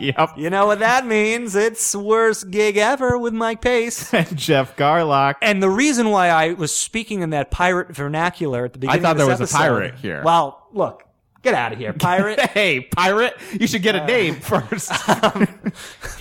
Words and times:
Yep. 0.00 0.30
you 0.36 0.50
know 0.50 0.66
what 0.66 0.78
that 0.80 1.06
means? 1.06 1.54
It's 1.56 1.94
worst 1.94 2.50
gig 2.50 2.76
ever 2.76 3.18
with 3.18 3.32
Mike 3.34 3.60
Pace. 3.62 4.12
And 4.20 4.36
Jeff 4.36 4.76
Garlock. 4.76 5.36
And 5.42 5.62
the 5.62 5.70
reason 5.70 6.10
why 6.10 6.28
I 6.28 6.52
was 6.52 6.74
speaking 6.74 7.22
in 7.22 7.30
that 7.30 7.50
pirate 7.50 7.94
vernacular 7.94 8.64
at 8.66 8.72
the 8.74 8.78
beginning, 8.78 9.00
I 9.00 9.08
thought 9.08 9.16
there 9.16 9.26
was 9.26 9.40
a 9.40 9.46
pirate 9.46 9.94
here. 9.96 10.22
Well, 10.24 10.66
look, 10.72 11.04
get 11.42 11.54
out 11.54 11.72
of 11.72 11.78
here, 11.78 11.92
pirate, 11.92 12.38
Hey, 12.50 12.80
pirate! 12.82 13.34
You 13.58 13.66
should 13.66 13.80
Uh, 13.80 13.92
get 13.92 13.96
a 13.96 14.06
name 14.06 14.34
first. 14.40 14.90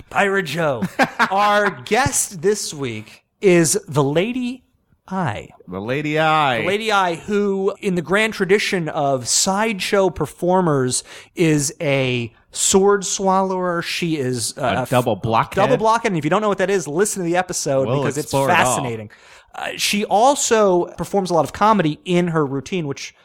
pirate 0.10 0.44
Joe. 0.44 0.84
Our 1.30 1.70
guest 1.82 2.42
this 2.42 2.74
week 2.74 3.24
is 3.42 3.80
the 3.88 4.04
Lady 4.04 4.64
I. 5.12 5.50
the 5.68 5.80
Lady 5.80 6.20
Eye. 6.20 6.62
The 6.62 6.68
Lady 6.68 6.92
I, 6.92 7.16
who, 7.16 7.74
in 7.80 7.96
the 7.96 8.02
grand 8.02 8.34
tradition 8.34 8.90
of 8.90 9.28
sideshow 9.28 10.10
performers, 10.10 11.04
is 11.36 11.74
a 11.82 12.34
sword 12.52 13.06
swallower. 13.06 13.82
She 13.82 14.18
is 14.18 14.58
uh, 14.58 14.86
a 14.88 14.90
double 14.90 15.16
block. 15.16 15.56
double 15.56 15.78
blockhead. 15.78 16.12
And 16.12 16.18
if 16.18 16.24
you 16.24 16.30
don't 16.30 16.42
know 16.42 16.50
what 16.50 16.60
that 16.60 16.70
is, 16.70 16.88
listen 16.88 17.24
to 17.24 17.26
the 17.26 17.38
episode 17.38 17.88
We'll 17.88 18.02
because 18.02 18.18
it's 18.18 18.26
explore 18.26 18.50
it 18.50 18.54
fascinating. 18.54 19.12
Uh, 19.56 19.72
she 19.78 20.06
also 20.06 20.86
performs 20.96 21.30
a 21.32 21.34
lot 21.34 21.46
of 21.46 21.54
comedy 21.54 22.00
in 22.06 22.30
her 22.30 22.46
routine, 22.46 22.88
which 22.88 23.16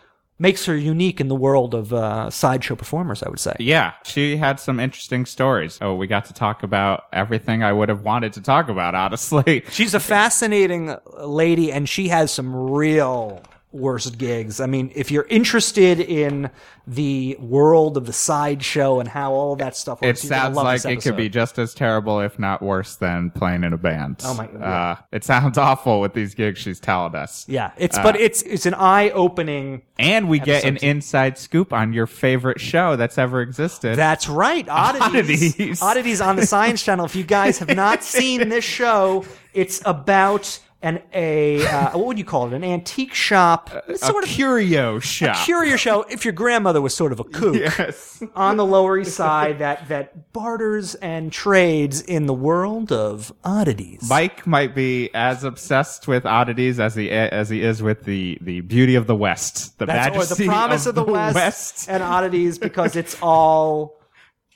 makes 0.44 0.66
her 0.66 0.76
unique 0.76 1.22
in 1.22 1.28
the 1.28 1.34
world 1.34 1.74
of 1.74 1.94
uh, 1.94 2.28
sideshow 2.28 2.76
performers. 2.76 3.22
I 3.22 3.30
would 3.30 3.40
say. 3.40 3.56
Yeah, 3.58 3.94
she 4.04 4.36
had 4.36 4.60
some 4.60 4.78
interesting 4.78 5.24
stories. 5.24 5.78
Oh, 5.80 5.94
we 5.94 6.06
got 6.06 6.26
to 6.26 6.34
talk 6.34 6.62
about 6.62 7.06
everything 7.12 7.62
I 7.62 7.72
would 7.72 7.88
have 7.88 8.02
wanted 8.02 8.34
to 8.34 8.42
talk 8.42 8.68
about, 8.68 8.94
honestly. 8.94 9.64
She's 9.70 9.94
a 9.94 10.00
fascinating 10.00 10.94
lady, 11.16 11.72
and 11.72 11.88
she 11.88 12.08
has 12.08 12.30
some 12.30 12.54
real 12.54 13.42
worst 13.74 14.16
gigs. 14.18 14.60
I 14.60 14.66
mean, 14.66 14.90
if 14.94 15.10
you're 15.10 15.26
interested 15.28 16.00
in 16.00 16.50
the 16.86 17.36
world 17.40 17.96
of 17.96 18.06
the 18.06 18.12
sideshow 18.12 19.00
and 19.00 19.08
how 19.08 19.32
all 19.32 19.56
that 19.56 19.74
stuff 19.76 20.02
It 20.02 20.06
works, 20.06 20.24
you're 20.24 20.28
sounds 20.28 20.54
love 20.56 20.64
like 20.64 20.82
this 20.82 20.92
it 20.92 21.02
could 21.02 21.16
be 21.16 21.28
just 21.28 21.58
as 21.58 21.74
terrible, 21.74 22.20
if 22.20 22.38
not 22.38 22.62
worse, 22.62 22.96
than 22.96 23.30
playing 23.30 23.64
in 23.64 23.72
a 23.72 23.78
band. 23.78 24.20
Oh 24.24 24.34
my- 24.34 24.48
yeah. 24.52 24.90
Uh, 24.92 24.96
it 25.12 25.24
sounds 25.24 25.58
awful 25.68 26.00
with 26.00 26.14
these 26.14 26.34
gigs 26.34 26.60
she's 26.60 26.78
telling 26.78 27.14
us. 27.14 27.46
Yeah, 27.48 27.72
it's 27.76 27.98
but 27.98 28.16
it's 28.16 28.42
it's 28.42 28.66
an 28.66 28.74
eye 28.74 29.10
opening. 29.10 29.82
And 29.98 30.28
we 30.28 30.38
get 30.40 30.64
an 30.64 30.76
two. 30.76 30.86
inside 30.86 31.38
scoop 31.38 31.72
on 31.72 31.92
your 31.92 32.06
favorite 32.06 32.60
show 32.60 32.96
that's 32.96 33.18
ever 33.18 33.40
existed. 33.40 33.96
That's 33.96 34.28
right, 34.28 34.68
oddities. 34.68 35.54
Oddities. 35.54 35.82
Oddities 35.82 36.20
on 36.20 36.36
the 36.36 36.46
Science 36.46 36.82
Channel. 36.82 37.04
If 37.06 37.16
you 37.16 37.24
guys 37.24 37.58
have 37.58 37.74
not 37.74 38.02
seen 38.04 38.48
this 38.48 38.64
show, 38.64 39.24
it's 39.52 39.80
about 39.84 40.58
an 40.84 41.00
a 41.14 41.66
uh, 41.66 41.90
what 41.98 42.06
would 42.06 42.18
you 42.18 42.24
call 42.24 42.46
it? 42.46 42.52
An 42.52 42.62
antique 42.62 43.14
shop, 43.14 43.70
It's 43.88 44.02
a 44.02 44.06
sort 44.06 44.22
of 44.22 44.30
curio 44.30 44.98
shop. 45.00 45.36
A 45.36 45.44
curio 45.44 45.76
show. 45.76 46.02
If 46.02 46.24
your 46.24 46.32
grandmother 46.32 46.80
was 46.82 46.94
sort 46.94 47.10
of 47.12 47.18
a 47.20 47.24
kook. 47.24 47.54
yes. 47.58 48.22
on 48.36 48.56
the 48.58 48.64
Lower 48.66 48.98
East 48.98 49.14
Side 49.16 49.58
that 49.60 49.88
that 49.88 50.32
barters 50.32 50.94
and 50.96 51.32
trades 51.32 52.02
in 52.02 52.26
the 52.26 52.34
world 52.34 52.92
of 52.92 53.32
oddities. 53.44 54.06
Mike 54.08 54.46
might 54.46 54.74
be 54.74 55.10
as 55.14 55.42
obsessed 55.42 56.06
with 56.06 56.26
oddities 56.26 56.78
as 56.78 56.94
he 56.94 57.10
as 57.10 57.48
he 57.48 57.62
is 57.62 57.82
with 57.82 58.04
the 58.04 58.36
the 58.42 58.60
beauty 58.60 58.94
of 58.94 59.06
the 59.06 59.16
West, 59.16 59.78
the 59.78 59.86
That's 59.86 60.14
or 60.32 60.34
the 60.36 60.44
promise 60.46 60.84
of, 60.86 60.94
the, 60.94 61.02
West, 61.14 61.88
and 61.88 62.02
oddities 62.02 62.58
because 62.58 62.94
it's 62.94 63.16
all 63.22 63.98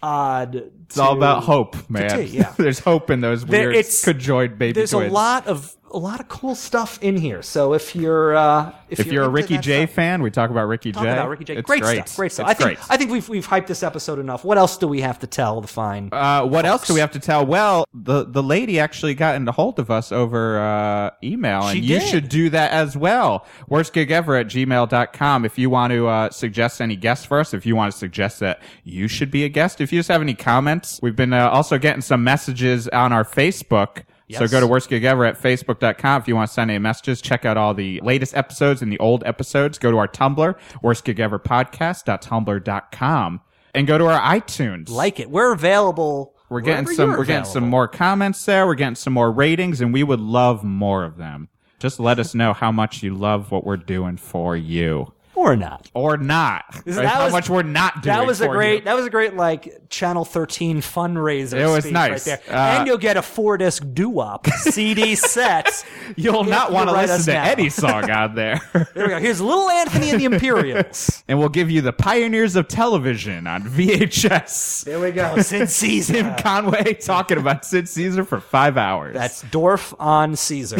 odd. 0.02 0.54
It's 0.86 0.98
all 0.98 1.16
about 1.16 1.42
hope, 1.44 1.88
man. 1.90 2.10
tea, 2.18 2.38
yeah. 2.38 2.52
There's 2.56 2.78
hope 2.78 3.10
in 3.10 3.20
those 3.20 3.44
There- 3.44 3.62
weird 3.68 3.76
it's- 3.76 4.04
conjoined 4.04 4.58
baby 4.58 4.72
There's 4.72 4.90
twins. 4.90 5.10
a 5.10 5.14
lot 5.14 5.46
of 5.46 5.74
a 5.92 5.98
lot 5.98 6.20
of 6.20 6.28
cool 6.28 6.54
stuff 6.54 6.98
in 7.02 7.16
here. 7.16 7.42
So 7.42 7.72
if 7.74 7.96
you're 7.96 8.36
uh, 8.36 8.72
if, 8.90 9.00
If 9.00 9.06
you're 9.12 9.24
a 9.24 9.28
Ricky 9.28 9.58
Jay 9.58 9.84
stuff- 9.86 9.94
fan, 9.94 10.22
we 10.22 10.30
talk 10.30 10.50
about 10.50 10.66
Ricky 10.68 10.92
Talk 10.92 11.02
J. 11.04 11.10
about 11.12 11.28
Ricky 11.28 11.44
Jay. 11.44 11.56
It's 11.56 11.66
great, 11.66 11.82
great 11.82 12.06
stuff. 12.06 12.16
Great 12.16 12.32
stuff. 12.32 12.50
It's 12.50 12.60
I 12.60 12.64
think 12.64 12.78
great. 12.78 12.90
I 12.90 12.96
think 12.96 13.10
we've 13.10 13.28
we've 13.28 13.46
hyped 13.46 13.66
this 13.66 13.82
episode 13.82 14.18
enough. 14.18 14.44
What 14.44 14.58
else 14.58 14.76
do 14.78 14.86
we 14.88 15.00
have 15.00 15.18
to 15.20 15.26
tell 15.26 15.60
the 15.60 15.68
fine? 15.68 16.08
Uh, 16.12 16.44
what 16.46 16.64
else 16.66 16.86
do 16.86 16.94
we 16.94 17.00
have 17.00 17.12
to 17.12 17.18
tell? 17.20 17.44
Well, 17.46 17.84
the 17.94 18.24
the 18.24 18.42
lady 18.42 18.78
actually 18.80 19.14
got 19.14 19.34
into 19.34 19.52
hold 19.52 19.78
of 19.78 19.90
us 19.90 20.12
over 20.12 20.58
uh, 20.58 21.10
email, 21.22 21.62
and 21.68 21.76
She 21.78 21.84
you 21.84 21.98
did. 22.00 22.08
should 22.08 22.28
do 22.28 22.50
that 22.50 22.70
as 22.72 22.96
well. 22.96 23.46
Worst 23.68 23.92
gig 23.92 24.10
ever 24.10 24.36
at 24.36 24.46
gmail.com. 24.46 25.44
If 25.44 25.58
you 25.58 25.70
want 25.70 25.92
to 25.92 26.06
uh, 26.06 26.30
suggest 26.30 26.80
any 26.80 26.96
guests 26.96 27.24
for 27.24 27.40
us, 27.40 27.52
if 27.54 27.66
you 27.66 27.76
want 27.76 27.92
to 27.92 27.98
suggest 27.98 28.40
that 28.40 28.60
you 28.84 29.08
should 29.08 29.30
be 29.30 29.44
a 29.44 29.48
guest, 29.48 29.80
if 29.80 29.92
you 29.92 29.98
just 29.98 30.08
have 30.08 30.22
any 30.22 30.34
comments, 30.34 30.98
we've 31.02 31.16
been 31.16 31.32
uh, 31.32 31.48
also 31.50 31.78
getting 31.78 32.02
some 32.02 32.22
messages 32.24 32.88
on 32.88 33.12
our 33.12 33.24
Facebook. 33.24 34.04
So 34.30 34.46
go 34.46 34.60
to 34.60 34.66
worst 34.66 34.90
gig 34.90 35.04
ever 35.04 35.24
at 35.24 35.40
facebook.com 35.40 36.20
if 36.20 36.28
you 36.28 36.36
want 36.36 36.48
to 36.48 36.54
send 36.54 36.70
any 36.70 36.78
messages. 36.78 37.22
Check 37.22 37.46
out 37.46 37.56
all 37.56 37.72
the 37.72 37.98
latest 38.02 38.36
episodes 38.36 38.82
and 38.82 38.92
the 38.92 38.98
old 38.98 39.24
episodes. 39.24 39.78
Go 39.78 39.90
to 39.90 39.96
our 39.96 40.08
Tumblr, 40.08 40.54
worst 40.82 41.04
gig 41.04 41.18
ever 41.18 41.38
podcast.tumblr.com. 41.38 43.40
And 43.74 43.86
go 43.86 43.98
to 43.98 44.06
our 44.06 44.20
iTunes. 44.20 44.88
like 44.90 45.20
it. 45.20 45.30
We're 45.30 45.52
available. 45.52 46.34
We're 46.48 46.62
getting 46.62 46.86
some. 46.86 47.10
We're 47.10 47.26
getting 47.26 47.44
some 47.44 47.68
more 47.68 47.86
comments 47.86 48.42
there. 48.44 48.66
We're 48.66 48.74
getting 48.74 48.94
some 48.94 49.12
more 49.12 49.30
ratings, 49.30 49.82
and 49.82 49.92
we 49.92 50.02
would 50.02 50.20
love 50.20 50.64
more 50.64 51.04
of 51.04 51.18
them. 51.18 51.48
Just 51.78 52.00
let 52.00 52.18
us 52.18 52.34
know 52.34 52.54
how 52.54 52.72
much 52.72 53.02
you 53.02 53.14
love 53.14 53.52
what 53.52 53.64
we're 53.64 53.76
doing 53.76 54.16
for 54.16 54.56
you, 54.56 55.12
or 55.38 55.56
not. 55.56 55.88
or 55.94 56.16
not. 56.16 56.64
This- 56.84 56.98
Or 56.98 57.02
that 57.02 57.08
how 57.14 57.24
was- 57.24 57.32
much 57.32 57.48
we're 57.48 57.62
not 57.62 58.02
doing. 58.02 58.16
That 58.16 58.26
was 58.26 58.40
a 58.40 58.46
for 58.46 58.54
great. 58.54 58.74
you. 58.80 58.84
That 58.84 58.94
was 58.96 59.06
a 59.06 59.10
great 59.10 59.34
like 59.36 59.88
Channel 59.88 60.24
13 60.24 60.80
fundraiser. 60.80 61.54
It 61.54 61.66
was 61.66 61.90
nice. 61.90 62.10
right 62.26 62.40
there. 62.46 62.54
Uh, 62.56 62.60
and 62.78 62.86
you'll 62.86 62.98
get 62.98 63.16
a 63.16 63.22
four 63.22 63.56
disc 63.58 63.82
doo 63.92 64.08
wop 64.08 64.46
CD 64.48 65.14
set. 65.16 65.84
You'll 66.16 66.44
not 66.44 66.72
want 66.72 66.88
to 66.90 66.94
listen 66.96 67.24
to 67.26 67.32
now. 67.32 67.44
any 67.44 67.68
song 67.70 68.10
on 68.10 68.34
there. 68.34 68.60
There 68.72 69.04
we 69.04 69.08
go. 69.08 69.18
Here's 69.18 69.40
Little 69.40 69.68
Anthony 69.70 70.10
and 70.10 70.20
the 70.20 70.24
Imperials. 70.24 71.22
and 71.28 71.38
we'll 71.38 71.48
give 71.48 71.70
you 71.70 71.80
the 71.80 71.92
pioneers 71.92 72.56
of 72.56 72.68
television 72.68 73.46
on 73.46 73.62
VHS. 73.64 74.84
there 74.84 75.00
we 75.00 75.10
go. 75.12 75.38
Sid 75.40 75.68
Caesar. 75.70 76.12
Tim 76.14 76.34
Conway 76.36 76.94
talking 76.94 77.38
about 77.38 77.64
Sid 77.64 77.88
Caesar 77.88 78.24
for 78.24 78.40
five 78.40 78.76
hours. 78.76 79.14
That's 79.14 79.42
Dorf 79.42 79.94
on 79.98 80.36
Caesar. 80.36 80.78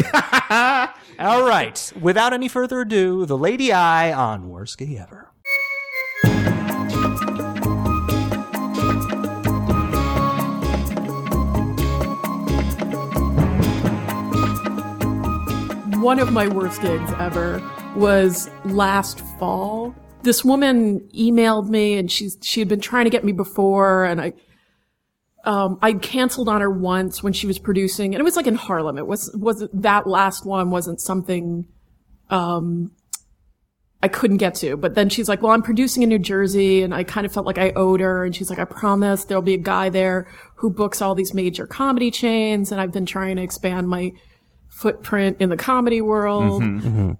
All 1.19 1.43
right. 1.43 1.91
Without 1.99 2.31
any 2.31 2.47
further 2.47 2.79
ado, 2.81 3.25
the 3.25 3.37
Lady 3.37 3.73
Eye 3.73 4.13
on 4.13 4.49
Worst 4.49 4.77
Gig 4.77 4.93
Ever. 4.93 5.29
one 15.99 16.19
of 16.19 16.31
my 16.31 16.47
worst 16.47 16.81
gigs 16.81 17.11
ever 17.19 17.61
was 17.95 18.49
last 18.65 19.19
fall. 19.37 19.93
This 20.23 20.45
woman 20.45 21.01
emailed 21.13 21.67
me 21.67 21.97
and 21.97 22.09
she's 22.09 22.37
she 22.41 22.61
had 22.61 22.69
been 22.69 22.79
trying 22.79 23.03
to 23.03 23.09
get 23.09 23.23
me 23.23 23.31
before 23.33 24.05
and 24.05 24.21
I 24.21 24.33
um 25.49 25.79
I 25.81 25.93
canceled 25.93 26.47
on 26.47 26.61
her 26.61 26.69
once 26.69 27.23
when 27.23 27.33
she 27.33 27.47
was 27.47 27.57
producing 27.57 28.13
and 28.13 28.21
it 28.21 28.23
was 28.23 28.35
like 28.35 28.47
in 28.47 28.55
Harlem. 28.55 28.97
It 28.97 29.07
was 29.07 29.35
was 29.35 29.67
that 29.73 30.05
last 30.05 30.45
one 30.45 30.69
wasn't 30.69 31.01
something 31.01 31.67
um 32.29 32.91
I 34.01 34.07
couldn't 34.07 34.37
get 34.37 34.55
to. 34.55 34.77
But 34.77 34.95
then 34.95 35.09
she's 35.09 35.27
like, 35.27 35.41
"Well, 35.41 35.51
I'm 35.51 35.61
producing 35.61 36.03
in 36.03 36.09
New 36.09 36.19
Jersey," 36.19 36.83
and 36.83 36.93
I 36.93 37.03
kind 37.03 37.25
of 37.25 37.33
felt 37.33 37.45
like 37.45 37.57
I 37.57 37.71
owed 37.75 37.99
her. 37.99 38.23
And 38.23 38.33
she's 38.33 38.49
like, 38.49 38.59
"I 38.59 38.63
promise 38.63 39.25
there'll 39.25 39.41
be 39.41 39.55
a 39.55 39.57
guy 39.57 39.89
there 39.89 40.27
who 40.55 40.69
books 40.69 41.01
all 41.01 41.15
these 41.15 41.33
major 41.33 41.67
comedy 41.67 42.09
chains, 42.09 42.71
and 42.71 42.79
I've 42.79 42.93
been 42.93 43.05
trying 43.05 43.35
to 43.35 43.41
expand 43.41 43.89
my 43.89 44.13
footprint 44.69 45.37
in 45.41 45.49
the 45.49 45.57
comedy 45.57 45.99
world, 45.99 46.63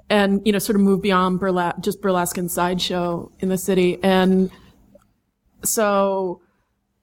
and 0.10 0.42
you 0.46 0.54
know, 0.54 0.60
sort 0.60 0.78
of 0.78 0.82
move 0.82 1.02
beyond 1.02 1.42
burlesque, 1.42 1.82
just 1.82 2.02
burlesque 2.02 2.38
and 2.38 2.50
sideshow 2.50 3.30
in 3.40 3.50
the 3.50 3.58
city." 3.58 4.00
And 4.02 4.50
so 5.66 6.42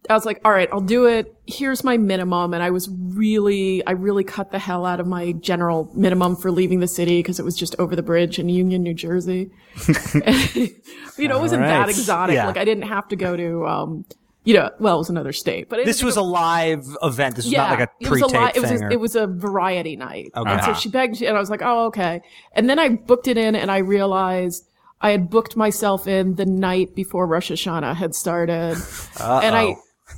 I 0.08 0.14
was 0.14 0.25
like, 0.25 0.41
all 0.44 0.53
right, 0.53 0.69
I'll 0.73 0.81
do 0.81 1.06
it. 1.06 1.35
Here's 1.47 1.85
my 1.85 1.97
minimum. 1.97 2.55
And 2.55 2.62
I 2.62 2.70
was 2.70 2.88
really, 2.91 3.87
I 3.87 3.93
really 3.93 4.25
cut 4.25 4.50
the 4.53 4.58
hell 4.58 4.87
out 4.87 5.00
of 5.00 5.06
my 5.06 5.32
general 5.32 5.91
minimum 5.94 6.37
for 6.37 6.50
leaving 6.50 6.81
the 6.81 6.88
city 6.88 7.20
because 7.20 7.38
it 7.38 7.44
was 7.44 7.56
just 7.56 7.75
over 7.79 7.97
the 7.97 8.03
bridge 8.03 8.38
in 8.38 8.49
Union, 8.49 8.82
New 8.82 8.94
Jersey. 8.94 9.50
you 10.14 11.29
know, 11.29 11.38
it 11.38 11.41
wasn't 11.41 11.62
that 11.62 11.88
exotic. 11.88 12.35
Yeah. 12.35 12.47
Like 12.47 12.56
I 12.56 12.64
didn't 12.64 12.85
have 12.85 13.08
to 13.08 13.17
go 13.17 13.37
to, 13.37 13.67
um, 13.67 14.05
you 14.44 14.55
know, 14.55 14.70
well, 14.79 14.94
it 14.94 14.99
was 14.99 15.11
another 15.11 15.32
state, 15.32 15.69
but 15.69 15.85
This 15.85 16.03
was 16.03 16.17
a 16.17 16.23
live 16.23 16.87
event. 17.02 17.35
This 17.37 17.47
was 17.47 17.52
not 17.55 17.70
like 17.70 17.88
a 17.88 17.93
it 18.00 18.09
was 18.09 18.23
a 18.23 18.29
pre-tape 18.29 18.56
it 18.56 18.61
was 18.61 18.70
thing. 18.70 18.82
a, 18.82 18.87
or- 18.87 18.93
it 18.93 19.00
was 19.00 19.17
a 19.17 19.26
variety 19.26 19.97
night. 19.97 20.31
Okay. 20.37 20.50
And 20.50 20.62
so 20.62 20.75
she 20.75 20.88
begged, 20.88 21.20
and 21.20 21.37
I 21.37 21.41
was 21.41 21.50
like, 21.50 21.62
oh, 21.62 21.87
okay. 21.87 22.23
And 22.52 22.70
then 22.70 22.79
I 22.79 22.91
booked 22.91 23.26
it 23.26 23.37
in, 23.37 23.56
and 23.56 23.73
I 23.73 23.79
realized 23.79 24.69
I 25.00 25.11
had 25.11 25.31
booked 25.31 25.56
myself 25.56 26.06
in 26.06 26.37
the 26.37 26.47
night 26.47 26.94
before 26.94 27.26
Rosh 27.26 27.50
Hashanah 27.50 27.97
had 27.97 28.14
started, 28.14 28.76
and 29.20 29.56
I 29.56 29.75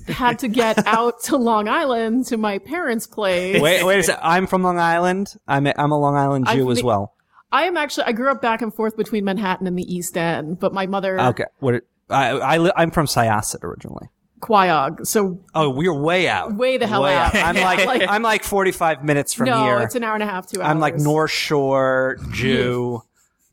had 0.09 0.39
to 0.41 0.49
get 0.49 0.87
out 0.87 1.23
to 1.25 1.37
Long 1.37 1.69
Island 1.69 2.27
to 2.27 2.37
my 2.37 2.59
parents' 2.59 3.07
place. 3.07 3.61
Wait, 3.61 3.85
wait 3.85 3.99
a 4.01 4.03
second. 4.03 4.21
I'm 4.25 4.47
from 4.47 4.63
Long 4.63 4.79
Island. 4.79 5.35
I'm 5.47 5.67
a, 5.67 5.75
I'm 5.77 5.93
a 5.93 5.99
Long 5.99 6.17
Island 6.17 6.47
Jew 6.49 6.71
as 6.71 6.83
well. 6.83 7.15
I 7.51 7.65
am 7.65 7.77
actually 7.77 8.05
I 8.05 8.13
grew 8.13 8.31
up 8.31 8.43
back 8.43 8.61
and 8.63 8.75
forth 8.75 8.97
between 8.97 9.25
Manhattan 9.25 9.67
and 9.67 9.79
the 9.79 9.83
East 9.95 10.17
End, 10.19 10.59
but 10.61 10.75
my 10.75 10.87
mother 10.87 11.19
Okay. 11.19 11.45
What? 11.61 11.83
I, 12.11 12.33
I 12.39 12.73
I'm 12.77 12.91
from 12.91 13.07
Syosset 13.07 13.63
originally. 13.65 14.09
Quogue, 14.41 15.05
so 15.07 15.41
Oh, 15.55 15.69
we're 15.71 15.93
way 15.99 16.29
out. 16.29 16.55
Way 16.55 16.77
the 16.77 16.87
hell 16.87 17.03
way 17.03 17.15
out. 17.17 17.35
I'm 17.35 17.57
like, 17.61 17.85
Like- 17.87 18.09
I'm 18.09 18.23
like 18.23 18.45
45 18.45 19.03
minutes 19.05 19.35
from 19.35 19.47
no, 19.47 19.63
here. 19.65 19.79
No, 19.79 19.85
it's 19.85 19.95
an 19.95 20.05
hour 20.05 20.15
and 20.15 20.23
a 20.23 20.27
half, 20.27 20.47
two 20.47 20.61
hours. 20.61 20.71
I'm 20.71 20.79
like 20.79 20.97
North 20.97 21.31
Shore 21.31 22.19
Jew. 22.33 23.03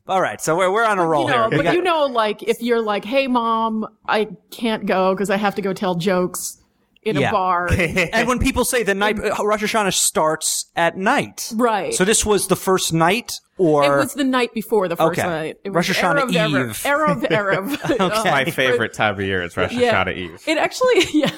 All 0.08 0.20
right, 0.20 0.40
so 0.40 0.56
we're 0.56 0.70
we're 0.72 0.84
on 0.84 0.98
a 0.98 1.06
roll 1.06 1.24
you 1.26 1.30
know, 1.34 1.48
here. 1.48 1.58
But 1.58 1.62
got- 1.64 1.74
you 1.74 1.82
know, 1.82 2.04
like 2.06 2.42
if 2.42 2.62
you're 2.62 2.80
like, 2.82 3.04
"Hey, 3.04 3.26
mom, 3.26 3.86
I 4.08 4.28
can't 4.50 4.86
go 4.86 5.14
because 5.14 5.30
I 5.30 5.36
have 5.36 5.54
to 5.56 5.62
go 5.62 5.72
tell 5.72 5.96
jokes 5.96 6.58
in 7.02 7.16
Yeah. 7.16 7.30
a 7.30 7.32
bar." 7.32 7.68
and 7.72 8.28
when 8.28 8.38
people 8.38 8.64
say 8.64 8.84
the 8.84 8.94
night 8.94 9.18
uh, 9.18 9.34
Rosh 9.44 9.64
Hashanah 9.64 9.92
starts 9.92 10.66
at 10.76 10.96
night, 10.96 11.50
Right. 11.56 11.92
So 11.92 12.04
this 12.04 12.24
was 12.24 12.46
the 12.46 12.54
first 12.54 12.92
night, 12.92 13.40
or 13.58 13.82
it 13.84 13.98
was 13.98 14.14
the 14.14 14.22
night 14.22 14.54
before 14.54 14.86
the 14.86 14.94
first 14.94 15.18
Okay. 15.18 15.26
night. 15.28 15.56
It 15.64 15.70
Rosh 15.72 15.90
Hashanah 15.90 16.30
Erev, 16.30 16.68
Eve. 16.68 16.76
Erev, 16.84 17.22
Erev, 17.28 17.76
Erev. 17.98 18.24
My 18.26 18.44
favorite 18.44 18.92
time 18.94 19.14
of 19.14 19.20
year 19.20 19.42
is 19.42 19.56
Rosh 19.56 19.72
Yeah. 19.72 19.92
Hashanah 20.04 20.16
Eve. 20.16 20.40
It 20.46 20.56
actually, 20.58 21.04
yeah, 21.14 21.30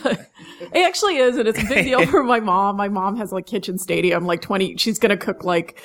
it 0.75 0.87
actually 0.87 1.17
is, 1.17 1.39
and 1.39 1.49
it's 1.49 1.59
a 1.59 1.65
big 1.67 1.87
deal 1.87 2.05
for 2.07 2.23
my 2.23 2.41
mom. 2.41 2.77
My 2.77 2.91
mom 2.91 3.17
has 3.17 3.33
like 3.33 3.47
kitchen 3.47 3.79
stadium, 3.79 4.27
like 4.27 4.43
twenty. 4.43 4.77
She's 4.77 4.99
gonna 4.99 5.17
cook 5.17 5.43
like 5.43 5.81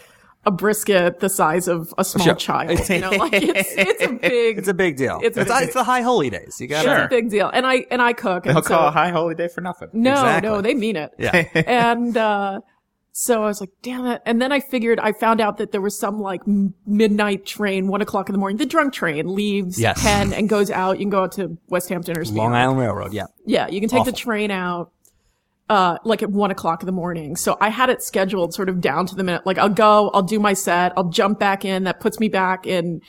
a 0.45 0.51
brisket 0.51 1.19
the 1.22 1.30
size 1.30 1.68
of 1.68 1.94
a 1.98 2.04
small 2.04 2.25
Sure. 2.25 2.36
child. 2.36 2.90
You 2.90 3.00
know, 3.00 3.12
like 3.12 3.34
it's 3.34 3.69
it's 3.78 4.04
a 4.04 4.10
big 4.13 4.57
it's 4.60 4.68
a 4.68 4.74
big 4.74 4.98
deal. 4.98 5.19
It's 5.24 5.38
It's, 5.38 5.50
a 5.50 5.54
big- 5.54 5.63
it's 5.63 5.74
the 5.74 5.84
high 5.84 6.01
holy 6.01 6.30
days. 6.30 6.60
You 6.60 6.68
got 6.68 6.84
it's 6.86 6.94
Sure. 6.94 7.06
a 7.06 7.07
big 7.07 7.30
deal. 7.30 7.50
And 7.54 7.66
I 7.66 7.86
and 7.92 8.01
I 8.01 8.13
cook. 8.13 8.44
They'll 8.44 8.56
so, 8.56 8.75
call 8.75 8.88
a 8.88 8.92
high 8.92 9.10
holy 9.10 9.36
day 9.36 9.48
for 9.48 9.62
nothing. 9.62 9.90
no, 9.94 10.12
Exactly. 10.12 10.50
no, 10.50 10.62
they 10.62 10.74
mean 10.75 10.95
it. 10.98 11.12
Yeah. 11.18 11.31
and 11.66 12.18
uh, 12.18 12.60
so 13.16 13.44
I 13.44 13.45
was 13.45 13.62
like, 13.62 13.69
damn 13.84 14.06
it. 14.07 14.22
And 14.25 14.42
then 14.42 14.51
I 14.51 14.60
figured, 14.60 15.00
I 15.00 15.12
found 15.13 15.40
out 15.40 15.57
that 15.57 15.72
there 15.72 15.81
was 15.81 15.98
some 16.00 16.19
like 16.19 16.42
midnight 16.88 17.45
train, 17.45 17.88
one 17.88 18.01
o'clock 18.01 18.28
in 18.28 18.34
the 18.34 18.40
morning. 18.40 18.57
The 18.57 18.66
drunk 18.66 18.92
train 18.94 19.34
leaves 19.36 19.80
Yes. 19.80 20.01
10 20.01 20.34
and 20.34 20.50
goes 20.50 20.72
out. 20.72 20.98
You 21.00 21.06
can 21.06 21.10
go 21.12 21.24
out 21.24 21.31
to 21.34 21.57
West 21.68 21.90
Hampton 21.90 22.18
or 22.18 22.25
Long 22.25 22.54
Island 22.54 22.80
Railroad. 22.80 23.13
Yeah. 23.13 23.25
Yeah, 23.45 23.68
you 23.68 23.80
can 23.80 23.88
take 23.90 24.00
Awful. 24.01 24.12
the 24.13 24.18
train 24.18 24.50
out. 24.51 24.92
Uh, 25.69 25.98
like 26.04 26.21
at 26.21 26.30
one 26.30 26.51
o'clock 26.51 26.81
in 26.81 26.86
the 26.86 26.92
morning. 26.92 27.38
So 27.38 27.57
I 27.62 27.69
had 27.69 27.89
it 27.89 28.04
scheduled 28.04 28.54
sort 28.54 28.68
of 28.68 28.81
down 28.81 29.06
to 29.07 29.15
the 29.15 29.24
minute. 29.24 29.45
Like 29.45 29.57
I'll 29.57 29.69
go, 29.69 30.10
I'll 30.10 30.21
do 30.21 30.38
my 30.38 30.54
set, 30.54 30.92
I'll 30.98 31.10
jump 31.10 31.39
back 31.39 31.63
in. 31.63 31.86
That 31.86 32.01
puts 32.01 32.19
me 32.19 32.27
back 32.27 32.68
in, 32.68 33.01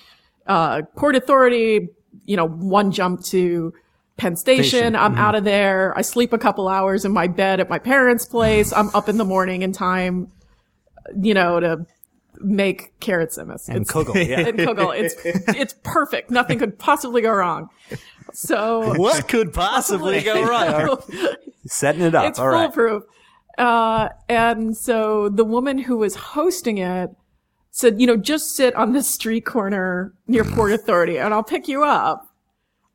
uh, 0.46 0.82
Port 0.96 1.16
Authority, 1.16 1.88
you 2.24 2.36
know, 2.36 2.46
one 2.46 2.92
jump 2.92 3.24
to 3.24 3.74
Penn 4.16 4.36
Station. 4.36 4.64
Station, 4.64 4.96
I'm 4.96 5.16
out 5.16 5.34
of 5.34 5.42
there. 5.42 5.92
I 5.98 6.02
sleep 6.02 6.32
a 6.32 6.38
couple 6.38 6.68
hours 6.68 7.04
in 7.04 7.12
my 7.12 7.26
bed 7.26 7.58
at 7.58 7.68
my 7.68 7.80
parents' 7.80 8.24
place. 8.24 8.72
I'm 8.72 8.88
up 8.94 9.08
in 9.08 9.18
the 9.18 9.24
morning 9.24 9.62
in 9.62 9.72
time, 9.72 10.30
you 11.20 11.34
know, 11.34 11.58
to 11.58 11.86
make 12.44 12.98
carrot 13.00 13.30
tzimmes. 13.30 13.68
And 13.68 13.82
It's- 13.82 13.92
Kugel. 13.92 14.14
Yeah. 14.26 14.40
and 14.48 14.58
Kugel. 14.58 14.98
It's, 14.98 15.14
it's 15.56 15.74
perfect. 15.82 16.30
Nothing 16.30 16.58
could 16.58 16.78
possibly 16.78 17.22
go 17.22 17.32
wrong. 17.32 17.68
So 18.32 18.94
what 18.98 19.28
could 19.28 19.52
possibly 19.52 20.20
go 20.22 20.42
wrong? 20.48 20.98
Setting 21.66 22.02
it 22.02 22.14
up. 22.14 22.26
it's 22.26 22.38
All 22.38 22.48
right. 22.48 22.64
foolproof. 22.66 23.04
Uh, 23.58 24.08
and 24.28 24.76
so 24.76 25.28
the 25.28 25.44
woman 25.44 25.78
who 25.78 25.96
was 25.98 26.14
hosting 26.16 26.78
it 26.78 27.10
said, 27.70 28.00
you 28.00 28.06
know, 28.06 28.16
just 28.16 28.54
sit 28.56 28.74
on 28.74 28.92
this 28.92 29.08
street 29.08 29.42
corner 29.46 30.12
near 30.26 30.44
Port 30.44 30.72
Authority 30.78 31.18
and 31.18 31.32
I'll 31.32 31.42
pick 31.44 31.68
you 31.68 31.84
up 31.84 32.26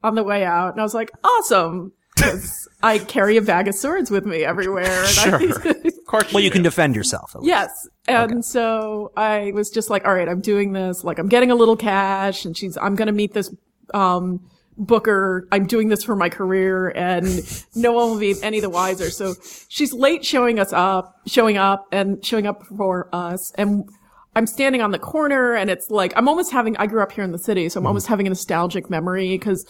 on 0.03 0.15
the 0.15 0.23
way 0.23 0.43
out. 0.43 0.71
And 0.73 0.79
I 0.79 0.83
was 0.83 0.93
like, 0.93 1.11
awesome. 1.23 1.93
'Cause 2.17 2.67
I 2.83 2.97
carry 2.99 3.37
a 3.37 3.41
bag 3.41 3.69
of 3.69 3.75
swords 3.75 4.11
with 4.11 4.25
me 4.25 4.43
everywhere. 4.43 5.05
And 5.21 5.35
I, 5.35 5.43
Of 5.45 5.93
course. 6.09 6.33
Well, 6.33 6.43
you 6.43 6.51
can 6.51 6.63
defend 6.63 6.95
yourself. 6.95 7.35
at 7.35 7.41
least. 7.41 7.49
Yes. 7.49 7.87
And 8.07 8.43
so 8.43 9.11
I 9.15 9.51
was 9.53 9.69
just 9.69 9.89
like, 9.89 10.05
all 10.05 10.13
right, 10.13 10.27
I'm 10.27 10.41
doing 10.41 10.73
this. 10.73 11.03
Like, 11.03 11.19
I'm 11.19 11.29
getting 11.29 11.51
a 11.51 11.55
little 11.55 11.77
cash 11.77 12.45
and 12.45 12.57
she's, 12.57 12.77
I'm 12.77 12.95
going 12.95 13.07
to 13.07 13.13
meet 13.13 13.33
this, 13.33 13.53
um, 13.93 14.41
booker. 14.77 15.47
I'm 15.51 15.65
doing 15.65 15.89
this 15.89 16.03
for 16.03 16.15
my 16.15 16.29
career 16.29 16.89
and 16.89 17.25
no 17.75 17.91
one 17.91 18.11
will 18.11 18.19
be 18.19 18.35
any 18.41 18.59
the 18.59 18.69
wiser. 18.69 19.09
So 19.09 19.35
she's 19.67 19.93
late 19.93 20.25
showing 20.25 20.59
us 20.59 20.73
up, 20.73 21.19
showing 21.27 21.57
up 21.57 21.87
and 21.91 22.23
showing 22.25 22.47
up 22.47 22.65
for 22.65 23.09
us. 23.13 23.51
And 23.55 23.89
I'm 24.39 24.47
standing 24.47 24.81
on 24.81 24.91
the 24.91 24.99
corner 24.99 25.53
and 25.53 25.69
it's 25.69 25.89
like, 25.89 26.13
I'm 26.15 26.29
almost 26.29 26.49
having, 26.49 26.77
I 26.77 26.87
grew 26.87 27.03
up 27.03 27.11
here 27.11 27.25
in 27.25 27.33
the 27.33 27.37
city, 27.37 27.67
so 27.67 27.77
I'm 27.77 27.81
mm-hmm. 27.81 27.87
almost 27.87 28.07
having 28.07 28.25
a 28.25 28.29
nostalgic 28.29 28.89
memory 28.89 29.37
because 29.37 29.65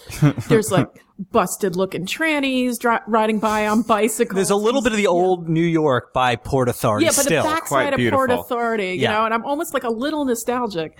there's 0.47 0.71
like 0.71 0.87
busted 1.31 1.75
looking 1.75 2.05
trannies 2.05 2.77
dri- 2.77 2.99
riding 3.07 3.39
by 3.39 3.67
on 3.67 3.81
bicycles. 3.81 4.35
There's 4.35 4.51
a 4.51 4.55
little 4.55 4.83
bit 4.83 4.91
of 4.91 4.99
the 4.99 5.07
old 5.07 5.49
New 5.49 5.65
York 5.65 6.13
by 6.13 6.35
Port 6.35 6.69
Authority 6.69 7.05
Yeah, 7.07 7.13
but 7.15 7.23
still. 7.23 7.41
the 7.41 7.49
backside 7.49 7.67
quite 7.67 7.99
of 7.99 8.13
Port. 8.13 8.29
Authority, 8.29 8.89
you 8.89 9.01
Yeah. 9.01 9.13
know, 9.13 9.25
and 9.25 9.33
I'm 9.33 9.43
almost 9.43 9.73
like 9.73 9.83
a 9.83 9.89
little 9.89 10.23
nostalgic. 10.23 10.99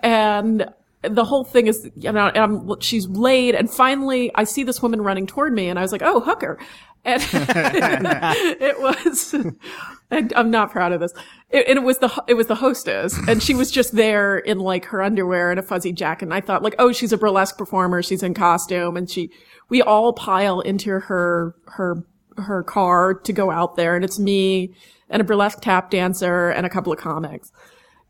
And 0.00 0.68
the 1.00 1.24
whole 1.24 1.44
thing 1.44 1.68
is, 1.68 1.90
you 1.96 2.12
know, 2.12 2.26
and 2.26 2.36
I'm, 2.36 2.80
she's 2.80 3.08
late, 3.08 3.54
and 3.54 3.70
finally 3.70 4.30
I 4.34 4.44
see 4.44 4.62
this 4.62 4.82
woman 4.82 5.00
running 5.00 5.26
toward 5.26 5.54
me, 5.54 5.70
and 5.70 5.78
I 5.78 5.82
was 5.82 5.90
like, 5.90 6.02
oh, 6.04 6.20
hooker. 6.20 6.58
And 7.06 7.22
it 8.60 8.80
was, 8.80 9.32
and 10.10 10.32
I'm 10.34 10.50
not 10.50 10.72
proud 10.72 10.92
of 10.92 11.00
this. 11.00 11.12
It, 11.50 11.68
and 11.68 11.78
it 11.78 11.82
was 11.82 11.98
the, 11.98 12.24
it 12.26 12.34
was 12.34 12.48
the 12.48 12.56
hostess, 12.56 13.16
and 13.28 13.42
she 13.42 13.54
was 13.54 13.70
just 13.70 13.94
there 13.94 14.38
in 14.38 14.58
like 14.58 14.86
her 14.86 15.00
underwear 15.00 15.50
and 15.50 15.60
a 15.60 15.62
fuzzy 15.62 15.92
jacket. 15.92 16.24
And 16.24 16.34
I 16.34 16.40
thought 16.40 16.62
like, 16.62 16.74
oh, 16.78 16.92
she's 16.92 17.12
a 17.12 17.16
burlesque 17.16 17.56
performer. 17.56 18.02
She's 18.02 18.22
in 18.22 18.34
costume, 18.34 18.96
and 18.96 19.08
she, 19.08 19.30
we 19.68 19.82
all 19.82 20.12
pile 20.12 20.60
into 20.60 20.90
her, 20.90 21.54
her, 21.66 22.04
her 22.36 22.62
car 22.64 23.14
to 23.14 23.32
go 23.32 23.50
out 23.50 23.76
there, 23.76 23.94
and 23.94 24.04
it's 24.04 24.18
me 24.18 24.74
and 25.08 25.20
a 25.22 25.24
burlesque 25.24 25.60
tap 25.60 25.90
dancer 25.90 26.50
and 26.50 26.66
a 26.66 26.70
couple 26.70 26.92
of 26.92 26.98
comics. 26.98 27.52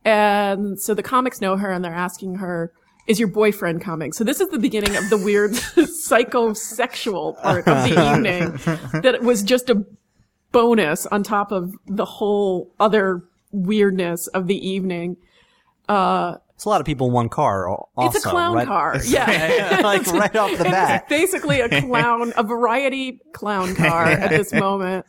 And 0.04 0.80
so 0.80 0.94
the 0.94 1.02
comics 1.02 1.40
know 1.40 1.56
her 1.56 1.70
and 1.70 1.84
they're 1.84 1.92
asking 1.92 2.36
her, 2.36 2.72
is 3.06 3.18
your 3.18 3.28
boyfriend 3.28 3.80
coming? 3.82 4.12
So 4.12 4.24
this 4.24 4.40
is 4.40 4.48
the 4.48 4.58
beginning 4.58 4.96
of 4.96 5.08
the 5.10 5.16
weird 5.16 5.52
psychosexual 6.30 7.40
part 7.42 7.66
of 7.68 7.88
the 7.88 8.12
evening 8.14 9.00
that 9.02 9.22
was 9.22 9.42
just 9.42 9.70
a 9.70 9.84
bonus 10.52 11.06
on 11.06 11.22
top 11.22 11.52
of 11.52 11.74
the 11.86 12.04
whole 12.04 12.72
other 12.80 13.22
weirdness 13.52 14.26
of 14.28 14.46
the 14.46 14.56
evening. 14.68 15.16
It's 15.88 16.64
a 16.64 16.68
lot 16.70 16.80
of 16.80 16.86
people 16.86 17.08
in 17.08 17.12
one 17.12 17.28
car. 17.28 17.68
al- 17.68 17.90
Also, 17.96 18.16
it's 18.16 18.26
a 18.26 18.28
clown 18.30 18.54
right? 18.54 18.66
car. 18.66 18.96
Yeah. 19.06 19.80
like 19.84 20.06
right 20.06 20.34
off 20.36 20.56
the 20.56 20.64
bat. 20.64 21.04
is 21.04 21.08
basically 21.08 21.60
a 21.60 21.68
clown, 21.82 22.32
a 22.36 22.42
variety 22.42 23.20
clown 23.32 23.74
car 23.74 24.06
at 24.06 24.30
this 24.30 24.52
moment. 24.52 25.04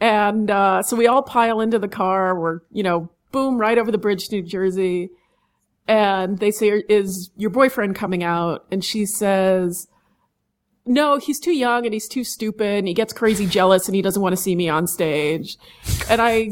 And 0.00 0.50
uh, 0.50 0.82
so 0.82 0.94
we 0.96 1.06
all 1.06 1.22
pile 1.22 1.60
into 1.60 1.78
the 1.78 1.88
car. 1.88 2.38
We're, 2.38 2.60
you 2.70 2.82
know, 2.82 3.08
boom, 3.32 3.58
right 3.58 3.78
over 3.78 3.90
the 3.90 3.98
bridge 3.98 4.28
to 4.28 4.36
New 4.36 4.42
Jersey. 4.42 5.10
And 5.88 6.38
they 6.38 6.50
say, 6.50 6.84
Is 6.88 7.30
your 7.36 7.50
boyfriend 7.50 7.96
coming 7.96 8.22
out? 8.22 8.66
And 8.70 8.84
she 8.84 9.06
says, 9.06 9.88
No, 10.86 11.16
he's 11.16 11.40
too 11.40 11.52
young 11.52 11.86
and 11.86 11.92
he's 11.92 12.06
too 12.06 12.24
stupid 12.24 12.78
and 12.78 12.86
he 12.86 12.94
gets 12.94 13.12
crazy 13.12 13.46
jealous 13.46 13.88
and 13.88 13.96
he 13.96 14.02
doesn't 14.02 14.22
want 14.22 14.34
to 14.34 14.40
see 14.40 14.54
me 14.54 14.68
on 14.68 14.86
stage. 14.86 15.56
And 16.10 16.20
I 16.20 16.50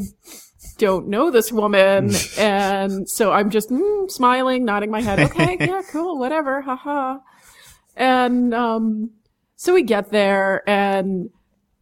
don't 0.78 1.08
know 1.08 1.30
this 1.30 1.52
woman. 1.52 2.12
and 2.38 3.08
so 3.08 3.32
I'm 3.32 3.50
just 3.50 3.70
mm, 3.70 4.10
smiling, 4.10 4.64
nodding 4.64 4.90
my 4.90 5.00
head. 5.00 5.20
Okay, 5.20 5.56
yeah, 5.60 5.82
cool, 5.90 6.18
whatever, 6.18 6.62
haha. 6.62 7.18
And 7.94 8.54
um, 8.54 9.10
so 9.56 9.72
we 9.72 9.82
get 9.82 10.10
there, 10.10 10.68
and 10.68 11.30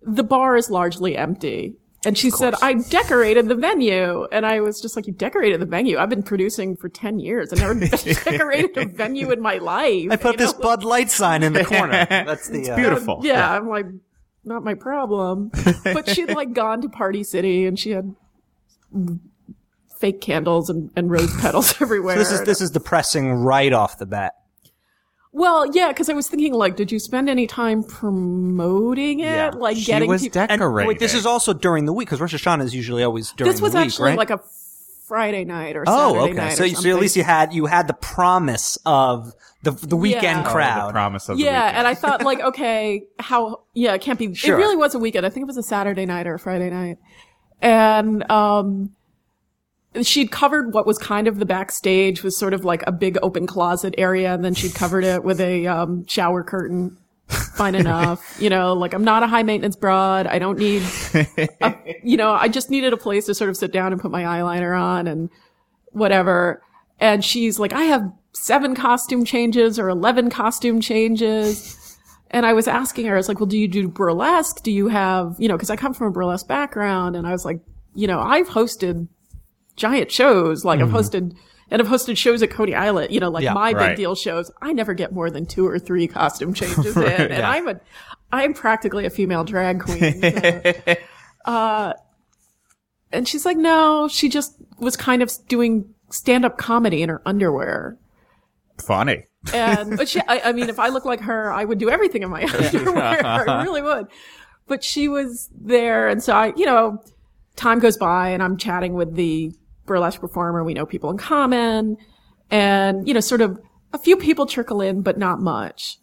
the 0.01 0.23
bar 0.23 0.57
is 0.57 0.71
largely 0.71 1.17
empty. 1.17 1.75
And 2.07 2.17
she 2.19 2.31
said, 2.31 2.55
I 2.63 2.75
decorated 2.75 3.49
the 3.49 3.55
venue. 3.55 4.25
And 4.31 4.45
I 4.45 4.61
was 4.61 4.81
just 4.81 4.97
like, 4.97 5.07
You 5.07 5.13
decorated 5.13 5.61
the 5.61 5.67
venue? 5.67 5.99
I've 5.99 6.11
been 6.11 6.23
producing 6.23 6.77
for 6.77 6.89
10 6.89 7.19
years. 7.19 7.53
I've 7.53 7.61
never 7.61 7.75
decorated 8.25 8.77
a 8.77 8.87
venue 8.87 9.31
in 9.31 9.41
my 9.41 9.59
life. 9.59 10.09
I 10.11 10.17
put 10.17 10.33
you 10.33 10.39
this 10.39 10.53
know? 10.55 10.61
Bud 10.61 10.85
Light 10.85 11.11
sign 11.11 11.43
in 11.43 11.53
the 11.53 11.65
corner. 11.65 12.07
That's 12.09 12.49
the 12.49 12.71
uh, 12.71 12.77
Beautiful. 12.77 13.21
Yeah, 13.23 13.51
I'm 13.51 13.69
like, 13.69 13.87
not 14.45 14.63
my 14.65 14.75
problem. 14.75 15.51
but 15.85 16.09
she'd 16.09 16.31
like 16.31 16.53
gone 16.53 16.83
to 16.83 16.89
Party 16.89 17.25
City 17.25 17.67
and 17.67 17.79
she 17.79 17.91
had 17.91 18.15
fake 19.99 20.21
candles 20.21 20.69
and, 20.69 20.91
and 20.97 21.11
rose 21.11 21.35
petals 21.41 21.81
everywhere. 21.81 22.17
This 22.19 22.31
is 22.31 22.43
this 22.43 22.61
is 22.61 22.71
depressing 22.71 23.33
right 23.33 23.73
off 23.73 23.99
the 23.99 24.07
bat. 24.07 24.35
Well, 25.35 25.67
yeah, 25.75 25.89
because 25.89 26.09
I 26.09 26.13
was 26.15 26.29
thinking, 26.29 26.55
like, 26.55 26.77
did 26.77 26.91
you 26.93 26.99
spend 27.01 27.29
any 27.29 27.47
time 27.47 27.83
promoting 27.83 29.21
it? 29.21 29.25
Yeah. 29.25 29.51
Like 29.51 29.77
She 29.77 29.85
getting 29.87 30.09
was 30.09 30.23
people. 30.23 30.41
And 30.43 30.49
decorated. 30.61 30.89
wait, 30.89 30.99
this 31.01 31.13
is 31.15 31.27
also 31.27 31.53
during 31.53 31.85
the 31.87 31.93
week 31.93 32.07
because 32.09 32.21
Rosh 32.21 32.35
Hashanah 32.35 32.63
is 32.65 32.75
usually 32.75 33.03
always 33.03 33.33
during 33.33 33.51
the 33.53 33.57
city. 33.57 33.61
This 33.61 33.63
was 33.63 33.73
the 33.73 33.79
week, 33.79 33.87
actually 33.89 34.09
right? 34.11 34.19
like 34.19 34.31
a 34.31 34.41
Friday 35.07 35.45
night 35.45 35.77
or 35.77 35.85
Oh, 35.87 36.15
Saturday 36.15 36.31
okay. 36.33 36.41
night. 36.41 36.57
So, 36.57 36.65
or 36.65 36.69
so 36.69 36.91
at 36.97 37.01
least 37.01 37.17
you 37.17 37.25
had 37.25 37.53
you 37.53 37.67
had 37.67 37.89
the 37.89 37.95
promise 37.95 38.79
of 38.87 39.33
the 39.63 39.73
the 39.73 39.97
weekend 39.97 40.45
Yeah. 40.47 40.83
Oh, 40.85 40.87
the 40.87 40.93
promise 40.93 41.29
of 41.29 41.37
the 41.37 41.43
yeah, 41.45 41.65
weekend. 41.67 41.77
and 41.79 41.87
I 41.89 41.95
thought 41.95 42.23
like, 42.23 42.41
okay, 42.41 43.05
how? 43.19 43.63
Yeah, 43.75 43.93
it 43.95 44.01
can't 44.01 44.19
be. 44.19 44.33
Sure. 44.35 44.55
It 44.55 44.59
really 44.59 44.77
was 44.77 44.95
a 44.95 44.99
weekend. 44.99 45.27
I 45.27 45.31
think 45.31 45.43
it 45.45 45.47
was 45.47 45.57
a 45.59 45.63
Saturday 45.63 46.07
night 46.07 46.27
or 46.27 46.35
a 46.35 46.39
Friday 46.39 46.71
night, 46.71 46.99
and 47.61 48.31
um, 48.31 48.91
she'd 50.03 50.31
covered 50.31 50.73
what 50.73 50.87
was 50.87 50.99
kind 50.99 51.29
of 51.29 51.39
the 51.39 51.47
backstage 51.47 52.23
was 52.23 52.37
sort 52.37 52.55
of 52.55 52.65
like 52.65 52.83
a 52.87 52.93
big 52.93 53.19
open 53.23 53.47
closet 53.47 53.95
area, 53.99 54.35
and 54.35 54.45
then 54.45 54.55
she'd 54.55 54.75
covered 54.75 55.05
it 55.05 55.25
with 55.25 55.41
a 55.41 55.67
um, 55.67 56.07
shower 56.07 56.43
curtain. 56.43 56.97
Fine 57.29 57.75
enough, 57.75 58.37
you 58.41 58.51
know. 58.51 58.75
Like 58.75 58.93
I'm 58.93 59.05
not 59.05 59.23
a 59.23 59.27
high 59.27 59.43
maintenance 59.43 59.77
broad. 59.77 60.27
I 60.27 60.39
don't 60.39 60.59
need, 60.59 60.83
a, 61.15 61.77
you 62.03 62.17
know. 62.17 62.33
I 62.33 62.49
just 62.49 62.71
needed 62.71 62.93
a 62.93 62.97
place 62.97 63.27
to 63.27 63.35
sort 63.35 63.51
of 63.51 63.57
sit 63.57 63.73
down 63.73 63.93
and 63.93 64.01
put 64.01 64.11
my 64.11 64.23
eyeliner 64.23 64.79
on 64.79 65.07
and 65.07 65.31
whatever. 65.93 66.63
And 67.01 67.25
she's 67.25 67.59
like, 67.59 67.73
I 67.73 67.83
have 67.85 68.13
seven 68.33 68.75
costume 68.75 69.25
changes 69.25 69.79
or 69.79 69.89
11 69.89 70.31
costume 70.31 70.81
changes. 70.81 71.99
And 72.31 72.45
I 72.45 72.53
was 72.53 72.67
asking 72.67 73.07
her, 73.07 73.15
I 73.15 73.17
was 73.17 73.29
like, 73.29 73.39
well, 73.41 73.47
do 73.47 73.57
you 73.57 73.69
do 73.69 73.89
burlesque? 73.89 74.63
Do 74.63 74.73
you 74.73 74.89
have, 74.89 75.37
you 75.39 75.49
know, 75.49 75.57
cause 75.57 75.71
I 75.71 75.77
come 75.77 75.95
from 75.95 76.09
a 76.09 76.11
burlesque 76.11 76.49
background 76.49 77.17
and 77.17 77.27
I 77.27 77.33
was 77.33 77.45
like, 77.45 77.61
you 77.95 78.09
know, 78.09 78.21
I've 78.21 78.49
hosted 78.49 79.09
giant 79.77 80.11
shows. 80.11 80.65
Like 80.65 80.81
I've 80.81 80.89
hosted, 80.89 81.35
and 81.71 81.83
I've 81.83 81.89
hosted 81.89 82.17
shows 82.17 82.43
at 82.43 82.51
Coney 82.51 82.75
Island, 82.75 83.13
you 83.13 83.21
know, 83.21 83.31
like 83.31 83.45
Yeah, 83.45 83.55
my 83.55 83.73
big 83.75 83.97
deal 83.97 84.15
shows. 84.15 84.51
I 84.63 84.73
never 84.73 84.95
get 84.95 85.13
more 85.13 85.31
than 85.31 85.47
two 85.47 85.67
or 85.67 85.79
three 85.79 86.07
costume 86.07 86.55
changes 86.55 86.97
in. 86.97 87.03
And 87.33 87.43
I'm 87.45 87.69
a, 87.69 87.81
I'm 88.33 88.55
practically 88.55 89.07
a 89.07 89.11
female 89.11 89.45
drag 89.45 89.81
queen. 89.81 90.21
so- 90.23 90.95
uh, 91.45 91.93
and 93.13 93.29
she's 93.29 93.45
like, 93.45 93.57
no, 93.57 94.09
she 94.09 94.29
just 94.29 94.57
was 94.79 94.97
kind 94.97 95.23
of 95.23 95.31
doing 95.49 95.89
stand 96.11 96.45
up 96.45 96.59
comedy 96.59 97.03
in 97.03 97.09
her 97.09 97.23
underwear. 97.25 97.97
Funny. 98.85 99.25
And, 99.53 99.97
but 99.97 100.09
she, 100.09 100.21
I, 100.27 100.41
I 100.47 100.53
mean, 100.53 100.69
if 100.69 100.79
I 100.79 100.89
looked 100.89 101.07
like 101.07 101.21
her, 101.21 101.53
I 101.53 101.65
would 101.65 101.79
do 101.79 101.91
everything 101.91 102.23
in 102.23 102.31
my 102.31 102.43
underwear. 102.43 103.25
I 103.25 103.63
really 103.63 103.83
would. 103.83 104.07
But 104.67 104.83
she 104.83 105.07
was 105.09 105.49
there. 105.55 106.09
And 106.09 106.23
so 106.23 106.33
I, 106.33 106.53
you 106.57 106.67
know, 106.67 107.03
time 107.55 107.79
goes 107.79 107.97
by 107.97 108.31
and 108.31 108.43
I'm 108.43 108.57
chatting 108.57 108.95
with 108.95 109.15
the 109.15 109.53
burlesque 109.87 110.21
performer. 110.21 110.65
We 110.65 110.75
know 110.75 110.87
people 110.87 111.11
in 111.11 111.19
common 111.19 111.97
and, 112.51 113.07
you 113.07 113.15
know, 113.15 113.21
sort 113.21 113.41
of 113.41 113.61
a 113.93 113.99
few 113.99 114.17
people 114.17 114.47
trickle 114.47 114.81
in, 114.81 115.03
but 115.03 115.19
not 115.19 115.41
much. 115.41 115.99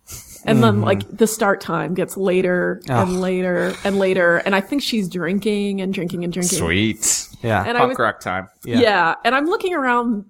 And 0.46 0.64
then 0.64 0.76
mm-hmm. 0.76 0.84
like 0.84 1.18
the 1.18 1.28
start 1.28 1.62
time 1.62 1.94
gets 1.94 2.18
later 2.18 2.82
and 2.88 3.22
later 3.22 3.74
and 3.84 4.00
later. 4.00 4.38
And 4.38 4.56
I 4.56 4.62
think 4.62 4.82
she's 4.82 5.08
drinking 5.08 5.82
and 5.82 5.94
drinking 5.94 6.24
and 6.24 6.34
drinking. 6.34 6.58
Sweet. 6.58 7.28
Yeah. 7.44 7.64
And 7.66 7.78
I 7.78 7.82
Punk 7.82 7.90
was, 7.90 8.00
rock 8.00 8.20
time. 8.22 8.48
Yeah. 8.66 8.80
yeah. 8.80 9.16
And 9.24 9.36
I'm 9.36 9.46
looking 9.46 9.74
around 9.74 10.26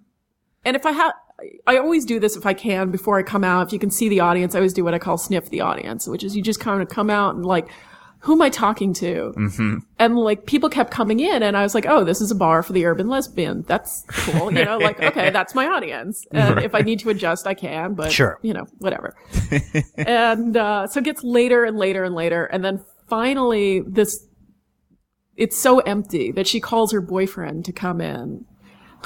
and 0.65 0.75
if 0.75 0.86
I 0.86 0.91
have, 0.91 1.13
I 1.65 1.77
always 1.77 2.05
do 2.05 2.20
this 2.20 2.36
if 2.36 2.46
I 2.46 2.53
can 2.53 2.91
before 2.91 3.17
I 3.17 3.24
come 3.24 3.43
out. 3.43 3.67
If 3.67 3.74
you 3.74 3.79
can 3.79 3.89
see 3.89 4.10
the 4.10 4.20
audience, 4.20 4.53
I 4.53 4.60
always 4.60 4.74
do 4.74 4.84
what 4.84 4.93
I 4.93 5.00
call 5.00 5.17
sniff 5.17 5.50
the 5.50 5.62
audience, 5.62 6.08
which 6.08 6.24
is 6.24 6.36
you 6.36 6.43
just 6.43 6.60
kind 6.60 6.81
of 6.81 6.89
come 6.89 7.10
out 7.10 7.36
and 7.36 7.46
like, 7.46 7.67
who 8.21 8.33
am 8.33 8.41
I 8.41 8.49
talking 8.49 8.93
to? 8.93 9.33
Mm-hmm. 9.35 9.77
And 9.97 10.15
like 10.15 10.45
people 10.45 10.69
kept 10.69 10.91
coming 10.91 11.19
in 11.19 11.41
and 11.41 11.57
I 11.57 11.63
was 11.63 11.73
like, 11.73 11.87
oh, 11.87 12.03
this 12.03 12.21
is 12.21 12.29
a 12.29 12.35
bar 12.35 12.61
for 12.61 12.71
the 12.71 12.85
urban 12.85 13.07
lesbian. 13.07 13.63
That's 13.63 14.03
cool. 14.09 14.53
You 14.53 14.63
know, 14.63 14.77
like, 14.77 15.01
okay, 15.01 15.29
that's 15.31 15.55
my 15.55 15.65
audience. 15.65 16.23
And 16.31 16.59
if 16.59 16.75
I 16.75 16.81
need 16.81 16.99
to 16.99 17.09
adjust, 17.09 17.47
I 17.47 17.55
can, 17.55 17.95
but 17.95 18.11
Sure. 18.11 18.37
you 18.43 18.53
know, 18.53 18.65
whatever. 18.77 19.15
and, 19.97 20.55
uh, 20.55 20.85
so 20.85 20.99
it 20.99 21.03
gets 21.03 21.23
later 21.23 21.63
and 21.63 21.77
later 21.77 22.03
and 22.03 22.13
later. 22.13 22.45
And 22.45 22.63
then 22.63 22.85
finally 23.09 23.79
this, 23.79 24.23
it's 25.35 25.57
so 25.57 25.79
empty 25.79 26.31
that 26.33 26.45
she 26.45 26.59
calls 26.59 26.91
her 26.91 27.01
boyfriend 27.01 27.65
to 27.65 27.73
come 27.73 28.01
in. 28.01 28.45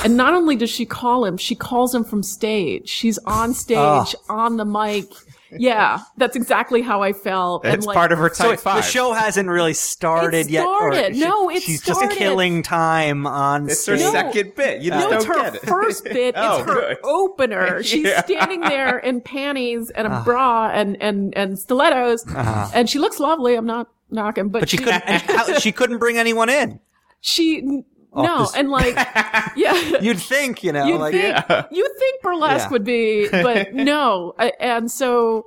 And 0.04 0.18
not 0.18 0.34
only 0.34 0.58
does 0.58 0.70
she 0.70 0.86
call 0.86 1.24
him, 1.24 1.38
she 1.38 1.56
calls 1.56 1.96
him 1.96 2.04
from 2.04 2.22
stage. 2.22 2.90
She's 2.90 3.18
on 3.20 3.54
stage, 3.54 4.14
on 4.28 4.58
the 4.58 4.66
mic. 4.66 5.06
Yeah, 5.52 6.00
that's 6.18 6.36
exactly 6.36 6.82
how 6.82 7.02
I 7.04 7.14
felt. 7.14 7.66
It's 7.66 7.74
and 7.76 7.86
like, 7.86 7.96
part 7.96 8.12
of 8.12 8.18
her 8.20 8.30
So 8.34 8.56
type 8.56 8.62
the 8.64 8.82
show 8.82 9.14
hasn't 9.14 9.48
really 9.48 9.74
started 9.74 10.48
It 10.48 10.50
yet. 10.50 10.66
or 10.66 10.92
started. 10.94 11.16
she- 11.16 11.22
No, 11.22 11.50
it 11.50 11.62
she's 11.64 11.84
started. 11.84 12.08
just 12.08 12.18
killing 12.18 12.64
time 12.64 13.28
on 13.28 13.66
It's 13.70 13.86
her 13.86 13.96
stage. 13.98 14.06
No. 14.06 14.12
second 14.12 14.56
bit. 14.56 14.82
You 14.82 14.92
just 14.92 15.10
No, 15.10 15.18
don't 15.20 15.28
her 15.28 15.42
get 15.44 15.56
it. 15.56 15.62
first 15.62 16.04
bit. 16.04 16.36
Oh, 16.38 16.60
it's 16.62 16.68
her 16.70 16.74
good. 16.76 16.98
opener. 17.04 17.84
She's 17.84 18.06
Yeah. 18.06 18.24
standing 18.24 18.62
there 18.62 18.98
in 19.00 19.22
panties 19.22 19.90
and 19.92 20.08
a 20.08 20.12
Ah. 20.12 20.24
bra 20.24 20.70
and, 20.74 21.02
and, 21.02 21.36
and 21.38 21.58
stilettos. 21.60 22.26
And 22.74 22.90
she 22.90 23.00
looks 23.00 23.20
lovely. 23.20 23.56
I'm 23.56 23.66
not 23.66 23.88
knocking, 24.10 24.50
but. 24.50 24.62
But 24.62 24.70
she 24.70 24.78
couldn't. 24.78 25.62
she 25.62 25.72
couldn't 25.72 26.00
bring 26.00 26.18
anyone 26.18 26.50
in. 26.50 26.80
she, 27.22 27.84
no. 28.24 28.40
this- 28.40 28.56
And 28.56 28.70
like, 28.70 28.96
yeah. 29.56 30.00
You'd 30.00 30.20
think, 30.20 30.64
you 30.64 30.72
know, 30.72 30.86
like 30.98 31.14
You'd 31.14 31.32
like 31.34 31.48
think 31.48 31.68
you 31.72 31.96
think 32.00 32.22
burlesque 32.22 32.66
Yeah. 32.66 32.72
would 32.72 32.84
be, 32.84 33.28
but 33.30 33.74
no. 33.74 34.34
And 34.60 34.90
so, 34.92 35.46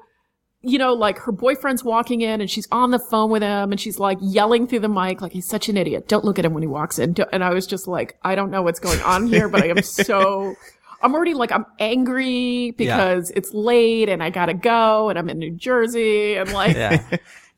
you 0.61 0.79
know, 0.79 0.93
like 0.93 1.19
her 1.21 1.33
boyfriend's 1.33 1.85
walking 1.85 2.21
in 2.21 2.41
and 2.41 2.51
she's 2.51 2.67
on 2.73 2.91
the 2.91 2.99
phone 2.99 3.31
with 3.31 3.43
him 3.43 3.71
and 3.71 3.81
she's 3.81 3.99
like 3.99 4.19
yelling 4.21 4.67
through 4.67 4.81
the 4.81 4.89
mic 4.89 5.21
like 5.23 5.33
he's 5.33 5.47
such 5.49 5.69
an 5.69 5.77
idiot. 5.77 6.09
Don't 6.09 6.25
look 6.25 6.39
at 6.39 6.45
him 6.45 6.53
when 6.53 6.63
he 6.63 6.67
walks 6.67 6.99
in. 6.99 7.15
And 7.33 7.45
I 7.45 7.51
was 7.51 7.67
just 7.67 7.87
like, 7.89 8.19
I 8.23 8.35
don't 8.35 8.51
know 8.51 8.63
what's 8.63 8.81
going 8.81 9.01
on 9.03 9.29
here, 9.29 9.49
but 9.49 9.63
I 9.63 9.69
am 9.69 9.83
so. 9.83 10.55
I'm 11.01 11.15
already 11.15 11.35
like 11.35 11.53
I'm 11.53 11.65
angry 11.79 12.73
because 12.73 13.31
it's 13.37 13.55
late 13.55 14.09
and 14.09 14.21
I 14.21 14.31
gotta 14.31 14.53
go 14.55 15.09
and 15.11 15.17
I'm 15.17 15.31
in 15.31 15.39
New 15.39 15.53
Jersey 15.53 16.35
and 16.35 16.53
like 16.53 16.75
yeah. 16.77 17.05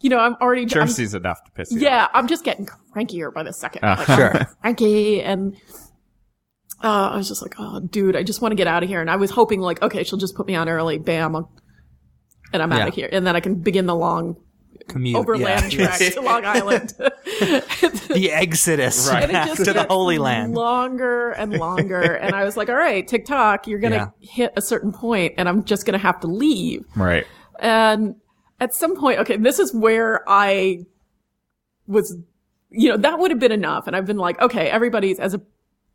You 0.01 0.11
know 0.11 0.19
I'm 0.19 0.35
already 0.41 0.63
I'm- 0.63 0.69
Jersey's 0.69 1.15
enough 1.15 1.43
to 1.45 1.51
piss 1.53 1.71
you 1.73 1.79
off. 1.79 1.83
yeah, 1.83 2.09
I'm 2.15 2.27
just 2.29 2.45
getting 2.45 2.67
crankier 2.95 3.33
by 3.33 3.43
the 3.43 3.53
second. 3.53 3.85
Uh, 3.85 3.97
Like, 3.99 4.07
Sure. 4.07 4.35
I'm 4.37 4.47
cranky 4.63 5.23
and 5.23 5.57
uh, 6.83 7.11
I 7.13 7.17
was 7.17 7.29
just 7.29 7.43
like, 7.43 7.55
oh, 7.59 7.81
dude, 7.81 8.17
I 8.17 8.23
just 8.23 8.41
want 8.41 8.53
to 8.53 8.57
get 8.57 8.67
out 8.67 8.83
of 8.83 8.89
here. 8.89 9.01
And 9.03 9.11
I 9.11 9.17
was 9.17 9.31
hoping 9.31 9.61
like, 9.61 9.83
okay, 9.83 10.03
she'll 10.03 10.19
just 10.19 10.35
put 10.35 10.47
me 10.47 10.55
on 10.55 10.67
early, 10.69 10.99
bam, 10.99 11.37
I'll, 11.37 11.53
and 12.55 12.63
I'm 12.63 12.73
out 12.73 12.79
Yeah. 12.79 12.87
of 12.87 12.95
here, 12.95 13.09
and 13.13 13.27
then 13.27 13.37
I 13.37 13.41
can 13.41 13.57
begin 13.57 13.85
the 13.87 13.95
long 13.95 14.37
Commute. 14.89 15.15
overland 15.15 15.73
yeah. 15.75 15.95
trek 15.95 16.15
to 16.15 16.21
Long 16.23 16.45
Island. 16.47 16.95
The 18.11 18.31
Exodus 18.33 19.09
Right. 19.09 19.23
and 19.25 19.31
it 19.33 19.47
just 19.57 19.65
to 19.67 19.73
the 19.73 19.85
Holy 19.89 20.19
Land. 20.19 20.55
longer 20.55 21.31
and 21.31 21.53
longer. 21.53 22.01
and 22.15 22.35
I 22.35 22.45
was 22.45 22.57
like, 22.57 22.69
all 22.69 22.75
right, 22.75 23.07
TikTok, 23.07 23.67
you're 23.69 23.79
gonna 23.79 24.13
hit 24.19 24.53
a 24.57 24.63
certain 24.63 24.91
point, 24.93 25.35
and 25.39 25.49
I'm 25.49 25.65
just 25.65 25.87
gonna 25.87 25.99
have 25.99 26.19
to 26.21 26.27
leave. 26.27 26.85
Right. 26.97 27.25
And 27.61 28.17
at 28.61 28.75
some 28.75 28.97
point, 28.97 29.19
okay, 29.21 29.37
this 29.37 29.59
is 29.59 29.75
where 29.75 30.23
I 30.29 30.85
was, 31.87 32.17
you 32.71 32.91
know, 32.91 32.99
that 32.99 33.19
would 33.19 33.31
have 33.31 33.41
been 33.41 33.53
enough. 33.53 33.87
And 33.87 33.97
I've 33.97 34.07
been 34.07 34.19
like, 34.19 34.41
okay, 34.41 34.69
everybody's, 34.69 35.19
as 35.19 35.35
a 35.35 35.41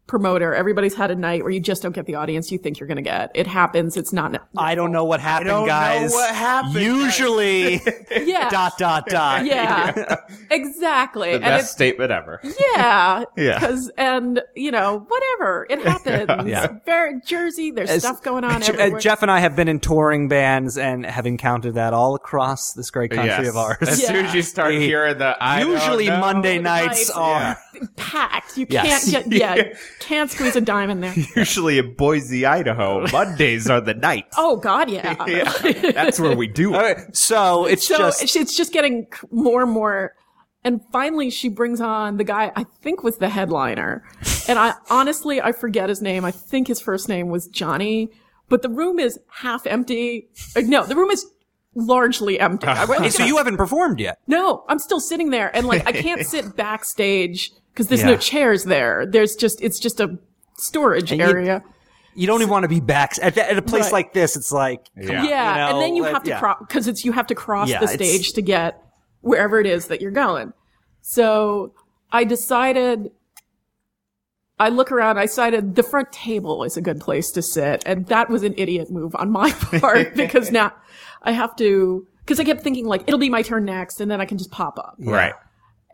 promoter, 0.07 0.53
everybody's 0.53 0.93
had 0.95 1.09
a 1.09 1.15
night 1.15 1.41
where 1.41 1.51
you 1.51 1.59
just 1.59 1.81
don't 1.81 1.93
get 1.95 2.05
the 2.05 2.15
audience 2.15 2.51
you 2.51 2.57
think 2.59 2.79
you're 2.79 2.87
going 2.87 2.97
to 2.97 3.01
get. 3.01 3.31
It 3.33 3.47
happens. 3.47 3.97
It's 3.97 4.13
not, 4.13 4.47
I 4.57 4.75
don't 4.75 4.91
know 4.91 5.03
what 5.03 5.19
happened, 5.19 5.47
don't 5.49 5.61
know 5.63 5.67
guys. 5.67 6.11
what 6.11 6.33
happened, 6.35 6.75
Usually, 6.75 7.81
yeah. 8.15 8.49
dot 8.49 8.77
dot 8.77 9.07
dot. 9.07 9.45
yeah, 9.45 10.15
exactly. 10.51 11.29
The 11.29 11.35
and 11.35 11.43
best 11.43 11.63
it's, 11.63 11.71
statement 11.71 12.11
ever. 12.11 12.39
yeah, 12.75 13.23
Yeah. 13.37 13.59
Cause, 13.59 13.91
and, 13.97 14.41
you 14.55 14.71
know, 14.71 15.05
whatever. 15.07 15.65
It 15.69 15.79
happens. 15.83 16.47
Yeah. 16.49 16.67
Very 16.85 17.19
Jersey. 17.25 17.71
There's 17.71 17.89
As- 17.89 18.03
stuff 18.03 18.21
going 18.21 18.43
on 18.43 18.61
Je- 18.61 18.71
uh, 18.71 18.75
everywhere. 18.77 18.99
Jeff 18.99 19.21
and 19.23 19.31
I 19.31 19.39
have 19.39 19.55
been 19.55 19.67
in 19.67 19.79
touring 19.79 20.27
bands 20.27 20.77
and 20.77 21.05
have 21.05 21.25
encountered 21.25 21.75
that 21.75 21.93
all 21.93 22.15
across 22.15 22.73
this 22.73 22.91
great 22.91 23.11
country 23.11 23.25
Yes. 23.45 23.47
of 23.49 23.57
ours. 23.57 23.77
As 23.81 24.01
Yeah. 24.01 24.07
soon 24.07 24.25
as 24.27 24.33
you 24.35 24.41
start 24.41 24.73
Hey, 24.73 24.85
hearing 24.85 25.17
the 25.17 25.35
I 25.43 25.61
don't 25.61 25.71
Usually 25.71 26.07
know. 26.09 26.19
Monday 26.19 26.59
nights 26.59 27.09
Nights. 27.09 27.09
are. 27.11 27.57
packed. 27.97 28.57
You 28.57 28.65
Yes. 28.69 29.11
can't 29.11 29.29
get, 29.29 29.39
yeah, 29.67 29.73
can't 29.99 30.29
squeeze 30.31 30.55
a 30.55 30.61
dime 30.61 30.89
in 30.89 31.01
there. 31.01 31.13
Usually 31.35 31.77
in 31.79 31.93
Boise, 31.95 32.45
Idaho, 32.45 33.05
Mondays 33.11 33.69
are 33.69 33.81
the 33.81 33.93
night. 33.93 34.25
Oh 34.37 34.57
God, 34.57 34.89
yeah. 34.89 35.15
Yeah, 35.27 35.91
that's 35.91 36.19
where 36.19 36.35
we 36.35 36.47
do 36.47 36.73
it. 36.73 36.77
All 36.77 36.81
right, 36.83 37.15
so 37.15 37.65
it's 37.65 37.87
so 37.87 37.97
just 37.97 38.23
it's- 38.23 38.35
it's 38.35 38.55
just 38.57 38.71
getting 38.73 39.07
more 39.31 39.61
and 39.63 39.71
more. 39.71 40.13
And 40.63 40.81
finally, 40.91 41.29
she 41.29 41.49
brings 41.49 41.79
on 41.79 42.17
the 42.17 42.23
guy 42.23 42.51
I 42.55 42.65
think 42.81 43.03
was 43.03 43.17
the 43.17 43.29
headliner, 43.29 44.03
and 44.47 44.57
I 44.57 44.73
honestly 44.89 45.39
I 45.41 45.51
forget 45.51 45.89
his 45.89 46.01
name. 46.01 46.25
I 46.25 46.31
think 46.31 46.67
his 46.67 46.81
first 46.81 47.07
name 47.07 47.29
was 47.29 47.47
Johnny, 47.47 48.09
but 48.49 48.63
the 48.63 48.69
room 48.69 48.97
is 48.99 49.19
half 49.29 49.67
empty. 49.67 50.27
Uh, 50.55 50.61
No, 50.61 50.83
the 50.85 50.95
room 50.95 51.11
is 51.11 51.23
largely 51.75 52.39
empty. 52.39 52.65
I 52.67 52.85
went- 52.89 53.03
Hey, 53.03 53.09
so 53.11 53.23
you 53.23 53.37
haven't 53.37 53.57
performed 53.57 53.99
yet. 53.99 54.17
no, 54.27 54.63
I'm 54.67 54.79
still 54.79 54.99
sitting 54.99 55.29
there, 55.29 55.55
and 55.55 55.67
like 55.67 55.85
I 55.87 55.91
can't 55.91 56.25
sit 56.25 56.55
backstage 56.55 57.51
because 57.75 57.89
there's 57.89 58.05
no 58.05 58.15
chairs 58.17 58.63
there. 58.63 59.05
There's 59.05 59.35
just 59.35 59.61
it's 59.61 59.77
just 59.79 59.99
a 59.99 60.17
storage 60.57 61.11
you- 61.11 61.21
area. 61.21 61.61
You 62.17 62.27
don't 62.27 62.39
even 62.41 62.49
want 62.49 62.63
to 62.63 62.69
be 62.69 62.79
back 62.79 63.11
at, 63.21 63.37
at 63.37 63.57
a 63.57 63.61
place 63.61 63.83
Right. 63.85 63.91
like 63.91 64.13
this. 64.13 64.37
It's 64.37 64.49
like, 64.49 64.85
Yeah. 64.95 65.21
Yeah, 65.21 65.21
you 65.21 65.27
know, 65.27 65.69
and 65.79 65.81
then 65.81 65.95
you 65.97 66.05
have 66.05 66.23
to 66.23 66.29
yeah. 66.29 66.39
cross 66.39 66.57
because 66.65 66.87
it's 66.87 67.03
you 67.03 67.11
have 67.11 67.27
to 67.27 67.35
cross 67.35 67.67
Yeah, 67.69 67.81
the 67.81 67.89
stage 67.89 68.31
to 68.33 68.41
get 68.41 68.81
wherever 69.19 69.59
it 69.59 69.67
is 69.67 69.87
that 69.87 69.99
you're 69.99 70.11
going. 70.11 70.53
So 71.01 71.73
I 72.13 72.23
decided. 72.23 73.11
I 74.57 74.69
look 74.69 74.89
around. 74.93 75.17
I 75.17 75.23
decided 75.25 75.75
the 75.75 75.83
front 75.83 76.13
table 76.13 76.63
is 76.63 76.77
a 76.77 76.81
good 76.81 77.01
place 77.01 77.29
to 77.31 77.41
sit, 77.41 77.83
and 77.85 78.05
that 78.07 78.29
was 78.29 78.43
an 78.43 78.53
idiot 78.55 78.89
move 78.89 79.13
on 79.17 79.29
my 79.29 79.51
part 79.81 80.15
because 80.15 80.49
now 80.51 80.71
I 81.21 81.31
have 81.33 81.53
to. 81.57 82.07
Because 82.19 82.39
I 82.39 82.45
kept 82.45 82.61
thinking 82.61 82.85
like 82.85 83.03
it'll 83.07 83.19
be 83.19 83.29
my 83.29 83.41
turn 83.41 83.65
next, 83.65 83.99
and 83.99 84.09
then 84.09 84.21
I 84.21 84.25
can 84.25 84.37
just 84.37 84.51
pop 84.51 84.79
up. 84.79 84.95
Right. 84.99 85.33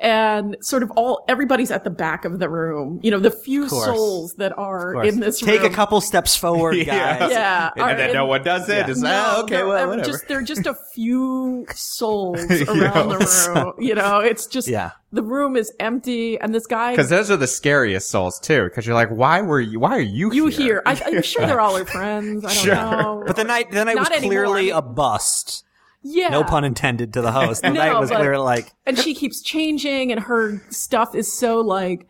And 0.02 0.58
sort 0.62 0.84
of 0.84 0.92
all 0.98 1.24
everybody's 1.30 1.72
at 1.72 1.84
the 1.84 1.90
back 1.90 2.26
of 2.26 2.40
the 2.40 2.50
room. 2.50 3.00
You 3.04 3.12
know, 3.12 3.20
the 3.20 3.32
few 3.32 3.70
souls 3.70 4.34
that 4.36 4.58
are 4.58 5.04
in 5.06 5.20
this 5.20 5.40
Take 5.40 5.62
room. 5.62 5.72
a 5.72 5.76
couple 5.76 6.02
steps 6.02 6.36
forward, 6.36 6.74
guys. 6.86 6.86
Yeah. 6.86 7.28
yeah, 7.30 7.72
and, 7.76 7.82
are- 7.84 7.96
then 7.96 8.14
no 8.14 8.26
one 8.26 8.44
does 8.44 8.68
it. 8.68 8.74
Yeah. 8.74 8.90
It's 8.90 9.00
no, 9.00 9.10
like, 9.10 9.38
oh, 9.38 9.42
okay, 9.44 9.56
they're- 9.58 9.68
well, 9.68 9.88
whatever. 9.90 10.04
Just, 10.12 10.28
they're 10.28 10.42
just 10.42 10.66
a 10.66 10.76
few 10.94 11.66
souls 11.76 12.40
around 12.44 13.10
Yes. 13.20 13.48
the 13.48 13.54
room. 13.54 13.74
You 13.80 13.96
know, 13.96 14.20
it's 14.20 14.48
just 14.48 14.68
Yeah. 14.68 14.92
the 15.12 15.24
room 15.24 15.56
is 15.56 15.72
empty, 15.80 16.40
and 16.40 16.54
this 16.54 16.66
guy. 16.66 16.92
Because 16.92 17.10
those 17.10 17.30
are 17.30 17.38
the 17.38 17.48
scariest 17.48 18.10
souls 18.10 18.40
too. 18.40 18.64
Because 18.66 18.86
you're 18.86 18.96
like, 18.96 19.10
why 19.10 19.42
were 19.42 19.62
you? 19.62 19.80
Why 19.80 19.92
are 19.92 20.00
you 20.00 20.30
here? 20.32 20.44
you 20.44 20.48
here? 20.50 20.66
hear? 20.66 20.84
I, 20.86 21.02
I'm 21.06 21.22
sure 21.24 21.46
they're 21.46 21.62
all 21.62 21.78
her 21.78 21.86
friends. 21.86 22.44
I 22.44 22.48
don't 22.54 22.58
Sure. 22.64 22.76
know. 22.76 23.24
But 23.28 23.36
the 23.36 23.44
night, 23.44 23.72
the 23.72 23.86
night 23.86 23.98
was 23.98 24.10
Not 24.10 24.18
anymore. 24.18 24.46
clearly 24.46 24.70
a 24.72 24.82
bust. 24.82 25.64
Yeah, 26.04 26.30
No 26.30 26.44
pun 26.44 26.64
intended 26.64 27.14
to 27.14 27.22
the 27.22 27.32
host. 27.32 27.62
The 27.62 27.70
No, 27.74 27.80
night 27.80 28.00
was 28.00 28.10
but- 28.10 28.18
clearly 28.18 28.44
like, 28.44 28.72
and 28.86 28.98
she 28.98 29.14
keeps 29.14 29.42
changing, 29.42 30.12
and 30.12 30.22
her 30.22 30.62
stuff 30.70 31.16
is 31.16 31.32
so 31.32 31.60
like. 31.60 32.08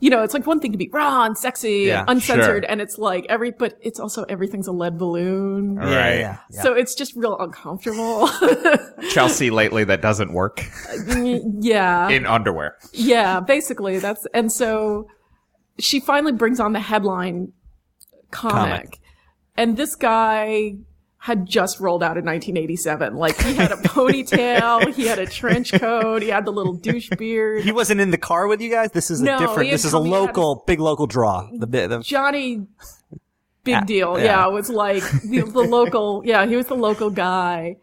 You 0.00 0.10
know, 0.10 0.22
it's 0.22 0.32
like 0.32 0.46
one 0.46 0.60
thing 0.60 0.70
to 0.70 0.78
be 0.78 0.88
raw 0.92 1.24
and 1.24 1.36
sexy 1.36 1.86
Yeah, 1.86 2.02
and 2.02 2.10
uncensored, 2.10 2.62
sure. 2.62 2.70
and 2.70 2.80
it's 2.80 2.98
like 2.98 3.26
every, 3.28 3.50
but 3.50 3.76
it's 3.80 3.98
also 3.98 4.22
everything's 4.28 4.68
a 4.68 4.72
lead 4.72 4.96
balloon. 4.96 5.76
All 5.76 5.90
yeah, 5.90 5.96
right. 5.96 6.18
yeah, 6.20 6.38
yeah. 6.52 6.62
So 6.62 6.72
it's 6.74 6.94
just 6.94 7.16
real 7.16 7.36
uncomfortable. 7.36 8.28
Chelsea 9.10 9.50
lately 9.60 9.82
that 9.82 10.00
doesn't 10.00 10.32
work 10.32 10.64
yeah. 11.58 12.08
in 12.10 12.26
underwear. 12.26 12.76
Yeah, 12.92 13.40
basically 13.40 13.98
that's 13.98 14.24
and 14.32 14.52
so 14.52 15.08
she 15.80 15.98
finally 15.98 16.32
brings 16.32 16.60
on 16.60 16.74
the 16.74 16.80
headline 16.80 17.52
comic. 18.30 18.54
Comic. 18.54 19.00
And 19.56 19.76
this 19.76 19.96
guy 19.96 20.74
had 21.18 21.46
just 21.46 21.80
rolled 21.80 22.02
out 22.02 22.16
in 22.16 22.24
1987. 22.24 23.14
Like 23.14 23.36
he 23.40 23.54
had 23.54 23.72
a 23.72 23.76
ponytail, 23.76 24.94
he 24.94 25.06
had 25.06 25.18
a 25.18 25.26
trench 25.26 25.72
coat, 25.72 26.22
he 26.22 26.28
had 26.28 26.44
the 26.44 26.52
little 26.52 26.74
douche 26.74 27.10
beard. 27.18 27.64
he 27.64 27.72
wasn't 27.72 28.00
in 28.00 28.10
the 28.10 28.18
car 28.18 28.46
with 28.46 28.60
you 28.60 28.70
guys. 28.70 28.92
This 28.92 29.10
is 29.10 29.20
a 29.20 29.38
different. 29.38 29.70
This 29.70 29.84
is 29.84 29.92
a 29.92 29.96
come- 29.96 30.06
he 30.06 30.12
had- 30.12 30.20
local, 30.20 30.64
big 30.66 30.80
local 30.80 31.06
draw. 31.06 31.48
The 31.52 31.66
bit. 31.66 31.88
The, 31.88 32.00
Johnny 32.00 32.66
Big 33.64 33.74
ah, 33.74 33.80
Deal, 33.80 34.18
yeah. 34.18 34.24
yeah, 34.24 34.46
was 34.46 34.70
like 34.70 35.02
the, 35.22 35.42
the 35.42 35.60
local, 35.60 36.22
yeah, 36.24 36.46
he 36.46 36.56
was 36.56 36.66
the 36.66 36.74
local 36.74 37.10
guy. 37.10 37.76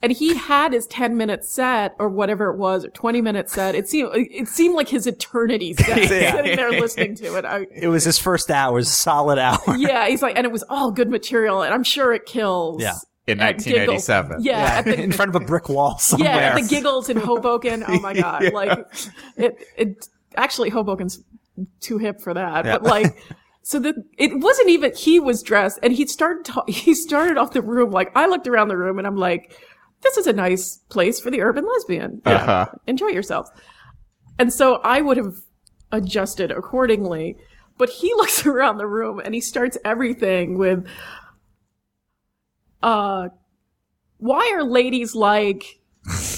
And 0.00 0.12
he 0.12 0.36
had 0.36 0.72
his 0.72 0.86
10 0.86 1.16
minute 1.16 1.44
set 1.44 1.96
or 1.98 2.08
whatever 2.08 2.50
it 2.52 2.56
was, 2.56 2.84
or 2.84 2.88
20 2.90 3.20
minute 3.20 3.50
set. 3.50 3.74
It 3.74 3.88
seemed, 3.88 4.10
it 4.14 4.46
seemed 4.46 4.74
like 4.76 4.88
his 4.88 5.06
eternity 5.08 5.74
set, 5.78 5.98
Yeah. 6.10 6.32
sitting 6.36 6.56
there 6.56 6.70
listening 6.70 7.14
to 7.16 7.36
it. 7.36 7.44
I, 7.44 7.66
it 7.74 7.88
was 7.88 8.04
his 8.04 8.16
first 8.18 8.48
hour. 8.50 8.72
It 8.72 8.74
was 8.74 8.88
solid 8.88 9.38
hour. 9.38 9.58
yeah, 9.76 10.06
he's 10.06 10.22
like, 10.22 10.36
and 10.36 10.46
it 10.46 10.52
was 10.52 10.62
all 10.68 10.92
good 10.92 11.10
material, 11.10 11.62
and 11.62 11.74
I'm 11.74 11.82
sure 11.82 12.12
it 12.12 12.26
kills. 12.26 12.80
Yeah. 12.80 12.94
In 13.26 13.40
at 13.40 13.58
Giggles. 13.58 14.08
1987. 14.08 14.36
Yeah, 14.42 14.56
at 14.56 14.84
the, 14.84 15.00
in 15.02 15.12
front 15.12 15.30
of 15.34 15.34
a 15.42 15.44
brick 15.44 15.68
wall 15.68 15.98
somewhere. 15.98 16.30
yeah, 16.30 16.36
at 16.36 16.54
the 16.54 16.66
giggles 16.68 17.08
in 17.10 17.16
Hoboken. 17.18 17.84
Oh 17.86 18.00
my 18.00 18.14
god, 18.14 18.52
like 18.54 18.78
it. 19.36 19.58
It 19.76 20.08
actually 20.36 20.70
Hoboken's 20.70 21.22
too 21.80 21.98
hip 21.98 22.20
for 22.22 22.32
that, 22.32 22.64
Yeah. 22.64 22.78
but 22.78 22.84
like. 22.84 23.16
So 23.62 23.78
that 23.80 23.96
it 24.16 24.30
wasn't 24.40 24.70
even 24.70 24.94
he 24.94 25.20
was 25.20 25.42
dressed, 25.42 25.78
and 25.82 25.92
he 25.92 26.06
started. 26.06 26.46
Ta- 26.46 26.64
he 26.68 26.94
started 26.94 27.36
off 27.36 27.52
the 27.52 27.60
room 27.60 27.90
like 27.90 28.10
I 28.16 28.26
looked 28.26 28.46
around 28.48 28.68
the 28.68 28.78
room, 28.78 28.96
and 28.96 29.06
I'm 29.06 29.16
like, 29.16 29.54
"This 30.02 30.16
is 30.16 30.26
a 30.26 30.32
nice 30.32 30.76
place 30.88 31.20
for 31.20 31.30
the 31.30 31.40
urban 31.42 31.66
lesbian. 31.66 32.22
Yeah, 32.26 32.32
Uh-huh. 32.34 32.66
enjoy 32.86 33.08
yourself. 33.08 33.48
And 34.38 34.52
so 34.52 34.76
I 34.84 35.00
would 35.00 35.16
have 35.16 35.36
adjusted 35.92 36.50
accordingly. 36.50 37.36
But 37.76 37.90
he 37.90 38.12
looks 38.16 38.44
around 38.46 38.78
the 38.78 38.86
room 38.86 39.20
and 39.24 39.34
he 39.34 39.40
starts 39.40 39.78
everything 39.84 40.58
with, 40.58 40.86
uh, 42.82 43.28
why 44.18 44.50
are 44.54 44.64
ladies 44.64 45.14
like, 45.14 45.64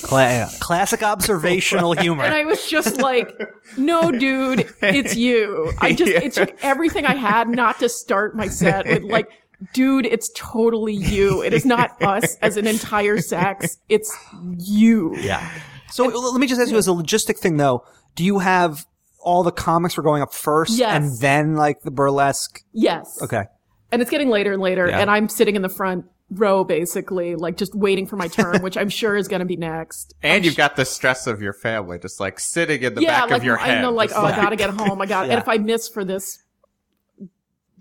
Cla- 0.02 0.48
classic 0.58 1.02
observational 1.02 1.92
humor. 1.92 2.24
and 2.24 2.34
I 2.34 2.44
was 2.44 2.66
just 2.68 2.98
like, 3.00 3.30
no, 3.76 4.10
dude, 4.10 4.68
it's 4.82 5.14
you. 5.16 5.72
I 5.78 5.92
just, 5.92 6.10
it 6.10 6.32
took 6.32 6.56
everything 6.64 7.06
I 7.06 7.14
had 7.14 7.48
not 7.48 7.78
to 7.78 7.88
start 7.88 8.34
my 8.34 8.48
set 8.48 8.86
with 8.86 9.02
like, 9.04 9.28
dude, 9.72 10.06
it's 10.06 10.30
totally 10.34 10.94
you. 10.94 11.42
It 11.42 11.52
is 11.52 11.64
not 11.64 12.00
us 12.02 12.36
as 12.36 12.56
an 12.56 12.66
entire 12.66 13.18
sex. 13.20 13.78
It's 13.88 14.14
you. 14.58 15.16
Yeah. 15.16 15.48
So 15.90 16.08
l- 16.10 16.32
let 16.32 16.40
me 16.40 16.46
just 16.46 16.60
ask 16.60 16.70
you 16.70 16.76
as 16.78 16.88
a 16.88 16.92
logistic 16.92 17.38
thing 17.38 17.56
though. 17.56 17.84
Do 18.14 18.24
you 18.24 18.38
have 18.40 18.86
all 19.20 19.42
the 19.42 19.52
comics 19.52 19.96
were 19.96 20.02
going 20.02 20.22
up 20.22 20.32
first 20.32 20.78
Yes. 20.78 20.94
and 20.96 21.20
then 21.20 21.54
like 21.56 21.82
the 21.82 21.90
burlesque? 21.90 22.62
Yes. 22.72 23.18
Okay. 23.22 23.44
and 23.92 24.00
it's 24.00 24.10
getting 24.10 24.28
later 24.30 24.52
and 24.52 24.62
later 24.62 24.86
Yeah. 24.88 25.00
and 25.00 25.10
i'm 25.10 25.28
sitting 25.28 25.56
in 25.56 25.62
the 25.62 25.68
front 25.68 26.04
row 26.30 26.62
basically 26.62 27.34
like 27.34 27.56
just 27.56 27.74
waiting 27.74 28.06
for 28.06 28.14
my 28.14 28.28
turn 28.28 28.62
which 28.62 28.76
i'm 28.76 28.88
sure 28.88 29.16
is 29.16 29.26
going 29.26 29.40
to 29.40 29.46
be 29.46 29.56
next 29.56 30.14
And 30.22 30.44
you've 30.44 30.56
got 30.56 30.76
the 30.76 30.84
stress 30.84 31.26
of 31.26 31.42
your 31.42 31.52
family 31.52 31.98
just 31.98 32.20
like 32.20 32.38
sitting 32.38 32.82
in 32.84 32.94
the 32.94 33.02
yeah 33.02 33.22
back 33.22 33.30
like 33.30 33.38
of 33.40 33.44
your 33.44 33.56
head. 33.56 33.78
i 33.78 33.82
know 33.82 33.90
like 33.90 34.10
just 34.10 34.20
oh 34.20 34.24
i 34.26 34.30
gotta 34.36 34.54
get 34.54 34.70
home 34.70 35.00
i 35.02 35.06
got 35.06 35.26
Yeah. 35.26 35.32
and 35.32 35.42
if 35.42 35.48
i 35.48 35.58
miss 35.58 35.88
for 35.88 36.04
this 36.04 36.38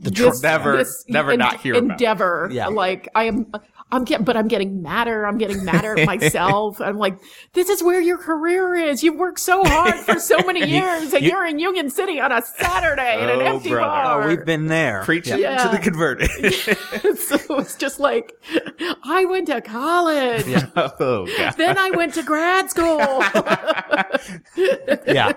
The 0.02 0.12
this, 0.12 0.42
Never- 0.42 0.78
this 0.78 1.04
never 1.10 1.36
not 1.36 1.60
hear 1.62 1.76
about 1.76 1.92
endeavor 1.92 2.48
Yeah. 2.52 2.68
like 2.68 3.10
i 3.16 3.26
am 3.26 3.52
i'm 3.92 4.04
getting 4.04 4.24
but 4.26 4.38
i'm 4.38 4.48
getting 4.48 4.82
madder 4.82 5.26
i'm 5.26 5.38
getting 5.38 5.64
madder 5.66 5.98
at 5.98 6.06
myself 6.06 6.80
i'm 6.82 6.98
like 6.98 7.18
this 7.54 7.70
is 7.70 7.82
where 7.84 8.00
your 8.02 8.18
career 8.18 8.76
is 8.76 9.04
you've 9.04 9.16
worked 9.16 9.40
so 9.40 9.64
hard 9.64 9.96
for 9.96 10.20
so 10.20 10.38
many 10.46 10.66
years 10.70 11.14
and 11.14 11.24
you- 11.24 11.30
you, 11.32 11.36
are 11.36 11.46
in 11.46 11.60
union 11.60 11.90
city 11.90 12.20
on 12.20 12.32
a 12.32 12.42
saturday 12.42 13.22
in 13.22 13.30
an 13.30 13.42
Oh, 13.42 13.56
empty 13.56 13.70
brother. 13.70 13.88
bar 13.88 14.24
Oh, 14.24 14.28
we've 14.28 14.46
been 14.46 14.68
there. 14.68 15.04
Preaching 15.04 15.40
Yeah. 15.40 15.64
to 15.64 15.70
the 15.70 15.78
converted. 15.82 16.30
so 17.18 17.60
it's 17.60 17.76
just 17.76 18.00
like 18.00 18.34
i 19.04 19.26
went 19.26 19.48
to 19.48 19.62
college 19.62 20.44
oh, 20.76 21.28
God. 21.38 21.54
then 21.58 21.78
I 21.78 21.92
went 21.92 22.14
to 22.16 22.24
grad 22.24 22.70
school. 22.70 23.00
Yeah. 25.08 25.34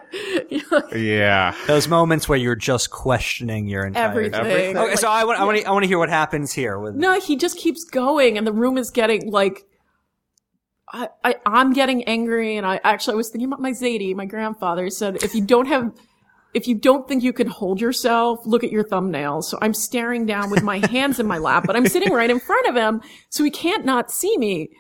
Yeah. 0.95 1.55
Those 1.67 1.89
moments 1.89 2.29
where 2.29 2.39
you're 2.39 2.55
just 2.57 2.91
questioning 2.91 3.69
your 3.69 3.85
entire 3.87 4.09
Everything. 4.11 4.35
Everything. 4.41 4.77
Okay, 4.79 4.97
so 4.97 5.09
I 5.09 5.25
want 5.25 5.39
I 5.41 5.45
want 5.45 5.59
to 5.59 5.65
I 5.65 5.71
want 5.71 5.83
to 5.85 5.89
hear 5.89 5.99
what 5.99 6.09
happens 6.09 6.53
here 6.53 6.79
with 6.79 6.95
no, 6.95 7.19
he 7.21 7.37
just 7.37 7.57
keeps 7.59 7.85
going, 7.85 8.37
and 8.43 8.47
the 8.47 8.53
room 8.53 8.77
is 8.77 8.91
getting 8.91 9.31
like. 9.31 9.65
I, 10.95 11.09
I 11.25 11.37
I'm 11.47 11.73
getting 11.73 12.05
angry, 12.05 12.57
and 12.57 12.67
I 12.67 12.81
actually 12.83 13.15
I 13.15 13.17
was 13.17 13.31
thinking 13.31 13.47
about 13.47 13.61
my 13.61 13.71
Zadie. 13.71 14.15
My 14.15 14.27
grandfather 14.27 14.91
said, 14.91 15.23
if 15.23 15.35
you 15.35 15.41
don't 15.41 15.67
have, 15.67 15.93
if 16.53 16.67
you 16.67 16.75
don't 16.75 17.09
think 17.09 17.23
you 17.23 17.33
can 17.33 17.47
hold 17.47 17.81
yourself, 17.81 18.45
look 18.45 18.63
at 18.63 18.73
your 18.73 18.85
thumbnails. 18.85 19.45
So 19.45 19.59
I'm 19.63 19.73
staring 19.73 20.27
down 20.27 20.51
with 20.51 20.63
my 20.63 20.85
hands 20.91 21.19
in 21.19 21.27
my 21.27 21.39
lap, 21.39 21.65
but 21.67 21.77
I'm 21.77 21.87
sitting 21.87 22.13
right 22.13 22.29
in 22.29 22.41
front 22.41 22.67
of 22.67 22.75
him, 22.75 23.01
so 23.31 23.45
he 23.45 23.51
can't 23.51 23.87
not 23.87 24.11
see 24.11 24.37
me. 24.37 24.71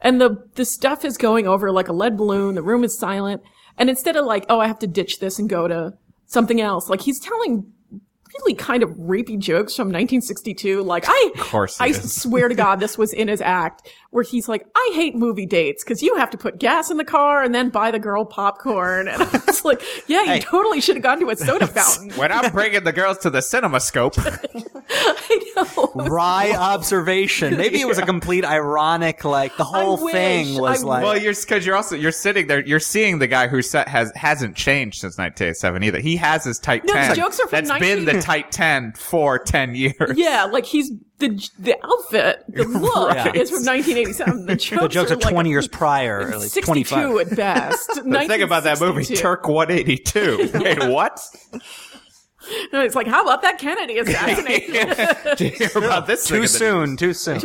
And 0.00 0.20
the 0.20 0.44
the 0.56 0.64
stuff 0.64 1.04
is 1.04 1.16
going 1.16 1.46
over 1.46 1.70
like 1.70 1.88
a 1.88 1.94
lead 1.94 2.18
balloon. 2.18 2.56
The 2.56 2.62
room 2.62 2.82
is 2.82 2.98
silent, 2.98 3.40
and 3.78 3.88
instead 3.88 4.16
of 4.16 4.26
like, 4.26 4.44
oh, 4.48 4.58
I 4.58 4.66
have 4.66 4.80
to 4.80 4.88
ditch 4.88 5.20
this 5.20 5.38
and 5.38 5.48
go 5.48 5.68
to 5.68 5.94
something 6.26 6.60
else, 6.60 6.90
like 6.90 7.02
he's 7.02 7.20
telling 7.20 7.71
really 8.38 8.54
kind 8.54 8.82
of 8.82 8.90
rapey 8.90 9.38
jokes 9.38 9.74
from 9.74 9.88
1962. 9.88 10.82
Like 10.82 11.04
I, 11.06 11.30
I 11.80 11.88
is. 11.88 12.14
swear 12.14 12.48
to 12.48 12.54
God, 12.54 12.80
this 12.80 12.96
was 12.96 13.12
in 13.12 13.28
his 13.28 13.40
act 13.40 13.88
where 14.12 14.22
he's 14.22 14.46
like, 14.46 14.66
I 14.76 14.92
hate 14.94 15.14
movie 15.16 15.46
dates 15.46 15.82
because 15.82 16.02
you 16.02 16.16
have 16.16 16.28
to 16.30 16.38
put 16.38 16.58
gas 16.58 16.90
in 16.90 16.98
the 16.98 17.04
car 17.04 17.42
and 17.42 17.54
then 17.54 17.70
buy 17.70 17.90
the 17.90 17.98
girl 17.98 18.24
popcorn. 18.26 19.08
And 19.12 19.22
I 19.22 19.40
was 19.46 19.64
like, 19.64 19.82
yeah, 20.06 20.34
you 20.34 20.40
totally 20.40 20.80
should 20.82 20.96
have 20.96 21.02
gone 21.02 21.18
to 21.20 21.30
a 21.30 21.36
soda 21.48 21.66
fountain. 21.66 22.10
When 22.10 22.30
I'm 22.30 22.52
bringing 22.52 22.84
the 22.84 22.92
girls 22.92 23.18
to 23.18 23.30
the 23.30 23.40
cinema 23.40 23.80
scope, 23.80 24.14
I 24.18 25.52
know. 25.56 25.92
wry 25.94 26.52
observation. 26.56 27.56
Maybe 27.56 27.80
it 27.80 27.88
was 27.88 27.98
a 27.98 28.04
complete 28.04 28.44
ironic 28.44 29.24
like 29.24 29.56
the 29.56 29.64
whole 29.64 30.02
wish, 30.02 30.12
thing 30.12 30.60
was 30.60 30.82
I 30.82 30.86
like 30.86 31.02
well, 31.04 31.18
you're 31.18 31.34
because 31.34 31.64
you're 31.64 31.76
also 31.76 31.96
you're 31.96 32.12
sitting 32.12 32.46
there, 32.48 32.64
you're 32.64 32.80
seeing 32.80 33.18
the 33.18 33.26
guy 33.26 33.48
who 33.48 33.62
set 33.62 33.88
has 33.88 34.12
hasn't 34.14 34.56
changed 34.56 35.00
since 35.00 35.16
1987 35.16 35.82
either. 35.84 36.00
He 36.00 36.16
has 36.16 36.44
his 36.44 36.58
tight 36.58 36.84
No, 36.84 36.94
his 36.94 37.06
ten. 37.08 37.16
jokes 37.16 37.40
are 37.40 37.48
from 37.48 37.64
That's 37.64 37.80
been 37.80 38.04
the 38.04 38.20
tight 38.20 38.52
ten 38.52 38.92
for 38.92 39.38
ten 39.38 39.74
years. 39.74 40.16
Yeah, 40.16 40.44
like 40.44 40.66
he's 40.66 40.90
the 41.18 41.48
the 41.58 41.76
outfit, 41.84 42.44
the 42.48 42.64
look 42.68 43.10
Right. 43.10 43.34
is 43.36 43.50
from 43.50 43.64
1987. 43.64 44.46
The 44.46 44.56
jokes, 44.56 44.82
the 44.82 44.88
jokes 44.88 45.10
are 45.12 45.16
like 45.16 45.28
20 45.32 45.50
years 45.50 45.68
prior, 45.68 46.20
or 46.28 46.38
like 46.38 46.50
62 46.50 46.64
25. 46.64 47.20
at 47.32 47.36
best. 47.36 47.88
The 48.04 48.24
thing 48.26 48.42
about 48.42 48.64
that 48.64 48.80
movie, 48.80 49.04
Turk 49.16 49.46
182. 49.46 50.50
Wait, 50.54 50.78
what? 50.88 51.20
No, 52.72 52.80
It's 52.80 52.96
like, 52.96 53.06
how 53.06 53.22
about 53.22 53.42
that 53.42 53.58
Kennedy 53.58 53.98
assassination? 53.98 55.36
Did 55.36 55.40
you 55.60 55.68
hear 55.68 55.84
about 55.84 56.08
this? 56.08 56.26
Too 56.26 56.36
in 56.36 56.42
the- 56.42 56.48
soon, 56.48 56.96
too 56.96 57.14
soon. 57.14 57.40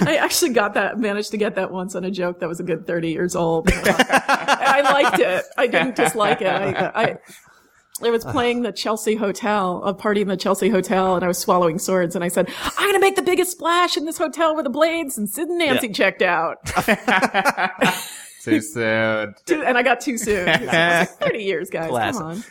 I 0.00 0.16
actually 0.16 0.52
got 0.52 0.74
that, 0.74 0.98
managed 0.98 1.30
to 1.30 1.36
get 1.38 1.54
that 1.54 1.70
once 1.72 1.94
on 1.94 2.04
a 2.04 2.10
joke 2.10 2.40
that 2.40 2.48
was 2.48 2.60
a 2.60 2.62
good 2.62 2.86
30 2.86 3.10
years 3.10 3.34
old. 3.34 3.70
I 3.72 4.80
liked 4.84 5.18
it. 5.20 5.44
I 5.56 5.66
didn't 5.66 5.96
dislike 5.96 6.42
it. 6.42 6.46
I, 6.48 6.92
I, 6.94 7.16
I 8.04 8.10
was 8.10 8.24
playing 8.24 8.62
the 8.62 8.72
Chelsea 8.72 9.14
Hotel, 9.14 9.82
a 9.84 9.94
party 9.94 10.20
in 10.20 10.28
the 10.28 10.36
Chelsea 10.36 10.68
Hotel, 10.68 11.14
and 11.14 11.24
I 11.24 11.28
was 11.28 11.38
swallowing 11.38 11.78
swords, 11.78 12.14
and 12.14 12.24
I 12.24 12.28
said, 12.28 12.48
I'm 12.76 12.88
gonna 12.88 12.98
make 13.00 13.16
the 13.16 13.22
biggest 13.22 13.52
splash 13.52 13.96
in 13.96 14.04
this 14.04 14.18
hotel 14.18 14.54
with 14.56 14.64
the 14.64 14.70
blades, 14.70 15.16
and 15.18 15.28
Sid 15.28 15.48
and 15.48 15.58
Nancy 15.58 15.88
checked 15.88 16.22
out. 16.22 16.58
Too 18.42 18.60
soon. 18.60 19.34
And 19.48 19.78
I 19.78 19.82
got 19.84 20.00
too 20.00 20.18
soon. 20.18 20.46
30 20.68 21.38
years, 21.38 21.70
guys. 21.70 21.90
Classic. 21.90 22.20
Come 22.20 22.42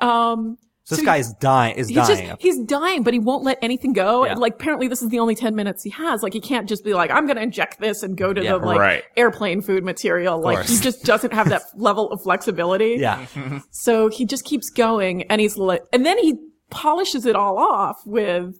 on. 0.00 0.32
Um, 0.32 0.58
So 0.84 0.96
this 0.96 1.04
guy 1.04 1.18
is 1.18 1.32
dying. 1.34 1.76
Is 1.76 1.88
He's 1.88 1.96
dying. 1.96 2.28
just 2.30 2.42
he's 2.42 2.58
dying, 2.58 3.04
but 3.04 3.12
he 3.14 3.20
won't 3.20 3.44
let 3.44 3.56
anything 3.62 3.92
go. 3.92 4.24
Yeah. 4.26 4.34
Like 4.34 4.54
apparently 4.54 4.88
this 4.88 5.00
is 5.00 5.10
the 5.10 5.20
only 5.20 5.36
ten 5.36 5.54
minutes 5.54 5.84
he 5.84 5.90
has. 5.90 6.22
Like 6.24 6.32
he 6.32 6.40
can't 6.40 6.68
just 6.68 6.84
be 6.84 6.92
like, 6.92 7.10
I'm 7.12 7.26
gonna 7.26 7.40
inject 7.40 7.78
this 7.78 8.02
and 8.02 8.16
go 8.16 8.32
to 8.32 8.42
Yeah, 8.42 8.58
the 8.58 8.66
like 8.66 8.78
right. 8.78 9.04
airplane 9.16 9.62
food 9.62 9.84
material. 9.84 10.40
Like 10.40 10.66
he 10.66 10.78
just 10.78 11.04
doesn't 11.04 11.32
have 11.32 11.48
that 11.50 11.62
level 11.76 12.10
of 12.10 12.20
flexibility. 12.22 12.96
yeah. 12.98 13.26
So 13.70 14.08
he 14.08 14.24
just 14.26 14.44
keeps 14.44 14.70
going 14.70 15.22
and 15.30 15.40
he's 15.40 15.56
like 15.56 15.82
and 15.92 16.04
then 16.04 16.18
he 16.18 16.34
polishes 16.70 17.26
it 17.26 17.36
all 17.36 17.58
off 17.58 17.98
with 18.04 18.56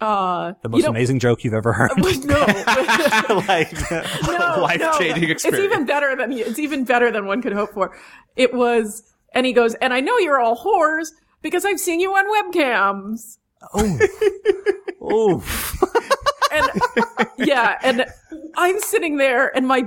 uh 0.00 0.52
The 0.62 0.68
you 0.68 0.70
most 0.72 0.82
know- 0.82 0.90
amazing 0.90 1.18
joke 1.20 1.42
you've 1.44 1.54
ever 1.54 1.72
heard. 1.72 1.90
no, 1.96 2.04
like, 3.48 3.72
no, 3.90 4.60
Life-changing 4.60 5.22
no. 5.22 5.30
experience. 5.30 5.44
It's 5.44 5.58
even 5.74 5.86
better 5.86 6.14
than 6.14 6.32
it's 6.32 6.58
even 6.58 6.84
better 6.84 7.10
than 7.10 7.24
one 7.26 7.40
could 7.40 7.54
hope 7.54 7.70
for. 7.72 7.96
It 8.36 8.52
was, 8.52 9.02
and 9.34 9.46
he 9.46 9.52
goes, 9.52 9.74
and 9.76 9.92
I 9.92 10.00
know 10.00 10.18
you're 10.18 10.40
all 10.40 10.56
whores 10.56 11.08
because 11.42 11.64
I've 11.64 11.80
seen 11.80 12.00
you 12.00 12.12
on 12.12 12.52
webcams. 12.52 13.38
oh, 15.00 15.42
And 16.52 16.70
yeah, 17.38 17.78
and 17.82 18.06
I'm 18.56 18.78
sitting 18.80 19.16
there, 19.16 19.54
and 19.54 19.66
my 19.66 19.86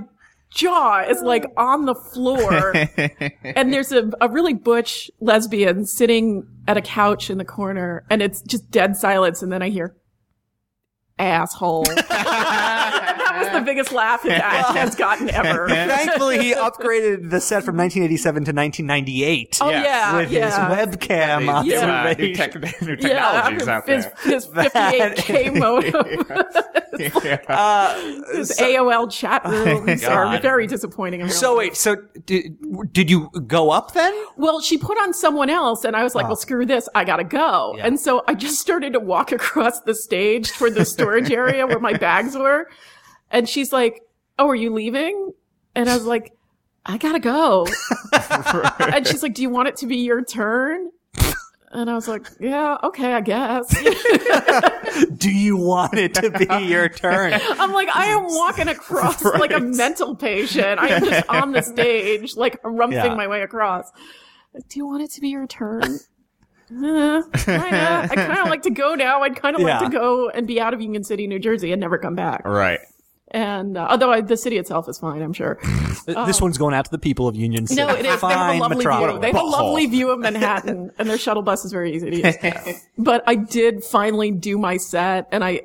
jaw 0.52 1.02
is 1.08 1.22
like 1.22 1.46
on 1.58 1.86
the 1.86 1.96
floor, 1.96 2.74
and 3.44 3.74
there's 3.74 3.92
a, 3.92 4.10
a 4.22 4.28
really 4.30 4.54
butch 4.54 5.10
lesbian 5.20 5.86
sitting 5.86 6.48
at 6.68 6.78
a 6.78 6.82
couch 6.82 7.30
in 7.30 7.38
the 7.38 7.46
corner, 7.46 8.06
and 8.10 8.22
it's 8.22 8.42
just 8.42 8.70
dead 8.72 8.96
silence, 8.98 9.42
and 9.42 9.52
then 9.52 9.62
I 9.62 9.70
hear 9.70 9.96
asshole. 11.18 11.86
that 13.44 13.54
was 13.54 13.60
the 13.62 13.66
biggest 13.66 13.92
laugh 13.92 14.24
his 14.24 14.32
ass 14.34 14.74
has 14.76 14.96
gotten 14.96 15.30
ever. 15.30 15.68
thankfully 15.70 16.40
he 16.40 16.54
upgraded 16.54 17.30
the 17.30 17.40
set 17.42 17.64
from 17.64 17.78
1987 17.78 18.46
to 18.46 18.52
1998 18.52 19.58
Oh 19.62 19.70
Yes. 19.70 19.86
yeah, 19.86 20.18
with 20.18 20.32
yeah. 20.32 20.46
his 20.46 20.96
webcam 20.96 21.42
New, 21.44 21.50
uh, 21.52 21.64
new, 21.64 21.76
observation. 21.78 22.62
tech- 22.62 22.82
new 22.82 22.92
yeah, 23.00 23.42
technologies 23.52 23.68
out 23.68 23.88
his, 23.90 24.06
there. 24.06 24.34
his 24.34 24.48
58k 24.48 25.58
modem, 25.58 26.26
Uh, 27.48 27.96
his 28.36 28.52
AOL 28.60 29.10
chat 29.12 29.44
rooms 29.46 30.04
are 30.04 30.38
very 30.40 30.68
disappointing. 30.68 31.22
in 31.22 31.30
so 31.30 31.58
wait, 31.58 31.76
so 31.78 31.96
did, 32.26 32.58
did 32.92 33.10
you 33.10 33.30
go 33.48 33.70
up 33.72 33.94
then? 33.94 34.14
well, 34.38 34.60
she 34.60 34.78
put 34.78 34.98
on 35.00 35.14
someone 35.14 35.50
else, 35.50 35.84
and 35.86 35.96
I 35.96 36.04
was 36.04 36.16
like, 36.16 36.28
"Well, 36.28 36.36
screw 36.36 36.66
this, 36.66 36.90
I 36.96 37.04
gotta 37.06 37.24
go." 37.24 37.74
Yeah. 37.78 37.88
And 37.88 38.00
so 38.00 38.24
I 38.28 38.34
just 38.34 38.60
started 38.60 38.94
to 38.94 39.00
walk 39.00 39.32
across 39.32 39.80
the 39.82 39.96
stage 39.96 40.52
toward 40.52 40.76
the 40.76 40.86
storage 40.86 41.32
area 41.32 41.66
where 41.66 41.80
my 41.80 41.94
bags 41.94 42.36
were, 42.38 42.70
and 43.32 43.48
she's 43.48 43.72
like, 43.74 44.02
"Oh, 44.38 44.48
are 44.48 44.56
you 44.56 44.74
leaving?" 44.74 45.32
And 45.76 45.90
I 45.90 45.94
was 45.96 46.06
like, 46.06 46.34
"I 46.86 46.98
gotta 46.98 47.20
go." 47.20 47.66
and 48.80 49.08
she's 49.08 49.24
like, 49.24 49.34
"Do 49.34 49.42
you 49.42 49.50
want 49.50 49.68
it 49.70 49.78
to 49.78 49.88
be 49.88 49.98
your 49.98 50.24
turn?" 50.24 50.90
And 51.72 51.88
I 51.90 51.94
was 51.94 52.08
like, 52.08 52.26
"Yeah, 52.40 52.78
okay, 52.84 53.14
I 53.14 53.22
guess." 53.22 53.68
Do 55.18 55.30
you 55.32 55.56
want 55.56 55.94
it 55.94 56.16
to 56.16 56.32
be 56.32 56.66
your 56.66 56.90
turn? 56.90 57.34
I'm 57.60 57.72
like, 57.74 57.90
I 57.96 58.08
am 58.08 58.24
walking 58.24 58.68
across 58.68 59.24
like 59.40 59.54
a 59.54 59.60
mental 59.60 60.16
patient. 60.16 60.80
I 60.80 60.88
am 60.90 61.06
just 61.06 61.30
on 61.30 61.52
the 61.52 61.62
stage, 61.62 62.36
like 62.36 62.60
rumping 62.64 62.98
Yeah. 62.98 63.14
my 63.14 63.28
way 63.28 63.44
across. 63.44 63.92
Do 64.68 64.80
you 64.80 64.88
want 64.88 65.04
it 65.04 65.12
to 65.12 65.22
be 65.22 65.30
your 65.30 65.46
turn? 65.46 66.00
Uh. 66.72 67.22
I 67.34 68.08
kind 68.16 68.40
of 68.40 68.48
like 68.50 68.64
to 68.64 68.72
go 68.72 68.96
now. 68.96 69.22
I'd 69.22 69.36
kind 69.36 69.56
of 69.56 69.62
Yeah. 69.62 69.80
like 69.80 69.92
to 69.92 69.96
go 69.96 70.30
and 70.30 70.48
be 70.48 70.60
out 70.60 70.74
of 70.74 70.82
Union 70.82 71.04
City, 71.04 71.28
New 71.28 71.40
Jersey, 71.40 71.72
and 71.72 71.80
never 71.80 71.98
come 72.00 72.16
back. 72.16 72.46
Right. 72.46 72.80
And 73.32 73.78
uh, 73.78 73.88
although 73.90 74.12
I, 74.12 74.22
the 74.22 74.38
city 74.38 74.58
itself 74.58 74.90
is 74.90 74.98
fine, 74.98 75.22
I'm 75.22 75.34
sure. 75.34 75.60
this 76.06 76.42
one's 76.42 76.58
going 76.58 76.74
out 76.74 76.86
to 76.86 76.92
the 76.92 76.98
people 76.98 77.28
of 77.28 77.36
Union 77.36 77.68
City. 77.68 77.82
No, 77.82 77.90
it 77.90 78.06
is. 78.06 78.22
They 78.22 78.28
have 78.28 78.56
a 78.56 78.60
lovely 78.60 78.78
metropolis. 78.78 79.12
view. 79.12 79.20
They 79.22 79.28
have 79.28 79.42
a 79.42 79.44
lovely 79.44 79.86
view 79.86 80.10
of 80.10 80.20
Manhattan, 80.20 80.92
and 80.98 81.10
their 81.10 81.18
shuttle 81.18 81.44
bus 81.44 81.64
is 81.64 81.72
very 81.72 81.94
easy 81.94 82.10
to 82.10 82.18
use. 82.18 82.86
but 82.98 83.24
I 83.28 83.36
did 83.36 83.84
finally 83.84 84.32
do 84.32 84.58
my 84.58 84.78
set, 84.78 85.28
and 85.32 85.44
I, 85.44 85.62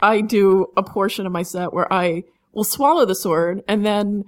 I 0.00 0.20
do 0.20 0.66
a 0.76 0.82
portion 0.82 1.24
of 1.24 1.32
my 1.32 1.42
set 1.42 1.72
where 1.72 1.90
I 1.90 2.24
will 2.52 2.64
swallow 2.64 3.06
the 3.06 3.14
sword, 3.14 3.62
and 3.66 3.84
then 3.84 4.24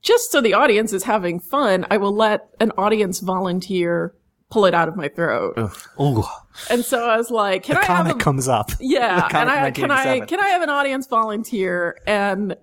just 0.00 0.30
so 0.30 0.40
the 0.40 0.54
audience 0.54 0.94
is 0.94 1.04
having 1.04 1.40
fun, 1.40 1.86
I 1.90 1.98
will 1.98 2.14
let 2.14 2.48
an 2.58 2.72
audience 2.78 3.20
volunteer 3.20 4.14
pull 4.50 4.66
it 4.66 4.74
out 4.74 4.88
of 4.88 4.96
my 4.96 5.08
throat. 5.08 5.56
Ooh, 6.00 6.24
And 6.68 6.84
so 6.84 7.08
I 7.08 7.16
was 7.16 7.30
like, 7.30 7.62
"Can 7.62 7.76
I 7.76 7.84
have 7.84 8.08
a 8.08 8.14
comes 8.14 8.48
up. 8.48 8.72
yeah, 8.80 9.16
The 9.16 9.20
comic 9.22 9.34
and 9.34 9.50
I 9.50 9.70
can 9.70 9.90
I 9.90 10.20
can 10.20 10.40
I 10.40 10.48
have 10.48 10.62
an 10.62 10.68
audience 10.68 11.06
volunteer 11.06 11.96
and 12.06 12.56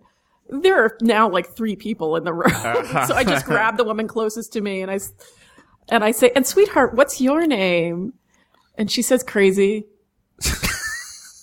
there 0.50 0.82
are 0.82 0.98
now 1.02 1.30
like 1.30 1.50
three 1.50 1.76
people 1.76 2.16
in 2.16 2.24
the 2.24 2.34
room. 2.34 2.50
so 3.08 3.16
I 3.16 3.24
just 3.24 3.46
grab 3.46 3.78
the 3.78 3.84
woman 3.84 4.08
closest 4.08 4.54
to 4.54 4.62
me 4.62 4.82
and 4.82 4.92
I 4.92 5.00
and 5.90 6.04
I 6.04 6.12
say, 6.12 6.32
"And 6.36 6.46
sweetheart, 6.46 6.94
what's 6.94 7.22
your 7.22 7.48
name?" 7.48 8.14
And 8.76 8.92
she 8.92 9.02
says 9.02 9.24
crazy. 9.24 9.86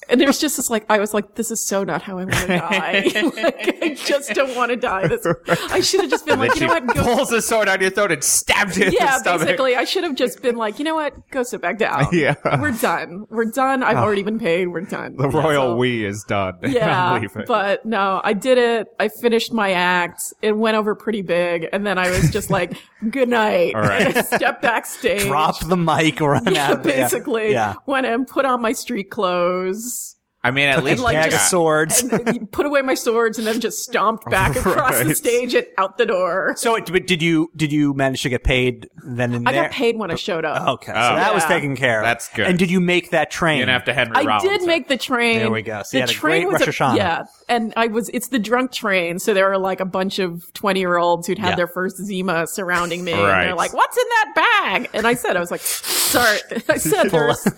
And 0.09 0.21
there's 0.21 0.39
just 0.39 0.57
this 0.57 0.71
like 0.71 0.85
I 0.89 0.99
was 0.99 1.15
like, 1.15 1.35
this 1.35 1.51
is 1.51 1.61
so 1.61 1.85
not 1.85 2.03
how 2.03 2.19
I 2.19 2.25
want 2.25 2.35
to 2.35 2.47
die. 2.47 3.03
like 3.37 3.83
I 3.83 3.95
just 3.95 4.31
don't 4.35 4.55
want 4.57 4.71
to 4.71 4.77
die. 4.77 5.09
This 5.09 5.27
I 5.71 5.81
should 5.81 6.03
have 6.03 6.11
just 6.11 6.27
been 6.27 6.39
like, 6.39 6.55
you 6.57 6.67
know 6.67 6.75
what, 6.75 6.87
go 6.87 7.03
Pulls 7.03 7.31
the 7.31 7.43
sword 7.43 7.69
out 7.69 7.77
of 7.77 7.83
your 7.83 7.91
throat 7.91 8.13
and 8.13 8.23
stabs 8.23 8.79
you 8.79 8.87
in 8.87 8.93
yeah, 8.93 9.07
the 9.07 9.19
stomach. 9.19 9.41
basically, 9.43 9.77
I 9.77 9.85
should 9.85 10.05
have 10.05 10.15
just 10.15 10.43
been 10.43 10.57
like, 10.57 10.79
you 10.79 10.85
know 10.85 10.95
what? 10.95 11.29
Go 11.31 11.43
sit 11.43 11.61
back 11.61 11.79
down. 11.79 12.09
Yeah. 12.15 12.37
we're 12.61 12.71
done. 12.71 13.27
We're 13.29 13.47
done. 13.47 13.83
I've 13.83 13.97
ah. 13.97 14.03
already 14.03 14.23
been 14.23 14.39
paid. 14.39 14.69
We're 14.69 14.83
done. 14.83 15.17
the 15.17 15.29
royal 15.29 15.73
So- 15.73 15.77
we 15.77 16.05
is 16.05 16.23
done. 16.25 16.55
Yeah, 16.63 17.21
but 17.47 17.85
no, 17.85 18.21
I 18.23 18.33
did 18.35 18.59
it. 18.59 18.89
I 19.01 19.09
finished 19.09 19.53
my 19.53 19.73
act. 19.73 20.33
It 20.43 20.57
went 20.57 20.77
over 20.77 20.95
pretty 20.95 21.23
big, 21.23 21.69
and 21.73 21.85
then 21.87 21.99
I 21.99 22.11
was 22.11 22.31
just 22.31 22.51
like, 22.51 22.75
"Good 23.11 23.29
night." 23.29 23.75
All 23.75 23.83
right. 23.83 24.07
And 24.07 24.19
I 24.19 24.23
stepped 24.23 24.63
backstage. 24.63 25.23
Drop 25.23 25.59
the 25.61 25.77
mic, 25.77 26.21
run 26.21 26.55
Yeah, 26.55 26.73
out. 26.73 26.85
Yeah. 26.85 27.03
basically. 27.03 27.53
Yeah. 27.53 27.75
Went 27.87 28.07
and 28.07 28.27
put 28.27 28.45
on 28.45 28.63
my 28.63 28.73
street 28.73 29.11
clothes. 29.11 30.04
I 30.45 30.51
mean, 30.51 30.69
at 30.69 30.85
least 30.85 31.03
like, 31.03 31.31
just- 31.31 31.51
swords. 31.51 32.03
And 32.03 32.51
put 32.53 32.67
away 32.67 32.83
my 32.83 32.95
swords 32.95 33.39
and 33.39 33.47
then 33.47 33.61
just 33.61 33.83
stomped 33.83 34.27
back 34.31 34.55
across 34.55 35.03
the 35.03 35.15
stage 35.15 35.55
and 35.55 35.67
out 35.79 35.97
the 35.97 36.05
door. 36.07 36.55
So, 36.57 36.77
it- 36.77 36.93
but 36.93 37.07
did 37.07 37.23
you 37.23 37.51
did 37.57 37.73
you 37.73 37.95
manage 37.95 38.23
to 38.23 38.29
get 38.29 38.45
paid 38.45 38.89
then 39.07 39.33
and 39.33 39.49
I 39.49 39.53
there? 39.53 39.63
got 39.65 39.73
paid 39.73 39.97
when 39.97 40.11
I 40.11 40.17
showed 40.17 40.45
up. 40.45 40.69
Okay, 40.75 40.93
so 40.93 40.99
oh. 40.99 41.15
that 41.17 41.35
was 41.35 41.45
taken 41.47 41.75
care 41.77 42.01
of. 42.01 42.05
That's 42.05 42.29
good. 42.29 42.47
And 42.47 42.59
did 42.59 42.71
you 42.71 42.81
make 42.81 43.11
that 43.11 43.31
train? 43.31 43.57
you're 43.59 43.67
gonna 43.67 43.73
have 43.73 43.85
to 43.87 43.95
Henry 43.95 44.17
I 44.17 44.23
Rollins 44.25 44.43
did 44.51 44.67
make 44.67 44.89
the 44.89 44.99
train. 44.99 45.39
There 45.39 45.51
we 45.51 45.63
go. 45.63 45.83
So 45.83 45.89
the 45.93 45.97
you 45.97 46.01
had 46.03 46.11
a 46.11 46.13
train 46.13 46.43
great 46.49 46.53
was 46.53 46.67
Rosh 46.67 46.81
Hashanah. 46.81 46.97
yeah, 46.97 47.25
and 47.49 47.73
I 47.77 47.87
was. 47.87 48.11
It's 48.11 48.29
the 48.29 48.39
drunk 48.39 48.71
train, 48.71 49.19
so 49.19 49.33
there 49.33 49.49
were 49.49 49.59
like 49.59 49.81
a 49.81 49.87
bunch 49.87 50.19
of 50.19 50.53
twenty 50.53 50.81
year 50.81 50.99
olds 50.99 51.27
who'd 51.27 51.39
had 51.39 51.51
Yeah. 51.51 51.57
their 51.57 51.69
first 51.69 51.97
Zima 51.97 52.47
surrounding 52.47 53.03
me, 53.03 53.13
and 53.13 53.21
they're 53.23 53.55
like, 53.55 53.73
"What's 53.73 53.97
in 53.97 54.05
that 54.09 54.33
bag?" 54.35 54.91
And 54.93 55.07
I 55.07 55.15
said, 55.15 55.37
"I 55.37 55.41
was 55.41 55.51
like, 55.51 55.61
sorry." 55.63 56.39
I 56.69 56.77
said, 56.77 57.11
"There's." 57.11 57.49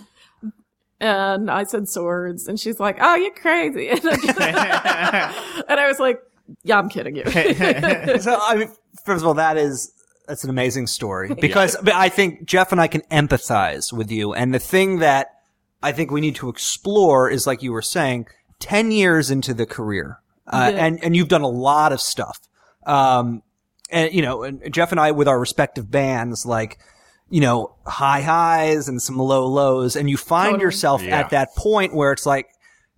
And 1.01 1.51
I 1.51 1.65
said 1.65 1.89
swords, 1.89 2.49
and 2.49 2.59
she's 2.59 2.81
like, 2.81 2.97
"Oh, 3.01 3.15
you're 3.17 3.35
crazy," 3.35 3.89
and 3.91 4.01
I, 4.03 4.17
just- 4.17 4.39
and 5.69 5.81
I 5.81 5.87
was 5.89 5.99
like, 6.01 6.21
"Yeah, 6.63 6.79
I'm 6.79 6.89
kidding 6.89 7.17
you." 7.17 7.25
so 8.21 8.39
I 8.41 8.57
mean, 8.57 8.69
first 9.05 9.23
of 9.23 9.27
all, 9.27 9.35
that 9.35 9.59
is 9.59 9.93
that's 10.27 10.43
an 10.43 10.51
amazing 10.51 10.87
story 10.87 11.35
because 11.35 11.77
but 11.83 11.93
I 11.95 12.09
think 12.09 12.47
Jeff 12.47 12.73
and 12.73 12.81
I 12.81 12.87
can 12.89 13.03
empathize 13.13 13.93
with 13.93 14.11
you. 14.11 14.33
And 14.33 14.55
the 14.55 14.59
thing 14.59 15.01
that 15.01 15.29
I 15.83 15.93
think 15.93 16.11
we 16.11 16.21
need 16.23 16.37
to 16.37 16.49
explore 16.49 17.29
is, 17.31 17.47
like 17.47 17.63
you 17.63 17.73
were 17.73 17.83
saying, 17.83 18.27
ten 18.59 18.91
years 18.91 19.31
into 19.31 19.53
the 19.53 19.67
career, 19.67 20.19
uh, 20.47 20.71
Yeah. 20.75 20.87
and 20.87 21.05
and 21.05 21.15
you've 21.15 21.29
done 21.29 21.43
a 21.43 21.49
lot 21.49 21.93
of 21.93 22.01
stuff. 22.01 22.39
Um, 22.87 23.43
and 23.91 24.15
you 24.15 24.23
know, 24.23 24.45
and 24.45 24.73
Jeff 24.73 24.93
and 24.93 25.01
I 25.01 25.11
with 25.11 25.29
our 25.29 25.39
respective 25.39 25.91
bands, 25.91 26.47
like 26.47 26.79
you 27.29 27.41
know, 27.41 27.75
high 27.87 28.21
highs 28.23 28.89
and 28.89 29.01
some 29.03 29.17
low 29.19 29.47
lows, 29.47 29.97
and 29.97 30.09
you 30.09 30.17
find 30.17 30.53
Totally. 30.53 30.63
yourself 30.65 31.03
Yeah. 31.03 31.19
at 31.21 31.31
that 31.31 31.55
point 31.57 31.95
where 31.95 32.13
it's 32.13 32.27
like, 32.27 32.49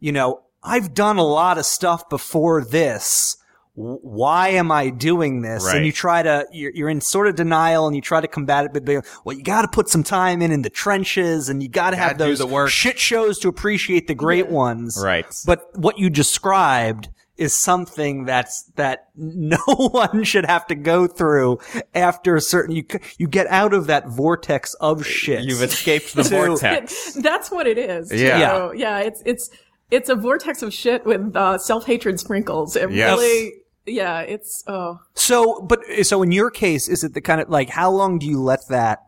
you 0.01 0.12
know, 0.12 0.43
I've 0.62 0.93
done 0.95 1.17
a 1.19 1.25
lot 1.25 1.57
of 1.59 1.64
stuff 1.67 2.09
before 2.09 2.62
this. 2.64 3.37
Why 3.81 4.49
am 4.49 4.73
I 4.73 4.91
doing 4.91 5.43
this? 5.43 5.64
Right. 5.64 5.77
And 5.77 5.87
you 5.87 5.93
try 5.93 6.21
to, 6.25 6.47
you're, 6.51 6.73
you're 6.75 6.88
in 6.88 7.01
sort 7.01 7.29
of 7.29 7.37
denial 7.37 7.87
and 7.87 7.95
you 7.95 8.03
try 8.03 8.21
to 8.21 8.27
combat 8.27 8.64
it, 8.64 8.73
but 8.73 8.85
they- 8.87 9.01
well, 9.25 9.37
you 9.37 9.45
got 9.45 9.62
to 9.62 9.69
put 9.69 9.88
some 9.88 10.03
time 10.03 10.43
in 10.43 10.51
in 10.51 10.62
the 10.62 10.71
trenches 10.71 11.49
and 11.49 11.62
you 11.62 11.69
got 11.69 11.91
to 11.91 11.97
have 11.97 12.19
those 12.19 12.45
work. 12.45 12.71
shit 12.71 12.99
shows 12.99 13.38
to 13.38 13.49
appreciate 13.49 14.09
the 14.09 14.17
great 14.17 14.49
ones. 14.49 14.99
Right. 15.01 15.27
But 15.47 15.61
what 15.79 15.97
you 15.97 16.11
described 16.11 17.09
is 17.38 17.55
something 17.55 18.24
that's 18.24 18.64
that 18.77 19.09
no 19.16 19.59
one 19.66 20.24
should 20.24 20.44
have 20.44 20.66
to 20.66 20.74
go 20.74 21.07
through 21.07 21.59
after 21.94 22.37
a 22.37 22.40
certain 22.40 22.74
you 22.74 22.85
you 23.18 23.29
get 23.29 23.46
out 23.46 23.72
of 23.72 23.87
that 23.87 24.09
vortex 24.09 24.74
of 24.74 25.07
shit. 25.07 25.42
You've 25.44 25.62
escaped 25.62 26.14
the 26.14 26.22
To- 26.24 26.29
vortex. 26.29 27.14
That's 27.14 27.51
what 27.51 27.66
it 27.66 27.79
is. 27.79 28.12
Yeah. 28.12 28.38
So, 28.40 28.72
yeah. 28.72 28.98
It's 29.01 29.22
it's 29.24 29.51
it's 29.90 30.09
a 30.09 30.14
vortex 30.16 30.62
of 30.62 30.74
shit 30.74 31.07
with 31.07 31.35
uh, 31.35 31.57
self 31.59 31.87
hatred 31.87 32.20
sprinkles. 32.20 32.77
It 32.77 32.90
Yes. 32.90 33.16
really. 33.18 33.53
Yeah. 33.87 34.20
It's 34.20 34.62
oh. 34.66 34.98
So, 35.14 35.62
but 35.62 35.81
so 36.03 36.22
in 36.22 36.33
your 36.33 36.51
case, 36.51 36.88
is 36.88 37.05
it 37.05 37.14
the 37.14 37.20
kind 37.22 37.40
of 37.40 37.48
like 37.48 37.70
how 37.70 37.90
long 37.90 38.18
do 38.18 38.27
you 38.27 38.42
let 38.42 38.61
that 38.68 38.98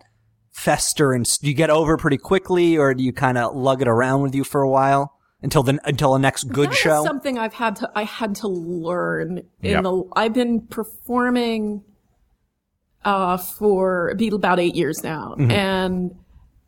fester 0.53 1.13
and 1.13 1.25
do 1.41 1.49
you 1.49 1.55
get 1.55 1.71
over 1.71 1.97
pretty 1.97 2.19
quickly, 2.19 2.77
or 2.79 2.95
do 2.95 3.03
you 3.03 3.13
kind 3.13 3.39
of 3.39 3.55
lug 3.55 3.83
it 3.83 3.89
around 3.89 4.23
with 4.23 4.35
you 4.35 4.45
for 4.45 4.63
a 4.63 4.69
while 4.71 5.13
until 5.43 5.63
the 5.63 5.79
until 5.85 6.13
the 6.13 6.19
next 6.19 6.45
good 6.45 6.69
That 6.69 6.73
is 6.75 6.79
show? 6.79 7.05
something 7.05 7.39
I've 7.39 7.55
had 7.55 7.77
to 7.77 7.91
I 7.95 8.05
had 8.05 8.35
to 8.37 8.49
learn 8.49 9.39
in 9.63 9.71
Yep. 9.71 9.83
the 9.83 10.03
I've 10.15 10.35
been 10.35 10.61
performing 10.63 11.83
uh 13.05 13.37
for 13.39 14.15
about 14.33 14.61
eight 14.61 14.75
years 14.75 15.03
now 15.03 15.35
Mm-hmm. 15.39 15.51
and 15.51 16.15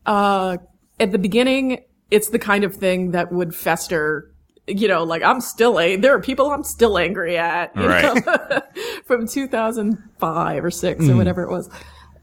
uh, 0.06 0.56
at 0.98 1.12
the 1.12 1.18
beginning, 1.18 1.84
it's 2.10 2.30
the 2.30 2.38
kind 2.38 2.64
of 2.64 2.74
thing 2.74 3.12
that 3.12 3.30
would 3.30 3.54
fester. 3.54 4.28
You 4.66 4.88
know, 4.88 5.04
like 5.04 5.22
I'm 5.22 5.40
still 5.40 5.78
a. 5.78 5.94
There 5.96 6.12
are 6.14 6.20
people 6.20 6.50
I'm 6.50 6.64
still 6.64 6.98
angry 6.98 7.36
at. 7.38 7.74
you 7.76 7.86
Right. 7.86 8.14
know, 8.24 8.60
from 9.06 9.28
2005 9.28 10.64
or 10.64 10.70
six 10.72 11.08
or 11.08 11.16
whatever 11.16 11.42
it 11.44 11.50
was, 11.50 11.70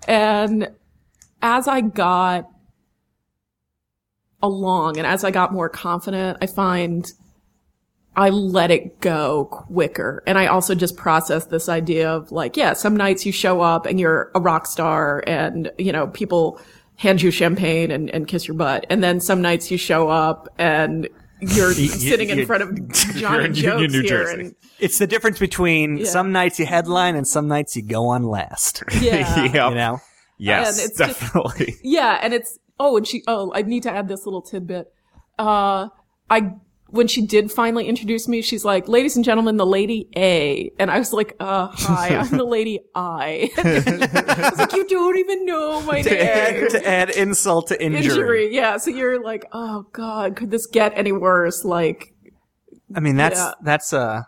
and 0.09 0.69
as 1.41 1.67
I 1.69 1.79
got 1.81 2.49
along 4.41 4.97
and 4.97 5.05
as 5.07 5.23
I 5.23 5.31
got 5.31 5.51
more 5.53 5.69
confident, 5.69 6.37
I 6.41 6.45
find 6.47 7.05
I 8.15 8.29
let 8.29 8.69
it 8.71 8.99
go 8.99 9.45
quicker. 9.45 10.23
And 10.27 10.37
I 10.37 10.47
also 10.47 10.75
just 10.75 10.97
process 10.97 11.45
this 11.45 11.69
idea 11.69 12.09
of 12.09 12.31
like, 12.31 12.57
yeah, 12.57 12.73
some 12.73 12.97
nights 12.97 13.25
you 13.25 13.31
show 13.31 13.61
up 13.61 13.85
and 13.85 13.99
you're 13.99 14.31
a 14.35 14.41
rock 14.41 14.65
star 14.65 15.23
and, 15.25 15.71
you 15.77 15.91
know, 15.93 16.07
people 16.07 16.59
hand 16.97 17.21
you 17.21 17.31
champagne 17.31 17.91
and, 17.91 18.09
and 18.09 18.27
kiss 18.27 18.45
your 18.47 18.55
butt. 18.57 18.85
And 18.89 19.01
then 19.01 19.21
some 19.21 19.41
nights 19.41 19.71
you 19.71 19.77
show 19.77 20.09
up 20.09 20.49
and 20.57 21.07
you're 21.39 21.71
sitting 21.73 22.29
in 22.29 22.45
front 22.45 22.63
of 22.63 22.91
Johnny 23.15 23.45
in 23.45 23.53
Jokes 23.53 23.93
New 23.93 24.01
here. 24.01 24.09
Jersey. 24.09 24.41
And, 24.41 24.55
It's 24.79 24.97
the 24.97 25.07
difference 25.07 25.39
between 25.39 26.05
some 26.05 26.33
nights 26.33 26.59
you 26.59 26.65
headline 26.65 27.15
and 27.15 27.25
some 27.25 27.47
nights 27.47 27.77
you 27.77 27.83
go 27.83 28.07
on 28.07 28.23
last. 28.23 28.83
yeah. 28.99 29.45
Yep. 29.45 29.53
You 29.69 29.75
know? 29.75 30.01
Yes, 30.37 30.77
And 30.81 30.89
it's 30.89 30.97
just- 30.97 31.19
definitely. 31.21 31.75
Yeah, 31.83 32.19
and 32.21 32.33
it's 32.33 32.57
oh, 32.79 32.97
and 32.97 33.07
she 33.07 33.23
oh, 33.27 33.51
I 33.53 33.61
need 33.63 33.83
to 33.83 33.91
add 33.91 34.07
this 34.07 34.25
little 34.25 34.41
tidbit. 34.41 34.91
Uh, 35.37 35.89
I 36.29 36.53
when 36.91 37.07
she 37.07 37.21
did 37.23 37.51
finally 37.51 37.87
introduce 37.87 38.27
me, 38.27 38.41
she's 38.41 38.65
like, 38.65 38.87
"Ladies 38.87 39.15
and 39.15 39.23
gentlemen, 39.23 39.57
the 39.57 39.65
lady 39.65 40.09
A," 40.15 40.71
and 40.79 40.89
I 40.89 40.97
was 40.97 41.13
like, 41.13 41.35
"Uh, 41.39 41.67
hi, 41.71 42.15
I'm 42.17 42.29
the 42.35 42.43
lady 42.43 42.79
I." 42.95 43.51
I 43.57 44.49
was 44.49 44.57
like, 44.59 44.73
"You 44.73 44.87
don't 44.87 45.17
even 45.17 45.45
know 45.45 45.81
my 45.83 46.01
to, 46.01 46.09
name." 46.09 46.19
add, 46.19 46.69
to 46.71 46.87
add 46.87 47.09
insult 47.11 47.67
to 47.67 47.81
injury. 47.81 48.03
Injury, 48.05 48.55
yeah. 48.55 48.77
So 48.77 48.89
you're 48.89 49.23
like, 49.23 49.45
"Oh 49.51 49.85
God, 49.91 50.35
could 50.35 50.49
this 50.51 50.65
get 50.65 50.93
any 50.97 51.11
worse?" 51.11 51.63
Like, 51.63 52.13
I 52.95 52.99
mean, 53.01 53.17
that's 53.17 53.39
Yeah. 53.39 53.51
that's 53.61 53.93
a 53.93 54.27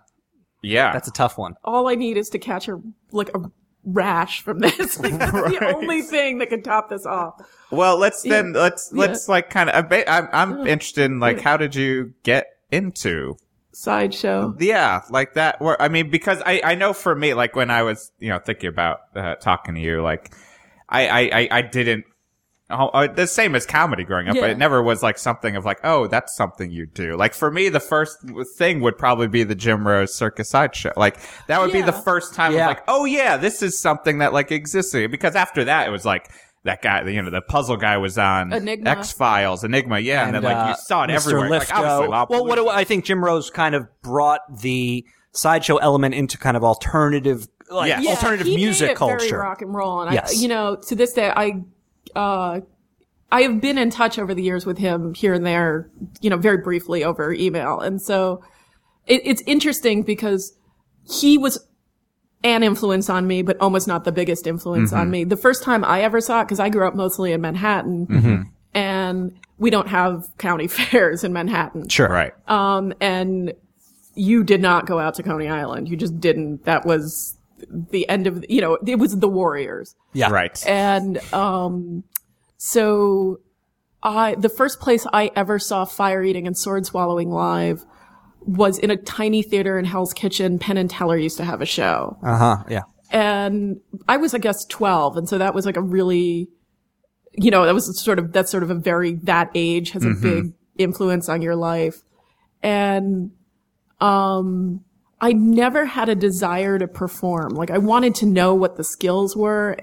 Yeah. 0.62 0.94
that's 0.94 1.08
a 1.08 1.12
tough 1.12 1.38
one. 1.40 1.56
all 1.64 1.88
I 1.90 1.96
need 1.96 2.16
is 2.18 2.30
to 2.30 2.40
catch 2.40 2.68
a 2.68 2.80
like 3.12 3.30
a 3.36 3.40
rash 3.84 4.42
from 4.44 4.60
this. 4.60 5.00
Like, 5.00 5.14
that's 5.18 5.32
the 5.32 5.74
only 5.76 6.04
thing 6.04 6.38
that 6.38 6.50
can 6.50 6.62
top 6.62 6.90
this 6.90 7.06
off. 7.08 7.42
Well, 7.72 7.98
let's 7.98 8.22
then 8.24 8.54
let's 8.54 8.92
let's 8.92 9.30
like 9.30 9.50
kind 9.50 9.70
of. 9.70 9.92
I'm 9.92 10.30
I'm 10.32 10.68
interested 10.68 11.06
in 11.06 11.20
like 11.20 11.40
how 11.42 11.58
did 11.58 11.76
you 11.76 12.14
get 12.24 12.48
into 12.72 13.38
Sideshow. 13.74 14.56
yeah 14.60 15.02
like 15.10 15.34
that? 15.36 15.62
Where 15.62 15.82
I 15.82 15.88
mean, 15.88 16.10
because 16.10 16.42
I 16.46 16.62
I 16.64 16.76
know 16.76 16.94
for 16.94 17.16
me 17.16 17.34
like 17.34 17.56
when 17.56 17.72
I 17.72 17.84
was 17.84 18.12
you 18.20 18.30
know 18.30 18.40
thinking 18.40 18.70
about 18.70 19.00
uh, 19.16 19.36
talking 19.36 19.76
to 19.76 19.82
you 19.82 20.02
like 20.02 20.34
I 20.90 21.08
I 21.08 21.20
I, 21.20 21.48
I 21.52 21.62
didn't. 21.62 22.06
Oh, 22.74 22.88
uh, 22.88 23.08
the 23.08 23.28
same 23.28 23.54
as 23.56 23.66
comedy 23.66 24.06
growing 24.06 24.30
up, 24.30 24.36
but 24.38 24.50
it 24.50 24.58
never 24.58 24.82
was 24.82 25.04
like 25.04 25.18
something 25.18 25.58
of 25.58 25.66
like, 25.66 25.82
oh, 25.84 26.08
that's 26.08 26.34
something 26.34 26.72
you 26.72 26.86
do. 26.86 27.18
Like 27.18 27.34
for 27.34 27.52
me, 27.52 27.68
the 27.68 27.82
first 27.82 28.20
thing 28.56 28.80
would 28.80 28.98
probably 28.98 29.28
be 29.28 29.44
the 29.44 29.56
Jim 29.56 29.86
Rose 29.86 30.14
Circus 30.14 30.48
Sideshow. 30.52 30.94
Like 30.96 31.18
that 31.48 31.60
would 31.60 31.74
be 31.74 31.82
the 31.82 31.92
first 31.92 32.34
time 32.34 32.54
Yeah. 32.54 32.68
like, 32.68 32.84
oh 32.88 33.04
yeah, 33.04 33.36
this 33.36 33.62
is 33.62 33.78
something 33.78 34.20
that 34.20 34.32
like 34.32 34.54
exists. 34.54 34.94
Because 34.94 35.36
after 35.36 35.66
that, 35.66 35.86
it 35.86 35.92
was 35.92 36.06
like 36.06 36.32
that 36.64 36.82
guy, 36.82 37.08
you 37.08 37.22
know, 37.22 37.30
the 37.30 37.42
puzzle 37.42 37.78
guy 37.78 37.98
was 37.98 38.18
on 38.18 38.54
X 38.88 39.12
Files, 39.12 39.64
Enigma, 39.64 40.00
yeah, 40.00 40.26
and, 40.26 40.36
then 40.36 40.44
like 40.44 40.56
uh, 40.56 40.68
you 40.70 40.76
saw 40.76 41.04
it 41.04 41.08
Mr. 41.08 41.16
everywhere. 41.16 41.50
Like, 41.50 41.68
Lifto. 41.68 42.30
well, 42.30 42.46
what 42.46 42.56
do, 42.56 42.70
I 42.70 42.84
think 42.84 43.06
Jim 43.06 43.24
Rose 43.24 43.50
kind 43.50 43.74
of 43.74 43.88
brought 44.02 44.42
the 44.62 45.06
sideshow 45.32 45.78
element 45.78 46.14
into 46.14 46.38
kind 46.38 46.56
of 46.56 46.64
alternative, 46.64 47.48
like 47.70 47.90
Yes. 47.90 48.04
Yeah, 48.04 48.10
alternative 48.12 48.46
he 48.46 48.56
made 48.56 48.64
music 48.64 48.92
it 48.92 49.00
Very 49.00 49.20
culture. 49.20 49.40
rock 49.40 49.62
and 49.62 49.74
roll, 49.74 50.02
and 50.02 50.14
Yes. 50.14 50.38
I, 50.38 50.42
you 50.42 50.48
know, 50.48 50.76
to 50.76 50.96
this 50.96 51.14
day, 51.14 51.32
I, 51.36 51.64
uh, 52.16 52.62
I 53.32 53.42
have 53.42 53.60
been 53.60 53.78
in 53.78 53.90
touch 53.90 54.20
over 54.20 54.36
the 54.36 54.44
years 54.44 54.66
with 54.66 54.78
him 54.78 55.16
here 55.16 55.34
and 55.34 55.46
there, 55.46 55.90
you 56.20 56.30
know, 56.30 56.38
very 56.38 56.58
briefly 56.58 57.04
over 57.04 57.34
email, 57.34 57.80
and 57.80 58.00
so 58.00 58.44
it, 59.08 59.22
it's 59.26 59.42
interesting 59.48 60.04
because 60.04 60.56
he 61.10 61.40
was 61.40 61.66
an 62.44 62.64
influence 62.64 63.10
on 63.10 63.28
me, 63.28 63.42
but 63.42 63.60
almost 63.60 63.88
not 63.88 64.04
the 64.04 64.12
biggest 64.12 64.48
influence 64.48 64.94
on 64.94 65.12
me. 65.12 65.24
The 65.24 65.38
first 65.38 65.64
time 65.64 65.84
I 65.84 66.02
ever 66.02 66.20
saw 66.22 66.42
it, 66.42 66.46
because 66.46 66.60
I 66.60 66.70
grew 66.70 66.88
up 66.88 66.96
mostly 66.96 67.32
in 67.34 67.42
Manhattan, 67.42 68.52
and 68.74 69.40
we 69.58 69.70
don't 69.70 69.88
have 69.88 70.28
county 70.38 70.68
fairs 70.68 71.24
in 71.24 71.34
Manhattan. 71.34 71.88
Sure. 71.88 72.10
right. 72.10 72.34
Um, 72.50 72.94
and 73.00 73.54
you 74.16 74.44
did 74.44 74.62
not 74.62 74.88
go 74.88 75.00
out 75.00 75.16
to 75.16 75.24
Coney 75.24 75.48
Island. 75.48 75.88
You 75.88 75.96
just 75.96 76.20
didn't. 76.20 76.66
That 76.66 76.86
was 76.86 77.38
the 77.70 78.10
end 78.10 78.28
of, 78.28 78.44
you 78.50 78.60
know, 78.60 78.78
it 78.86 78.98
was 78.98 79.20
the 79.20 79.28
Warriors. 79.28 79.96
Yeah. 80.14 80.32
Right. 80.32 80.66
And, 80.68 81.20
um, 81.34 82.04
so 82.58 83.40
I, 84.04 84.36
the 84.36 84.50
first 84.50 84.80
place 84.80 85.06
I 85.14 85.32
ever 85.36 85.60
saw 85.60 85.86
fire 85.86 86.24
eating 86.24 86.48
and 86.48 86.58
sword 86.58 86.86
swallowing 86.86 87.30
live 87.30 87.86
was 88.42 88.78
in 88.80 88.90
a 88.92 88.98
tiny 88.98 89.42
theater 89.44 89.78
in 89.80 89.86
Hell's 89.86 90.14
Kitchen. 90.14 90.60
Penn 90.60 90.78
and 90.78 90.90
Teller 90.90 91.18
used 91.18 91.38
to 91.38 91.44
have 91.46 91.62
a 91.62 91.66
show 91.66 92.18
Uh 92.24 92.38
huh. 92.38 92.64
Yeah. 92.70 92.82
and 93.12 93.80
I 94.08 94.18
was, 94.18 94.34
I 94.34 94.38
guess, 94.40 94.66
12. 94.66 95.18
And 95.18 95.30
so 95.30 95.38
that 95.38 95.54
was 95.54 95.66
like 95.66 95.78
a 95.78 95.82
really, 95.82 96.50
you 97.34 97.52
know, 97.52 97.66
that 97.66 97.74
was 97.74 98.00
sort 98.00 98.20
of, 98.20 98.32
that's 98.34 98.50
sort 98.52 98.64
of 98.64 98.70
a 98.72 98.76
very, 98.76 99.16
that 99.24 99.52
age 99.56 99.92
has 99.92 100.04
a 100.06 100.14
big 100.22 100.54
influence 100.78 101.30
on 101.30 101.42
your 101.42 101.56
life. 101.56 102.02
And, 102.64 103.32
um, 104.00 104.84
I 105.20 105.34
never 105.34 105.86
had 105.86 106.10
a 106.10 106.16
desire 106.16 106.80
to 106.80 106.88
perform. 106.88 107.50
Like 107.54 107.70
I 107.70 107.78
wanted 107.78 108.16
to 108.16 108.26
know 108.26 108.56
what 108.56 108.76
the 108.78 108.84
skills 108.84 109.36
were. 109.36 109.78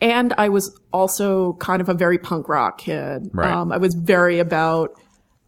And 0.00 0.34
I 0.36 0.48
was 0.48 0.76
also 0.92 1.52
kind 1.54 1.80
of 1.80 1.88
a 1.88 1.94
very 1.94 2.18
punk 2.18 2.48
rock 2.48 2.78
kid. 2.78 3.30
Right. 3.32 3.50
Um, 3.50 3.70
I 3.72 3.76
was 3.78 3.94
very 3.94 4.40
about, 4.40 4.90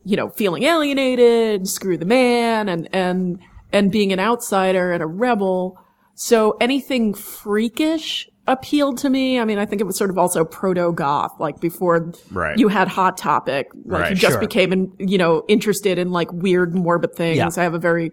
you 0.07 0.17
know, 0.17 0.29
feeling 0.31 0.63
alienated, 0.63 1.67
screw 1.67 1.99
the 1.99 2.05
man, 2.07 2.69
and, 2.69 2.89
and, 2.93 3.41
and 3.73 3.91
being 3.91 4.13
an 4.13 4.21
outsider 4.21 4.93
and 4.93 5.03
a 5.03 5.07
rebel. 5.07 5.77
So 6.15 6.57
anything 6.61 7.13
freakish 7.13 8.29
appealed 8.47 8.99
to 8.99 9.11
me. 9.11 9.41
I 9.41 9.45
mean, 9.45 9.59
I 9.59 9.67
think 9.67 9.81
it 9.81 9.85
was 9.85 9.97
sort 9.97 10.11
of 10.11 10.17
also 10.17 10.45
proto 10.45 10.93
goth, 10.93 11.33
like 11.41 11.61
before 11.61 12.13
Right. 12.31 12.57
you 12.57 12.69
had 12.69 12.87
Hot 12.87 13.19
Topic. 13.19 13.67
Like 13.85 14.01
Right, 14.03 14.11
you 14.11 14.17
just 14.17 14.35
sure. 14.35 14.41
became, 14.41 14.73
in, 14.73 14.93
you 15.01 15.19
know, 15.19 15.43
interested 15.49 15.99
in 15.99 16.13
like 16.13 16.33
weird, 16.33 16.73
morbid 16.73 17.15
things. 17.17 17.39
Yeah. 17.39 17.49
I 17.57 17.65
have 17.65 17.75
a 17.75 17.81
very, 17.81 18.13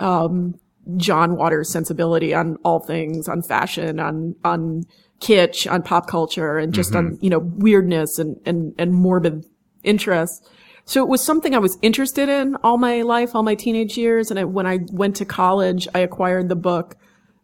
um, 0.00 0.56
John 0.96 1.36
Waters 1.36 1.70
sensibility 1.70 2.34
on 2.34 2.56
all 2.64 2.80
things, 2.80 3.28
on 3.28 3.42
fashion, 3.42 4.00
on, 4.00 4.34
on 4.44 4.82
kitsch, 5.20 5.70
on 5.70 5.82
pop 5.82 6.08
culture, 6.08 6.58
and 6.58 6.74
just 6.74 6.96
on, 6.96 7.18
you 7.20 7.30
know, 7.30 7.38
weirdness 7.38 8.18
and, 8.18 8.36
and, 8.44 8.74
and 8.78 8.92
morbid 8.92 9.44
interests. 9.84 10.40
So 10.84 11.02
it 11.02 11.08
was 11.08 11.22
something 11.22 11.54
I 11.54 11.58
was 11.58 11.78
interested 11.82 12.28
in 12.28 12.56
all 12.64 12.78
my 12.78 13.02
life, 13.02 13.34
all 13.34 13.42
my 13.42 13.54
teenage 13.54 13.96
years. 13.96 14.30
And 14.30 14.40
I, 14.40 14.44
when 14.44 14.66
I 14.66 14.80
went 14.90 15.16
to 15.16 15.24
college, 15.24 15.86
I 15.94 16.00
acquired 16.00 16.48
the 16.48 16.56
book, 16.56 16.96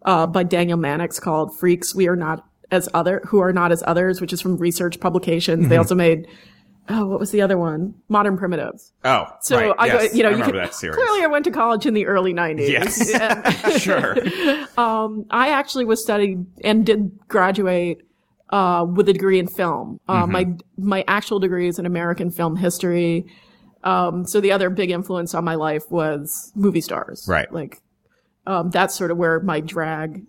uh, 0.05 0.27
by 0.27 0.43
Daniel 0.43 0.79
Mannix 0.79 1.19
called 1.21 1.57
Freaks 1.59 1.95
We 1.95 2.09
Are 2.09 2.17
Not 2.17 2.45
as 2.71 2.89
Other, 2.95 3.23
Who 3.27 3.39
Are 3.41 3.53
Not 3.53 3.73
as 3.73 3.83
Others, 3.87 4.21
which 4.21 4.33
is 4.33 4.41
from 4.41 4.57
RE/Search 4.57 4.99
Publications. 5.01 5.69
They 5.69 5.77
also 5.77 5.95
made, 5.95 6.27
oh, 6.89 7.07
what 7.07 7.21
was 7.21 7.31
the 7.31 7.41
other 7.43 7.57
one? 7.59 7.95
Modern 8.09 8.37
Primitives. 8.37 8.93
Oh, 9.05 9.27
So 9.41 9.57
right. 9.57 9.75
I, 9.79 9.87
yes. 9.87 10.09
go, 10.11 10.17
you 10.17 10.23
know, 10.23 10.31
I 10.31 10.37
you 10.37 10.43
could, 10.45 10.55
that 10.55 10.75
series. 10.75 10.97
clearly 10.97 11.23
I 11.23 11.27
went 11.27 11.45
to 11.45 11.51
college 11.51 11.87
in 11.87 11.95
the 11.95 12.07
early 12.07 12.33
nineties. 12.33 12.71
Yes. 12.71 13.13
Sure. 13.83 14.17
I 14.79 15.49
actually 15.51 15.85
was 15.85 16.03
studied 16.03 16.45
and 16.65 16.85
did 16.87 17.19
graduate 17.29 18.03
uh, 18.51 18.85
with 18.95 19.09
a 19.09 19.13
degree 19.13 19.39
in 19.39 19.47
film. 19.49 19.99
Uh, 20.09 20.23
Mm-hmm. 20.23 20.33
My 20.33 20.47
my 20.79 21.05
actual 21.09 21.39
degree 21.41 21.69
is 21.69 21.79
in 21.79 21.87
American 21.87 22.31
film 22.31 22.57
history. 22.57 23.27
Um, 23.85 24.25
so 24.27 24.41
the 24.41 24.51
other 24.53 24.69
big 24.71 24.91
influence 24.91 25.35
on 25.35 25.45
my 25.45 25.55
life 25.55 25.85
was 25.91 26.53
movie 26.57 26.81
stars. 26.81 27.27
Right. 27.29 27.51
Like 27.53 27.79
um, 28.47 28.71
that's 28.71 28.95
sort 28.95 29.11
of 29.11 29.17
where 29.17 29.41
my 29.41 29.61
drag 29.61 30.23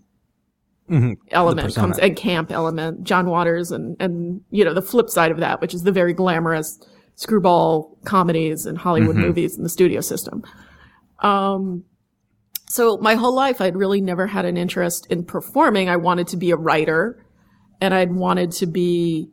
Mm-hmm. 0.90 1.14
element 1.32 1.76
comes 1.76 2.00
and 2.00 2.16
camp 2.16 2.50
element. 2.50 3.04
John 3.04 3.28
Waters 3.30 3.72
and 3.74 3.98
and 4.00 4.40
you 4.52 4.64
know 4.64 4.74
the 4.74 4.82
flip 4.82 5.10
side 5.10 5.32
of 5.32 5.40
that, 5.40 5.60
which 5.60 5.74
is 5.74 5.84
the 5.84 5.92
very 5.92 6.14
glamorous 6.14 6.80
screwball 7.16 7.98
comedies 8.06 8.66
and 8.66 8.78
Hollywood 8.78 9.18
Mm-hmm. 9.18 9.26
movies 9.26 9.58
in 9.58 9.64
the 9.64 9.70
studio 9.70 10.00
system. 10.00 10.44
Um, 11.20 11.84
so 12.70 12.98
my 13.00 13.16
whole 13.16 13.36
life, 13.36 13.60
I'd 13.60 13.76
really 13.76 14.00
never 14.00 14.28
had 14.28 14.46
an 14.46 14.56
interest 14.56 15.08
in 15.10 15.26
performing. 15.26 15.90
I 15.90 15.98
wanted 15.98 16.28
to 16.30 16.38
be 16.38 16.52
a 16.52 16.56
writer 16.56 17.22
and 17.82 17.94
I'd 17.94 18.12
wanted 18.12 18.52
to 18.54 18.66
be 18.66 19.30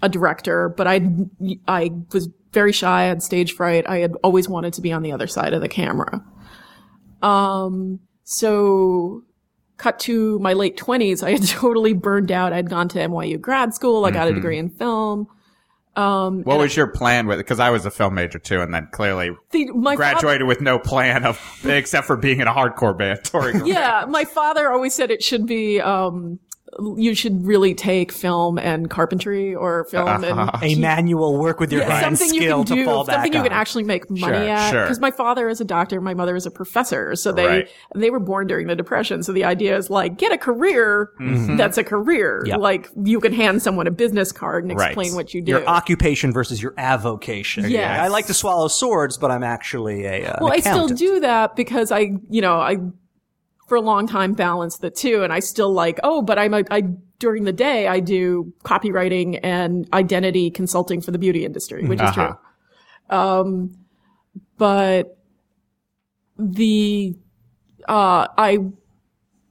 a 0.00 0.08
director, 0.08 0.68
but 0.68 0.86
I, 0.86 1.00
I 1.68 1.90
was 2.12 2.28
very 2.52 2.72
shy. 2.72 3.02
I 3.02 3.04
had 3.04 3.22
stage 3.22 3.52
fright. 3.54 3.88
I 3.88 3.98
had 3.98 4.12
always 4.22 4.48
wanted 4.48 4.72
to 4.74 4.80
be 4.80 4.92
on 4.92 5.02
the 5.02 5.12
other 5.12 5.26
side 5.26 5.52
of 5.52 5.60
the 5.60 5.68
camera. 5.68 6.22
Um, 7.22 8.00
so 8.24 9.22
cut 9.76 9.98
to 10.00 10.38
my 10.40 10.52
late 10.52 10.76
twenties, 10.76 11.22
I 11.22 11.32
had 11.32 11.42
totally 11.48 11.92
burned 11.92 12.32
out. 12.32 12.52
I'd 12.52 12.68
gone 12.70 12.88
to 12.88 12.98
NYU 12.98 13.40
grad 13.40 13.74
school. 13.74 14.04
I 14.04 14.10
got 14.10 14.28
a 14.28 14.32
degree 14.32 14.58
in 14.58 14.70
film. 14.70 15.28
Um, 15.94 16.42
What 16.44 16.58
was 16.58 16.74
your 16.74 16.86
plan 16.86 17.26
with? 17.26 17.36
Because 17.38 17.60
I 17.60 17.68
was 17.68 17.84
a 17.84 17.90
film 17.90 18.14
major 18.14 18.38
too, 18.38 18.60
and 18.62 18.72
then 18.72 18.88
clearly 18.92 19.30
the, 19.50 19.66
my 19.72 19.90
father- 19.94 19.96
graduated 19.96 20.46
with 20.46 20.60
no 20.62 20.78
plan 20.78 21.24
of 21.24 21.38
except 21.66 22.06
for 22.06 22.16
being 22.16 22.40
in 22.40 22.48
a 22.48 22.52
hardcore 22.54 22.96
band 22.96 23.22
touring. 23.24 23.66
yeah, 23.66 24.06
my 24.08 24.24
father 24.24 24.70
always 24.72 24.94
said 24.94 25.10
it 25.10 25.22
should 25.22 25.46
be 25.46 25.80
um 25.80 26.38
you 26.96 27.14
should 27.14 27.44
really 27.46 27.74
take 27.74 28.10
film 28.10 28.58
and 28.58 28.88
carpentry 28.88 29.54
or 29.54 29.84
film 29.84 30.08
Uh-huh. 30.08 30.50
and 30.62 30.64
A 30.64 30.80
manual 30.80 31.36
work 31.38 31.60
with 31.60 31.70
your 31.70 31.82
yeah, 31.82 32.00
hands 32.00 32.18
something 32.18 32.34
you 32.34 32.42
skill 32.42 32.64
can 32.64 32.66
to 32.66 32.74
do, 32.76 32.84
fall 32.86 33.04
back 33.04 33.16
something 33.16 33.32
you 33.34 33.38
on. 33.40 33.44
can 33.44 33.52
actually 33.52 33.84
make 33.84 34.08
money 34.08 34.20
Sure, 34.22 34.34
at. 34.48 34.70
sure. 34.70 34.82
Because 34.84 34.98
my 35.00 35.10
father 35.10 35.48
is 35.50 35.60
a 35.60 35.64
doctor, 35.66 36.00
my 36.00 36.14
mother 36.14 36.34
is 36.34 36.46
a 36.46 36.50
professor, 36.50 37.14
so 37.14 37.30
they 37.32 37.46
Right. 37.46 37.68
they 37.94 38.08
were 38.10 38.20
born 38.20 38.46
during 38.46 38.68
the 38.68 38.74
depression. 38.76 39.22
So 39.22 39.32
the 39.32 39.44
idea 39.44 39.76
is 39.76 39.90
like 39.90 40.16
get 40.16 40.32
a 40.32 40.38
career 40.38 41.10
Mm-hmm. 41.20 41.56
that's 41.56 41.76
a 41.76 41.84
career. 41.84 42.42
Yep. 42.46 42.58
Like 42.60 42.88
you 43.04 43.20
can 43.20 43.32
hand 43.34 43.60
someone 43.62 43.86
a 43.86 43.90
business 43.90 44.32
card 44.32 44.64
and 44.64 44.74
Right. 44.78 44.88
explain 44.92 45.14
what 45.14 45.34
you 45.34 45.42
do. 45.42 45.52
your 45.52 45.66
occupation 45.66 46.32
versus 46.32 46.62
your 46.62 46.72
avocation. 46.78 47.68
Yes. 47.68 48.00
I 48.00 48.08
like 48.08 48.26
to 48.28 48.34
swallow 48.34 48.68
swords, 48.68 49.18
but 49.18 49.30
I'm 49.30 49.42
actually 49.44 50.04
a 50.06 50.24
uh, 50.26 50.36
well, 50.40 50.52
an 50.52 50.56
I 50.58 50.60
still 50.60 50.88
do 50.88 51.20
that 51.20 51.54
because 51.56 51.92
I, 51.92 52.12
you 52.30 52.40
know, 52.40 52.56
I 52.60 52.76
for 53.72 53.76
a 53.76 53.80
long 53.80 54.06
time 54.06 54.34
balanced 54.34 54.82
the 54.82 54.90
two, 54.90 55.22
and 55.22 55.32
I 55.32 55.40
still 55.40 55.72
like, 55.72 55.98
oh, 56.04 56.20
but 56.20 56.38
I'm 56.38 56.52
a, 56.52 56.62
I 56.70 56.82
during 57.18 57.44
the 57.44 57.54
day 57.54 57.88
I 57.88 58.00
do 58.00 58.52
copywriting 58.64 59.40
and 59.42 59.88
identity 59.94 60.50
consulting 60.50 61.00
for 61.00 61.10
the 61.10 61.16
beauty 61.18 61.46
industry, 61.46 61.82
which 61.88 61.98
is 62.02 62.10
Uh-huh. 62.10 62.34
true. 63.08 63.18
Um, 63.18 63.74
but 64.58 65.16
the 66.38 67.14
uh, 67.88 68.26
I 68.36 68.58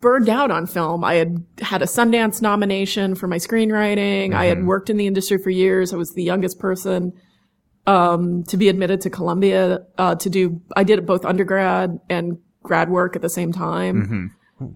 burned 0.02 0.30
out 0.30 0.52
on 0.52 0.68
film. 0.68 1.04
I 1.04 1.16
had 1.16 1.44
had 1.60 1.82
a 1.82 1.86
Sundance 1.88 2.44
nomination 2.44 3.16
for 3.16 3.26
my 3.28 3.38
screenwriting. 3.38 4.36
I 4.36 4.46
had 4.46 4.68
worked 4.68 4.92
in 4.92 4.98
the 4.98 5.08
industry 5.08 5.40
for 5.40 5.50
years. 5.50 5.94
I 5.94 5.98
was 5.98 6.14
the 6.14 6.22
youngest 6.24 6.60
person 6.60 7.14
um, 7.88 8.44
to 8.44 8.56
be 8.56 8.70
admitted 8.70 9.02
to 9.02 9.10
Columbia 9.10 9.80
uh, 9.98 10.14
to 10.14 10.30
do. 10.30 10.62
I 10.76 10.84
did 10.84 11.08
both 11.08 11.26
undergrad 11.26 12.00
and 12.08 12.38
grad 12.64 12.90
work 12.90 13.16
at 13.16 13.22
the 13.22 13.30
same 13.30 13.52
time. 13.52 13.98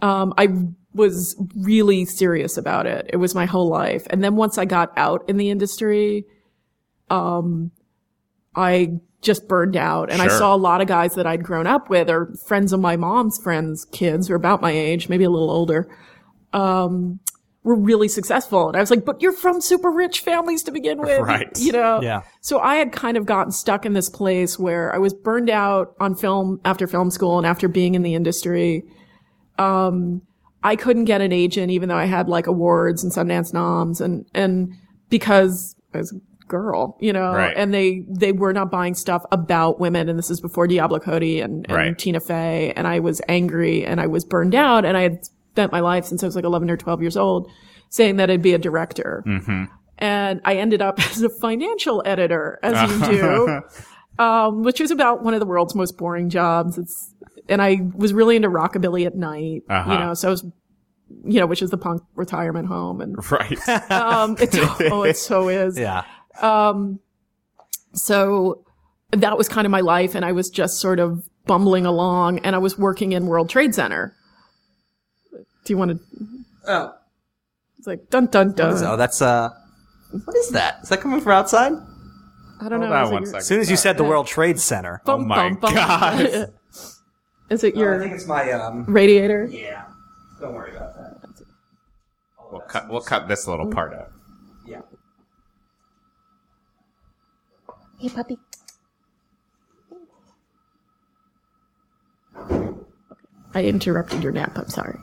Um, 0.02 0.34
I 0.38 0.48
was 0.94 1.36
really 1.56 2.06
serious 2.06 2.58
about 2.58 2.86
it. 2.88 3.10
It 3.14 3.18
was 3.18 3.36
my 3.36 3.46
whole 3.46 3.68
life. 3.68 4.08
And 4.10 4.24
then 4.24 4.36
once 4.36 4.58
I 4.58 4.66
got 4.66 4.92
out 4.98 5.28
in 5.30 5.38
the 5.38 5.50
industry, 5.50 6.26
um, 7.10 7.72
I 8.56 9.00
just 9.22 9.48
burned 9.48 9.76
out 9.76 10.12
and 10.12 10.22
I 10.22 10.26
saw 10.38 10.56
a 10.56 10.58
lot 10.58 10.82
of 10.82 10.88
guys 10.88 11.16
that 11.16 11.28
I'd 11.28 11.44
grown 11.44 11.68
up 11.68 11.90
with 11.90 12.10
or 12.10 12.34
friends 12.48 12.74
of 12.74 12.80
my 12.80 12.96
mom's 12.96 13.38
friends, 13.42 13.86
kids 13.92 14.28
who 14.28 14.34
are 14.34 14.38
about 14.38 14.62
my 14.62 14.72
age, 14.72 15.10
maybe 15.10 15.24
a 15.24 15.30
little 15.30 15.52
older, 15.52 15.88
um, 16.54 17.20
were 17.66 17.76
really 17.76 18.08
successful. 18.08 18.68
And 18.68 18.78
I 18.78 18.80
was 18.80 18.92
like, 18.92 19.04
but 19.04 19.22
you're 19.22 19.32
from 19.34 19.60
super 19.60 19.90
rich 19.92 20.20
families 20.22 20.64
to 20.64 20.72
begin 20.72 21.00
with. 21.02 21.20
Right. 21.26 21.50
You 21.60 21.72
know? 21.72 22.00
Yeah. 22.02 22.22
So 22.42 22.60
I 22.60 22.76
had 22.76 22.92
kind 22.92 23.18
of 23.18 23.26
gotten 23.26 23.52
stuck 23.52 23.86
in 23.86 23.94
this 23.94 24.08
place 24.10 24.58
where 24.60 24.94
I 24.94 25.00
was 25.00 25.14
burned 25.14 25.50
out 25.50 25.96
on 26.00 26.16
film 26.16 26.62
after 26.64 26.86
film 26.88 27.10
school 27.10 27.38
and 27.40 27.46
after 27.48 27.68
being 27.68 27.96
in 27.96 28.04
the 28.04 28.14
industry. 28.14 28.84
Um, 29.58 30.22
I 30.64 30.76
couldn't 30.76 31.06
get 31.06 31.22
an 31.22 31.32
agent 31.32 31.72
even 31.72 31.90
though 31.90 31.96
I 31.98 32.06
had 32.06 32.28
like 32.30 32.48
awards 32.48 33.04
and 33.04 33.12
Sundance 33.12 33.54
noms 33.54 34.02
and, 34.02 34.26
and 34.34 34.74
because 35.10 35.76
I 35.94 36.00
was 36.00 36.12
a 36.12 36.46
girl, 36.48 36.98
you 37.00 37.14
know, 37.14 37.32
Right. 37.34 37.54
and 37.56 37.74
they, 37.74 38.04
they 38.10 38.32
were 38.32 38.54
not 38.54 38.70
buying 38.70 38.94
stuff 38.94 39.24
about 39.32 39.80
women. 39.80 40.10
And 40.10 40.18
this 40.20 40.30
is 40.30 40.42
before 40.42 40.68
Diablo 40.68 41.00
Cody 41.00 41.40
and, 41.42 41.66
and 41.68 41.76
Right. 41.76 41.98
Tina 41.98 42.20
Fey. 42.20 42.74
And 42.76 42.88
I 42.88 43.00
was 43.00 43.22
angry 43.28 43.86
and 43.86 44.00
I 44.02 44.08
was 44.08 44.24
burned 44.26 44.54
out 44.56 44.86
and 44.86 44.96
I 44.98 45.02
had 45.02 45.20
spent 45.56 45.72
my 45.72 45.80
life 45.80 46.04
since 46.04 46.22
I 46.22 46.26
was 46.26 46.36
like 46.36 46.44
11 46.44 46.70
or 46.70 46.76
12 46.76 47.02
years 47.02 47.16
old 47.16 47.50
saying 47.88 48.18
that 48.18 48.30
I'd 48.30 48.42
be 48.42 48.54
a 48.54 48.58
director. 48.58 49.24
And 49.98 50.42
I 50.44 50.56
ended 50.58 50.82
up 50.82 51.00
as 51.12 51.22
a 51.22 51.30
financial 51.30 52.04
editor, 52.06 52.60
as 52.62 52.92
you 52.92 53.06
do, 53.20 53.62
um, 54.22 54.64
which 54.64 54.82
is 54.82 54.92
about 54.92 55.24
one 55.24 55.34
of 55.34 55.40
the 55.40 55.46
world's 55.46 55.74
most 55.74 55.98
boring 55.98 56.30
jobs. 56.30 56.78
It's, 56.78 57.14
and 57.48 57.62
I 57.62 57.80
was 57.96 58.14
really 58.14 58.36
into 58.36 58.50
rockabilly 58.50 59.06
at 59.06 59.16
night, 59.16 59.64
Uh-huh. 59.70 59.94
you 59.94 59.98
know, 60.00 60.14
so 60.14 60.28
I 60.28 60.32
was, 60.32 60.44
you 61.24 61.40
know, 61.40 61.46
which 61.46 61.62
is 61.62 61.70
the 61.70 61.78
punk 61.78 62.02
retirement 62.16 62.68
home. 62.68 63.00
And, 63.00 63.16
Right. 63.32 63.70
um, 63.92 64.36
it's, 64.38 64.58
oh, 64.92 65.04
it 65.04 65.16
so 65.16 65.48
is. 65.48 65.80
Yeah. 65.80 66.04
So 67.94 68.66
that 69.12 69.38
was 69.38 69.48
kind 69.48 69.66
of 69.66 69.72
my 69.72 69.82
life. 69.82 70.16
And 70.16 70.26
I 70.26 70.34
was 70.34 70.50
just 70.50 70.80
sort 70.82 71.00
of 71.00 71.24
bumbling 71.46 71.86
along 71.86 72.40
and 72.40 72.56
I 72.56 72.60
was 72.60 72.78
working 72.78 73.14
in 73.14 73.28
World 73.28 73.50
Trade 73.50 73.74
Center. 73.74 74.15
Do 75.66 75.74
you 75.74 75.78
want 75.78 75.92
to? 75.92 76.00
Oh. 76.68 76.94
It's 77.78 77.88
like 77.88 78.10
dun 78.10 78.28
dun 78.28 78.54
dun. 78.54 78.82
Oh, 78.84 78.96
that's 78.96 79.22
uh. 79.22 79.50
What 80.24 80.36
is 80.38 80.50
that? 80.52 80.80
Is 80.84 80.90
that 80.90 81.02
coming 81.02 81.20
from 81.20 81.34
outside? 81.34 81.74
I 82.62 82.70
don't 82.70 82.80
know. 82.80 82.88
Hold 82.88 82.94
on 82.94 83.04
Is 83.04 83.10
it 83.10 83.14
one 83.14 83.22
your- 83.24 83.26
second. 83.26 83.38
As 83.40 83.48
soon 83.48 83.60
as 83.60 83.70
you 83.70 83.76
said 83.78 83.98
the 83.98 84.04
World 84.06 84.28
Trade 84.28 84.60
Center. 84.60 85.02
Bum, 85.06 85.22
Oh 85.22 85.26
my 85.26 85.50
bum, 85.50 85.60
bum. 85.60 85.74
God. 85.76 86.20
Is 87.50 87.64
it 87.64 87.76
your 87.76 87.96
I 87.96 88.00
think 88.00 88.14
it's 88.14 88.26
my 88.28 88.50
um. 88.54 88.86
radiator? 88.88 89.46
Yeah. 89.52 89.86
Don't 90.40 90.54
worry 90.54 90.76
about 90.76 90.96
that. 90.96 91.12
We'll 92.52 92.62
cut. 92.62 92.88
We'll 92.90 93.02
cut 93.02 93.28
this 93.28 93.48
little 93.48 93.70
part 93.72 93.94
out. 93.94 94.12
Yeah. 94.66 94.82
Hey, 98.00 98.10
puppy. 98.10 98.38
I 103.56 103.64
interrupted 103.64 104.22
your 104.22 104.34
nap. 104.34 104.58
I'm 104.58 104.70
sorry. 104.70 105.00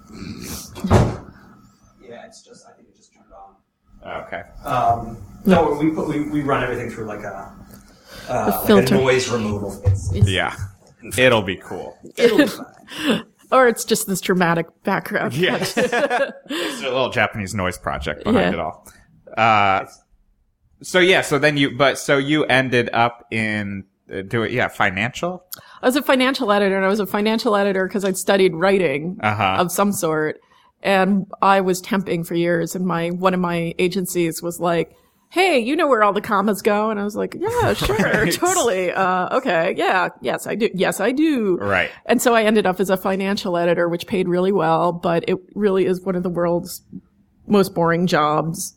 Yeah, 0.90 2.26
it's 2.26 2.42
just. 2.42 2.66
I 2.68 2.72
think 2.74 2.88
it 2.88 2.96
just 2.96 3.12
turned 3.14 3.32
on. 3.32 4.22
Okay. 4.26 4.42
Um, 4.64 5.16
no, 5.44 5.72
we 5.80 5.90
put 5.90 6.06
we, 6.08 6.20
we 6.28 6.42
run 6.42 6.62
everything 6.62 6.90
through 6.90 7.06
like 7.06 7.22
a, 7.24 7.50
uh, 8.28 8.44
like 8.46 8.54
a 8.62 8.66
filter. 8.66 8.94
noise 8.96 9.28
removal. 9.30 9.80
It's, 9.84 10.12
Yeah. 10.14 10.54
It'll 11.18 11.42
be 11.42 11.56
cool. 11.56 11.98
it'll 12.16 12.38
be 12.38 12.46
fine. 12.46 13.24
Or 13.50 13.68
it's 13.68 13.84
just 13.84 14.06
this 14.06 14.22
dramatic 14.22 14.66
background. 14.82 15.34
Yeah. 15.34 15.56
It's 15.56 15.76
a 15.76 16.32
little 16.84 17.10
Japanese 17.10 17.54
noise 17.54 17.76
project 17.76 18.24
behind 18.24 18.46
Yeah. 18.46 18.52
it 18.52 18.58
all. 18.58 18.88
Uh, 19.36 19.86
so 20.82 21.00
yeah, 21.00 21.20
so 21.20 21.38
then 21.38 21.58
you, 21.58 21.76
but 21.76 21.98
so 21.98 22.16
you 22.16 22.46
ended 22.46 22.88
up 22.94 23.26
in 23.30 23.84
uh, 24.10 24.16
it 24.24 24.52
yeah, 24.52 24.68
financial? 24.68 25.44
I 25.82 25.86
was 25.86 25.96
a 25.96 26.02
financial 26.02 26.52
editor, 26.52 26.76
and 26.76 26.84
I 26.84 26.88
was 26.88 27.00
a 27.00 27.06
financial 27.06 27.56
editor 27.56 27.86
because 27.86 28.04
I'd 28.04 28.16
studied 28.16 28.54
writing 28.54 29.18
Uh-huh. 29.22 29.56
of 29.58 29.72
some 29.72 29.92
sort, 29.92 30.40
and 30.82 31.26
I 31.42 31.60
was 31.60 31.82
temping 31.82 32.26
for 32.26 32.34
years. 32.34 32.74
And 32.76 32.86
my 32.86 33.08
one 33.10 33.34
of 33.34 33.40
my 33.40 33.74
agencies 33.78 34.40
was 34.42 34.60
like, 34.60 34.94
"Hey, 35.30 35.58
you 35.58 35.74
know 35.74 35.88
where 35.88 36.02
all 36.04 36.12
the 36.12 36.20
commas 36.20 36.62
go?" 36.62 36.90
And 36.90 37.00
I 37.00 37.04
was 37.04 37.16
like, 37.16 37.34
"Yeah, 37.38 37.74
sure, 37.84 37.96
Right. 37.96 38.32
totally. 38.32 38.92
Uh, 38.92 39.36
okay, 39.38 39.74
yeah, 39.76 40.10
yes, 40.20 40.46
I 40.46 40.54
do. 40.54 40.68
Yes, 40.74 41.00
I 41.00 41.10
do." 41.10 41.56
Right. 41.58 41.90
And 42.06 42.22
so 42.22 42.34
I 42.34 42.44
ended 42.44 42.64
up 42.66 42.78
as 42.78 42.88
a 42.90 42.96
financial 42.96 43.56
editor, 43.56 43.88
which 43.88 44.06
paid 44.06 44.28
really 44.28 44.52
well, 44.52 44.92
but 44.92 45.24
it 45.28 45.38
really 45.54 45.86
is 45.86 46.00
one 46.00 46.14
of 46.14 46.22
the 46.22 46.30
world's 46.30 46.82
most 47.48 47.74
boring 47.74 48.06
jobs. 48.06 48.74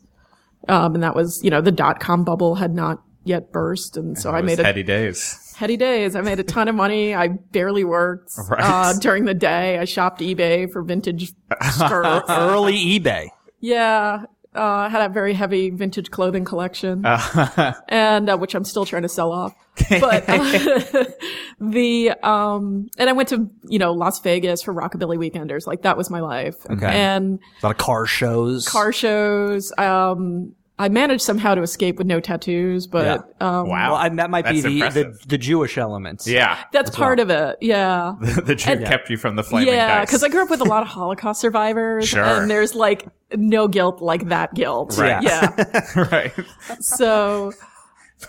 Um, 0.68 0.94
and 0.94 1.02
that 1.04 1.14
was, 1.14 1.40
you 1.44 1.50
know, 1.50 1.60
the 1.60 1.70
dot 1.70 2.00
com 2.00 2.24
bubble 2.24 2.56
had 2.56 2.74
not 2.74 3.00
yet 3.22 3.52
burst. 3.52 3.96
And 3.96 4.18
so 4.18 4.30
I 4.30 4.40
made 4.40 4.40
It 4.40 4.42
was 4.42 4.56
made 4.58 4.62
a 4.62 4.66
heady 4.66 4.82
days. 4.82 5.45
Heady 5.56 5.76
days. 5.76 6.14
I 6.14 6.20
made 6.20 6.38
a 6.38 6.44
ton 6.44 6.68
of 6.68 6.74
money. 6.74 7.14
I 7.14 7.28
barely 7.28 7.84
worked 7.84 8.32
Right. 8.48 8.60
uh, 8.62 8.92
during 9.00 9.24
the 9.24 9.34
day. 9.34 9.78
I 9.78 9.84
shopped 9.84 10.20
eBay 10.20 10.70
for 10.70 10.82
vintage 10.82 11.32
skirts. 11.70 12.24
Early 12.28 12.74
eBay. 12.74 13.28
yeah. 13.60 14.24
Uh, 14.54 14.86
I 14.86 14.88
had 14.88 15.02
a 15.10 15.12
very 15.12 15.34
heavy 15.34 15.68
vintage 15.68 16.10
clothing 16.10 16.46
collection, 16.46 17.04
and 17.88 18.30
uh, 18.30 18.38
which 18.38 18.54
I'm 18.54 18.64
still 18.64 18.86
trying 18.86 19.02
to 19.02 19.08
sell 19.08 19.30
off. 19.30 19.54
But 19.90 20.24
uh, 20.26 21.04
the 21.60 22.12
um, 22.22 22.88
and 22.96 23.10
I 23.10 23.12
went 23.12 23.28
to 23.30 23.50
you 23.68 23.78
know 23.78 23.92
Las 23.92 24.18
Vegas 24.20 24.62
for 24.62 24.72
Rockabilly 24.72 25.18
Weekenders. 25.18 25.66
Like 25.66 25.82
that 25.82 25.98
was 25.98 26.08
my 26.08 26.20
life. 26.20 26.54
Okay. 26.70 26.86
And 26.86 27.38
A 27.62 27.66
lot 27.66 27.72
of 27.72 27.76
car 27.76 28.06
shows. 28.06 28.66
car 28.66 28.92
shows. 28.94 29.72
Um, 29.76 30.54
I 30.78 30.90
managed 30.90 31.22
somehow 31.22 31.54
to 31.54 31.62
escape 31.62 31.96
with 31.96 32.06
no 32.06 32.20
tattoos, 32.20 32.86
but 32.86 33.34
um, 33.40 33.66
Wow. 33.68 33.92
Well, 33.92 33.94
I, 33.94 34.08
that 34.10 34.28
might 34.28 34.44
be 34.46 34.60
the, 34.60 34.80
the 34.90 35.18
the 35.26 35.38
Jewish 35.38 35.78
elements. 35.78 36.26
Yeah. 36.28 36.62
that's 36.70 36.90
part 36.90 37.18
of 37.18 37.30
it. 37.30 37.56
Yeah. 37.62 38.16
the 38.20 38.54
Jew 38.54 38.78
kept 38.80 39.08
you 39.08 39.16
from 39.16 39.36
the 39.36 39.42
flaming 39.42 39.72
Yeah, 39.72 40.02
because 40.04 40.22
I 40.22 40.28
grew 40.28 40.42
up 40.42 40.50
with 40.50 40.60
a 40.60 40.64
lot 40.64 40.82
of 40.82 40.88
Holocaust 40.98 41.40
survivors, 41.40 42.08
Sure. 42.08 42.22
and 42.22 42.50
there's 42.50 42.74
like 42.74 43.06
no 43.34 43.68
guilt 43.68 44.02
like 44.02 44.28
that 44.28 44.52
guilt. 44.54 44.98
Right. 44.98 45.22
Yeah. 45.22 45.50
right. 46.12 46.34
So 46.80 47.52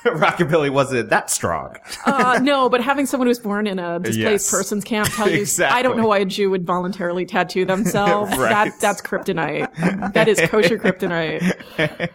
Rockabilly 0.05 0.69
wasn't 0.69 1.09
that 1.09 1.29
strong. 1.29 1.75
uh, 2.05 2.39
no, 2.41 2.69
but 2.69 2.81
having 2.81 3.05
someone 3.05 3.27
who's 3.27 3.39
born 3.39 3.67
in 3.67 3.79
a 3.79 3.99
displaced 3.99 4.45
Yes. 4.45 4.51
persons 4.51 4.83
camp 4.85 5.09
tell 5.11 5.29
you, 5.29 5.39
Exactly. 5.41 5.77
I 5.77 5.81
don't 5.81 5.97
know 5.97 6.07
why 6.07 6.19
a 6.19 6.25
Jew 6.25 6.49
would 6.49 6.65
voluntarily 6.65 7.25
tattoo 7.25 7.65
themselves. 7.65 8.31
Right. 8.37 8.49
That 8.49 8.79
that's 8.79 9.01
kryptonite. 9.01 10.13
That 10.13 10.27
is 10.29 10.39
kosher 10.49 10.77
kryptonite. 10.77 12.09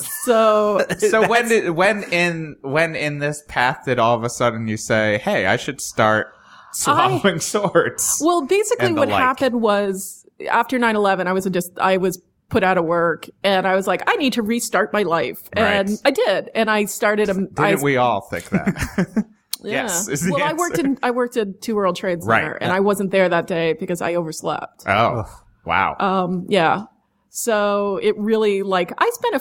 So 0.00 0.84
So 0.98 1.26
when 1.28 1.48
did 1.48 1.70
when 1.70 2.02
in 2.04 2.56
when 2.62 2.96
in 2.96 3.18
this 3.18 3.42
path 3.48 3.82
did 3.84 3.98
all 3.98 4.16
of 4.16 4.24
a 4.24 4.30
sudden 4.30 4.66
you 4.66 4.76
say, 4.76 5.18
"Hey, 5.18 5.46
I 5.46 5.56
should 5.56 5.80
start 5.80 6.34
swallowing 6.72 7.40
swords"? 7.40 8.20
Well, 8.24 8.46
basically 8.46 8.92
what 8.92 9.08
like. 9.08 9.20
happened 9.20 9.60
was 9.60 10.24
after 10.48 10.78
9/11 10.78 11.26
I 11.26 11.32
was 11.32 11.46
a 11.46 11.50
just 11.50 11.72
I 11.78 11.96
was 11.98 12.20
put 12.48 12.64
out 12.64 12.78
of 12.78 12.84
work 12.84 13.28
and 13.44 13.66
I 13.66 13.76
was 13.76 13.86
like 13.86 14.02
I 14.08 14.16
need 14.16 14.32
to 14.34 14.42
restart 14.42 14.92
my 14.92 15.02
life. 15.04 15.40
And 15.52 15.88
Right. 15.90 16.00
I 16.04 16.10
did. 16.10 16.50
And 16.54 16.70
I 16.70 16.84
started 16.86 17.28
a 17.28 17.46
I, 17.58 17.70
Didn't 17.70 17.82
we 17.84 17.96
all 17.96 18.22
think 18.22 18.48
that? 18.50 18.66
yeah. 19.62 19.82
yes, 19.84 20.26
well, 20.30 20.42
I 20.42 20.54
worked 20.54 20.78
in 20.78 20.98
I 21.02 21.10
worked 21.10 21.36
at 21.36 21.60
Two 21.60 21.76
World 21.76 21.96
Trade 21.96 22.22
Center 22.22 22.52
Right. 22.52 22.58
and 22.60 22.72
I 22.72 22.80
wasn't 22.80 23.10
there 23.10 23.28
that 23.28 23.46
day 23.46 23.74
because 23.74 24.00
I 24.00 24.14
overslept. 24.14 24.84
oh, 24.88 25.24
wow. 25.64 25.96
Um 26.00 26.46
yeah. 26.48 26.84
So 27.28 27.98
it 28.02 28.16
really 28.18 28.62
like 28.62 28.92
I 28.98 29.08
spent 29.12 29.36
a 29.36 29.40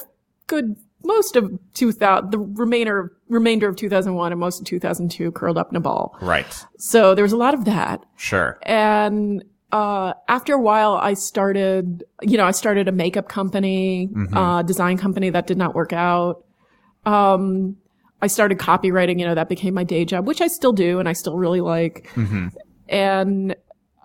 good 0.50 0.76
most 1.06 1.38
of 1.38 1.50
2000 1.76 2.32
the 2.32 2.38
remainder 2.40 3.14
remainder 3.30 3.70
of 3.70 3.78
2001 3.78 4.32
and 4.34 4.40
most 4.40 4.60
of 4.60 4.66
2002 4.66 5.32
curled 5.32 5.58
up 5.58 5.70
in 5.72 5.78
a 5.78 5.80
ball. 5.80 6.18
Right. 6.22 6.66
So 6.78 7.16
there 7.16 7.24
was 7.24 7.32
a 7.32 7.38
lot 7.38 7.54
of 7.54 7.64
that. 7.66 8.04
Sure. 8.18 8.60
And 8.64 9.44
uh, 9.72 10.14
after 10.28 10.54
a 10.54 10.60
while, 10.60 10.96
I 10.96 11.14
started, 11.14 12.04
you 12.22 12.38
know, 12.38 12.46
I 12.46 12.52
started 12.52 12.88
a 12.88 12.92
makeup 12.92 13.30
company, 13.30 14.10
uh, 14.34 14.64
design 14.64 14.98
company 14.98 15.30
that 15.30 15.48
did 15.48 15.58
not 15.58 15.74
work 15.76 15.94
out. 15.94 16.44
Um, 17.06 17.78
I 18.22 18.28
started 18.28 18.58
copywriting, 18.58 19.20
you 19.20 19.26
know, 19.26 19.36
that 19.36 19.48
became 19.48 19.74
my 19.76 19.84
day 19.86 20.04
job, 20.06 20.28
which 20.28 20.42
I 20.42 20.48
still 20.48 20.74
do 20.74 21.00
and 21.00 21.08
I 21.08 21.14
still 21.14 21.38
really 21.38 21.62
like. 21.62 22.10
And 22.90 23.56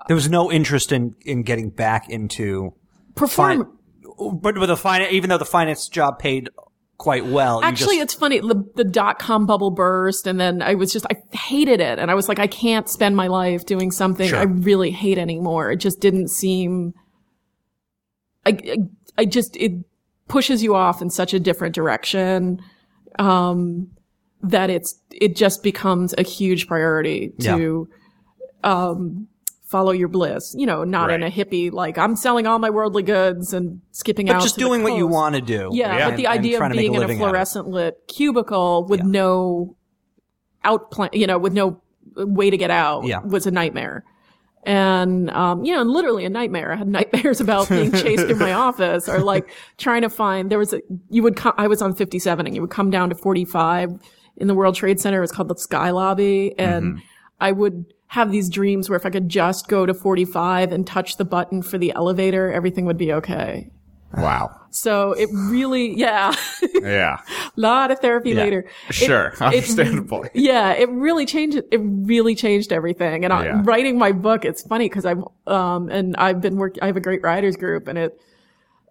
There 0.06 0.14
was 0.14 0.28
no 0.28 0.52
interest 0.52 0.92
in 0.92 1.16
in 1.22 1.42
getting 1.42 1.70
back 1.70 2.08
into 2.10 2.74
perform. 3.16 3.64
fin- 3.64 3.72
but 4.18 4.58
with 4.58 4.68
the 4.68 4.76
finance, 4.76 5.12
even 5.12 5.30
though 5.30 5.38
the 5.38 5.44
finance 5.44 5.88
job 5.88 6.18
paid 6.18 6.48
quite 6.96 7.26
well. 7.26 7.62
Actually, 7.62 7.96
just- 7.96 8.04
it's 8.04 8.14
funny. 8.14 8.38
The, 8.38 8.64
the 8.76 8.84
dot 8.84 9.18
com 9.18 9.46
bubble 9.46 9.70
burst, 9.70 10.26
and 10.26 10.40
then 10.40 10.62
I 10.62 10.74
was 10.74 10.92
just, 10.92 11.04
I 11.10 11.16
hated 11.36 11.80
it. 11.80 11.98
And 11.98 12.10
I 12.10 12.14
was 12.14 12.28
like, 12.28 12.38
I 12.38 12.46
can't 12.46 12.88
spend 12.88 13.16
my 13.16 13.26
life 13.26 13.66
doing 13.66 13.90
something 13.90 14.28
Sure. 14.28 14.38
I 14.38 14.44
really 14.44 14.90
hate 14.90 15.18
anymore. 15.18 15.72
It 15.72 15.78
just 15.78 16.00
didn't 16.00 16.28
seem, 16.28 16.94
I, 18.46 18.50
I, 18.50 18.76
I 19.18 19.24
just, 19.24 19.56
it 19.56 19.72
pushes 20.28 20.62
you 20.62 20.74
off 20.74 21.02
in 21.02 21.10
such 21.10 21.34
a 21.34 21.40
different 21.40 21.74
direction, 21.74 22.60
um, 23.18 23.90
that 24.42 24.70
it's, 24.70 25.00
it 25.10 25.34
just 25.36 25.62
becomes 25.62 26.14
a 26.16 26.22
huge 26.22 26.68
priority 26.68 27.32
to, 27.40 27.88
um, 28.62 29.26
follow 29.74 29.90
your 29.90 30.06
bliss, 30.06 30.54
you 30.56 30.66
know, 30.66 30.84
not 30.84 31.10
in 31.10 31.24
a 31.24 31.28
hippie, 31.30 31.72
like 31.72 31.98
I'm 31.98 32.14
selling 32.14 32.46
all 32.46 32.60
my 32.60 32.70
worldly 32.70 33.02
goods 33.02 33.52
and 33.52 33.80
skipping 33.90 34.30
out. 34.30 34.34
but 34.34 34.42
just 34.42 34.54
to 34.54 34.60
the 34.60 34.66
doing 34.68 34.84
what 34.84 34.94
you 34.96 35.08
want 35.08 35.34
to 35.34 35.40
do. 35.40 35.70
Yeah, 35.72 35.98
Yeah. 35.98 36.10
but 36.10 36.16
the 36.16 36.26
and- 36.26 36.34
and 36.34 36.38
idea 36.44 36.58
trying 36.58 36.70
of 36.70 36.76
to 36.76 36.76
make 36.76 36.82
being 36.84 36.94
in 36.94 36.98
a 36.98 37.00
living 37.00 37.16
out 37.20 37.22
of 37.24 37.28
it. 37.28 37.30
fluorescent 37.32 37.66
lit 37.68 37.94
cubicle 38.06 38.86
with 38.88 39.02
no 39.02 39.74
out 40.62 40.92
plan, 40.92 41.10
you 41.12 41.26
know, 41.26 41.38
with 41.38 41.52
no 41.54 41.80
way 42.16 42.50
to 42.50 42.56
get 42.56 42.70
out 42.70 43.04
Yeah. 43.04 43.18
was 43.24 43.46
a 43.46 43.50
nightmare. 43.50 44.04
And, 44.66 45.28
um, 45.30 45.64
you 45.64 45.74
know, 45.74 45.80
and 45.80 45.90
literally 45.90 46.24
a 46.24 46.30
nightmare. 46.30 46.72
I 46.72 46.76
had 46.76 46.88
nightmares 47.00 47.40
about 47.40 47.68
being 47.68 47.90
chased 47.92 48.30
in 48.30 48.38
my 48.38 48.52
office 48.66 49.08
or 49.08 49.18
like 49.20 49.48
trying 49.76 50.02
to 50.02 50.08
find, 50.08 50.50
there 50.50 50.58
was 50.58 50.72
a, 50.72 50.80
you 51.10 51.22
would 51.24 51.36
come, 51.36 51.52
I 51.58 51.66
was 51.66 51.82
on 51.82 51.94
57 51.94 52.46
and 52.46 52.54
you 52.54 52.60
would 52.62 52.70
come 52.70 52.90
down 52.90 53.08
to 53.10 53.14
45 53.16 53.90
in 54.36 54.46
the 54.46 54.54
World 54.54 54.74
Trade 54.76 55.00
Center. 55.00 55.18
It 55.18 55.20
was 55.22 55.32
called 55.32 55.48
the 55.48 55.56
Sky 55.56 55.90
Lobby. 55.90 56.54
And 56.58 57.00
I 57.40 57.50
would 57.52 57.84
have 58.08 58.30
these 58.30 58.48
dreams 58.48 58.88
where 58.88 58.96
if 58.96 59.04
I 59.06 59.10
could 59.10 59.28
just 59.28 59.68
go 59.68 59.86
to 59.86 59.94
45 59.94 60.72
and 60.72 60.86
touch 60.86 61.16
the 61.16 61.24
button 61.24 61.62
for 61.62 61.78
the 61.78 61.92
elevator, 61.94 62.52
everything 62.52 62.84
would 62.86 62.98
be 62.98 63.12
okay. 63.12 63.70
Wow. 64.16 64.54
So 64.70 65.12
it 65.12 65.28
really, 65.32 65.96
yeah, 65.98 66.32
Yeah. 66.80 67.18
A 67.28 67.60
lot 67.60 67.90
of 67.90 67.98
therapy 67.98 68.34
later. 68.34 68.66
Sure. 68.90 69.28
it- 69.34 69.40
Understandable. 69.42 70.24
yeah, 70.34 70.72
it 70.72 70.88
really 70.90 71.26
changed. 71.26 71.60
It 71.72 71.80
really 71.82 72.36
changed 72.36 72.72
everything. 72.72 73.24
And 73.24 73.32
Yeah. 73.32 73.38
I'm 73.54 73.64
writing 73.64 73.98
my 73.98 74.12
book. 74.12 74.44
It's 74.44 74.62
funny 74.62 74.88
because 74.88 75.04
I'm, 75.04 75.24
um, 75.48 75.88
and 75.88 76.14
I've 76.16 76.40
been 76.40 76.56
working, 76.56 76.82
I 76.82 76.86
have 76.86 76.96
a 76.96 77.00
great 77.00 77.22
writers 77.22 77.56
group, 77.56 77.88
and 77.88 77.98
it, 77.98 78.20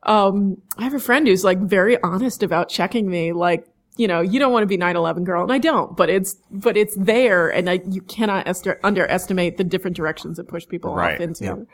um, 0.03 0.61
I 0.78 0.84
have 0.84 0.93
a 0.93 0.99
friend 0.99 1.26
who's 1.28 1.45
like 1.45 1.59
very 1.59 2.01
honest 2.01 2.43
about 2.43 2.68
checking 2.70 3.09
me, 3.09 3.32
like. 3.32 3.66
You 3.96 4.08
know, 4.08 4.22
you 4.22 4.39
don't 4.39 4.52
want 4.52 4.64
to 4.64 4.68
be 4.68 4.78
9/11 4.78 5.24
girl, 5.24 5.44
and 5.44 5.52
I 5.52 5.60
don't, 5.60 5.96
but 5.96 6.10
it's, 6.10 6.36
but 6.50 6.76
it's 6.76 6.96
there, 6.96 7.50
and 7.50 7.70
I, 7.70 7.80
you 7.88 8.02
cannot 8.02 8.48
ester- 8.48 8.80
underestimate 8.84 9.58
the 9.58 9.64
different 9.64 9.96
directions 9.96 10.39
it 10.39 10.48
push 10.48 10.68
people 10.68 10.96
Right. 10.96 11.16
off 11.16 11.22
into. 11.22 11.68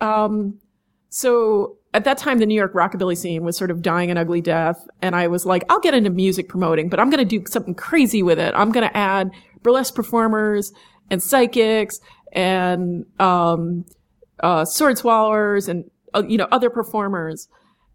Um, 0.00 0.58
so 1.10 1.76
at 1.94 2.04
that 2.04 2.18
time, 2.18 2.38
the 2.38 2.46
New 2.46 2.54
York 2.54 2.74
rockabilly 2.74 3.16
scene 3.16 3.42
was 3.44 3.56
sort 3.56 3.70
of 3.70 3.80
dying 3.82 4.10
an 4.10 4.18
ugly 4.18 4.40
death. 4.40 4.86
And 5.00 5.14
I 5.16 5.28
was 5.28 5.46
like, 5.46 5.64
I'll 5.70 5.80
get 5.80 5.94
into 5.94 6.10
music 6.10 6.48
promoting, 6.48 6.88
but 6.88 7.00
I'm 7.00 7.08
going 7.10 7.26
to 7.26 7.38
do 7.38 7.44
something 7.48 7.74
crazy 7.74 8.22
with 8.22 8.38
it. 8.38 8.52
I'm 8.54 8.70
going 8.72 8.86
to 8.86 8.94
add 8.96 9.30
burlesque 9.62 9.94
performers 9.94 10.72
and 11.10 11.22
psychics 11.22 12.00
and, 12.32 13.06
um, 13.18 13.84
uh, 14.40 14.64
sword 14.66 14.98
swallowers 14.98 15.68
and, 15.68 15.90
uh, 16.14 16.22
you 16.28 16.36
know, 16.36 16.48
other 16.50 16.68
performers. 16.68 17.48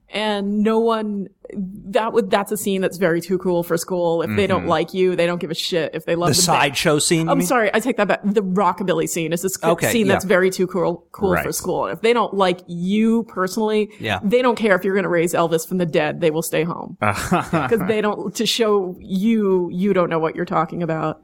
And 0.09 0.59
no 0.63 0.79
one, 0.79 1.27
that 1.53 2.13
would, 2.13 2.29
that's 2.29 2.51
a 2.51 2.57
scene 2.57 2.81
that's 2.81 2.97
very 2.97 3.21
too 3.21 3.37
cool 3.37 3.63
for 3.63 3.77
school. 3.77 4.21
If 4.21 4.35
they 4.35 4.47
don't 4.47 4.67
like 4.67 4.93
you, 4.93 5.15
they 5.15 5.25
don't 5.25 5.39
give 5.39 5.51
a 5.51 5.55
shit. 5.55 5.93
If 5.93 6.05
they 6.05 6.15
love 6.15 6.29
the 6.29 6.35
the 6.35 6.41
sideshow 6.41 6.99
scene. 6.99 7.27
I'm 7.29 7.39
mean? 7.39 7.47
sorry, 7.47 7.69
I 7.73 7.79
take 7.79 7.97
that 7.97 8.07
back. 8.07 8.21
The 8.23 8.41
rockabilly 8.43 9.07
scene 9.09 9.33
is 9.33 9.41
this 9.41 9.61
Okay, 9.63 9.91
scene 9.91 10.05
yeah. 10.07 10.13
that's 10.13 10.25
very 10.25 10.49
too 10.49 10.67
cool, 10.67 11.05
cool 11.11 11.31
Right. 11.31 11.43
for 11.45 11.51
school. 11.51 11.85
And 11.85 11.93
If 11.95 12.01
they 12.01 12.13
don't 12.13 12.33
like 12.33 12.61
you 12.67 13.23
personally, 13.23 13.89
Yeah. 13.99 14.19
they 14.23 14.41
don't 14.41 14.55
care 14.55 14.75
if 14.75 14.83
you're 14.83 14.93
going 14.95 15.03
to 15.03 15.09
raise 15.09 15.33
Elvis 15.33 15.67
from 15.67 15.77
the 15.77 15.85
dead. 15.85 16.21
They 16.21 16.31
will 16.31 16.41
stay 16.41 16.63
home 16.63 16.97
because 17.01 17.81
they 17.87 18.01
don't 18.01 18.33
to 18.35 18.45
show 18.45 18.95
you 18.99 19.69
you 19.71 19.93
don't 19.93 20.09
know 20.09 20.19
what 20.19 20.35
you're 20.35 20.45
talking 20.45 20.81
about. 20.83 21.21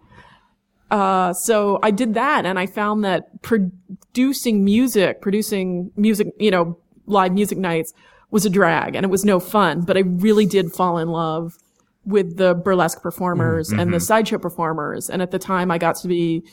Uh, 0.90 1.34
so 1.34 1.80
I 1.84 1.92
did 1.92 2.14
that, 2.14 2.46
and 2.46 2.58
I 2.58 2.66
found 2.66 3.04
that 3.04 3.42
producing 3.42 4.64
music, 4.64 5.22
producing 5.22 5.92
music, 5.98 6.28
you 6.40 6.50
know, 6.52 6.78
live 7.06 7.34
music 7.34 7.58
nights 7.58 7.94
was 8.32 8.46
a 8.46 8.50
drag, 8.50 8.96
and 8.96 9.04
it 9.06 9.10
was 9.10 9.24
no 9.26 9.40
fun. 9.40 9.82
But 9.82 9.98
I 9.98 10.02
really 10.02 10.46
did 10.46 10.72
fall 10.72 10.98
in 10.98 11.10
love 11.10 11.58
with 12.06 12.38
the 12.38 12.56
burlesque 12.56 13.02
performers 13.02 13.70
and 13.70 13.94
the 13.94 14.00
sideshow 14.00 14.38
performers. 14.38 15.10
And 15.10 15.22
at 15.22 15.32
the 15.32 15.40
time, 15.40 15.70
I 15.70 15.78
got 15.78 15.98
to 15.98 16.08
be 16.08 16.44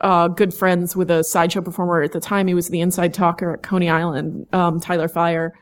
uh, 0.00 0.28
good 0.28 0.54
friends 0.54 0.94
with 0.94 1.10
a 1.10 1.24
sideshow 1.24 1.60
performer. 1.60 2.02
At 2.02 2.12
the 2.12 2.20
time, 2.20 2.46
he 2.46 2.54
was 2.54 2.68
the 2.68 2.80
inside 2.80 3.12
talker 3.12 3.52
at 3.54 3.62
Coney 3.62 3.90
Island, 3.90 4.46
um, 4.52 4.80
Tyler 4.80 5.08
Fyre, 5.08 5.52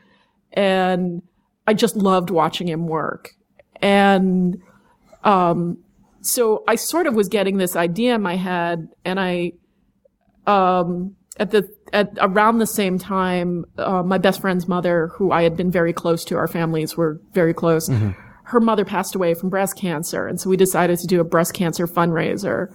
and 0.53 1.21
I 1.67 1.73
just 1.73 1.95
loved 1.95 2.29
watching 2.29 2.67
him 2.67 2.87
work. 2.87 3.31
And 3.81 4.61
um, 5.23 5.77
so 6.21 6.63
I 6.67 6.75
sort 6.75 7.07
of 7.07 7.15
was 7.15 7.27
getting 7.27 7.57
this 7.57 7.75
idea 7.75 8.15
in 8.15 8.21
my 8.21 8.35
head, 8.35 8.89
and 9.05 9.19
I, 9.19 9.53
um, 10.45 11.15
at 11.37 11.51
the 11.51 11.67
at 11.93 12.09
around 12.19 12.59
the 12.59 12.67
same 12.67 12.97
time, 12.97 13.65
uh, 13.77 14.03
my 14.03 14.17
best 14.17 14.41
friend's 14.41 14.67
mother, 14.67 15.07
who 15.15 15.31
I 15.31 15.43
had 15.43 15.57
been 15.57 15.71
very 15.71 15.93
close 15.93 16.23
to, 16.25 16.37
our 16.37 16.47
families 16.47 16.95
were 16.95 17.19
very 17.33 17.53
close. 17.53 17.89
Her 18.43 18.59
mother 18.59 18.83
passed 18.83 19.15
away 19.15 19.33
from 19.33 19.49
breast 19.49 19.77
cancer, 19.77 20.27
and 20.27 20.39
so 20.39 20.49
we 20.49 20.57
decided 20.57 20.99
to 20.99 21.07
do 21.07 21.21
a 21.21 21.23
breast 21.23 21.53
cancer 21.53 21.87
fundraiser. 21.87 22.67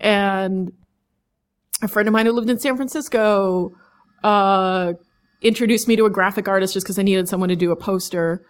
And 0.00 0.72
a 1.82 1.88
friend 1.88 2.08
of 2.08 2.12
mine 2.12 2.26
who 2.26 2.32
lived 2.32 2.50
in 2.50 2.58
San 2.58 2.76
Francisco 2.76 3.72
uh, 4.22 4.94
introduced 5.40 5.88
me 5.88 5.96
to 5.96 6.04
a 6.04 6.10
graphic 6.10 6.48
artist 6.48 6.74
just 6.74 6.84
because 6.84 6.98
I 6.98 7.02
needed 7.02 7.28
someone 7.28 7.48
to 7.48 7.56
do 7.56 7.70
a 7.70 7.76
poster. 7.76 8.44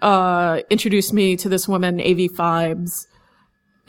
Uh, 0.00 0.60
introduced 0.68 1.12
me 1.12 1.36
to 1.36 1.48
this 1.48 1.68
woman, 1.68 2.00
AV 2.00 2.30
Phibes, 2.30 3.06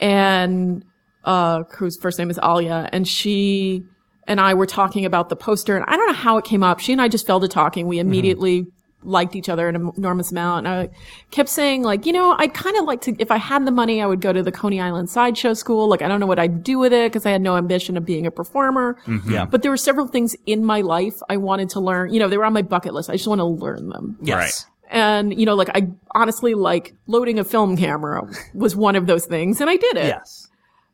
and 0.00 0.84
uh, 1.24 1.64
whose 1.76 1.96
first 1.96 2.18
name 2.18 2.30
is 2.30 2.38
Alia, 2.42 2.88
and 2.92 3.06
she 3.06 3.84
and 4.26 4.40
I 4.40 4.54
were 4.54 4.66
talking 4.66 5.04
about 5.04 5.28
the 5.28 5.36
poster, 5.36 5.76
and 5.76 5.84
I 5.88 5.96
don't 5.96 6.06
know 6.06 6.14
how 6.14 6.38
it 6.38 6.44
came 6.44 6.62
up. 6.62 6.80
She 6.80 6.92
and 6.92 7.00
I 7.00 7.08
just 7.08 7.26
fell 7.26 7.40
to 7.40 7.48
talking. 7.48 7.86
We 7.86 7.96
mm-hmm. 7.96 8.08
immediately 8.08 8.66
liked 9.04 9.36
each 9.36 9.48
other 9.48 9.68
an 9.68 9.92
enormous 9.96 10.30
amount. 10.32 10.66
And 10.66 10.74
I 10.74 10.88
kept 11.30 11.48
saying, 11.48 11.82
like, 11.82 12.06
you 12.06 12.12
know, 12.12 12.34
I'd 12.38 12.54
kind 12.54 12.76
of 12.76 12.84
like 12.84 13.02
to, 13.02 13.14
if 13.18 13.30
I 13.30 13.36
had 13.36 13.66
the 13.66 13.70
money, 13.70 14.00
I 14.00 14.06
would 14.06 14.20
go 14.20 14.32
to 14.32 14.42
the 14.42 14.50
Coney 14.52 14.80
Island 14.80 15.10
Sideshow 15.10 15.54
School. 15.54 15.88
Like, 15.88 16.02
I 16.02 16.08
don't 16.08 16.20
know 16.20 16.26
what 16.26 16.38
I'd 16.38 16.64
do 16.64 16.78
with 16.78 16.92
it 16.92 17.12
because 17.12 17.26
I 17.26 17.30
had 17.30 17.42
no 17.42 17.56
ambition 17.56 17.96
of 17.96 18.04
being 18.04 18.26
a 18.26 18.30
performer. 18.30 18.96
Mm-hmm. 19.06 19.30
Yeah. 19.30 19.44
But 19.44 19.62
there 19.62 19.70
were 19.70 19.76
several 19.76 20.06
things 20.06 20.34
in 20.46 20.64
my 20.64 20.80
life 20.80 21.20
I 21.28 21.36
wanted 21.36 21.68
to 21.70 21.80
learn. 21.80 22.12
You 22.12 22.18
know, 22.20 22.28
they 22.28 22.38
were 22.38 22.44
on 22.44 22.54
my 22.54 22.62
bucket 22.62 22.94
list. 22.94 23.10
I 23.10 23.14
just 23.14 23.28
want 23.28 23.40
to 23.40 23.44
learn 23.44 23.90
them. 23.90 24.16
Yes. 24.22 24.66
And, 24.90 25.38
you 25.38 25.46
know, 25.46 25.54
like 25.54 25.70
I 25.74 25.88
honestly 26.14 26.54
like 26.54 26.94
loading 27.06 27.38
a 27.38 27.44
film 27.44 27.76
camera 27.76 28.22
was 28.54 28.76
one 28.76 28.96
of 28.96 29.06
those 29.06 29.26
things 29.26 29.60
and 29.60 29.68
I 29.68 29.76
did 29.76 29.96
it. 29.96 30.06
Yes. 30.06 30.48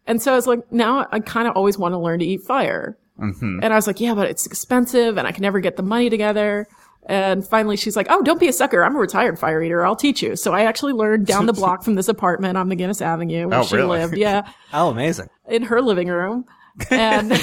And 0.06 0.22
so 0.22 0.32
I 0.32 0.36
was 0.36 0.46
like, 0.46 0.72
now 0.72 1.06
I 1.12 1.20
kind 1.20 1.46
of 1.46 1.56
always 1.56 1.76
want 1.76 1.92
to 1.92 1.98
learn 1.98 2.20
to 2.20 2.24
eat 2.24 2.42
fire. 2.42 2.96
And 3.20 3.64
I 3.66 3.74
was 3.76 3.86
like, 3.86 4.00
yeah, 4.00 4.14
but 4.14 4.28
it's 4.28 4.46
expensive 4.46 5.18
and 5.18 5.26
I 5.28 5.32
can 5.32 5.42
never 5.42 5.60
get 5.60 5.76
the 5.76 5.82
money 5.82 6.08
together. 6.08 6.66
And 7.06 7.46
finally 7.46 7.76
she's 7.76 7.96
like, 7.96 8.06
oh, 8.10 8.22
don't 8.22 8.40
be 8.40 8.48
a 8.48 8.52
sucker. 8.52 8.82
I'm 8.82 8.96
a 8.96 8.98
retired 8.98 9.38
fire 9.38 9.62
eater. 9.62 9.84
I'll 9.84 9.96
teach 9.96 10.22
you. 10.22 10.36
So 10.36 10.52
I 10.52 10.64
actually 10.64 10.92
learned 10.94 11.26
down 11.26 11.46
the 11.46 11.52
block 11.52 11.82
from 11.82 11.94
this 11.96 12.08
apartment 12.08 12.56
on 12.56 12.68
McGuinness 12.68 13.02
Avenue 13.02 13.48
where 13.48 13.58
Oh, 13.60 13.64
she 13.64 13.76
really? 13.76 13.98
lived. 14.00 14.16
Yeah. 14.16 14.48
Oh, 14.72 14.90
amazing. 14.90 15.28
In 15.48 15.62
her 15.64 15.82
living 15.82 16.08
room. 16.08 16.44
And, 16.90 17.32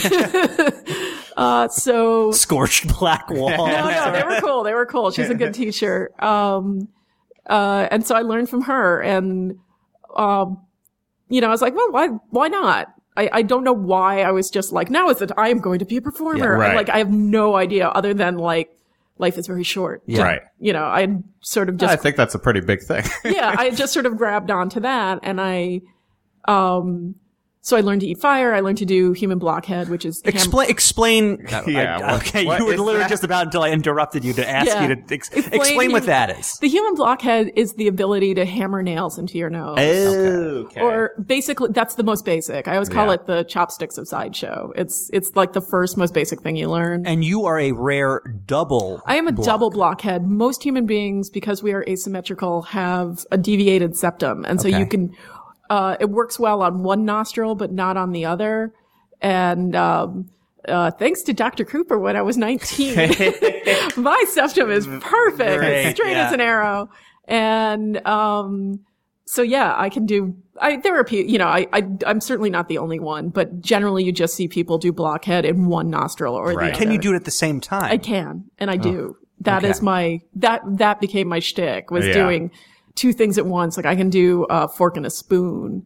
uh, 1.37 1.67
so 1.67 2.31
Scorched 2.31 2.87
black 2.97 3.29
wall. 3.29 3.49
no, 3.67 3.89
no, 3.89 4.11
they 4.11 4.23
were 4.23 4.39
cool. 4.41 4.63
They 4.63 4.73
were 4.73 4.85
cool. 4.85 5.11
She's 5.11 5.29
a 5.29 5.35
good 5.35 5.53
teacher. 5.53 6.09
Um, 6.23 6.87
uh, 7.47 7.87
and 7.91 8.05
so 8.05 8.15
I 8.15 8.21
learned 8.21 8.49
from 8.49 8.61
her 8.63 9.01
and, 9.01 9.57
um, 10.15 10.59
you 11.29 11.41
know, 11.41 11.47
I 11.47 11.51
was 11.51 11.61
like, 11.61 11.75
well, 11.75 11.91
why, 11.91 12.07
why 12.29 12.47
not? 12.47 12.87
I, 13.17 13.29
I 13.33 13.41
don't 13.41 13.63
know 13.63 13.73
why 13.73 14.21
I 14.21 14.31
was 14.31 14.49
just 14.49 14.71
like, 14.71 14.89
now 14.89 15.09
is 15.09 15.21
it, 15.21 15.31
I 15.37 15.49
am 15.49 15.59
going 15.59 15.79
to 15.79 15.85
be 15.85 15.97
a 15.97 16.01
performer. 16.01 16.37
Yeah, 16.37 16.45
right. 16.45 16.75
Like, 16.75 16.89
I 16.89 16.99
have 16.99 17.11
no 17.11 17.55
idea 17.55 17.87
other 17.89 18.13
than 18.13 18.37
like, 18.37 18.69
life 19.17 19.37
is 19.37 19.47
very 19.47 19.63
short. 19.63 20.03
Yeah. 20.05 20.21
Right. 20.21 20.41
You 20.59 20.73
know, 20.73 20.83
I 20.83 21.07
sort 21.41 21.69
of 21.69 21.77
just 21.77 21.91
I 21.91 21.95
think 21.95 22.15
that's 22.15 22.35
a 22.35 22.39
pretty 22.39 22.59
big 22.61 22.83
thing. 22.83 23.03
yeah, 23.25 23.55
I 23.57 23.71
just 23.71 23.91
sort 23.91 24.05
of 24.05 24.15
grabbed 24.17 24.51
onto 24.51 24.79
that 24.81 25.19
and 25.23 25.41
I, 25.41 25.81
um, 26.47 27.15
so 27.67 27.75
I 27.75 27.81
learned 27.81 27.99
to 28.01 28.07
eat 28.07 28.19
fire. 28.19 28.53
I 28.53 28.61
learned 28.61 28.77
to 28.77 28.85
do 28.85 29.11
human 29.11 29.39
blockhead, 29.39 29.89
which 29.89 30.05
is 30.05 30.21
ham- 30.23 30.33
Explain. 30.35 30.69
Explain. 30.69 31.47
Yeah, 31.67 31.97
I- 31.97 32.11
what- 32.13 32.21
okay, 32.27 32.45
what 32.45 32.59
you 32.59 32.65
were 32.65 32.71
literally 32.77 32.99
that? 32.99 33.09
just 33.09 33.23
about 33.25 33.45
until 33.47 33.63
I 33.63 33.71
interrupted 33.71 34.23
you 34.23 34.31
to 34.33 34.49
ask 34.49 34.67
Yeah. 34.67 34.87
you 34.87 34.95
to 34.95 35.13
ex- 35.13 35.29
Explain 35.29 35.53
explain, 35.61 35.91
what 35.91 36.05
that 36.05 36.29
is. 36.39 36.57
the 36.59 36.69
human 36.69 36.95
blockhead 36.95 37.51
is 37.55 37.73
the 37.73 37.87
ability 37.87 38.33
to 38.35 38.45
hammer 38.45 38.81
nails 38.81 39.17
into 39.19 39.37
your 39.37 39.49
nose. 39.49 39.77
Oh, 39.79 40.47
Okay. 40.67 40.81
Or 40.81 41.11
basically, 41.25 41.69
that's 41.71 41.95
the 41.95 42.03
most 42.03 42.23
basic. 42.25 42.67
I 42.67 42.73
always 42.75 42.89
call 42.89 43.07
Yeah. 43.07 43.13
it 43.13 43.25
the 43.25 43.43
chopsticks 43.43 43.97
of 43.97 44.07
sideshow. 44.07 44.71
It's 44.75 45.09
it's 45.13 45.35
like 45.35 45.51
the 45.53 45.61
first 45.61 45.97
most 45.97 46.13
basic 46.13 46.41
thing 46.41 46.55
you 46.55 46.69
learn. 46.69 47.05
And 47.05 47.23
you 47.23 47.45
are 47.45 47.59
a 47.59 47.71
rare 47.73 48.21
double. 48.45 49.01
I 49.05 49.15
am 49.17 49.27
a 49.27 49.31
block. 49.33 49.45
double 49.45 49.69
blockhead. 49.69 50.25
Most 50.25 50.63
human 50.63 50.85
beings, 50.85 51.29
because 51.29 51.61
we 51.61 51.73
are 51.73 51.83
asymmetrical, 51.87 52.61
have 52.63 53.25
a 53.31 53.37
deviated 53.37 53.95
septum, 53.97 54.45
and 54.47 54.61
so 54.61 54.67
Okay. 54.69 54.79
you 54.79 54.85
can. 54.85 55.11
Uh, 55.69 55.97
it 55.99 56.09
works 56.09 56.39
well 56.39 56.61
on 56.61 56.83
one 56.83 57.05
nostril, 57.05 57.55
but 57.55 57.71
not 57.71 57.97
on 57.97 58.11
the 58.11 58.25
other. 58.25 58.73
And 59.21 59.75
um, 59.75 60.29
uh, 60.67 60.91
thanks 60.91 61.23
to 61.23 61.33
Dr. 61.33 61.65
Cooper, 61.65 61.97
when 61.97 62.15
I 62.15 62.21
was 62.21 62.37
19, 62.37 62.95
my 63.97 64.23
septum 64.27 64.71
is 64.71 64.87
perfect, 65.01 65.59
Great, 65.59 65.91
straight 65.95 66.11
yeah. 66.11 66.27
as 66.27 66.33
an 66.33 66.41
arrow. 66.41 66.89
And 67.25 68.05
um, 68.07 68.79
so 69.25 69.41
yeah, 69.41 69.73
I 69.77 69.89
can 69.89 70.05
do. 70.05 70.35
I 70.59 70.77
there 70.77 70.97
are 70.97 71.03
people, 71.03 71.29
you 71.29 71.37
know, 71.37 71.47
I, 71.47 71.67
I 71.73 71.83
I'm 72.05 72.21
certainly 72.21 72.49
not 72.49 72.67
the 72.69 72.77
only 72.77 72.99
one, 72.99 73.29
but 73.29 73.61
generally 73.61 74.03
you 74.03 74.11
just 74.11 74.35
see 74.35 74.47
people 74.47 74.77
do 74.77 74.91
blockhead 74.91 75.45
in 75.45 75.65
one 75.67 75.89
nostril 75.89 76.33
or 76.33 76.45
Right. 76.47 76.55
the 76.55 76.61
other. 76.71 76.73
Can 76.83 76.91
you 76.91 76.97
do 76.97 77.11
it 77.13 77.15
at 77.17 77.25
the 77.25 77.31
same 77.31 77.59
time? 77.59 77.83
I 77.91 77.97
can, 77.97 78.45
and 78.57 78.71
I 78.71 78.77
do. 78.77 79.17
That 79.41 79.63
is 79.63 79.77
okay. 79.77 79.85
my 79.85 80.21
that 80.37 80.61
that 80.77 80.99
became 81.01 81.27
my 81.27 81.39
shtick 81.39 81.91
was 81.91 82.07
Yeah. 82.07 82.13
doing 82.13 82.51
two 82.97 83.13
things 83.13 83.37
at 83.37 83.45
once. 83.45 83.77
Like 83.77 83.85
I 83.85 83.95
can 83.95 84.09
do 84.09 84.45
a 84.49 84.67
fork 84.67 84.97
and 84.97 85.05
a 85.05 85.09
spoon. 85.09 85.85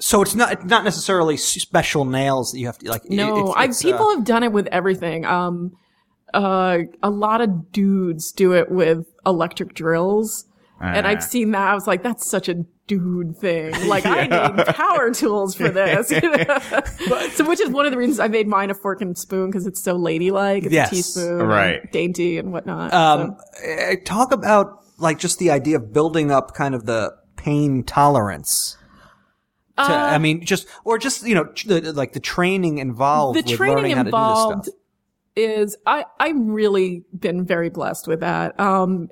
so 0.00 0.22
it's 0.22 0.34
not 0.34 0.52
it's 0.52 0.64
not 0.64 0.84
necessarily 0.84 1.36
special 1.36 2.04
nails 2.06 2.52
that 2.52 2.58
you 2.58 2.66
have 2.66 2.78
to 2.78 2.88
like. 2.90 3.04
No, 3.10 3.48
it's, 3.48 3.56
I 3.56 3.64
it's, 3.64 3.84
uh, 3.84 3.88
people 3.92 4.10
have 4.16 4.24
done 4.24 4.42
it 4.42 4.52
with 4.52 4.66
everything. 4.68 5.26
Um, 5.26 5.72
uh, 6.32 6.78
a 7.02 7.10
lot 7.10 7.40
of 7.42 7.70
dudes 7.72 8.32
do 8.32 8.54
it 8.54 8.70
with 8.70 9.04
electric 9.26 9.74
drills, 9.74 10.46
and 10.80 11.06
Ah. 11.06 11.10
I've 11.10 11.22
seen 11.22 11.50
that. 11.50 11.68
I 11.68 11.74
was 11.74 11.86
like, 11.86 12.02
that's 12.02 12.28
such 12.28 12.48
a 12.48 12.64
dude 12.86 13.36
thing. 13.36 13.74
Like 13.86 14.06
I 14.06 14.26
need 14.26 14.66
power 14.74 15.12
tools 15.12 15.54
for 15.54 15.68
this. 15.68 16.08
so, 17.36 17.44
which 17.46 17.60
is 17.60 17.68
one 17.70 17.84
of 17.86 17.92
the 17.92 17.98
reasons 17.98 18.18
I 18.18 18.28
made 18.28 18.46
mine 18.48 18.70
a 18.70 18.74
fork 18.74 19.00
and 19.02 19.16
spoon 19.16 19.50
because 19.50 19.66
it's 19.66 19.82
so 19.82 19.94
ladylike. 19.96 20.64
It's 20.64 20.72
Yes. 20.72 20.90
a 20.90 20.94
teaspoon, 20.94 21.40
and 21.40 21.48
Right. 21.48 21.92
dainty 21.92 22.38
and 22.38 22.52
whatnot. 22.52 22.92
Um, 22.94 23.36
So- 23.38 23.62
eh, 23.64 23.96
talk 24.04 24.32
about 24.32 24.81
like 25.02 25.18
just 25.18 25.38
the 25.38 25.50
idea 25.50 25.76
of 25.76 25.92
building 25.92 26.30
up 26.30 26.54
kind 26.54 26.74
of 26.74 26.86
the 26.86 27.12
pain 27.36 27.82
tolerance. 27.84 28.76
To, 29.76 29.84
Uh, 29.84 29.86
I 29.88 30.18
mean, 30.18 30.44
just 30.44 30.66
or 30.84 30.98
just 30.98 31.26
you 31.26 31.34
know, 31.34 31.44
the, 31.66 31.92
like 31.92 32.12
the 32.12 32.20
training 32.20 32.78
involved. 32.78 33.38
the 33.38 33.42
with 33.42 33.56
training 33.56 33.76
learning 33.76 33.96
how 33.96 34.02
to 34.02 34.10
do 34.10 34.16
involved 34.16 34.68
is 35.34 35.76
I 35.86 36.04
I've 36.20 36.36
really 36.38 37.04
been 37.18 37.44
very 37.44 37.70
blessed 37.70 38.06
with 38.06 38.20
that. 38.20 38.58
Um, 38.60 39.10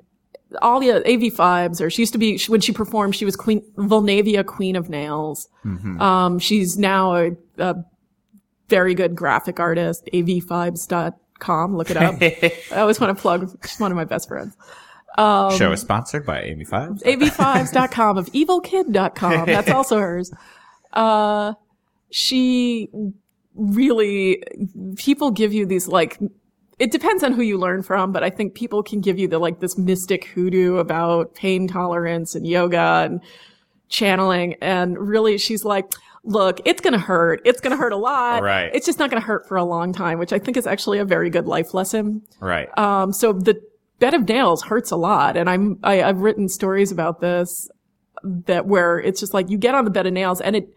the 0.49 0.57
AV 0.59 1.33
Phibes, 1.33 1.81
or 1.81 1.89
she 1.89 2.01
used 2.01 2.13
to 2.13 2.19
be 2.19 2.37
she, 2.37 2.51
when 2.51 2.61
she 2.61 2.71
performed, 2.71 3.15
she 3.15 3.25
was 3.25 3.35
Queen 3.35 3.61
Volnavia 3.77 4.45
Queen 4.45 4.75
of 4.75 4.89
Nails. 4.89 5.47
Mm-hmm. 5.65 6.01
Um, 6.01 6.39
she's 6.39 6.77
now 6.77 7.15
a, 7.15 7.31
a 7.57 7.75
very 8.69 8.93
good 8.93 9.15
graphic 9.15 9.59
artist. 9.59 10.07
AVPhibes.com, 10.13 11.75
look 11.75 11.89
it 11.89 11.97
up. 11.97 12.15
I 12.21 12.81
always 12.81 12.99
want 12.99 13.15
to 13.15 13.21
plug. 13.21 13.57
She's 13.65 13.79
one 13.79 13.91
of 13.91 13.95
my 13.95 14.05
best 14.05 14.27
friends. 14.27 14.55
Show 15.17 15.71
is 15.71 15.81
sponsored 15.81 16.25
by 16.25 16.41
Amy 16.41 16.65
Five. 16.65 16.91
AVPhibes.com 16.99 18.17
of 18.17 18.27
evilkid.com. 18.31 19.45
That's 19.45 19.69
also 19.71 19.99
hers. 19.99 20.31
Uh, 20.93 21.53
she 22.11 22.89
really, 23.55 24.43
people 24.95 25.31
give 25.31 25.53
you 25.53 25.65
these 25.65 25.87
like, 25.87 26.19
it 26.79 26.91
depends 26.91 27.23
on 27.23 27.33
who 27.33 27.41
you 27.41 27.57
learn 27.57 27.83
from, 27.83 28.11
but 28.11 28.23
I 28.23 28.29
think 28.29 28.55
people 28.55 28.83
can 28.83 29.01
give 29.01 29.19
you 29.19 29.27
the 29.27 29.39
like 29.39 29.59
this 29.59 29.77
mystic 29.77 30.25
hoodoo 30.25 30.77
about 30.77 31.35
pain 31.35 31.67
tolerance 31.67 32.33
and 32.33 32.47
yoga 32.47 33.03
and 33.05 33.21
channeling. 33.89 34.55
And 34.61 34.97
really 34.97 35.37
she's 35.37 35.63
like, 35.63 35.91
look, 36.23 36.59
it's 36.65 36.81
going 36.81 36.93
to 36.93 36.99
hurt. 36.99 37.41
It's 37.45 37.61
going 37.61 37.71
to 37.71 37.77
hurt 37.77 37.93
a 37.93 37.97
lot. 37.97 38.43
Right. 38.43 38.71
It's 38.73 38.85
just 38.85 38.99
not 38.99 39.09
going 39.09 39.21
to 39.21 39.25
hurt 39.25 39.47
for 39.47 39.57
a 39.57 39.63
long 39.63 39.93
time, 39.93 40.19
which 40.19 40.33
I 40.33 40.39
think 40.39 40.57
is 40.57 40.67
actually 40.67 40.99
a 40.99 41.05
very 41.05 41.29
good 41.29 41.47
life 41.47 41.73
lesson. 41.73 42.21
Right. 42.39 42.75
Um, 42.77 43.13
so 43.13 43.33
the 43.33 43.61
bed 44.01 44.13
of 44.13 44.27
nails 44.27 44.63
hurts 44.63 44.91
a 44.91 44.97
lot. 44.97 45.37
And 45.37 45.49
I'm, 45.49 45.79
I, 45.83 46.03
I've 46.03 46.19
written 46.19 46.49
stories 46.49 46.91
about 46.91 47.21
this 47.21 47.69
that 48.23 48.65
where 48.65 48.99
it's 48.99 49.19
just 49.19 49.33
like 49.33 49.49
you 49.49 49.57
get 49.57 49.73
on 49.73 49.85
the 49.85 49.91
bed 49.91 50.05
of 50.05 50.11
nails 50.11 50.41
and 50.41 50.55
it, 50.57 50.67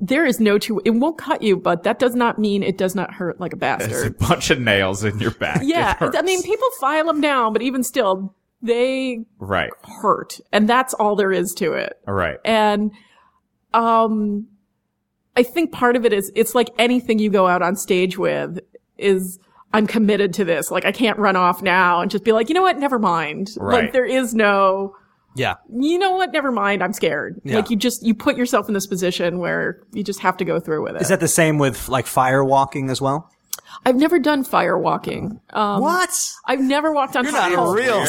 there 0.00 0.26
is 0.26 0.40
no 0.40 0.58
two, 0.58 0.82
it 0.84 0.90
won't 0.90 1.16
cut 1.16 1.42
you, 1.42 1.56
but 1.56 1.84
that 1.84 1.98
does 1.98 2.14
not 2.14 2.38
mean 2.38 2.62
it 2.62 2.76
does 2.76 2.94
not 2.94 3.14
hurt 3.14 3.40
like 3.40 3.52
a 3.52 3.56
bastard. 3.56 3.90
There's 3.90 4.06
a 4.06 4.10
bunch 4.10 4.50
of 4.50 4.60
nails 4.60 5.04
in 5.04 5.18
your 5.18 5.30
back. 5.30 5.62
Yeah. 5.64 5.96
I 6.00 6.22
mean, 6.22 6.42
people 6.42 6.68
file 6.80 7.06
them 7.06 7.20
down, 7.20 7.52
but 7.52 7.62
even 7.62 7.84
still, 7.84 8.34
they 8.60 9.24
right. 9.38 9.70
hurt. 10.02 10.40
And 10.52 10.68
that's 10.68 10.92
all 10.94 11.16
there 11.16 11.32
is 11.32 11.54
to 11.54 11.72
it. 11.72 11.94
Right. 12.06 12.38
And, 12.44 12.90
um, 13.72 14.48
I 15.36 15.44
think 15.44 15.72
part 15.72 15.96
of 15.96 16.04
it 16.04 16.12
is 16.12 16.30
it's 16.34 16.54
like 16.54 16.70
anything 16.78 17.18
you 17.18 17.30
go 17.30 17.46
out 17.46 17.62
on 17.62 17.74
stage 17.76 18.18
with 18.18 18.58
is 18.98 19.38
I'm 19.74 19.86
committed 19.86 20.34
to 20.34 20.44
this. 20.44 20.70
Like 20.70 20.84
I 20.84 20.92
can't 20.92 21.18
run 21.18 21.36
off 21.36 21.62
now 21.62 22.00
and 22.00 22.10
just 22.10 22.24
be 22.24 22.32
like, 22.32 22.48
you 22.48 22.54
know 22.54 22.62
what? 22.62 22.78
Never 22.78 22.98
mind. 22.98 23.50
Right. 23.56 23.84
Like 23.84 23.92
there 23.92 24.04
is 24.04 24.34
no, 24.34 24.94
Yeah. 25.34 25.54
you 25.74 25.98
know 25.98 26.12
what? 26.12 26.32
Never 26.32 26.52
mind. 26.52 26.82
I'm 26.82 26.92
scared. 26.92 27.40
Yeah. 27.44 27.56
Like 27.56 27.70
you 27.70 27.76
just, 27.76 28.04
you 28.04 28.14
put 28.14 28.36
yourself 28.36 28.68
in 28.68 28.74
this 28.74 28.86
position 28.86 29.38
where 29.38 29.80
you 29.92 30.02
just 30.04 30.20
have 30.20 30.36
to 30.38 30.44
go 30.44 30.60
through 30.60 30.82
with 30.84 30.96
it. 30.96 31.02
Is 31.02 31.08
that 31.08 31.20
the 31.20 31.28
same 31.28 31.58
with 31.58 31.88
like 31.88 32.06
fire 32.06 32.44
walking 32.44 32.90
as 32.90 33.00
well? 33.00 33.30
I've 33.86 33.96
never 33.96 34.18
done 34.18 34.44
fire 34.44 34.78
walking. 34.78 35.40
Um, 35.50 35.80
what? 35.80 36.10
I've 36.46 36.60
never 36.60 36.92
walked 36.92 37.16
on 37.16 37.24
You're 37.24 37.32
fire. 37.32 37.56
not 37.56 37.72
real. 37.72 38.04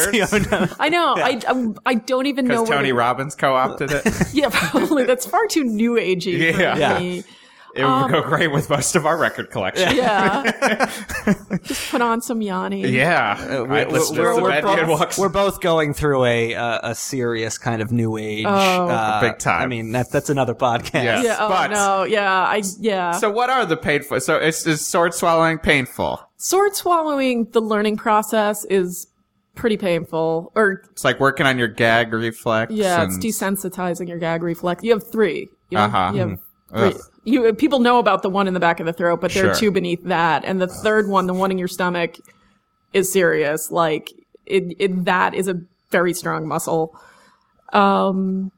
I 0.80 0.90
know. 0.90 1.14
I, 1.18 1.40
I, 1.48 1.74
I 1.86 1.94
don't 1.96 2.26
even 2.26 2.46
know 2.46 2.56
Because 2.56 2.70
where 2.70 2.78
Tony 2.80 2.92
Robbins 2.92 3.36
co-opted 3.36 3.92
it. 3.92 4.06
Yeah, 4.34 4.50
probably. 4.52 5.06
That's 5.06 5.26
far 5.26 5.48
too 5.48 5.64
new 5.64 5.94
agey 5.94 6.54
for 6.54 6.60
Yeah. 6.62 6.78
Yeah. 7.00 7.22
Me. 7.76 7.82
It 7.82 7.86
would 7.86 8.12
go 8.12 8.22
great 8.22 8.52
with 8.52 8.70
most 8.70 8.96
of 8.96 9.06
our 9.06 9.18
record 9.18 9.50
collection. 9.52 9.96
Yeah. 9.96 10.92
Just 11.64 11.90
put 11.92 12.02
on 12.02 12.22
some 12.22 12.42
Yanni. 12.42 12.88
Yeah. 12.90 13.38
Uh, 13.50 13.58
All 13.60 13.68
right, 13.68 13.90
let's 13.90 14.12
we're, 14.12 14.40
we're 14.42 14.50
imagine 14.58 14.80
it 14.80 14.86
both, 14.88 15.00
walks- 15.00 15.18
we're 15.18 15.30
both 15.30 15.62
going 15.62 15.94
through 15.94 16.26
a 16.26 16.56
uh, 16.56 16.92
a 16.92 16.96
serious 16.96 17.58
kind 17.58 17.82
of 17.82 17.92
new 17.92 18.18
age. 18.18 18.46
Oh. 18.48 18.50
uh, 18.88 19.22
Big 19.22 19.40
time. 19.40 19.62
I 19.64 19.68
mean, 19.68 19.92
that's 19.92 20.10
that's 20.10 20.30
another 20.30 20.54
podcast. 20.56 21.04
Yeah. 21.04 21.22
Yeah. 21.24 21.38
Oh 21.40 21.50
But- 21.50 21.72
no. 21.72 22.04
Yeah. 22.04 22.32
I. 22.32 22.62
Yeah. 22.80 23.12
So 23.14 23.32
what 23.32 23.50
are 23.50 23.66
the 23.66 23.78
painful? 23.78 24.20
So 24.22 24.38
is, 24.40 24.66
is 24.68 24.86
sword 24.86 25.14
swallowing 25.14 25.58
painful? 25.60 26.20
Sword 26.38 26.76
swallowing. 26.76 27.46
The 27.52 27.62
learning 27.62 27.98
process 27.98 28.66
is 28.66 29.08
pretty 29.56 29.78
painful. 29.78 30.52
Or 30.56 30.82
It's 30.92 31.04
like 31.04 31.20
working 31.20 31.46
on 31.46 31.58
your 31.58 31.68
gag 31.68 32.12
reflex. 32.14 32.72
yeah, 32.74 33.02
and, 33.04 33.12
it's 33.14 33.24
desensitizing 33.24 34.08
your 34.10 34.18
gag 34.18 34.44
reflex. 34.44 34.84
You 34.84 34.92
have 34.94 35.10
three. 35.12 35.48
You, 35.70 35.78
have- 35.78 35.94
Uh-huh. 35.94 36.12
you 36.14 36.20
have 36.20 36.30
Mhm. 36.30 36.92
three. 36.94 37.02
You 37.24 37.54
people 37.54 37.80
know 37.80 38.00
about 38.00 38.22
the 38.22 38.30
one 38.30 38.48
in 38.48 38.54
the 38.54 38.60
back 38.60 38.80
of 38.80 38.86
the 38.86 38.94
throat, 38.94 39.22
but 39.22 39.32
there 39.32 39.50
are 39.50 39.56
two 39.56 39.72
beneath 39.72 40.04
that, 40.04 40.44
and 40.46 40.62
the 40.62 40.68
third 40.68 41.08
one, 41.08 41.26
the 41.26 41.34
one 41.34 41.52
in 41.52 41.58
your 41.58 41.70
stomach, 41.70 42.18
is 42.92 43.12
serious. 43.12 43.72
Like 43.72 44.12
it, 44.46 44.76
it 44.78 45.06
that 45.06 45.34
is 45.34 45.48
a 45.48 45.62
very 45.90 46.14
strong 46.14 46.48
muscle. 46.48 47.00
Um, 47.72 48.52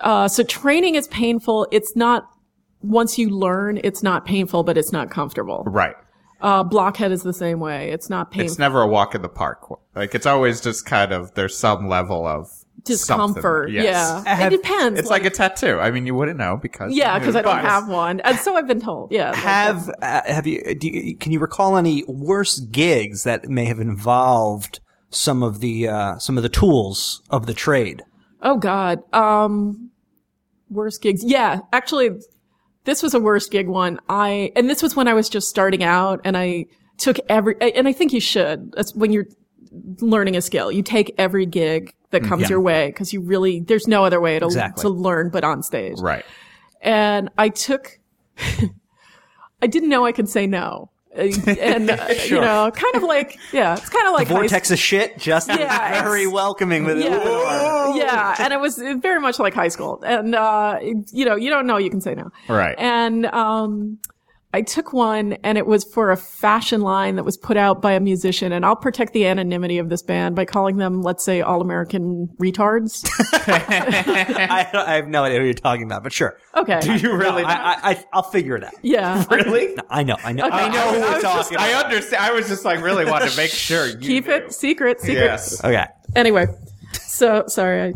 uh, 0.00 0.28
so 0.28 0.42
training 0.42 0.94
is 0.94 1.08
painful. 1.08 1.66
It's 1.70 1.94
not 1.94 2.28
once 2.82 3.18
you 3.18 3.30
learn, 3.30 3.80
it's 3.84 4.02
not 4.02 4.24
painful, 4.24 4.62
but 4.62 4.78
it's 4.78 4.92
not 4.92 5.10
comfortable. 5.10 5.64
Right. 5.66 5.94
Uh, 6.40 6.62
blockhead 6.62 7.12
is 7.12 7.22
the 7.22 7.32
same 7.32 7.60
way. 7.60 7.90
It's 7.90 8.10
not 8.10 8.30
painful. 8.30 8.46
It's 8.46 8.58
never 8.58 8.82
a 8.82 8.86
walk 8.86 9.14
in 9.14 9.22
the 9.22 9.28
park. 9.28 9.66
Like 9.94 10.14
it's 10.14 10.26
always 10.26 10.60
just 10.60 10.84
kind 10.84 11.12
of 11.12 11.34
there's 11.34 11.56
some 11.56 11.88
level 11.88 12.26
of 12.26 12.50
discomfort. 12.86 13.70
Yes. 13.70 13.84
Yeah, 13.84 14.34
Have- 14.34 14.52
it 14.52 14.56
depends. 14.56 14.98
It's 14.98 15.10
like, 15.10 15.24
a 15.24 15.30
tattoo. 15.30 15.78
I 15.78 15.90
mean, 15.90 16.06
you 16.06 16.14
wouldn't 16.14 16.38
know 16.38 16.58
because 16.60 16.94
yeah, 16.94 17.18
because 17.18 17.36
I 17.36 17.42
don't 17.42 17.58
have 17.58 17.88
one, 17.88 18.20
and 18.20 18.38
so 18.38 18.56
I've 18.56 18.66
been 18.66 18.80
told. 18.80 19.12
Yeah, 19.12 19.30
like 19.30 19.38
Have 19.38 19.90
uh, 20.02 20.22
have 20.26 20.46
you, 20.46 20.74
do 20.74 20.88
you? 20.88 21.16
Can 21.16 21.32
you 21.32 21.38
recall 21.38 21.76
any 21.76 22.04
worse 22.06 22.60
gigs 22.60 23.24
that 23.24 23.48
may 23.48 23.64
have 23.64 23.80
involved 23.80 24.80
some 25.10 25.42
of 25.42 25.60
the 25.60 25.88
uh, 25.88 26.18
some 26.18 26.36
of 26.36 26.42
the 26.42 26.48
tools 26.48 27.22
of 27.30 27.46
the 27.46 27.54
trade? 27.54 28.02
Oh 28.42 28.56
God. 28.56 29.00
Um, 29.12 29.90
worst 30.70 31.02
gigs. 31.02 31.24
Yeah, 31.24 31.60
actually, 31.72 32.10
this 32.84 33.02
was 33.02 33.14
a 33.14 33.20
worst 33.20 33.50
gig 33.50 33.68
one. 33.68 33.98
I, 34.08 34.52
and 34.56 34.68
this 34.68 34.82
was 34.82 34.96
when 34.96 35.08
I 35.08 35.14
was 35.14 35.28
just 35.28 35.48
starting 35.48 35.82
out 35.82 36.20
and 36.24 36.36
I 36.36 36.66
took 36.98 37.18
every, 37.28 37.56
and 37.60 37.88
I 37.88 37.92
think 37.92 38.12
you 38.12 38.20
should. 38.20 38.72
That's 38.72 38.94
when 38.94 39.12
you're 39.12 39.26
learning 40.00 40.36
a 40.36 40.40
skill. 40.42 40.70
You 40.72 40.82
take 40.82 41.14
every 41.18 41.46
gig 41.46 41.94
that 42.10 42.22
comes 42.22 42.48
your 42.48 42.60
way 42.60 42.88
because 42.88 43.12
you 43.12 43.20
really, 43.20 43.60
there's 43.60 43.86
no 43.88 44.04
other 44.04 44.20
way 44.20 44.38
to, 44.38 44.46
Exactly. 44.46 44.82
to 44.82 44.88
learn 44.88 45.30
but 45.30 45.44
on 45.44 45.62
stage. 45.62 45.98
Right. 45.98 46.24
And 46.80 47.30
I 47.38 47.48
took, 47.48 47.98
I 49.62 49.66
didn't 49.66 49.88
know 49.88 50.04
I 50.04 50.12
could 50.12 50.28
say 50.28 50.46
no. 50.46 50.90
And 51.14 51.90
uh, 51.90 52.08
you 52.26 52.38
know, 52.38 52.70
kind 52.74 52.94
of 52.94 53.02
like 53.02 53.38
yeah, 53.50 53.74
it's 53.74 53.88
kind 53.88 54.06
of 54.06 54.12
like 54.12 54.28
high 54.28 54.34
Vortex 54.34 54.70
of 54.70 54.78
shit, 54.78 55.16
just 55.16 55.48
Yeah, 55.48 56.02
very 56.02 56.26
welcoming 56.26 56.84
with 56.84 56.98
it. 56.98 57.04
yeah, 57.04 57.94
yeah, 57.96 58.36
and 58.38 58.52
it 58.52 58.60
was 58.60 58.76
very 58.76 59.18
much 59.18 59.38
like 59.38 59.54
high 59.54 59.68
school. 59.68 60.02
And 60.04 60.34
uh, 60.34 60.78
you 60.82 61.24
know, 61.24 61.34
you 61.36 61.48
don't 61.48 61.66
know, 61.66 61.78
you 61.78 61.88
can 61.88 62.02
say 62.02 62.14
no. 62.14 62.30
Right. 62.50 62.74
And 62.78 63.24
um, 63.26 63.98
I 64.54 64.62
took 64.62 64.92
one, 64.94 65.34
and 65.44 65.58
it 65.58 65.66
was 65.66 65.84
for 65.84 66.10
a 66.10 66.16
fashion 66.16 66.80
line 66.80 67.16
that 67.16 67.24
was 67.24 67.36
put 67.36 67.58
out 67.58 67.82
by 67.82 67.92
a 67.92 68.00
musician. 68.00 68.52
And 68.52 68.64
I'll 68.64 68.76
protect 68.76 69.12
the 69.12 69.26
anonymity 69.26 69.76
of 69.78 69.90
this 69.90 70.02
band 70.02 70.34
by 70.34 70.46
calling 70.46 70.78
them, 70.78 71.02
let's 71.02 71.22
say, 71.24 71.42
all 71.42 71.60
American 71.60 72.28
retards. 72.40 73.04
I, 73.48 74.68
I 74.72 74.94
have 74.96 75.08
no 75.08 75.24
idea 75.24 75.40
who 75.40 75.44
you're 75.44 75.52
talking 75.54 75.82
about, 75.84 76.02
but 76.02 76.12
sure. 76.12 76.38
Okay. 76.56 76.80
Do 76.80 76.94
you 76.94 77.14
really? 77.16 77.42
I, 77.42 77.52
I, 77.52 77.90
I, 77.90 78.04
I'll 78.14 78.22
figure 78.22 78.56
it 78.56 78.64
out. 78.64 78.72
yeah. 78.82 79.24
really? 79.30 79.74
No, 79.74 79.82
I 79.90 80.02
know, 80.02 80.16
I 80.24 80.32
know, 80.32 80.46
Okay. 80.46 80.56
I 80.56 80.68
know 80.68 80.80
who 80.92 80.96
I 80.96 81.00
we're 81.00 81.12
was 81.14 81.22
just- 81.22 81.50
talking 81.50 81.58
I 81.58 81.72
understand. 81.74 82.22
I 82.24 82.32
was 82.32 82.48
just 82.48 82.64
like 82.64 82.80
really 82.82 83.04
wanted 83.04 83.30
to 83.30 83.36
make 83.36 83.50
sure. 83.50 83.86
You 83.88 83.98
Keep 83.98 84.26
knew. 84.26 84.32
it 84.34 84.52
secret. 84.54 85.00
Secret. 85.00 85.24
Yes. 85.24 85.62
Okay. 85.62 85.84
anyway, 86.14 86.46
so 86.92 87.44
sorry. 87.48 87.92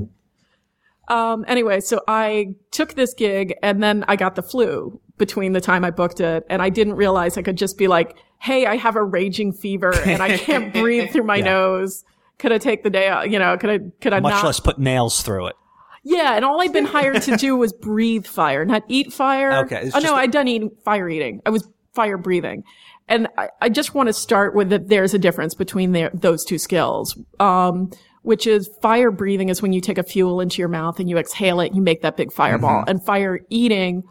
I, 1.09 1.32
um, 1.32 1.44
anyway, 1.48 1.80
so 1.80 2.01
I 2.07 2.55
took 2.70 2.94
this 2.94 3.14
gig 3.14 3.55
and 3.62 3.82
then 3.82 4.05
I 4.09 4.16
got 4.16 4.34
the 4.36 4.42
flu 4.42 5.01
between 5.20 5.52
the 5.52 5.60
time 5.60 5.84
I 5.84 5.92
booked 5.92 6.18
it 6.18 6.44
and 6.50 6.60
I 6.60 6.68
didn't 6.70 6.94
realize 6.94 7.38
I 7.38 7.42
could 7.42 7.56
just 7.56 7.78
be 7.78 7.86
like, 7.86 8.16
Hey, 8.38 8.66
I 8.66 8.74
have 8.76 8.96
a 8.96 9.04
raging 9.04 9.52
fever 9.52 9.94
and 9.94 10.20
I 10.20 10.36
can't 10.36 10.72
breathe 10.80 11.12
through 11.12 11.22
my 11.22 11.36
Yeah. 11.36 11.44
nose. 11.44 12.02
Could 12.38 12.50
I 12.50 12.58
take 12.58 12.82
the 12.82 12.90
day 12.90 13.06
out? 13.06 13.30
You 13.30 13.38
know, 13.38 13.56
could 13.56 13.70
I, 13.70 13.78
could 14.00 14.12
I 14.12 14.18
Much 14.20 14.32
not? 14.32 14.44
less 14.44 14.58
put 14.58 14.78
nails 14.80 15.22
through 15.22 15.46
it. 15.48 15.56
Yeah. 16.02 16.34
And 16.34 16.44
all 16.44 16.60
I'd 16.60 16.72
been 16.72 16.86
hired 16.86 17.22
to 17.22 17.36
do 17.36 17.54
was 17.62 17.72
breathe 17.72 18.26
fire, 18.26 18.64
not 18.64 18.82
eat 18.88 19.12
fire. 19.12 19.52
Okay, 19.66 19.90
Oh, 19.94 19.98
no, 20.00 20.14
a- 20.14 20.16
I'd 20.18 20.32
done 20.32 20.48
eating, 20.48 20.70
fire 20.84 21.08
eating. 21.08 21.42
I 21.46 21.50
was 21.50 21.68
fire 21.94 22.16
breathing. 22.18 22.64
And 23.08 23.28
I, 23.36 23.48
I 23.60 23.68
just 23.68 23.94
want 23.94 24.08
to 24.08 24.12
start 24.12 24.54
with 24.54 24.70
that 24.70 24.88
there's 24.88 25.12
a 25.14 25.18
difference 25.18 25.54
between 25.54 25.92
their, 25.92 26.10
those 26.14 26.44
two 26.44 26.58
skills. 26.58 27.16
Um, 27.38 27.90
which 28.22 28.46
is 28.46 28.68
fire 28.82 29.10
breathing 29.10 29.48
is 29.48 29.62
when 29.62 29.72
you 29.72 29.80
take 29.80 29.96
a 29.96 30.02
fuel 30.02 30.40
into 30.42 30.58
your 30.58 30.68
mouth 30.68 31.00
and 31.00 31.08
you 31.08 31.16
exhale 31.16 31.58
it, 31.60 31.74
you 31.74 31.80
make 31.80 32.02
that 32.02 32.18
big 32.18 32.30
fireball. 32.30 32.84
And 32.86 33.02
fire 33.02 33.40
eating 33.48 34.02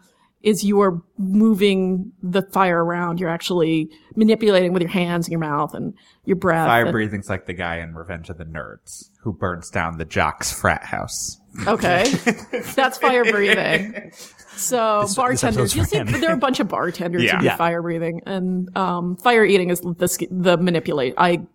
is 0.42 0.64
you 0.64 0.80
are 0.82 1.02
moving 1.18 2.12
the 2.24 2.42
fire 2.42 2.84
around. 2.84 3.20
You're 3.20 3.30
actually 3.30 3.90
manipulating 4.16 4.72
with 4.72 4.82
your 4.82 4.90
hands 4.92 5.28
and 5.28 5.32
your 5.32 5.40
mouth 5.42 5.74
and 5.74 5.94
your 6.26 6.38
breath. 6.38 6.68
Fire 6.68 6.92
breathing's 6.92 7.30
like 7.30 7.46
the 7.46 7.54
guy 7.54 7.78
in 7.80 7.94
Revenge 7.94 8.30
of 8.30 8.38
the 8.38 8.46
Nerds 8.46 9.10
who 9.22 9.34
burns 9.34 9.70
down 9.70 9.98
the 9.98 10.06
jock's 10.06 10.52
frat 10.58 10.86
house. 10.86 11.38
Okay. 11.68 12.10
That's 12.76 12.98
fire 12.98 13.30
breathing. 13.30 14.12
So 14.56 15.02
this 15.02 15.16
bartenders, 15.16 15.76
you 15.76 15.84
see, 15.84 16.02
there 16.04 16.30
are 16.30 16.34
a 16.36 16.38
bunch 16.38 16.60
of 16.62 16.68
bartenders 16.70 17.24
Yeah. 17.24 17.34
who 17.36 17.40
do 17.40 17.46
Yeah. 17.46 17.58
fire 17.58 17.82
breathing, 17.82 18.22
and 18.26 18.76
um, 18.78 19.18
fire 19.18 19.44
eating 19.44 19.70
is 19.70 19.82
the 19.82 20.28
the 20.32 20.58
manipulate. 20.58 21.16
I 21.18 21.46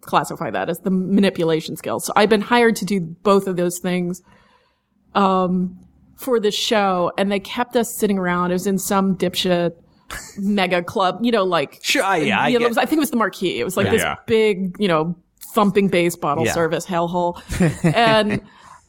classify 0.00 0.50
that 0.50 0.68
as 0.68 0.80
the 0.80 0.90
manipulation 0.90 1.76
skill. 1.76 2.00
So 2.00 2.12
I've 2.16 2.28
been 2.28 2.40
hired 2.40 2.74
to 2.76 2.84
do 2.84 3.00
both 3.00 3.46
of 3.46 3.54
those 3.56 3.78
things, 3.78 4.22
um, 5.14 5.78
for 6.22 6.40
this 6.40 6.54
show, 6.54 7.12
and 7.18 7.30
they 7.30 7.40
kept 7.40 7.76
us 7.76 7.94
sitting 7.94 8.18
around. 8.18 8.50
It 8.50 8.54
was 8.54 8.66
in 8.66 8.78
some 8.78 9.16
dipshit 9.16 9.72
mega 10.38 10.82
club, 10.82 11.18
you 11.22 11.32
know, 11.32 11.44
like 11.44 11.78
Sure, 11.82 12.02
I- 12.02 12.18
yeah, 12.18 12.40
I 12.40 12.48
you 12.48 12.58
know, 12.58 12.66
it 12.66 12.68
get- 12.68 12.68
was- 12.70 12.78
I 12.78 12.84
think 12.86 12.98
it 12.98 13.00
was 13.00 13.10
the 13.10 13.16
Marquee. 13.16 13.58
It 13.60 13.64
was 13.64 13.76
like 13.76 13.86
Yeah. 13.86 13.92
this 13.92 14.02
Yeah. 14.02 14.14
big, 14.26 14.76
you 14.78 14.88
know, 14.88 15.16
thumping 15.54 15.88
bass 15.88 16.16
bottle 16.16 16.44
Yeah. 16.44 16.52
service 16.52 16.86
hellhole. 16.86 17.40
and 17.96 18.40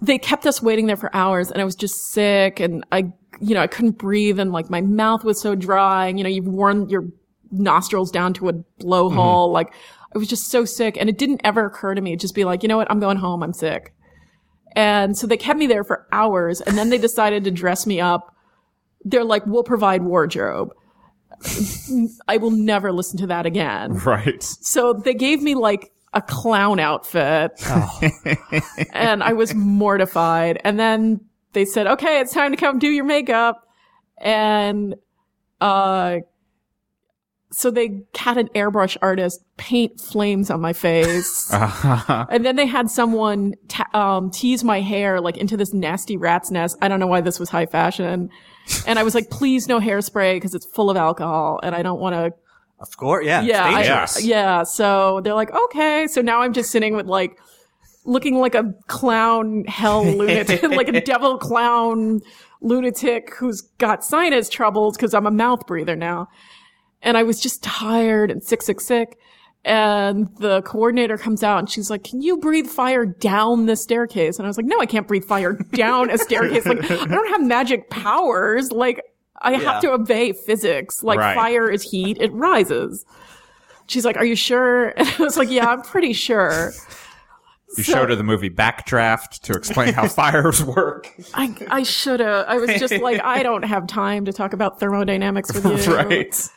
they 0.02 0.18
kept 0.18 0.46
us 0.46 0.62
waiting 0.62 0.88
there 0.88 0.98
for 0.98 1.10
hours 1.16 1.50
and 1.50 1.62
I 1.62 1.66
was 1.66 1.76
just 1.76 2.12
sick 2.12 2.60
and 2.60 2.84
I, 2.92 3.12
you 3.40 3.54
know, 3.56 3.62
I 3.62 3.68
couldn't 3.68 3.98
breathe 3.98 4.38
and 4.40 4.52
like 4.52 4.70
my 4.70 4.82
mouth 4.82 5.24
was 5.24 5.40
so 5.40 5.56
dry 5.56 6.08
and, 6.08 6.18
you 6.20 6.24
know, 6.24 6.30
you've 6.30 6.48
worn 6.48 6.90
your 6.90 7.06
nostrils 7.52 8.12
down 8.12 8.34
to 8.34 8.50
a 8.50 8.54
blowhole. 8.82 9.12
Mm-hmm. 9.48 9.54
Like 9.54 9.74
I 10.14 10.18
was 10.18 10.28
just 10.28 10.50
so 10.52 10.66
sick 10.66 10.98
and 11.00 11.10
it 11.10 11.18
didn't 11.18 11.40
ever 11.46 11.66
occur 11.66 11.96
to 11.96 12.02
me 12.02 12.12
to 12.12 12.18
just 12.18 12.36
be 12.36 12.44
like, 12.44 12.64
you 12.64 12.70
know 12.70 12.76
what? 12.78 12.92
I'm 12.92 13.00
going 13.00 13.18
home. 13.18 13.44
I'm 13.44 13.54
sick. 13.54 13.94
And 14.76 15.18
so 15.18 15.28
they 15.28 15.38
kept 15.38 15.60
me 15.60 15.68
there 15.68 15.84
for 15.84 16.08
hours 16.12 16.62
and 16.62 16.78
then 16.78 16.90
they 16.90 16.98
decided 16.98 17.44
to 17.46 17.52
dress 17.52 17.86
me 17.86 18.02
up. 18.02 18.36
They're 19.06 19.24
like, 19.24 19.46
we'll 19.46 19.64
provide 19.64 20.04
wardrobe. 20.04 20.74
I 22.28 22.38
will 22.38 22.52
never 22.52 22.92
listen 22.92 23.18
to 23.20 23.28
that 23.28 23.46
again. 23.46 23.94
Right. 23.94 24.42
So 24.42 24.94
they 24.94 25.14
gave 25.14 25.42
me 25.42 25.56
like 25.56 25.92
a 26.14 26.22
clown 26.22 26.80
outfit. 26.80 27.52
and 28.94 29.24
I 29.24 29.34
was 29.34 29.54
mortified. 29.54 30.62
And 30.64 30.80
then 30.80 31.22
they 31.54 31.66
said, 31.66 31.88
okay, 31.88 32.20
it's 32.20 32.34
time 32.34 32.52
to 32.52 32.58
come 32.58 32.80
do 32.80 32.88
your 32.88 33.06
makeup. 33.06 33.68
And, 34.18 34.96
uh, 35.60 36.20
so 37.56 37.70
they 37.70 38.02
had 38.16 38.38
an 38.38 38.48
airbrush 38.56 38.98
artist 39.02 39.40
paint 39.58 40.02
flames 40.02 40.50
on 40.50 40.60
my 40.60 40.74
face. 40.74 41.50
and 41.54 42.44
then 42.44 42.56
they 42.56 42.66
had 42.66 42.90
someone 42.90 43.54
ta- 43.68 43.90
um, 43.94 44.32
tease 44.32 44.64
my 44.64 44.82
hair 44.82 45.22
like 45.22 45.38
into 45.38 45.56
this 45.56 45.72
nasty 45.74 46.18
rat's 46.18 46.50
nest. 46.50 46.76
I 46.82 46.88
don't 46.88 47.00
know 47.00 47.08
why 47.08 47.22
this 47.22 47.40
was 47.40 47.50
high 47.50 47.68
fashion. 47.68 48.30
And 48.88 48.98
I 48.98 49.04
was 49.04 49.14
like, 49.14 49.30
please 49.30 49.68
no 49.68 49.80
hairspray 49.80 50.36
because 50.36 50.56
it's 50.56 50.66
full 50.66 50.90
of 50.90 50.98
alcohol 50.98 51.60
and 51.62 51.76
I 51.76 51.84
don't 51.84 52.00
want 52.00 52.16
to 52.16 52.34
Of 52.80 52.98
course, 52.98 53.26
yeah. 53.26 53.42
yeah, 53.44 53.64
I- 53.66 54.08
yeah. 54.22 54.64
So 54.64 55.22
they're 55.24 55.36
like, 55.36 55.52
okay. 55.54 56.08
So 56.08 56.22
now 56.22 56.42
I'm 56.42 56.54
just 56.54 56.72
sitting 56.72 56.96
with 56.96 57.06
like, 57.06 57.38
looking 58.06 58.40
like 58.40 58.56
a 58.56 58.74
clown 58.88 59.64
hell 59.68 60.04
lunatic, 60.04 60.64
like 60.80 60.90
a 60.90 61.02
devil 61.06 61.38
clown 61.38 62.20
lunatic 62.62 63.34
who's 63.36 63.62
got 63.78 64.04
sinus 64.04 64.50
troubles 64.50 64.98
because 64.98 65.14
I'm 65.14 65.28
a 65.28 65.32
mouth 65.32 65.68
breather 65.68 65.96
now. 65.96 66.28
And 67.04 67.18
I 67.18 67.24
was 67.24 67.40
just 67.40 67.62
tired 67.62 68.32
and 68.32 68.42
sick, 68.44 68.62
sick, 68.64 68.82
sick. 68.82 69.18
And 69.66 70.28
the 70.40 70.62
coordinator 70.64 71.18
comes 71.18 71.42
out 71.44 71.60
and 71.60 71.70
she's 71.70 71.90
like, 71.90 72.04
can 72.04 72.22
you 72.22 72.38
breathe 72.38 72.68
fire 72.68 73.06
down 73.06 73.66
the 73.66 73.76
staircase? 73.78 74.38
And 74.38 74.46
I 74.46 74.50
was 74.50 74.58
like, 74.58 74.66
no, 74.66 74.80
I 74.80 74.86
can't 74.86 75.08
breathe 75.08 75.24
fire 75.24 75.54
down 75.74 76.10
a 76.10 76.18
staircase. 76.18 76.66
Like, 76.66 76.90
I 76.92 77.06
don't 77.06 77.30
have 77.30 77.42
magic 77.42 77.90
powers. 77.90 78.72
Like, 78.72 79.02
I 79.42 79.52
Yeah. 79.54 79.60
have 79.74 79.82
to 79.84 79.92
obey 79.92 80.34
physics. 80.34 81.02
Like, 81.04 81.20
Right. 81.20 81.36
fire 81.36 81.70
is 81.70 81.82
heat, 81.84 82.18
it 82.20 82.34
rises. 82.34 83.06
She's 83.88 84.04
like, 84.06 84.18
are 84.18 84.26
you 84.26 84.36
sure? 84.36 84.90
And 84.98 85.08
I 85.08 85.24
was 85.24 85.38
like, 85.38 85.50
yeah, 85.50 85.68
I'm 85.68 85.82
pretty 85.82 86.12
sure. 86.14 86.72
You 87.78 87.84
So- 87.84 87.94
showed 87.94 88.10
her 88.10 88.16
the 88.16 88.24
movie 88.24 88.50
Backdraft 88.50 89.42
to 89.44 89.54
explain 89.54 89.94
how 89.94 90.08
fires 90.10 90.64
work. 90.64 91.10
I, 91.34 91.56
I 91.70 91.84
should 91.84 92.20
have. 92.20 92.46
I 92.50 92.58
was 92.58 92.70
just 92.80 92.98
like, 93.00 93.22
I 93.24 93.44
don't 93.44 93.64
have 93.64 93.88
time 93.88 94.26
to 94.26 94.34
talk 94.34 94.52
about 94.54 94.80
thermodynamics 94.82 95.54
with 95.54 95.66
you. 95.88 95.96
right. 95.96 96.50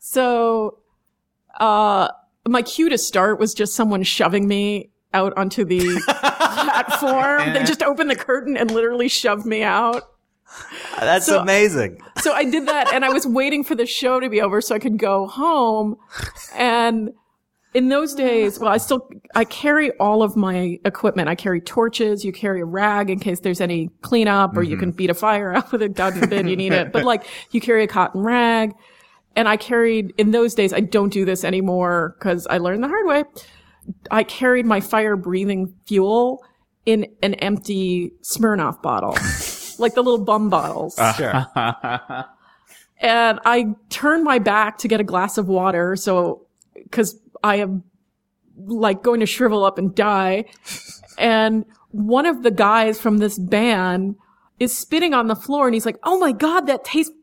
So, 0.00 0.78
uh, 1.58 2.08
my 2.48 2.62
cue 2.62 2.88
to 2.88 2.98
start 2.98 3.38
was 3.38 3.54
just 3.54 3.74
someone 3.74 4.02
shoving 4.02 4.48
me 4.48 4.90
out 5.12 5.32
onto 5.36 5.64
the 5.64 6.00
platform. 6.08 7.52
They 7.52 7.64
just 7.64 7.82
opened 7.82 8.10
the 8.10 8.16
curtain 8.16 8.56
and 8.56 8.70
literally 8.70 9.08
shoved 9.08 9.44
me 9.46 9.62
out. 9.62 10.02
That's 10.98 11.26
So- 11.26 11.40
amazing. 11.40 12.00
So 12.22 12.32
I 12.32 12.44
did 12.44 12.66
that 12.66 12.92
and 12.92 13.04
I 13.04 13.10
was 13.10 13.26
waiting 13.26 13.62
for 13.62 13.74
the 13.74 13.86
show 13.86 14.20
to 14.20 14.28
be 14.28 14.40
over 14.40 14.60
so 14.60 14.74
I 14.74 14.78
could 14.78 14.98
go 14.98 15.26
home. 15.26 15.96
And 16.54 17.10
in 17.74 17.88
those 17.88 18.14
days, 18.14 18.58
well, 18.58 18.72
I 18.72 18.78
still, 18.78 19.08
I 19.34 19.44
carry 19.44 19.92
all 19.98 20.22
of 20.22 20.34
my 20.34 20.78
equipment. 20.84 21.28
I 21.28 21.34
carry 21.34 21.60
torches. 21.60 22.24
You 22.24 22.32
carry 22.32 22.62
a 22.62 22.64
rag 22.64 23.10
in 23.10 23.20
case 23.20 23.40
there's 23.40 23.60
any 23.60 23.90
cleanup 24.02 24.56
or 24.56 24.62
you 24.62 24.76
can 24.76 24.90
beat 24.92 25.10
a 25.10 25.14
fire 25.14 25.52
out 25.56 25.70
with 25.72 25.82
it. 25.82 25.94
God 25.94 26.14
forbid 26.14 26.48
you 26.48 26.56
need 26.56 26.72
it. 26.72 26.90
But 26.90 27.04
like 27.04 27.24
you 27.52 27.60
carry 27.60 27.84
a 27.84 27.86
cotton 27.88 28.22
rag. 28.22 28.72
And 29.36 29.48
I 29.48 29.56
carried, 29.56 30.12
in 30.18 30.32
those 30.32 30.54
days, 30.54 30.72
I 30.72 30.80
don't 30.80 31.12
do 31.12 31.24
this 31.24 31.44
anymore 31.44 32.16
because 32.18 32.46
I 32.48 32.58
learned 32.58 32.82
the 32.82 32.88
hard 32.88 33.06
way. 33.06 33.24
I 34.10 34.24
carried 34.24 34.66
my 34.66 34.80
fire 34.80 35.16
breathing 35.16 35.74
fuel 35.86 36.44
in 36.84 37.06
an 37.22 37.34
empty 37.34 38.12
Smirnoff 38.22 38.82
bottle. 38.82 39.16
like 39.78 39.94
the 39.94 40.02
little 40.02 40.24
bum 40.24 40.50
bottles. 40.50 40.96
Ah. 40.98 41.14
Sure. 41.16 42.26
and 43.08 43.40
I 43.44 43.74
turned 43.88 44.24
my 44.24 44.38
back 44.38 44.78
to 44.78 44.88
get 44.88 45.00
a 45.00 45.04
glass 45.04 45.38
of 45.38 45.48
water. 45.48 45.96
So, 45.96 46.46
cause 46.90 47.18
I 47.42 47.56
am 47.56 47.84
like 48.56 49.02
going 49.02 49.20
to 49.20 49.26
shrivel 49.26 49.64
up 49.64 49.78
and 49.78 49.94
die. 49.94 50.44
And 51.18 51.64
one 51.90 52.26
of 52.26 52.42
the 52.42 52.50
guys 52.50 53.00
from 53.00 53.18
this 53.18 53.38
band 53.38 54.16
is 54.58 54.76
spitting 54.76 55.14
on 55.14 55.28
the 55.28 55.36
floor 55.36 55.66
and 55.66 55.74
he's 55.74 55.86
like, 55.86 55.98
Oh 56.02 56.18
my 56.18 56.32
God, 56.32 56.62
that 56.66 56.84
tastes 56.84 57.14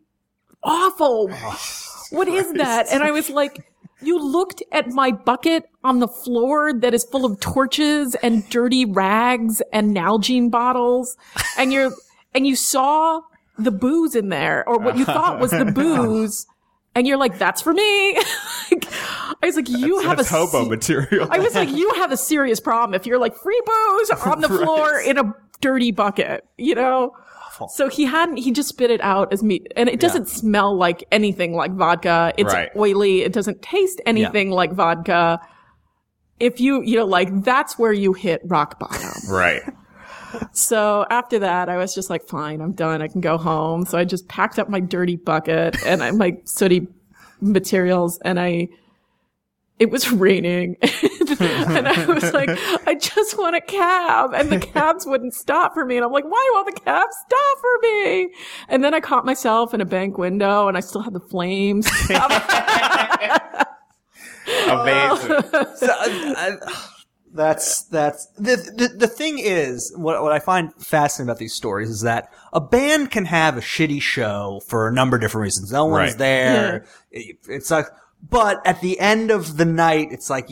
awful. 0.64 1.30
Oh. 1.32 1.87
What 2.12 2.28
is 2.28 2.52
that? 2.54 2.88
And 2.92 3.04
I 3.04 3.12
was 3.12 3.30
like, 3.30 3.66
you 4.02 4.20
looked 4.20 4.62
at 4.72 4.90
my 4.90 5.12
bucket 5.12 5.66
on 5.84 6.00
the 6.00 6.08
floor 6.08 6.72
that 6.74 6.94
is 6.94 7.04
full 7.04 7.26
of 7.26 7.40
torches 7.40 8.16
and 8.16 8.48
dirty 8.50 8.86
rags 8.86 9.62
and 9.74 9.96
Nalgene 9.96 10.52
bottles 10.52 11.18
and 11.58 11.74
you're, 11.74 11.92
and 12.36 12.46
you 12.46 12.56
saw 12.56 13.22
the 13.58 13.72
booze 13.72 14.16
in 14.16 14.30
there 14.30 14.68
or 14.70 14.78
what 14.78 14.98
you 14.98 15.06
thought 15.06 15.40
was 15.40 15.52
the 15.52 15.66
booze. 15.76 16.46
And 16.94 17.06
you're 17.08 17.18
like, 17.18 17.38
that's 17.38 17.62
for 17.62 17.74
me. 17.74 18.20
Like, 18.70 18.86
I 18.92 19.46
was 19.46 19.56
like, 19.56 19.70
you 19.70 20.00
have 20.00 20.18
That's 20.18 20.30
a 20.30 20.34
hobo 20.36 20.64
se- 20.64 20.70
material. 20.70 21.28
I 21.32 21.40
was 21.40 21.56
like, 21.56 21.70
you 21.70 21.90
have 21.96 22.12
a 22.12 22.18
serious 22.18 22.60
problem 22.60 22.94
if 22.96 23.06
you're 23.06 23.18
like 23.20 23.34
free 23.34 23.62
booze 23.66 24.10
on 24.10 24.42
the 24.42 24.50
floor 24.64 25.00
in 25.00 25.18
a 25.18 25.34
dirty 25.62 25.92
bucket, 25.92 26.44
you 26.58 26.76
know? 26.76 27.16
Awful. 27.58 27.68
So 27.70 27.90
he 27.90 28.06
hadn't, 28.06 28.38
he 28.38 28.52
just 28.52 28.70
spit 28.70 28.92
it 28.92 29.02
out 29.02 29.34
as 29.34 29.42
meat. 29.44 29.72
And 29.76 29.90
it 29.90 30.00
doesn't 30.00 30.28
smell 30.28 30.76
like 30.76 31.04
anything 31.12 31.54
like 31.56 31.72
vodka. 31.74 32.34
It's 32.38 32.54
Right. 32.54 32.70
oily. 32.76 33.22
It 33.22 33.34
doesn't 33.34 33.62
taste 33.62 34.00
anything 34.06 34.52
like 34.52 34.74
vodka. 34.74 35.40
If 36.40 36.60
you, 36.62 36.82
you 36.84 36.98
know, 36.98 37.06
like 37.06 37.44
that's 37.44 37.80
where 37.80 37.92
you 37.94 38.14
hit 38.14 38.42
rock 38.46 38.80
bottom. 38.80 39.12
Right. 39.30 39.62
So 40.52 41.06
after 41.10 41.40
that, 41.40 41.70
I 41.70 41.78
was 41.78 41.96
just 41.96 42.10
like, 42.10 42.28
fine, 42.28 42.62
I'm 42.62 42.74
done. 42.74 43.02
I 43.02 43.08
can 43.08 43.22
go 43.22 43.38
home. 43.38 43.86
So 43.86 43.98
I 43.98 44.04
just 44.04 44.28
packed 44.28 44.60
up 44.60 44.70
my 44.70 44.80
dirty 44.82 45.16
bucket 45.16 45.82
and 45.86 46.18
my 46.18 46.38
sooty 46.44 46.88
materials 47.42 48.20
and 48.24 48.40
I, 48.40 48.68
it 49.80 49.90
was 49.90 50.12
raining 50.26 50.76
and 51.40 51.88
I 51.88 52.06
was 52.06 52.32
like, 52.34 52.50
I 52.88 52.96
just 52.96 53.38
want 53.38 53.56
a 53.56 53.62
cab 53.62 54.34
and 54.34 54.50
the 54.50 54.60
cabs 54.74 55.06
wouldn't 55.06 55.34
stop 55.34 55.74
for 55.74 55.86
me. 55.86 55.96
And 55.98 56.06
I'm 56.06 56.12
like, 56.12 56.26
why 56.26 56.52
won't 56.54 56.74
the 56.74 56.82
cab 56.82 57.08
stop 57.12 57.58
for 57.60 57.80
me? 57.82 58.30
And 58.70 58.84
then 58.84 58.94
I 58.94 59.00
caught 59.00 59.26
myself 59.26 59.74
in 59.74 59.82
a 59.82 59.86
bank 59.86 60.18
window 60.18 60.68
and 60.68 60.78
I 60.78 60.80
still 60.82 61.02
had 61.02 61.14
the 61.14 61.20
flames. 61.20 61.88
Amazing. 64.48 65.42
So, 65.76 65.88
I- 65.92 66.36
I- 66.38 66.84
that's 67.34 67.84
that's 67.84 68.26
the, 68.38 68.56
the 68.56 68.88
the 68.98 69.08
thing 69.08 69.38
is 69.38 69.94
what 69.96 70.24
what 70.24 70.32
I 70.32 70.40
find 70.40 70.74
fascinating 70.80 71.30
about 71.30 71.38
these 71.38 71.54
stories 71.54 71.90
is 71.90 72.02
that 72.02 72.32
a 72.52 72.60
band 72.62 73.12
can 73.12 73.26
have 73.26 73.58
a 73.58 73.60
shitty 73.62 74.02
show 74.02 74.62
for 74.66 74.88
a 74.88 74.94
number 74.94 75.18
of 75.18 75.22
different 75.22 75.44
reasons. 75.44 75.72
No 75.72 75.86
one's 75.86 76.12
Right. 76.14 76.18
there. 76.18 76.86
It, 77.12 77.36
it 77.48 77.66
sucks. 77.66 77.92
But 78.28 78.66
at 78.66 78.82
the 78.82 79.00
end 79.00 79.30
of 79.30 79.58
the 79.58 79.66
night, 79.66 80.08
it's 80.12 80.30
like 80.32 80.50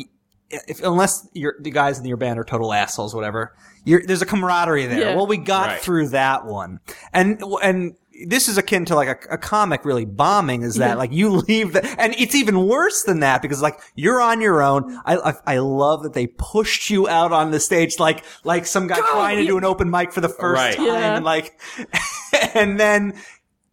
if 0.50 0.82
unless 0.84 1.28
you're, 1.34 1.56
the 1.60 1.72
guys 1.72 2.00
in 2.00 2.06
your 2.06 2.18
band 2.18 2.40
are 2.40 2.44
total 2.44 2.74
assholes, 2.74 3.16
whatever. 3.16 3.56
You're, 3.84 4.04
there's 4.06 4.22
a 4.22 4.26
camaraderie 4.26 4.86
there. 4.88 5.00
Yeah. 5.00 5.16
Well, 5.16 5.28
we 5.28 5.38
got 5.38 5.68
Right. 5.68 5.82
through 5.82 6.10
that 6.10 6.46
one, 6.46 6.80
and 7.14 7.42
and 7.64 7.96
this 8.28 8.48
is 8.48 8.58
akin 8.58 8.86
to 8.86 8.96
like 8.96 9.10
a, 9.10 9.34
a 9.34 9.38
comic 9.38 9.84
really 9.86 10.06
bombing. 10.06 10.62
Is 10.64 10.76
that 10.76 10.90
Yeah. 10.92 10.96
like 10.96 11.12
you 11.12 11.30
leave 11.48 11.74
the, 11.74 11.84
and 12.00 12.16
it's 12.18 12.34
even 12.34 12.66
worse 12.68 13.04
than 13.04 13.20
that 13.20 13.42
because 13.42 13.62
like 13.62 13.80
you're 13.96 14.22
on 14.22 14.40
your 14.42 14.64
own. 14.64 15.00
I 15.06 15.18
I, 15.18 15.34
I 15.46 15.58
love 15.58 16.04
that 16.04 16.14
they 16.14 16.28
pushed 16.28 16.90
you 16.90 17.08
out 17.08 17.32
on 17.32 17.52
the 17.52 17.60
stage 17.60 18.00
like 18.00 18.24
like 18.44 18.66
some 18.66 18.88
guy 18.88 18.98
trying 19.00 19.38
to 19.38 19.46
do 19.46 19.58
an 19.58 19.66
open 19.66 19.90
mic 19.92 20.14
for 20.14 20.22
the 20.22 20.30
first 20.30 20.58
Right. 20.60 20.76
time, 20.78 20.86
Yeah. 20.86 21.16
and 21.18 21.26
like, 21.26 21.60
and 22.56 22.80
then 22.80 23.14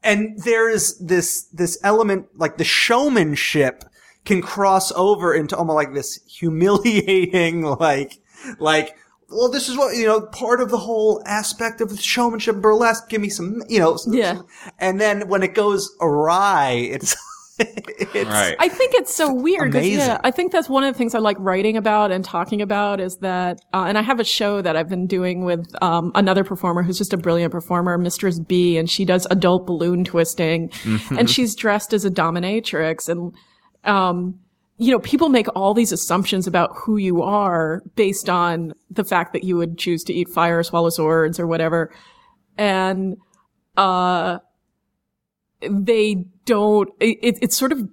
and 0.02 0.38
there's 0.42 0.98
this 0.98 1.44
this 1.52 1.78
element 1.84 2.26
like 2.36 2.58
the 2.58 2.64
showmanship 2.64 3.84
can 4.24 4.40
cross 4.42 4.92
over 4.92 5.34
into 5.34 5.56
almost 5.56 5.74
like 5.76 5.94
this 5.94 6.20
humiliating 6.26 7.62
like 7.80 8.18
like 8.58 8.96
well 9.28 9.50
this 9.50 9.68
is 9.68 9.76
what 9.76 9.96
you 9.96 10.06
know 10.06 10.20
part 10.20 10.60
of 10.60 10.70
the 10.70 10.78
whole 10.78 11.22
aspect 11.26 11.80
of 11.80 11.88
the 11.88 11.96
showmanship 11.96 12.56
burlesque 12.56 13.08
give 13.08 13.20
me 13.20 13.28
some 13.28 13.62
you 13.68 13.78
know 13.78 13.96
some- 13.96 14.12
Yeah. 14.14 14.36
some- 14.36 14.46
and 14.78 15.00
then 15.00 15.28
when 15.28 15.42
it 15.42 15.54
goes 15.54 15.90
awry 16.00 16.70
it's 16.90 17.16
it's 17.58 18.28
Right. 18.30 18.56
I 18.58 18.68
think 18.68 18.94
it's 18.94 19.14
so 19.14 19.32
weird. 19.32 19.68
Amazing. 19.74 19.98
Yeah, 19.98 20.18
I 20.24 20.30
think 20.30 20.52
that's 20.52 20.68
one 20.70 20.84
of 20.84 20.92
the 20.94 20.98
things 20.98 21.14
I 21.14 21.18
like 21.18 21.36
writing 21.38 21.76
about 21.76 22.10
and 22.10 22.24
talking 22.24 22.62
about 22.62 22.98
is 22.98 23.18
that, 23.18 23.60
uh, 23.74 23.84
and 23.86 23.98
I 23.98 24.02
have 24.02 24.18
a 24.20 24.24
show 24.24 24.62
that 24.62 24.74
I've 24.74 24.88
been 24.88 25.06
doing 25.06 25.44
with 25.44 25.70
um, 25.82 26.12
another 26.14 26.44
performer 26.44 26.82
who's 26.82 26.96
just 26.98 27.12
a 27.12 27.16
brilliant 27.18 27.52
performer, 27.52 27.98
Mistress 27.98 28.40
B, 28.40 28.78
and 28.78 28.90
she 28.90 29.04
does 29.04 29.26
adult 29.30 29.66
balloon 29.66 30.02
twisting, 30.02 30.70
and 31.10 31.28
she's 31.30 31.54
dressed 31.54 31.92
as 31.92 32.04
a 32.06 32.10
dominatrix, 32.10 33.08
and 33.08 33.32
um, 33.84 34.38
you 34.78 34.90
know, 34.90 34.98
people 34.98 35.28
make 35.28 35.46
all 35.54 35.74
these 35.74 35.92
assumptions 35.92 36.46
about 36.46 36.70
who 36.74 36.96
you 36.96 37.22
are 37.22 37.82
based 37.94 38.28
on 38.28 38.74
the 38.90 39.04
fact 39.04 39.32
that 39.32 39.44
you 39.44 39.56
would 39.56 39.78
choose 39.78 40.02
to 40.04 40.12
eat 40.12 40.28
fire, 40.28 40.58
or 40.58 40.62
swallow 40.62 40.90
swords, 40.90 41.38
or 41.38 41.46
whatever, 41.46 41.92
and 42.58 43.16
uh, 43.76 44.38
they 45.60 46.26
don't. 46.44 46.90
It, 47.00 47.38
it's 47.42 47.56
sort 47.56 47.72
of 47.72 47.88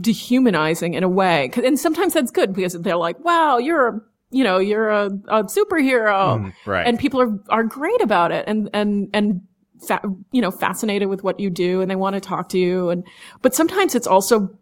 dehumanizing 0.00 0.94
in 0.94 1.02
a 1.02 1.08
way. 1.08 1.50
And 1.64 1.78
sometimes 1.78 2.14
that's 2.14 2.30
good 2.30 2.54
because 2.54 2.74
they're 2.74 2.96
like, 2.96 3.22
wow, 3.24 3.58
you're 3.58 3.88
a, 3.88 4.00
you 4.30 4.44
know, 4.44 4.58
you're 4.58 4.90
a, 4.90 5.06
a 5.06 5.44
superhero. 5.44 6.52
right. 6.66 6.86
And 6.86 6.98
people 6.98 7.20
are, 7.20 7.38
are 7.48 7.64
great 7.64 8.00
about 8.00 8.32
it 8.32 8.44
and, 8.46 8.70
and, 8.72 9.08
and, 9.12 9.42
fa- 9.86 10.02
you 10.32 10.40
know, 10.40 10.50
fascinated 10.50 11.08
with 11.08 11.24
what 11.24 11.40
you 11.40 11.50
do 11.50 11.80
and 11.80 11.90
they 11.90 11.96
want 11.96 12.14
to 12.14 12.20
talk 12.20 12.48
to 12.50 12.58
you. 12.58 12.90
And, 12.90 13.04
but 13.42 13.54
sometimes 13.54 13.94
it's 13.94 14.06
also 14.06 14.56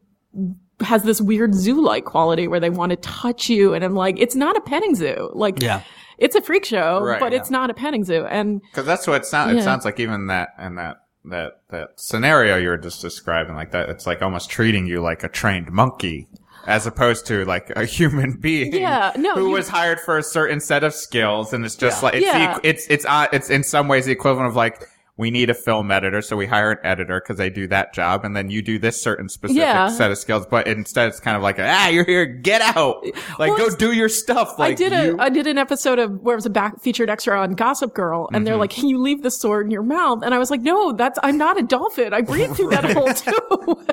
has 0.80 1.02
this 1.04 1.20
weird 1.20 1.54
zoo-like 1.54 2.04
quality 2.04 2.48
where 2.48 2.60
they 2.60 2.70
want 2.70 2.90
to 2.90 2.96
touch 2.96 3.48
you. 3.48 3.72
And 3.74 3.82
I'm 3.84 3.94
like, 3.94 4.18
it's 4.18 4.34
not 4.34 4.56
a 4.56 4.60
petting 4.60 4.94
zoo. 4.94 5.30
Like, 5.32 5.62
Yeah. 5.62 5.80
it's 6.18 6.36
a 6.36 6.42
freak 6.42 6.64
show, 6.64 7.00
Right, 7.00 7.18
but 7.18 7.32
yeah. 7.32 7.38
it's 7.38 7.50
not 7.50 7.70
a 7.70 7.74
petting 7.74 8.04
zoo. 8.04 8.26
And 8.26 8.60
Because 8.62 8.84
that's 8.86 9.06
what 9.06 9.22
it 9.22 9.26
sounds. 9.26 9.54
Yeah. 9.54 9.60
It 9.60 9.64
sounds 9.64 9.84
like 9.84 9.98
even 10.00 10.26
that 10.26 10.50
and 10.58 10.76
that 10.78 10.98
that 11.28 11.60
that 11.70 11.88
scenario 11.96 12.56
you 12.56 12.68
were 12.68 12.76
just 12.78 13.00
describing, 13.02 13.56
like 13.56 13.72
that. 13.72 13.88
It's 13.88 14.06
like 14.06 14.22
almost 14.22 14.48
treating 14.48 14.86
you 14.86 15.00
like 15.00 15.24
a 15.24 15.28
trained 15.28 15.72
monkey, 15.72 16.28
as 16.68 16.86
opposed 16.86 17.26
to 17.26 17.44
like 17.46 17.70
a 17.74 17.84
human 17.84 18.36
being. 18.40 18.72
Yeah, 18.74 19.12
no, 19.16 19.34
who 19.34 19.46
you- 19.48 19.52
was 19.54 19.68
hired 19.68 19.98
for 19.98 20.18
a 20.18 20.22
certain 20.22 20.60
set 20.60 20.84
of 20.84 20.94
skills, 20.94 21.52
and 21.52 21.64
it's 21.64 21.74
just 21.74 22.02
like 22.04 22.14
it's 22.14 22.24
Yeah. 22.26 22.58
the, 22.58 22.68
it's 22.68 22.86
it's 22.88 23.04
uh, 23.06 23.26
it's 23.32 23.50
in 23.50 23.64
some 23.64 23.88
ways 23.88 24.04
the 24.04 24.12
equivalent 24.12 24.48
of 24.48 24.54
like. 24.56 24.86
We 25.18 25.30
need 25.30 25.48
a 25.48 25.54
film 25.54 25.90
editor, 25.90 26.20
so 26.20 26.36
we 26.36 26.44
hire 26.46 26.72
an 26.72 26.78
editor 26.84 27.20
because 27.22 27.38
they 27.38 27.48
do 27.48 27.66
that 27.68 27.94
job, 27.94 28.22
and 28.26 28.36
then 28.36 28.50
you 28.50 28.60
do 28.60 28.78
this 28.78 29.00
certain 29.00 29.30
specific 29.30 29.62
Yeah. 29.62 29.88
set 29.88 30.10
of 30.10 30.18
skills. 30.18 30.44
But 30.44 30.66
instead, 30.66 31.08
it's 31.08 31.20
kind 31.20 31.38
of 31.38 31.42
like, 31.42 31.56
ah, 31.58 31.88
you're 31.88 32.04
here, 32.04 32.26
get 32.26 32.60
out, 32.60 33.02
like 33.38 33.56
Well, 33.56 33.70
go 33.70 33.74
do 33.74 33.92
your 33.92 34.10
stuff. 34.10 34.58
Like 34.58 34.72
I 34.72 34.74
did 34.74 34.92
you- 34.92 35.16
a 35.18 35.22
I 35.22 35.28
did 35.30 35.46
an 35.46 35.56
episode 35.56 35.98
of 35.98 36.20
where 36.20 36.34
it 36.34 36.36
was 36.36 36.44
a 36.44 36.50
back 36.50 36.82
featured 36.82 37.08
extra 37.08 37.40
on 37.40 37.52
Gossip 37.54 37.94
Girl, 37.94 38.26
and 38.28 38.36
Mm-hmm. 38.36 38.44
they're 38.44 38.56
like, 38.58 38.68
"Can 38.70 38.88
you 38.88 38.98
leave 38.98 39.22
the 39.22 39.30
sword 39.30 39.64
in 39.64 39.70
your 39.70 39.82
mouth?" 39.82 40.20
And 40.22 40.34
I 40.34 40.38
was 40.38 40.50
like, 40.50 40.60
"No, 40.60 40.92
that's 40.92 41.18
I'm 41.22 41.38
not 41.38 41.58
a 41.58 41.62
dolphin. 41.62 42.12
I 42.12 42.20
breathe 42.20 42.54
through 42.54 42.68
that 42.70 42.84
hole 42.92 43.12
too." 43.14 43.84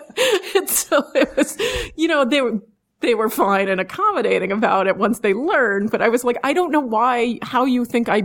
and 0.60 0.70
so 0.70 1.06
it 1.16 1.34
was, 1.38 1.58
you 1.96 2.10
know, 2.10 2.26
they 2.26 2.42
were 2.42 2.60
they 3.00 3.16
were 3.16 3.30
fine 3.30 3.70
and 3.70 3.80
accommodating 3.80 4.52
about 4.52 4.88
it 4.88 4.98
once 4.98 5.20
they 5.20 5.34
learned, 5.34 5.90
but 5.90 6.02
I 6.02 6.10
was 6.10 6.26
like, 6.26 6.38
I 6.44 6.52
don't 6.52 6.72
know 6.72 6.82
why 6.82 7.40
how 7.44 7.64
you 7.64 7.86
think 7.86 8.10
I. 8.10 8.24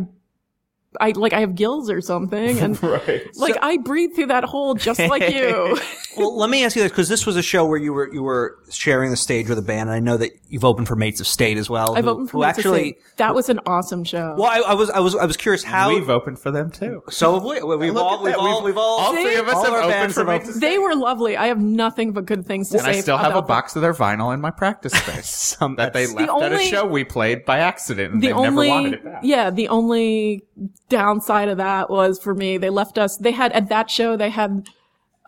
I 0.99 1.11
like 1.11 1.35
I 1.35 1.41
have 1.41 1.55
gills 1.55 1.91
or 1.91 2.01
something, 2.01 2.59
and 2.61 2.83
like 3.37 3.57
I 3.61 3.77
breathe 3.77 4.15
through 4.15 4.27
that 4.29 4.45
hole 4.45 4.75
just 4.75 4.99
like 4.99 5.29
you. 5.35 5.79
well, 6.17 6.35
let 6.39 6.49
me 6.49 6.65
ask 6.65 6.75
you 6.77 6.83
this 6.83 6.91
because 6.91 7.11
this 7.11 7.27
was 7.27 7.37
a 7.37 7.43
show 7.43 7.67
where 7.67 7.79
you 7.79 7.93
were 7.93 8.11
you 8.13 8.23
were 8.23 8.59
sharing 8.71 9.11
the 9.11 9.17
stage 9.17 9.51
with 9.51 9.59
a 9.59 9.63
band, 9.63 9.91
and 9.91 9.97
I 9.97 10.01
know 10.01 10.17
that 10.17 10.33
you've 10.49 10.65
opened 10.65 10.89
for 10.89 10.97
Mates 10.97 11.21
of 11.21 11.27
State 11.27 11.59
as 11.59 11.69
well. 11.69 11.95
I've 11.95 12.05
who, 12.05 12.11
opened 12.11 12.31
for 12.31 12.39
who 12.39 12.43
Mates 12.43 12.59
of 12.59 12.65
actually. 12.65 12.85
State. 12.93 13.03
that 13.19 13.35
was 13.35 13.51
an 13.51 13.61
awesome 13.67 14.03
show. 14.03 14.35
Well, 14.39 14.47
I, 14.51 14.61
I 14.71 14.75
was 14.75 14.89
I 14.89 15.01
was 15.01 15.15
I 15.15 15.27
was 15.27 15.37
curious 15.37 15.63
how 15.63 15.91
we've 15.91 16.09
opened 16.09 16.39
for 16.39 16.51
them 16.51 16.71
too. 16.71 17.03
so 17.11 17.35
have 17.35 17.45
we. 17.45 17.63
We've 17.77 17.95
all 17.97 18.23
we've 18.23 18.35
all 18.37 18.63
We've- 18.63 18.65
we've 18.65 18.79
all 18.79 18.99
all 19.01 19.13
three 19.13 19.37
of 19.37 19.47
us 19.47 19.55
all 19.57 19.65
have 19.67 19.75
opened 19.85 20.15
for 20.15 20.25
Mates 20.25 20.45
opened- 20.45 20.55
of 20.57 20.61
they 20.63 20.79
were 20.79 20.95
lovely. 20.95 21.37
I 21.37 21.49
have 21.49 21.61
nothing 21.61 22.13
but 22.13 22.25
good 22.25 22.47
things 22.47 22.71
to 22.71 22.77
And 22.79 22.85
say. 22.85 22.89
And 22.93 22.99
I 22.99 23.01
still 23.03 23.19
have 23.19 23.27
a 23.27 23.31
about 23.39 23.41
them. 23.43 23.49
box 23.49 23.77
of 23.77 23.83
their 23.83 23.93
vinyl 23.95 24.33
in 24.33 24.41
my 24.41 24.51
practice 24.51 24.93
space 24.95 25.29
Some- 25.29 25.77
that 25.77 25.93
they 25.93 26.07
that's- 26.07 26.29
left 26.31 26.43
at 26.45 26.53
a 26.55 26.59
show 26.65 26.87
we 26.87 27.05
played 27.05 27.45
by 27.45 27.59
accident 27.59 28.15
and 28.15 28.23
the 28.23 28.29
they 28.29 28.33
only 28.33 28.69
never 28.69 28.81
wanted 28.83 28.93
it 28.95 29.05
back. 29.05 29.21
yeah 29.23 29.51
the 29.51 29.69
only 29.69 30.43
downside 30.89 31.49
of 31.49 31.59
that 31.59 31.91
was 31.91 32.19
for 32.19 32.35
me 32.35 32.57
they 32.59 32.71
left 32.71 32.99
us 32.99 33.17
they 33.19 33.33
had 33.33 33.53
at 33.53 33.69
that 33.69 33.91
show 33.91 34.17
they 34.17 34.31
had 34.31 34.69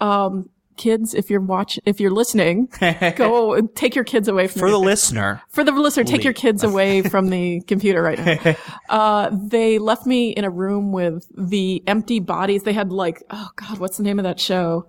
um 0.00 0.48
kids 0.76 1.12
if 1.12 1.28
you're 1.28 1.42
watching, 1.42 1.82
if 1.84 2.00
you're 2.00 2.10
listening 2.10 2.66
go 3.16 3.60
take 3.74 3.94
your 3.94 4.04
kids 4.04 4.28
away 4.28 4.46
from 4.46 4.60
for 4.60 4.70
the 4.70 4.76
your- 4.76 4.84
listener. 4.86 5.42
for 5.50 5.62
the 5.62 5.72
listener 5.72 6.04
take 6.04 6.24
your 6.24 6.32
kids 6.32 6.64
away 6.64 7.02
from 7.02 7.28
the 7.28 7.60
computer 7.66 8.02
right 8.02 8.18
now. 8.18 8.56
Uh 8.88 9.30
they 9.32 9.78
left 9.78 10.06
me 10.06 10.30
in 10.30 10.44
a 10.44 10.50
room 10.50 10.90
with 10.92 11.26
the 11.36 11.82
empty 11.86 12.18
bodies. 12.18 12.62
They 12.62 12.72
had 12.72 12.90
like 12.90 13.22
oh 13.30 13.48
god 13.56 13.78
what's 13.78 13.98
the 13.98 14.02
name 14.02 14.18
of 14.18 14.22
that 14.24 14.40
show 14.40 14.86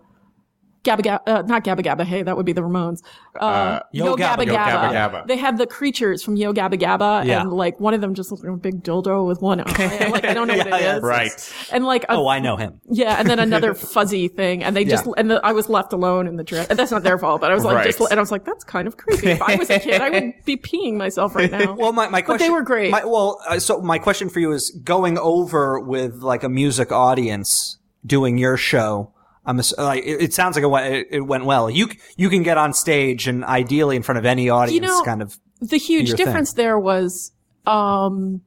Gabba 0.84 1.01
Gabba, 1.01 1.19
uh, 1.27 1.41
not 1.43 1.63
Gabba 1.63 1.82
Gabba, 1.82 2.03
hey, 2.03 2.23
that 2.23 2.36
would 2.36 2.45
be 2.45 2.53
the 2.53 2.61
Ramones. 2.61 3.03
Uh, 3.39 3.82
Yo 3.91 4.15
Gabba 4.15 4.45
Yo 4.47 4.55
Gabba 4.55 4.91
Gabba. 4.91 5.27
They 5.27 5.38
have 5.38 5.59
the 5.59 5.67
creatures 5.67 6.23
from 6.23 6.36
Yo 6.38 6.53
Gabba 6.53 6.73
Gabba, 6.73 7.23
Yeah. 7.23 7.41
and 7.41 7.51
like 7.53 7.79
one 7.79 7.93
of 7.93 8.01
them 8.01 8.15
just 8.15 8.32
looks 8.32 8.43
like 8.43 8.51
a 8.51 8.57
big 8.57 8.84
dildo 8.84 9.27
with 9.27 9.41
one 9.43 9.59
eye. 9.61 10.07
like 10.11 10.25
I 10.25 10.34
don't 10.34 10.47
know 10.47 10.57
what 10.57 10.65
it 10.67 10.73
is. 10.73 10.82
Yeah, 10.82 10.95
yeah. 10.95 10.99
Right. 11.01 11.53
And 11.71 11.86
like 11.86 12.05
a, 12.05 12.13
Oh, 12.13 12.27
I 12.27 12.39
know 12.39 12.57
him. 12.57 12.82
yeah, 12.89 13.17
and 13.19 13.29
then 13.29 13.38
another 13.47 13.75
fuzzy 13.75 14.27
thing, 14.27 14.63
and 14.63 14.75
they 14.75 14.84
just 14.84 15.05
Yeah. 15.05 15.13
and 15.17 15.29
the, 15.29 15.45
I 15.45 15.51
was 15.51 15.69
left 15.69 15.93
alone 15.93 16.25
in 16.27 16.36
the 16.38 16.43
dress. 16.43 16.67
And 16.67 16.79
that's 16.79 16.89
not 16.91 17.03
their 17.03 17.19
fault, 17.19 17.41
but 17.41 17.51
I 17.51 17.53
was 17.53 17.63
like 17.63 17.75
Right. 17.75 17.86
just 17.95 17.99
and 18.11 18.19
I 18.19 18.21
was 18.21 18.32
like 18.32 18.45
that's 18.45 18.63
kind 18.63 18.88
of 18.88 18.97
creepy. 18.97 19.29
If 19.32 19.41
I 19.43 19.55
was 19.57 19.69
a 19.69 19.79
kid, 19.79 20.01
I 20.01 20.09
would 20.09 20.34
be 20.45 20.57
peeing 20.57 20.95
myself 20.95 21.36
right 21.36 21.51
now. 21.51 21.73
Well, 21.75 21.93
my, 21.93 22.07
my 22.07 22.21
But 22.21 22.25
question. 22.25 22.47
they 22.47 22.51
were 22.51 22.63
great. 22.63 22.89
My, 22.89 23.05
well, 23.05 23.39
uh, 23.47 23.59
so 23.59 23.82
my 23.82 23.99
question 23.99 24.29
for 24.29 24.39
you 24.39 24.51
is 24.51 24.71
going 24.84 25.19
over 25.19 25.79
with 25.79 26.15
like 26.23 26.41
a 26.43 26.49
music 26.49 26.91
audience 26.91 27.77
doing 28.03 28.39
your 28.39 28.57
show. 28.57 29.13
I'm 29.45 29.59
ass- 29.59 29.77
like 29.77 30.03
it, 30.03 30.21
it 30.21 30.33
sounds 30.33 30.55
like 30.55 30.63
it 30.63 30.67
went, 30.67 31.07
it, 31.11 31.21
went 31.21 31.45
well. 31.45 31.69
You 31.69 31.89
you 32.17 32.29
can 32.29 32.43
get 32.43 32.57
on 32.57 32.73
stage 32.73 33.27
and 33.27 33.43
ideally 33.43 33.95
in 33.95 34.03
front 34.03 34.19
of 34.19 34.25
any 34.25 34.49
audience, 34.49 34.85
know, 34.85 35.01
kind 35.03 35.21
of. 35.21 35.37
the 35.61 35.77
huge 35.77 36.09
your 36.09 36.17
thing. 36.17 36.25
difference 36.25 36.53
there 36.53 36.77
was 36.79 37.31
um 37.65 38.41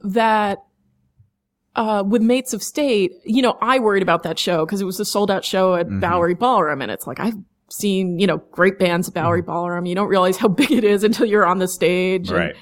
that 0.00 0.58
uh 1.76 2.02
with 2.06 2.22
mates 2.22 2.52
of 2.52 2.62
state 2.62 3.12
you 3.24 3.40
know 3.42 3.56
i 3.62 3.78
worried 3.78 4.02
about 4.02 4.22
that 4.22 4.38
show 4.38 4.64
because 4.66 4.80
it 4.80 4.84
was 4.84 5.00
a 5.00 5.04
sold 5.04 5.30
out 5.30 5.44
show 5.44 5.74
at 5.74 5.86
Mm-hmm. 5.86 6.00
bowery 6.00 6.34
ballroom 6.34 6.82
and 6.82 6.90
it's 6.90 7.06
like 7.06 7.18
i've 7.20 7.34
seen 7.70 8.18
you 8.18 8.26
know 8.26 8.38
great 8.52 8.78
bands 8.78 9.08
at 9.08 9.14
bowery 9.14 9.40
Mm-hmm. 9.42 9.50
ballroom 9.50 9.86
you 9.86 9.94
don't 9.94 10.08
realize 10.08 10.36
how 10.36 10.48
big 10.62 10.70
it 10.70 10.84
is 10.84 11.02
until 11.04 11.24
you're 11.26 11.46
on 11.46 11.58
the 11.58 11.68
stage 11.68 12.28
and, 12.30 12.36
Right. 12.38 12.56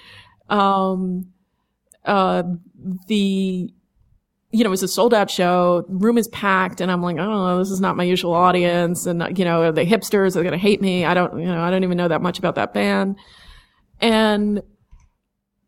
um 0.49 1.27
uh 2.05 2.43
the 3.09 3.73
you 4.57 4.65
know, 4.65 4.69
it 4.69 4.71
was 4.71 4.83
a 4.83 4.89
sold 4.89 5.13
out 5.13 5.31
show. 5.31 5.85
Room 5.87 6.17
is 6.17 6.29
packed, 6.29 6.81
and 6.81 6.91
I'm 6.91 7.03
like, 7.03 7.19
oh, 7.19 7.59
this 7.59 7.71
is 7.71 7.79
not 7.79 7.95
my 7.95 8.05
usual 8.05 8.33
audience, 8.33 9.05
and 9.05 9.37
you 9.37 9.45
know, 9.45 9.65
are 9.65 9.73
they 9.73 9.85
hipsters? 9.85 10.35
Are 10.35 10.39
they 10.39 10.45
gonna 10.45 10.57
hate 10.57 10.81
me? 10.81 11.05
I 11.05 11.13
don't, 11.13 11.39
you 11.39 11.45
know, 11.45 11.61
I 11.61 11.71
don't 11.71 11.85
even 11.85 11.99
know 11.99 12.09
that 12.09 12.23
much 12.23 12.39
about 12.39 12.55
that 12.55 12.73
band. 12.73 13.17
And 14.01 14.63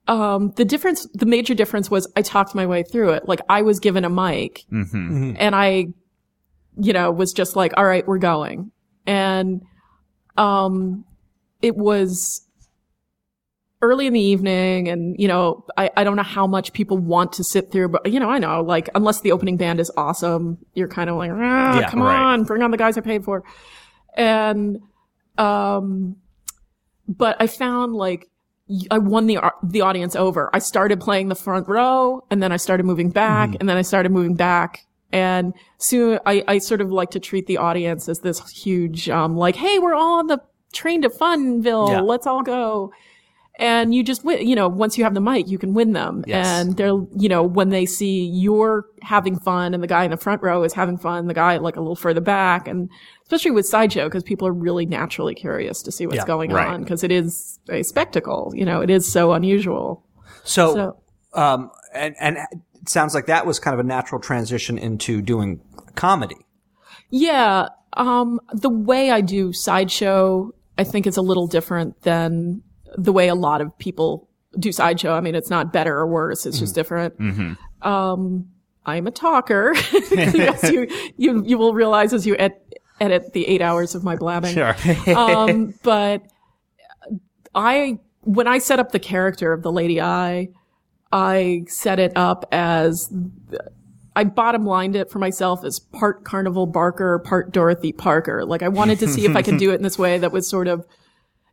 um, 0.07 0.53
the 0.57 0.65
difference, 0.65 1.07
the 1.13 1.27
major 1.27 1.53
difference 1.53 1.91
was 1.91 2.11
I 2.17 2.23
talked 2.23 2.55
my 2.55 2.65
way 2.65 2.83
through 2.83 3.11
it. 3.11 3.29
Like 3.29 3.41
I 3.51 3.61
was 3.61 3.79
given 3.79 4.07
a 4.07 4.11
mic, 4.11 4.65
and 5.39 5.55
I, 5.55 5.89
you 6.79 6.95
know, 6.95 7.11
was 7.11 7.35
just 7.35 7.57
like, 7.57 7.75
all 7.77 7.85
right, 7.85 8.09
we're 8.09 8.17
going, 8.17 8.73
and 9.07 9.61
um, 10.39 11.05
it 11.61 11.77
was 11.77 12.41
early 13.81 14.07
in 14.09 14.13
the 14.13 14.21
evening 14.21 14.89
and 14.89 15.15
you 15.21 15.29
know 15.29 15.65
I, 15.77 15.89
I 15.97 16.03
don't 16.05 16.17
know 16.17 16.25
how 16.25 16.47
much 16.49 16.73
people 16.73 16.99
want 16.99 17.33
to 17.35 17.45
sit 17.45 17.71
through 17.71 17.91
but 17.91 18.11
you 18.13 18.19
know 18.19 18.29
i 18.29 18.39
know 18.39 18.61
like 18.61 18.89
unless 18.97 19.21
the 19.21 19.31
opening 19.31 19.57
band 19.57 19.79
is 19.79 19.91
awesome 19.97 20.59
you're 20.75 20.89
kind 20.89 21.09
of 21.09 21.17
like 21.17 21.31
ah, 21.33 21.79
Yeah, 21.79 21.89
come 21.91 22.03
right. 22.03 22.17
on 22.19 22.43
bring 22.43 22.63
on 22.63 22.73
the 22.73 22.77
guys 22.77 22.99
i 22.99 23.01
paid 23.01 23.25
for. 23.25 23.45
And 24.17 24.81
um 25.37 26.17
but 27.07 27.37
i 27.41 27.47
found 27.47 27.95
like 27.95 28.27
i 28.91 28.99
won 28.99 29.27
the 29.27 29.39
the 29.63 29.81
audience 29.83 30.17
over. 30.17 30.51
I 30.53 30.59
started 30.59 31.01
playing 31.01 31.29
the 31.29 31.35
front 31.37 31.69
row 31.69 32.25
and 32.31 32.43
then 32.43 32.51
i 32.51 32.57
started 32.57 32.85
moving 32.85 33.11
back 33.11 33.55
and 33.61 33.69
then 33.69 33.77
i 33.77 33.83
started 33.83 34.11
moving 34.11 34.35
back. 34.35 34.85
And 35.11 35.55
soon 35.79 36.19
I, 36.27 36.45
I 36.47 36.59
sort 36.59 36.81
of 36.83 36.91
like 36.91 37.11
to 37.13 37.21
treat 37.21 37.47
the 37.47 37.57
audience 37.59 38.09
as 38.09 38.19
this 38.21 38.47
huge 38.51 39.09
um 39.09 39.37
like 39.37 39.55
hey 39.57 39.79
we're 39.79 39.95
all 39.95 40.19
on 40.19 40.27
the 40.27 40.41
train 40.73 41.01
to 41.03 41.09
funville. 41.09 41.91
Yeah. 41.91 42.01
let's 42.01 42.27
all 42.27 42.43
go 42.43 42.93
and 43.59 43.95
you 43.95 44.03
just 44.05 44.25
win, 44.25 44.47
you 44.47 44.55
know, 44.55 44.69
once 44.69 44.97
you 44.97 45.05
have 45.05 45.15
the 45.15 45.21
mic, 45.21 45.49
you 45.49 45.59
can 45.59 45.75
win 45.75 45.93
them. 45.93 46.23
Yes. 46.27 46.47
And 46.47 46.77
they're, 46.77 46.95
you 47.17 47.29
know, 47.29 47.43
when 47.43 47.71
they 47.71 47.87
see 47.87 48.25
you're 48.27 48.87
having 49.03 49.39
fun 49.39 49.75
and 49.75 49.83
the 49.83 49.87
guy 49.89 50.05
in 50.05 50.11
the 50.11 50.17
front 50.17 50.43
row 50.43 50.63
is 50.63 50.73
having 50.73 50.97
fun, 50.99 51.27
the 51.27 51.35
guy 51.35 51.57
like 51.57 51.77
a 51.77 51.81
little 51.81 51.97
further 51.97 52.21
back, 52.21 52.69
and 52.69 52.89
especially 53.23 53.51
with 53.51 53.67
sideshow, 53.67 54.05
because 54.05 54.23
people 54.23 54.47
are 54.47 54.53
really 54.53 54.87
naturally 54.87 55.35
curious 55.35 55.83
to 55.83 55.91
see 55.93 56.07
what's 56.07 56.19
Yeah, 56.19 56.27
going 56.27 56.53
right. 56.53 56.69
on, 56.69 56.83
because 56.85 57.03
it 57.03 57.11
is 57.11 57.59
a 57.69 57.83
spectacle, 57.83 58.53
you 58.55 58.65
know, 58.65 58.81
it 58.81 58.91
is 58.91 59.11
so 59.11 59.33
unusual. 59.33 60.05
So, 60.45 60.75
So- 60.75 60.97
um, 61.41 61.71
and 61.95 62.15
and 62.21 62.39
it 62.81 62.89
sounds 62.89 63.15
like 63.15 63.27
that 63.27 63.45
was 63.45 63.59
kind 63.59 63.75
of 63.75 63.81
a 63.81 63.89
natural 63.89 64.21
transition 64.21 64.79
into 64.79 65.21
doing 65.21 65.61
comedy. 65.95 66.37
Yeah. 67.11 67.69
Um, 67.95 68.41
the 68.53 68.71
way 68.71 69.11
I 69.11 69.21
do 69.21 69.53
sideshow, 69.53 70.53
I 70.77 70.85
think 70.85 71.07
is 71.07 71.17
a 71.17 71.23
little 71.23 71.47
different 71.47 72.03
than 72.03 72.63
the 73.03 73.13
way 73.13 73.29
a 73.29 73.35
lot 73.35 73.61
of 73.61 73.77
people 73.79 74.29
do 74.59 74.73
sideshow. 74.73 75.15
I 75.15 75.21
mean, 75.21 75.35
it's 75.35 75.51
not 75.51 75.73
better 75.73 75.97
or 75.97 76.07
worse. 76.07 76.45
It's 76.47 76.59
just 76.59 76.75
different. 76.75 77.15
Um, 77.83 78.49
I'm 78.87 79.07
a 79.07 79.11
talker. 79.11 79.75
Yes, 80.11 80.71
you, 80.71 80.89
you, 81.17 81.45
you 81.45 81.59
will 81.59 81.75
realize 81.75 82.13
as 82.13 82.27
you 82.27 82.35
ed- 82.39 82.59
edit 83.01 83.33
the 83.33 83.47
eight 83.47 83.63
hours 83.63 83.95
of 83.95 84.03
my 84.03 84.17
blabbing. 84.17 84.55
um, 85.17 85.75
but 85.83 86.23
I, 87.55 87.99
when 88.23 88.47
I 88.49 88.59
set 88.59 88.79
up 88.79 88.93
the 88.93 88.99
character 88.99 89.53
of 89.53 89.63
the 89.63 89.71
Lady 89.71 90.01
Aye, 90.01 90.49
I 91.13 91.65
set 91.69 91.99
it 91.99 92.13
up 92.17 92.47
as 92.53 93.13
I 94.17 94.25
bottom 94.25 94.67
lined 94.67 94.97
it 94.97 95.11
for 95.11 95.19
myself 95.21 95.65
as 95.65 95.79
part 95.79 96.25
Carnival 96.25 96.67
Barker, 96.67 97.19
part 97.21 97.53
Dorothy 97.53 97.93
Parker. 97.93 98.45
Like 98.45 98.63
I 98.63 98.69
wanted 98.69 98.99
to 99.01 99.09
see 99.09 99.25
if 99.25 99.37
I 99.37 99.43
could 99.43 99.59
do 99.59 99.71
it 99.71 99.75
in 99.77 99.83
this 99.83 99.99
way 99.99 100.19
that 100.19 100.33
was 100.33 100.49
sort 100.49 100.67
of, 100.67 100.85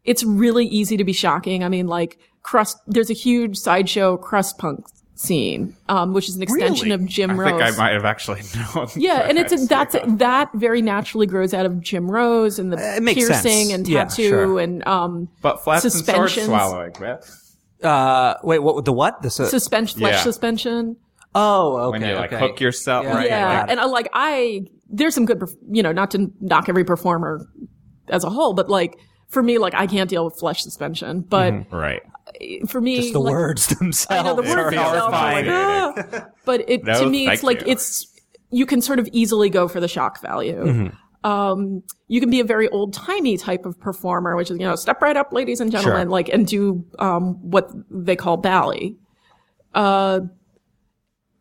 it's 0.06 0.24
really 0.24 0.66
easy 0.66 0.98
to 0.98 1.04
be 1.04 1.14
shocking. 1.14 1.64
I 1.64 1.70
mean, 1.70 1.88
like 1.88 2.18
crust, 2.44 2.78
there's 2.88 3.10
a 3.10 3.14
huge 3.14 3.58
sideshow 3.58 4.18
crust 4.18 4.58
punk 4.58 4.86
scene, 5.18 5.76
um, 5.88 6.14
which 6.14 6.28
is 6.30 6.36
an 6.36 6.44
extension 6.44 6.90
Really? 6.90 7.04
of 7.04 7.06
Jim 7.10 7.32
I 7.32 7.34
Rose. 7.34 7.54
I 7.54 7.66
think 7.68 7.80
I 7.80 7.84
might 7.84 7.94
have 7.94 8.06
actually 8.06 8.42
known. 8.76 8.88
Yeah, 8.96 9.28
and 9.28 9.38
it's 9.38 9.68
that. 9.68 9.92
that's 9.92 10.06
that 10.18 10.50
very 10.54 10.82
naturally 10.82 11.26
grows 11.26 11.54
out 11.54 11.66
of 11.66 11.80
Jim 11.82 12.12
Rose 12.12 12.60
and 12.60 12.72
the 12.74 12.78
It 12.98 13.04
piercing 13.16 13.36
sense. 13.70 13.72
and 13.74 13.88
Yeah, 13.88 14.04
tattoo 14.06 14.30
sure. 14.30 14.60
and 14.60 14.86
um 14.88 15.30
But 15.42 15.64
flats 15.64 15.86
and 15.86 15.94
sword 15.94 16.30
swallowing. 16.32 16.94
man. 17.00 17.20
Uh, 17.84 18.36
wait, 18.44 18.60
what? 18.60 18.86
The 18.86 18.94
what? 18.94 19.22
The 19.22 19.30
su- 19.30 19.46
suspension 19.46 20.00
flesh 20.00 20.14
Yeah. 20.16 20.22
suspension. 20.24 20.98
oh, 21.34 21.78
okay. 21.78 22.00
When 22.00 22.10
you 22.10 22.16
like 22.16 22.32
okay. 22.34 22.40
hook 22.48 22.60
yourself, 22.60 23.06
Yeah. 23.06 23.14
right? 23.16 23.28
yeah, 23.28 23.60
like- 23.62 23.70
and 23.72 23.80
I 23.80 23.86
like 23.86 24.10
I 24.14 24.62
there's 24.90 25.14
some 25.16 25.26
good, 25.26 25.44
you 25.72 25.82
know, 25.84 25.92
not 25.92 26.12
to 26.12 26.32
knock 26.40 26.70
every 26.70 26.84
performer 26.84 27.46
as 28.10 28.24
a 28.24 28.30
whole, 28.30 28.54
but 28.54 28.70
like 28.70 28.98
for 29.28 29.42
me, 29.44 29.58
like 29.58 29.74
I 29.74 29.88
can't 29.88 30.10
deal 30.10 30.26
with 30.26 30.38
flesh 30.40 30.62
suspension, 30.62 31.22
but 31.22 31.72
right. 31.72 32.02
for 32.68 32.80
me, 32.82 32.98
Just 32.98 33.14
the 33.14 33.20
like, 33.20 33.32
words 33.32 33.68
themselves. 33.80 34.08
I 34.20 34.24
know 34.24 34.42
the 34.42 34.50
are 34.52 34.56
words 34.66 34.76
themselves 34.76 35.12
like, 35.12 35.46
horrifying. 35.46 36.14
ah. 36.14 36.26
but 36.46 36.70
it 36.70 36.86
to 36.86 37.10
me 37.10 37.28
it's 37.28 37.44
like 37.44 37.62
you. 37.62 37.68
it's 37.68 38.08
you 38.52 38.66
can 38.66 38.82
sort 38.82 39.00
of 39.00 39.10
easily 39.12 39.50
go 39.50 39.68
for 39.68 39.80
the 39.80 39.88
shock 39.88 40.22
value. 40.22 40.64
Mm-hmm. 40.64 40.96
Um, 41.30 41.82
you 42.08 42.20
can 42.20 42.30
be 42.30 42.40
a 42.40 42.44
very 42.44 42.70
old 42.70 42.94
timey 42.94 43.36
type 43.36 43.66
of 43.66 43.80
performer, 43.80 44.36
which 44.36 44.52
is 44.52 44.60
you 44.60 44.66
know 44.66 44.76
step 44.76 45.02
right 45.02 45.18
up, 45.18 45.34
ladies 45.34 45.60
and 45.60 45.72
gentlemen, 45.72 46.04
Sure. 46.04 46.12
like 46.12 46.30
and 46.30 46.46
do 46.46 46.86
um, 47.00 47.34
what 47.50 47.72
they 47.90 48.16
call 48.16 48.38
bally. 48.38 48.96
Uh, 49.74 50.20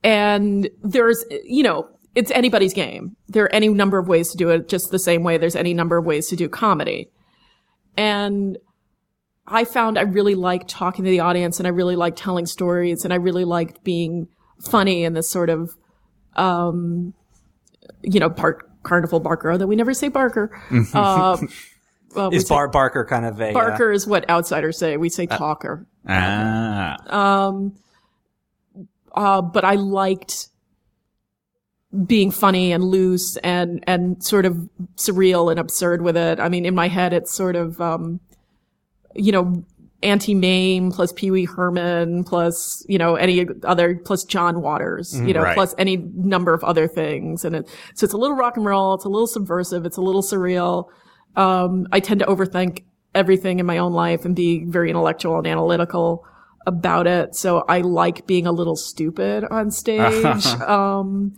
and 0.03 0.69
there's 0.83 1.25
you 1.45 1.63
know 1.63 1.89
it's 2.15 2.31
anybody's 2.31 2.73
game. 2.73 3.17
There 3.29 3.45
are 3.45 3.53
any 3.55 3.69
number 3.69 3.99
of 3.99 4.09
ways 4.09 4.31
to 4.31 4.37
do 4.37 4.51
it, 4.51 4.69
just 4.69 4.91
the 4.91 4.99
same 4.99 5.23
way 5.23 5.37
there's 5.37 5.57
any 5.57 5.75
number 5.75 5.97
of 5.97 6.05
ways 6.05 6.29
to 6.29 6.37
do 6.37 6.49
comedy. 6.49 7.11
And 7.97 8.59
I 9.47 9.65
found 9.65 9.99
I 9.99 10.03
really 10.03 10.35
liked 10.35 10.69
talking 10.69 11.05
to 11.05 11.11
the 11.11 11.21
audience 11.21 11.59
and 11.59 11.67
I 11.67 11.71
really 11.71 11.97
liked 11.97 12.19
telling 12.19 12.47
stories 12.47 13.05
and 13.05 13.13
I 13.13 13.17
really 13.17 13.45
liked 13.45 13.85
being 13.85 14.29
funny 14.71 15.05
in 15.05 15.13
this 15.13 15.29
sort 15.29 15.51
of, 15.51 15.71
um, 16.37 17.15
you 18.03 18.21
know, 18.21 18.31
part 18.31 18.69
carnival 18.83 19.21
Barker, 19.21 19.53
although 19.53 19.67
we 19.67 19.77
never 19.77 19.95
say 19.95 20.09
Barker. 20.09 20.51
uh, 20.95 21.39
well, 22.15 22.31
Is 22.33 22.49
Bar 22.49 22.69
Barker 22.69 23.05
kind 23.05 23.27
of 23.27 23.41
a 23.41 23.51
uh, 23.51 23.53
Barker 23.53 23.91
is 23.93 24.07
what 24.07 24.29
outsiders 24.31 24.79
say. 24.79 24.97
We 24.97 25.09
say 25.09 25.27
talker. 25.27 25.87
Ah. 26.09 26.97
Um, 27.09 27.77
Uh, 29.13 29.43
but 29.43 29.65
I 29.65 29.75
liked 29.75 30.49
being 32.07 32.31
funny 32.31 32.73
and 32.73 32.83
loose 32.85 33.37
and, 33.39 33.83
and 33.87 34.23
sort 34.23 34.47
of 34.47 34.69
surreal 34.97 35.51
and 35.51 35.61
absurd 35.61 36.03
with 36.03 36.17
it. 36.17 36.41
I 36.41 36.49
mean, 36.49 36.67
in 36.67 36.75
my 36.75 36.89
head, 36.89 37.13
it's 37.13 37.33
sort 37.33 37.57
of, 37.57 37.81
um, 37.81 38.21
you 39.15 39.31
know, 39.33 39.65
Auntie 40.03 40.35
Mame 40.35 40.91
plus 40.91 41.13
Pee 41.13 41.31
Wee 41.31 41.45
Herman 41.47 42.25
plus, 42.25 42.85
you 42.89 42.99
know, 42.99 43.15
any 43.15 43.47
other, 43.63 43.95
plus 44.05 44.25
John 44.25 44.61
Waters, 44.61 45.19
you 45.19 45.33
know, 45.33 45.43
Right. 45.43 45.55
plus 45.55 45.75
any 45.79 45.97
number 45.97 46.53
of 46.53 46.63
other 46.65 46.87
things. 46.87 47.45
And 47.45 47.57
it, 47.57 47.69
so 47.95 48.05
it's 48.05 48.13
a 48.13 48.19
little 48.19 48.37
rock 48.37 48.57
and 48.57 48.67
roll. 48.67 48.95
It's 48.95 49.05
a 49.05 49.09
little 49.09 49.27
subversive. 49.27 49.87
It's 49.87 49.97
a 49.97 50.03
little 50.03 50.23
surreal. 50.23 50.89
Um, 51.37 51.87
I 51.91 52.01
tend 52.01 52.21
to 52.21 52.27
overthink 52.27 52.83
everything 53.15 53.61
in 53.61 53.67
my 53.67 53.79
own 53.79 53.93
life 53.93 54.25
and 54.25 54.37
be 54.37 54.65
very 54.65 54.91
intellectual 54.91 55.39
and 55.39 55.47
analytical 55.47 56.25
about 56.67 57.07
it. 57.07 57.35
So 57.35 57.65
I 57.69 57.81
like 57.81 58.27
being 58.27 58.47
a 58.47 58.53
little 58.53 58.77
stupid 58.77 59.45
on 59.51 59.71
stage. 59.71 60.25
um, 60.63 61.35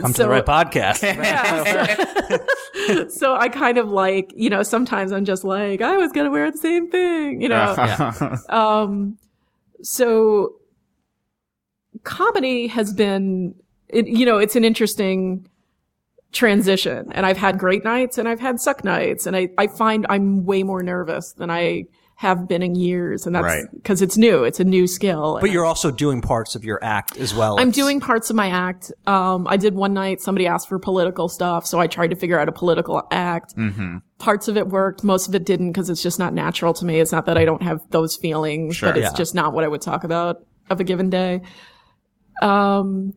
come 0.00 0.12
to 0.12 0.16
so- 0.16 0.22
the 0.24 0.28
right 0.28 0.46
podcast? 0.46 1.02
so 3.10 3.34
I 3.34 3.48
kind 3.48 3.78
of 3.78 3.90
like, 3.90 4.32
you 4.34 4.50
know, 4.50 4.62
sometimes 4.62 5.12
I'm 5.12 5.24
just 5.24 5.44
like, 5.44 5.80
I 5.80 5.96
was 5.96 6.12
going 6.12 6.26
to 6.26 6.30
wear 6.30 6.50
the 6.50 6.58
same 6.58 6.90
thing, 6.90 7.40
you 7.40 7.48
know. 7.48 8.36
Um, 8.48 9.18
so 9.82 10.54
comedy 12.04 12.68
has 12.68 12.92
been, 12.92 13.54
it, 13.88 14.06
you 14.06 14.26
know, 14.26 14.38
it's 14.38 14.56
an 14.56 14.64
interesting 14.64 15.46
transition 16.32 17.12
and 17.12 17.26
I've 17.26 17.36
had 17.36 17.58
great 17.58 17.84
nights 17.84 18.18
and 18.18 18.28
I've 18.28 18.40
had 18.40 18.60
suck 18.60 18.84
nights 18.84 19.26
and 19.26 19.36
I, 19.36 19.48
I 19.58 19.66
find 19.66 20.06
I'm 20.08 20.44
way 20.44 20.62
more 20.62 20.82
nervous 20.82 21.32
than 21.32 21.50
I 21.50 21.84
have 22.22 22.46
been 22.46 22.62
in 22.62 22.76
years. 22.76 23.26
And 23.26 23.34
that's 23.34 23.42
Right. 23.44 23.64
because 23.74 24.00
it's 24.00 24.16
new. 24.16 24.44
It's 24.44 24.60
a 24.60 24.64
new 24.64 24.86
skill. 24.86 25.38
But 25.40 25.50
you're 25.50 25.64
also 25.64 25.90
doing 25.90 26.20
parts 26.20 26.54
of 26.54 26.64
your 26.64 26.78
act 26.80 27.16
as 27.16 27.34
well. 27.34 27.54
I'm 27.58 27.70
It's- 27.70 27.74
doing 27.74 27.98
parts 27.98 28.30
of 28.30 28.36
my 28.36 28.46
act. 28.48 28.92
Um, 29.08 29.48
I 29.50 29.56
did 29.56 29.74
one 29.74 29.92
night, 29.92 30.20
somebody 30.20 30.46
asked 30.46 30.68
for 30.68 30.78
political 30.78 31.28
stuff, 31.28 31.66
so 31.66 31.80
I 31.80 31.88
tried 31.88 32.10
to 32.10 32.16
figure 32.16 32.38
out 32.38 32.48
a 32.48 32.52
political 32.52 33.02
act. 33.10 33.54
Parts 34.18 34.46
of 34.46 34.56
it 34.56 34.68
worked, 34.68 35.02
most 35.02 35.26
of 35.26 35.34
it 35.34 35.44
didn't 35.44 35.72
because 35.72 35.90
it's 35.90 36.00
just 36.00 36.20
not 36.20 36.32
natural 36.32 36.72
to 36.74 36.84
me. 36.84 37.00
It's 37.00 37.10
not 37.10 37.26
that 37.26 37.36
I 37.36 37.44
don't 37.44 37.62
have 37.62 37.80
those 37.90 38.14
feelings, 38.14 38.80
but 38.80 38.96
it's 38.96 39.10
Yeah. 39.10 39.16
just 39.16 39.34
not 39.34 39.52
what 39.52 39.64
I 39.64 39.68
would 39.68 39.82
talk 39.82 40.04
about 40.04 40.36
of 40.70 40.78
a 40.80 40.84
given 40.84 41.10
day. 41.10 41.42
Um, 42.40 43.14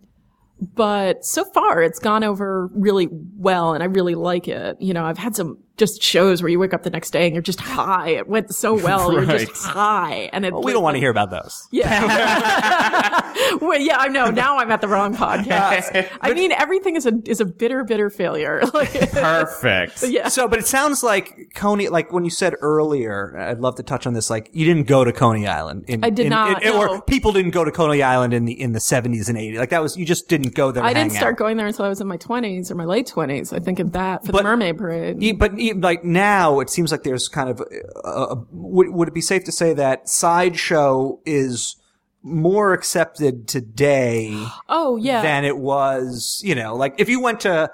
but 0.74 1.24
so 1.24 1.43
far 1.43 1.84
it's 1.84 1.99
gone 1.99 2.24
over 2.24 2.72
really 2.74 3.08
well 3.38 3.74
and 3.76 3.84
I 3.84 3.86
really 3.86 4.16
like 4.16 4.47
it. 4.47 4.78
You 4.80 4.95
know, 4.95 5.06
I've 5.06 5.20
had 5.20 5.36
some 5.36 5.60
just 5.78 6.01
shows 6.01 6.41
where 6.41 6.49
you 6.49 6.57
wake 6.59 6.73
up 6.73 6.84
the 6.84 6.89
next 6.89 7.11
day 7.11 7.26
and 7.26 7.34
you're 7.36 7.41
just 7.41 7.59
high. 7.59 8.09
It 8.11 8.28
went 8.28 8.53
so 8.55 8.73
well. 8.82 9.11
You're 9.11 9.26
just 9.26 9.65
high. 9.65 10.30
And 10.32 10.45
it, 10.45 10.53
we 10.53 10.71
don't 10.71 10.84
want 10.84 10.95
to 10.95 10.99
hear 10.99 11.09
about 11.11 11.30
those. 11.32 11.67
Yeah. 11.71 13.57
well, 13.61 13.80
yeah, 13.80 13.97
I 13.97 14.07
know. 14.07 14.30
Now 14.32 14.57
I'm 14.57 14.71
at 14.71 14.80
the 14.82 14.88
wrong 14.88 15.15
podcast. 15.15 16.09
I 16.21 16.34
mean, 16.34 16.51
everything 16.53 16.95
is 16.95 17.05
a, 17.05 17.13
is 17.26 17.41
a 17.41 17.45
bitter, 17.45 17.84
bitter 17.84 18.09
failure. 18.09 18.61
Perfect. 18.71 20.03
yeah. 20.07 20.28
So, 20.30 20.47
but 20.47 20.59
it 20.59 20.67
sounds 20.67 21.03
like 21.03 21.51
Coney, 21.55 21.89
like 21.89 22.11
when 22.13 22.23
you 22.23 22.30
said 22.30 22.55
earlier, 22.61 23.38
I'd 23.38 23.59
love 23.59 23.76
to 23.76 23.84
touch 23.84 24.07
on 24.07 24.13
this. 24.13 24.30
Like 24.30 24.49
you 24.53 24.65
didn't 24.65 24.88
go 24.88 25.03
to 25.03 25.11
Coney 25.11 25.47
Island. 25.47 25.86
In, 25.88 26.03
I 26.03 26.09
did 26.09 26.26
in- 26.28 26.30
not, 26.30 26.63
in- 26.63 26.71
no. 26.73 26.80
Or 26.80 27.01
people 27.01 27.32
didn't 27.34 27.51
go 27.51 27.63
to 27.63 27.71
Coney 27.71 28.01
Island 28.01 28.34
in 28.34 28.45
the 28.45 28.59
in 28.59 28.71
the 28.73 28.80
seventies 28.80 29.30
and 29.30 29.38
eighties. 29.38 29.59
Like 29.59 29.69
that 29.69 29.82
was 29.82 29.97
you 29.97 30.05
just 30.05 30.28
didn't 30.30 30.55
go 30.55 30.71
there. 30.71 30.84
I 30.84 30.93
didn't 30.93 31.11
start 31.13 31.34
out. 31.34 31.38
going 31.39 31.57
there 31.57 31.67
until 31.67 31.86
I 31.86 31.89
was 31.89 32.01
in 32.01 32.07
my 32.07 32.17
20s 32.17 32.71
or 32.71 32.76
my 32.76 32.86
late 32.86 33.07
20s. 33.13 33.53
I 33.53 33.59
think 33.59 33.80
of 33.80 33.91
that 33.93 34.26
for 34.26 34.32
But- 34.32 34.39
the 34.39 34.43
Mermaid 34.43 34.78
Parade. 34.78 35.38
But 35.39 35.59
like 35.74 36.03
now, 36.03 36.59
it 36.59 36.70
seems 36.70 36.91
like 36.91 37.03
there's 37.03 37.28
kind 37.28 37.49
of. 37.49 37.61
Uh, 37.61 38.09
uh, 38.09 38.36
would, 38.51 38.89
would 38.89 39.07
it 39.07 39.13
be 39.13 39.22
safe 39.22 39.43
to 39.45 39.51
say 39.51 39.74
that 39.74 40.07
sideshow 40.09 41.20
is 41.26 41.76
more 42.24 42.74
accepted 42.74 43.47
today 43.47 44.32
oh, 44.70 44.95
yeah. 44.97 45.22
than 45.22 45.45
it 45.45 45.57
was? 45.57 46.41
You 46.43 46.55
know, 46.55 46.76
like 46.76 46.95
if 46.97 47.09
you 47.09 47.22
went 47.22 47.41
to 47.41 47.72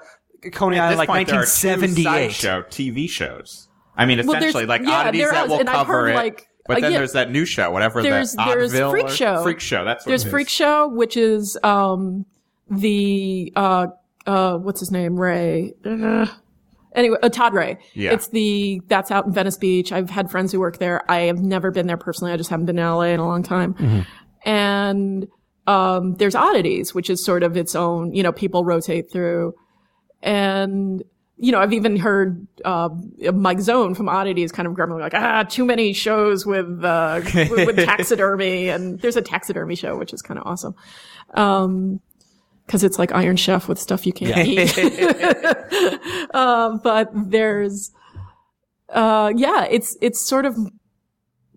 Coney 0.52 0.78
Island 0.78 0.98
like 0.98 1.08
point, 1.08 1.28
there 1.28 1.40
are 1.40 1.46
two 1.46 1.68
1978. 1.68 2.04
sideshow 2.04 2.62
TV 2.62 3.08
shows. 3.08 3.68
I 3.96 4.06
mean, 4.06 4.18
Well, 4.26 4.36
essentially, 4.36 4.66
like 4.66 4.82
yeah, 4.82 5.00
oddities 5.00 5.20
there 5.20 5.32
that 5.32 5.44
is, 5.44 5.50
will 5.50 5.60
and 5.60 5.68
I've 5.68 5.76
cover 5.76 5.92
heard, 5.92 6.10
it. 6.10 6.16
like, 6.16 6.48
but 6.66 6.78
uh, 6.78 6.80
then 6.80 6.92
yeah, 6.92 6.98
there's 6.98 7.12
that 7.12 7.30
new 7.30 7.44
show, 7.44 7.70
whatever 7.70 8.02
there's 8.02 8.32
the 8.32 8.44
there's 8.46 8.72
Oddville 8.72 8.90
Freak 8.90 9.04
or- 9.06 9.10
Show. 9.10 9.42
Freak 9.42 9.60
Show. 9.60 9.84
That's 9.84 10.04
what 10.04 10.10
There's 10.10 10.24
it 10.24 10.28
is. 10.28 10.30
Freak 10.30 10.48
Show, 10.48 10.88
which 10.88 11.16
is 11.16 11.58
um 11.62 12.24
the 12.70 13.52
uh 13.54 13.88
uh 14.26 14.58
what's 14.58 14.80
his 14.80 14.90
name 14.90 15.18
Ray. 15.20 15.74
Anyway, 16.94 17.16
uh, 17.22 17.28
Todd 17.28 17.54
Ray. 17.54 17.78
Yeah. 17.94 18.12
It's 18.12 18.28
the 18.28 18.82
that's 18.86 19.10
out 19.10 19.26
in 19.26 19.32
Venice 19.32 19.56
Beach. 19.56 19.92
I've 19.92 20.10
had 20.10 20.30
friends 20.30 20.52
who 20.52 20.60
work 20.60 20.78
there. 20.78 21.10
I 21.10 21.22
have 21.22 21.40
never 21.40 21.70
been 21.70 21.86
there 21.86 21.96
personally. 21.96 22.32
I 22.32 22.36
just 22.36 22.50
haven't 22.50 22.66
been 22.66 22.76
to 22.76 22.94
LA 22.94 23.02
in 23.06 23.20
a 23.20 23.26
long 23.26 23.42
time. 23.42 23.74
Mm-hmm. 23.74 24.00
And 24.44 25.28
um 25.66 26.14
there's 26.14 26.34
Oddities, 26.34 26.94
which 26.94 27.08
is 27.08 27.24
sort 27.24 27.42
of 27.42 27.56
its 27.56 27.74
own. 27.74 28.12
You 28.12 28.22
know, 28.22 28.32
people 28.32 28.64
rotate 28.64 29.10
through, 29.10 29.54
and 30.22 31.02
you 31.42 31.50
know, 31.50 31.58
I've 31.58 31.72
even 31.72 31.96
heard 31.96 32.46
uh, 32.64 32.88
Mike 33.34 33.58
Zohn 33.58 33.96
from 33.96 34.08
Oddities 34.08 34.52
kind 34.52 34.68
of 34.68 34.74
grumbling 34.74 35.00
like, 35.00 35.12
ah, 35.12 35.42
too 35.42 35.64
many 35.64 35.92
shows 35.92 36.46
with 36.46 36.84
uh, 36.84 37.20
with, 37.34 37.66
with 37.66 37.76
taxidermy, 37.76 38.68
and 38.68 39.00
there's 39.00 39.16
a 39.16 39.22
taxidermy 39.22 39.74
show 39.74 39.96
which 39.96 40.12
is 40.12 40.22
kind 40.22 40.38
of 40.38 40.46
awesome, 40.46 40.76
um, 41.34 42.00
because 42.72 42.84
it's 42.84 42.98
like 42.98 43.12
Iron 43.12 43.36
Chef 43.36 43.68
with 43.68 43.78
stuff 43.78 44.06
you 44.06 44.14
can't 44.14 44.48
eat. 44.48 44.78
uh, 46.32 46.78
but 46.82 47.10
there's, 47.12 47.90
uh, 48.88 49.30
yeah, 49.36 49.66
it's 49.70 49.94
it's 50.00 50.26
sort 50.26 50.46
of 50.46 50.56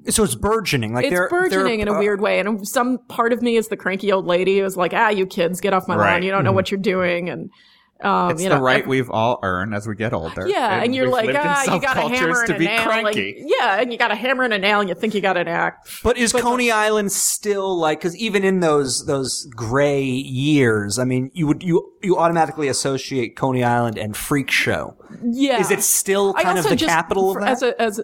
So 0.09 0.25
it's 0.25 0.35
burgeoning. 0.35 0.93
Like 0.93 1.05
it's 1.05 1.13
they're, 1.13 1.29
burgeoning 1.29 1.79
in 1.79 1.85
they're, 1.85 1.95
a 1.95 1.97
uh, 1.97 2.01
weird 2.01 2.19
way, 2.19 2.39
and 2.39 2.67
some 2.67 2.97
part 3.07 3.31
of 3.31 3.41
me 3.41 3.55
is 3.55 3.69
the 3.69 3.77
cranky 3.77 4.11
old 4.11 4.25
lady 4.25 4.59
who's 4.59 4.75
like, 4.75 4.93
ah, 4.93 5.07
you 5.07 5.25
kids, 5.25 5.61
get 5.61 5.71
off 5.71 5.87
my 5.87 5.95
lawn, 5.95 6.21
you 6.21 6.31
don't 6.31 6.43
know 6.43 6.51
what 6.51 6.69
you're 6.69 6.81
doing, 6.81 7.29
and 7.29 7.49
um, 8.01 8.31
It's 8.31 8.43
you 8.43 8.49
the 8.49 8.55
know, 8.55 8.61
right 8.61 8.85
we've 8.85 9.09
all 9.09 9.39
earned 9.41 9.73
as 9.73 9.87
we 9.87 9.95
get 9.95 10.13
older. 10.13 10.47
Yeah, 10.47 10.83
and, 10.83 10.93
you're 10.93 11.09
like, 11.09 11.29
ah, 11.33 11.73
you 11.73 11.79
got 11.81 11.97
a 11.97 12.01
hammer 12.01 12.39
and 12.39 12.47
to 12.47 12.55
a 12.55 12.59
be 12.59 12.65
nail. 12.65 12.83
cranky. 12.83 13.35
Like, 13.39 13.51
yeah, 13.57 13.79
and 13.79 13.91
you 13.91 13.97
got 13.97 14.11
a 14.11 14.15
hammer 14.15 14.43
and 14.43 14.53
a 14.53 14.59
nail, 14.59 14.79
and 14.81 14.89
you 14.89 14.95
think 14.95 15.13
you 15.13 15.21
got 15.21 15.37
an 15.37 15.47
act. 15.47 16.01
But 16.03 16.17
is 16.17 16.33
Coney 16.33 16.71
Island 16.71 17.11
still 17.11 17.77
like? 17.77 17.99
Because 17.99 18.15
even 18.17 18.43
in 18.43 18.59
those 18.59 19.05
those 19.05 19.45
gray 19.55 20.03
years, 20.03 20.99
I 20.99 21.05
mean, 21.05 21.31
you 21.33 21.47
would 21.47 21.63
you 21.63 21.93
you 22.03 22.17
automatically 22.17 22.67
associate 22.67 23.35
Coney 23.35 23.63
Island 23.63 23.97
and 23.97 24.15
Freak 24.15 24.51
Show. 24.51 24.95
Yeah, 25.23 25.59
Is 25.61 25.71
it 25.71 25.81
still 25.81 26.33
kind 26.33 26.59
of 26.59 26.65
the 26.67 26.75
just- 26.75 26.89
capital 26.89 27.31
of 27.35 27.41
that? 27.41 27.49
As 27.49 27.61
a, 27.63 27.81
as 27.81 27.99
a, 27.99 28.03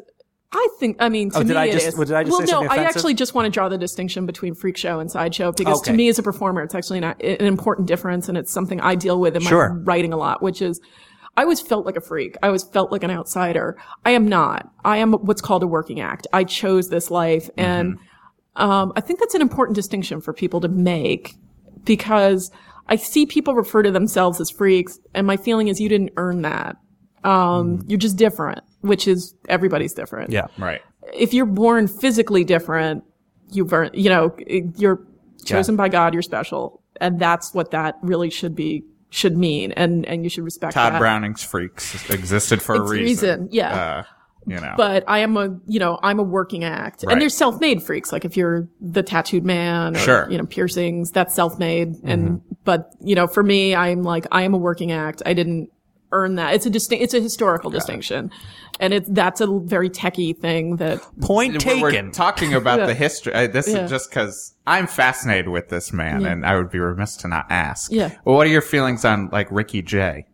I 0.53 0.67
think, 0.79 0.97
I 0.99 1.07
mean, 1.09 1.29
to 1.31 1.37
Oh, 1.37 1.43
did 1.43 1.49
me 1.49 1.55
I 1.55 1.65
it 1.65 1.71
just- 1.73 1.87
is. 1.87 1.95
well, 1.95 2.05
did 2.05 2.15
I 2.15 2.23
just 2.23 2.31
well, 2.31 2.41
no, 2.41 2.45
something 2.67 2.69
I 2.79 2.83
actually 2.83 3.13
just 3.13 3.33
want 3.33 3.45
to 3.45 3.49
draw 3.49 3.69
the 3.69 3.77
distinction 3.77 4.25
between 4.25 4.53
freak 4.53 4.75
show 4.75 4.99
and 4.99 5.09
sideshow 5.09 5.53
because 5.53 5.79
Okay. 5.79 5.91
to 5.91 5.97
me 5.97 6.09
as 6.09 6.19
a 6.19 6.23
performer, 6.23 6.61
it's 6.61 6.75
actually 6.75 6.97
an, 6.97 7.05
an 7.05 7.45
important 7.45 7.87
difference, 7.87 8.27
and 8.27 8.37
it's 8.37 8.51
something 8.51 8.81
I 8.81 8.95
deal 8.95 9.19
with 9.19 9.35
in 9.35 9.41
Sure. 9.43 9.69
my 9.73 9.81
writing 9.83 10.11
a 10.13 10.17
lot, 10.17 10.41
which 10.41 10.61
is. 10.61 10.81
I 11.37 11.43
always 11.43 11.61
felt 11.61 11.85
like 11.85 11.95
a 11.95 12.01
freak. 12.01 12.35
I 12.43 12.47
always 12.47 12.63
felt 12.63 12.91
like 12.91 13.03
an 13.03 13.09
outsider. 13.11 13.77
I 14.05 14.11
am 14.11 14.27
not. 14.27 14.69
I 14.83 14.97
am 14.97 15.13
what's 15.13 15.41
called 15.41 15.63
a 15.63 15.67
working 15.67 16.01
act. 16.01 16.27
I 16.33 16.43
chose 16.43 16.89
this 16.89 17.09
life. 17.09 17.49
And, 17.55 17.93
Mm-hmm. 18.57 18.61
um, 18.69 18.91
I 18.97 19.01
think 19.01 19.21
that's 19.21 19.33
an 19.33 19.41
important 19.41 19.75
distinction 19.77 20.19
for 20.19 20.33
people 20.33 20.59
to 20.59 20.67
make 20.67 21.35
because 21.85 22.51
I 22.89 22.97
see 22.97 23.25
people 23.25 23.55
refer 23.55 23.81
to 23.81 23.91
themselves 23.91 24.41
as 24.41 24.49
freaks. 24.49 24.99
And 25.13 25.25
my 25.25 25.37
feeling 25.37 25.69
is 25.69 25.79
you 25.79 25.87
didn't 25.87 26.11
earn 26.17 26.41
that. 26.41 26.75
Um, 27.23 27.83
you're 27.87 27.99
just 27.99 28.17
different, 28.17 28.61
which 28.81 29.07
is 29.07 29.35
everybody's 29.49 29.93
different 29.93 30.29
Mm. 30.31 30.33
yeah. 30.33 30.47
Right. 30.57 30.81
if 31.13 31.33
you're 31.33 31.45
born 31.45 31.87
physically 31.87 32.43
different, 32.43 33.03
you've 33.51 33.71
earned, 33.73 33.91
you 33.93 34.09
know, 34.09 34.35
you're 34.77 35.01
chosen 35.45 35.75
by 35.75 35.89
God, 35.89 36.13
you're 36.13 36.21
special. 36.21 36.81
And 36.99 37.19
that's 37.19 37.53
what 37.53 37.71
that 37.71 37.97
really 38.01 38.29
should 38.29 38.55
be, 38.55 38.83
should 39.09 39.35
mean. 39.37 39.71
And, 39.73 40.05
and 40.05 40.23
you 40.23 40.29
should 40.29 40.43
respect 40.43 40.73
Tod 40.73 40.93
that. 40.93 40.99
Browning's 40.99 41.43
freaks 41.43 42.09
existed 42.09 42.61
for 42.61 42.75
a 42.75 42.81
reason. 42.81 43.41
reason, 43.41 43.49
yeah. 43.51 43.73
Uh, 43.75 44.03
you 44.47 44.59
know. 44.59 44.73
But 44.77 45.03
I 45.07 45.19
am 45.19 45.35
a, 45.37 45.59
you 45.67 45.79
know, 45.79 45.99
I'm 46.01 46.19
a 46.19 46.23
working 46.23 46.63
act. 46.63 47.03
Right. 47.03 47.13
And 47.13 47.21
there's 47.21 47.35
self-made 47.35 47.81
freaks. 47.83 48.11
Like 48.11 48.23
if 48.25 48.37
you're 48.37 48.67
the 48.79 49.03
tattooed 49.03 49.43
man 49.45 49.95
or, 49.95 49.99
Sure. 49.99 50.21
Mm-hmm. 50.23 50.31
you 50.31 50.37
know, 50.37 50.45
piercings, 50.45 51.11
that's 51.11 51.33
self-made. 51.35 51.95
And, 52.03 52.41
but, 52.63 52.93
you 53.01 53.15
know, 53.15 53.27
for 53.27 53.43
me, 53.43 53.75
I'm 53.75 54.03
like, 54.03 54.25
I 54.31 54.43
am 54.43 54.53
a 54.53 54.57
working 54.57 54.91
act. 54.91 55.21
I 55.25 55.33
didn't 55.33 55.69
earn 56.11 56.35
that. 56.35 56.53
It's 56.53 56.65
a 56.65 56.69
distinct, 56.69 57.03
it's 57.03 57.13
a 57.13 57.19
historical 57.21 57.69
distinction. 57.69 58.31
And 58.79 58.93
it's, 58.93 59.07
that's 59.11 59.41
a 59.41 59.47
very 59.59 59.89
techie 59.89 60.35
thing 60.37 60.77
that, 60.77 60.99
Point 61.21 61.63
We're- 61.65 61.81
We're 61.81 62.09
talking 62.11 62.53
about 62.53 62.79
Yeah. 62.79 62.85
the 62.87 62.93
history. 62.95 63.33
Uh, 63.33 63.47
this 63.47 63.67
Yeah. 63.67 63.83
is 63.83 63.89
just 63.89 64.09
because 64.09 64.53
I'm 64.65 64.87
fascinated 64.87 65.49
with 65.49 65.69
this 65.69 65.93
man, 65.93 66.25
and 66.25 66.45
I 66.45 66.55
would 66.57 66.71
be 66.71 66.79
remiss 66.79 67.15
to 67.17 67.27
not 67.27 67.45
ask. 67.49 67.91
Yeah. 67.91 68.09
Well, 68.25 68.35
what 68.35 68.47
are 68.47 68.49
your 68.49 68.61
feelings 68.61 69.05
on 69.05 69.29
like 69.31 69.47
Ricky 69.51 69.81
Jay? 69.81 70.25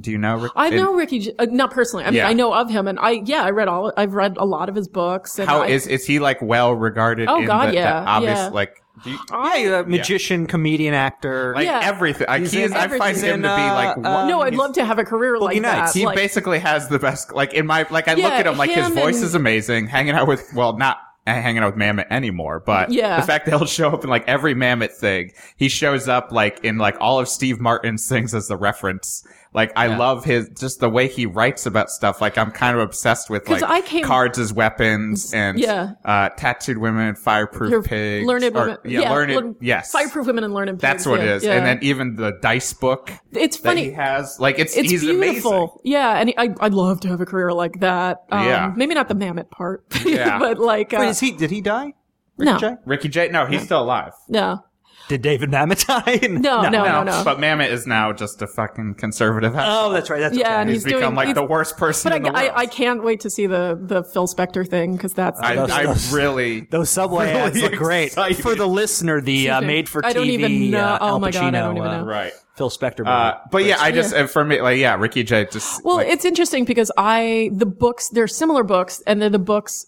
Do 0.00 0.10
you 0.10 0.16
know? 0.16 0.36
Rick- 0.38 0.52
I 0.56 0.68
in- 0.68 0.76
know 0.76 0.94
Ricky, 0.94 1.18
J- 1.18 1.34
uh, 1.38 1.46
not 1.50 1.70
personally. 1.70 2.04
I 2.06 2.08
mean, 2.08 2.14
Yeah. 2.16 2.28
I 2.28 2.32
know 2.32 2.54
of 2.54 2.70
him, 2.70 2.88
and 2.88 2.98
I 2.98 3.22
yeah, 3.26 3.42
I 3.42 3.50
read 3.50 3.68
all. 3.68 3.92
I've 3.94 4.14
read 4.14 4.38
a 4.38 4.44
lot 4.46 4.70
of 4.70 4.74
his 4.74 4.88
books. 4.88 5.38
And 5.38 5.46
How 5.46 5.62
I, 5.62 5.66
is 5.66 5.86
is 5.86 6.06
he 6.06 6.18
like 6.18 6.40
well 6.40 6.72
regarded? 6.72 7.28
Oh, 7.28 7.40
in 7.40 7.46
God, 7.46 7.68
the, 7.68 7.74
yeah, 7.74 8.00
the 8.00 8.06
obvious 8.08 8.38
yeah. 8.38 8.48
like 8.48 8.76
do 8.76 8.81
you, 9.04 9.18
Yeah, 9.30 9.56
you're 9.56 9.80
a 9.80 9.86
magician, 9.86 10.46
comedian, 10.46 10.94
actor. 10.94 11.52
like 11.54 11.66
Yeah. 11.66 11.80
everything. 11.82 12.26
Like, 12.28 12.40
He's 12.42 12.52
he 12.52 12.62
is, 12.62 12.72
I 12.72 12.88
find 12.88 13.02
everything. 13.02 13.30
him 13.34 13.42
to 13.42 13.48
be 13.48 13.62
Uh, 13.62 13.74
like 13.74 13.96
uh, 13.96 14.00
one- 14.00 14.28
no, 14.28 14.42
I'd 14.42 14.54
love 14.54 14.74
to 14.74 14.84
have 14.84 14.98
a 14.98 15.04
career 15.04 15.38
like 15.38 15.60
Nights. 15.60 15.92
that. 15.94 15.98
He 15.98 16.06
like, 16.06 16.16
basically 16.16 16.58
has 16.58 16.88
the 16.88 16.98
best. 16.98 17.32
Like 17.32 17.54
in 17.54 17.66
my 17.66 17.86
like, 17.90 18.08
I 18.08 18.14
look 18.14 18.32
at 18.32 18.46
him 18.46 18.56
like 18.58 18.70
his 18.70 18.88
voice 18.88 19.16
and- 19.16 19.24
is 19.24 19.34
amazing. 19.34 19.86
Hanging 19.88 20.14
out 20.14 20.26
with 20.26 20.52
well, 20.54 20.76
not 20.76 20.98
hanging 21.26 21.62
out 21.62 21.74
with 21.74 21.80
Mamet 21.80 22.06
anymore, 22.10 22.60
but 22.66 22.90
Yeah. 22.90 23.20
the 23.20 23.26
fact 23.26 23.46
that 23.46 23.56
he'll 23.56 23.64
show 23.66 23.90
up 23.90 24.02
in 24.04 24.10
like 24.10 24.26
every 24.28 24.54
Mamet 24.54 24.90
thing, 24.92 25.30
he 25.56 25.68
shows 25.68 26.08
up 26.08 26.32
like 26.32 26.64
in 26.64 26.78
like 26.78 26.96
all 27.00 27.18
of 27.20 27.28
Steve 27.28 27.60
Martin's 27.60 28.08
things 28.08 28.34
as 28.34 28.48
the 28.48 28.56
reference. 28.56 29.24
Like 29.54 29.72
I 29.76 29.88
love 29.88 30.24
his 30.24 30.48
just 30.58 30.80
the 30.80 30.88
way 30.88 31.08
he 31.08 31.26
writes 31.26 31.66
about 31.66 31.90
stuff. 31.90 32.22
Like 32.22 32.38
I'm 32.38 32.50
kind 32.50 32.74
of 32.74 32.82
obsessed 32.82 33.28
with 33.28 33.48
like 33.50 33.62
I 33.62 33.82
came- 33.82 34.02
cards 34.04 34.38
as 34.38 34.50
weapons 34.50 35.34
and 35.34 35.58
Yeah. 35.58 35.92
uh, 36.06 36.30
tattooed 36.30 36.78
women, 36.78 37.14
fireproof 37.16 37.70
Your 37.70 37.82
pigs, 37.82 38.26
learned 38.26 38.44
or- 38.44 38.50
women. 38.52 38.78
yeah, 38.86 39.10
learned, 39.12 39.34
learn- 39.34 39.56
yes, 39.60 39.92
Fireproof 39.92 40.26
women 40.26 40.44
and 40.44 40.54
learned 40.54 40.70
pigs. 40.70 40.80
That's 40.80 41.04
what 41.06 41.20
yeah, 41.20 41.26
it 41.26 41.30
is. 41.36 41.44
yeah. 41.44 41.52
And 41.56 41.66
then 41.66 41.78
even 41.82 42.16
the 42.16 42.32
dice 42.40 42.72
book 42.72 43.10
it's 43.32 43.58
that 43.60 43.76
he 43.76 43.90
has, 43.92 44.40
like 44.40 44.58
it's 44.58 44.74
It's 44.74 44.90
he's 44.90 45.02
beautiful. 45.02 45.52
amazing. 45.52 45.78
Yeah, 45.84 46.18
and 46.18 46.32
I, 46.38 46.54
I'd 46.60 46.72
love 46.72 47.00
to 47.00 47.08
have 47.08 47.20
a 47.20 47.26
career 47.26 47.52
like 47.52 47.80
that. 47.80 48.22
Um, 48.30 48.46
Yeah. 48.46 48.72
Maybe 48.74 48.94
not 48.94 49.08
the 49.08 49.14
Mamet 49.14 49.50
part. 49.50 49.84
Yeah. 50.06 50.38
but 50.38 50.58
like, 50.58 50.94
uh, 50.94 50.98
Wait, 51.00 51.08
is 51.10 51.20
he? 51.20 51.30
Did 51.32 51.50
he 51.50 51.60
die? 51.60 51.92
no, 52.38 52.56
Jay? 52.58 52.74
Ricky 52.86 53.08
Jay, 53.10 53.28
no, 53.28 53.44
he's 53.44 53.62
still 53.64 53.82
alive. 53.82 54.12
no, 54.30 54.64
Did 55.08 55.22
David 55.22 55.50
Mamet 55.50 55.86
die? 55.86 56.26
no, 56.28 56.62
no, 56.62 56.68
no, 56.70 57.02
no. 57.02 57.22
But 57.24 57.38
Mamet 57.38 57.70
is 57.70 57.86
now 57.86 58.12
just 58.12 58.40
a 58.40 58.46
fucking 58.46 58.94
conservative. 58.94 59.54
asshole. 59.54 59.90
Oh, 59.90 59.92
that's 59.92 60.08
right. 60.10 60.20
That's 60.20 60.36
Yeah, 60.36 60.46
okay. 60.46 60.54
and 60.60 60.70
he's, 60.70 60.84
he's 60.84 60.92
become 60.92 61.00
doing- 61.02 61.14
like 61.16 61.26
he's- 61.28 61.34
the 61.34 61.44
worst 61.44 61.76
person 61.76 62.10
But 62.10 62.16
in 62.16 62.22
the 62.22 62.30
I, 62.30 62.42
world. 62.44 62.52
I, 62.56 62.60
I 62.62 62.66
can't 62.66 63.02
wait 63.02 63.20
to 63.20 63.30
see 63.30 63.46
the 63.46 63.78
the 63.80 64.04
Phil 64.04 64.26
Spector 64.26 64.66
thing 64.68 64.92
because 64.96 65.12
that's 65.14 65.40
I, 65.40 65.56
those- 65.56 65.70
I 65.70 65.84
those- 65.86 66.12
really. 66.12 66.60
Those 66.62 66.90
subway 66.90 67.26
Really 67.26 67.40
ads 67.40 67.60
look 67.62 67.72
great. 67.74 68.06
excited. 68.06 68.36
For 68.42 68.54
the 68.54 68.66
listener, 68.68 69.20
the 69.20 69.50
uh, 69.50 69.60
made 69.60 69.88
for 69.88 70.02
TV 70.02 70.06
I 70.06 70.12
don't 70.12 70.26
even 70.30 70.70
know- 70.70 70.78
uh, 70.80 70.98
oh 71.00 71.18
my 71.18 71.30
Pacino, 71.30 71.32
God, 71.40 71.54
I 71.54 71.60
don't 71.60 71.76
even 71.76 71.88
uh, 71.88 72.00
know. 72.00 72.06
Right. 72.06 72.32
Phil 72.56 72.68
Spector. 72.70 73.06
Uh, 73.06 73.38
but 73.50 73.64
yeah, 73.64 73.76
I 73.80 73.92
just 73.92 74.14
uh, 74.14 74.26
for 74.26 74.44
me, 74.44 74.60
like, 74.60 74.78
yeah, 74.78 74.94
Ricky 74.96 75.22
Jay 75.24 75.46
just. 75.50 75.82
Well, 75.84 75.96
like, 75.96 76.08
it's 76.08 76.24
interesting 76.26 76.64
because 76.66 76.92
I 76.98 77.50
the 77.52 77.64
books 77.66 78.08
they're 78.10 78.28
similar 78.28 78.62
books, 78.62 79.02
and 79.06 79.20
they're 79.22 79.30
the 79.30 79.38
books 79.38 79.86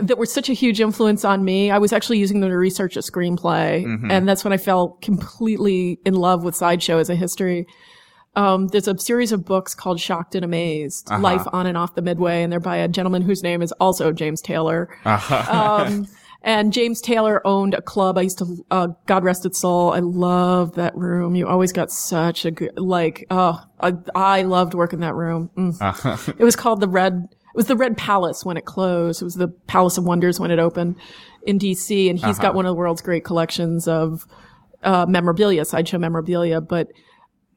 that 0.00 0.16
were 0.18 0.26
such 0.26 0.48
a 0.48 0.52
huge 0.54 0.80
influence 0.80 1.24
on 1.24 1.44
me. 1.44 1.70
I 1.70 1.78
was 1.78 1.92
actually 1.92 2.18
using 2.18 2.40
them 2.40 2.50
to 2.50 2.56
research 2.56 2.96
a 2.96 3.00
screenplay, 3.00 3.84
Mm-hmm. 3.84 4.10
and 4.10 4.28
that's 4.28 4.42
when 4.44 4.52
I 4.52 4.56
fell 4.56 4.98
completely 5.02 5.98
in 6.04 6.14
love 6.14 6.44
with 6.44 6.56
sideshow 6.56 6.98
as 6.98 7.10
a 7.10 7.14
history. 7.14 7.66
Um, 8.34 8.68
there's 8.68 8.88
a 8.88 8.98
series 8.98 9.32
of 9.32 9.44
books 9.44 9.74
called 9.74 10.00
Shocked 10.00 10.34
and 10.34 10.44
Amazed, 10.44 11.08
Uh-huh. 11.10 11.20
Life 11.20 11.42
on 11.52 11.66
and 11.66 11.76
Off 11.76 11.94
the 11.94 12.00
Midway, 12.02 12.42
and 12.42 12.50
they're 12.50 12.60
by 12.60 12.76
a 12.76 12.88
gentleman 12.88 13.20
whose 13.22 13.42
name 13.42 13.60
is 13.60 13.72
also 13.72 14.12
James 14.12 14.40
Taylor. 14.40 14.88
Uh-huh. 15.04 15.84
Um, 15.86 16.06
And 16.44 16.72
James 16.72 17.00
Taylor 17.00 17.40
owned 17.46 17.72
a 17.74 17.80
club. 17.80 18.18
I 18.18 18.22
used 18.22 18.38
to, 18.38 18.64
uh, 18.72 18.88
God 19.06 19.22
rest 19.22 19.46
its 19.46 19.60
soul. 19.60 19.92
I 19.92 20.00
loved 20.00 20.74
that 20.74 20.92
room. 20.96 21.36
You 21.36 21.46
always 21.46 21.70
got 21.72 21.92
such 21.92 22.44
a 22.44 22.50
good, 22.50 22.76
like, 22.76 23.26
oh, 23.30 23.62
I, 23.78 23.92
I 24.16 24.42
loved 24.42 24.74
working 24.74 25.00
that 25.00 25.14
room. 25.14 25.50
Mm. 25.56 26.34
It 26.40 26.42
was 26.42 26.56
called 26.56 26.80
the 26.80 26.88
Red, 26.88 27.28
it 27.52 27.56
was 27.56 27.66
the 27.66 27.76
Red 27.76 27.96
Palace 27.96 28.44
when 28.44 28.56
it 28.56 28.64
closed. 28.64 29.22
It 29.22 29.24
was 29.24 29.34
the 29.34 29.48
Palace 29.48 29.98
of 29.98 30.04
Wonders 30.04 30.40
when 30.40 30.50
it 30.50 30.58
opened 30.58 30.96
in 31.46 31.58
DC. 31.58 32.08
And 32.08 32.18
he's 32.18 32.38
got 32.38 32.54
one 32.54 32.64
of 32.66 32.70
the 32.70 32.74
world's 32.78 33.02
great 33.02 33.24
collections 33.24 33.86
of, 33.86 34.26
uh, 34.82 35.06
memorabilia, 35.06 35.64
sideshow 35.64 35.98
memorabilia, 35.98 36.60
but 36.60 36.88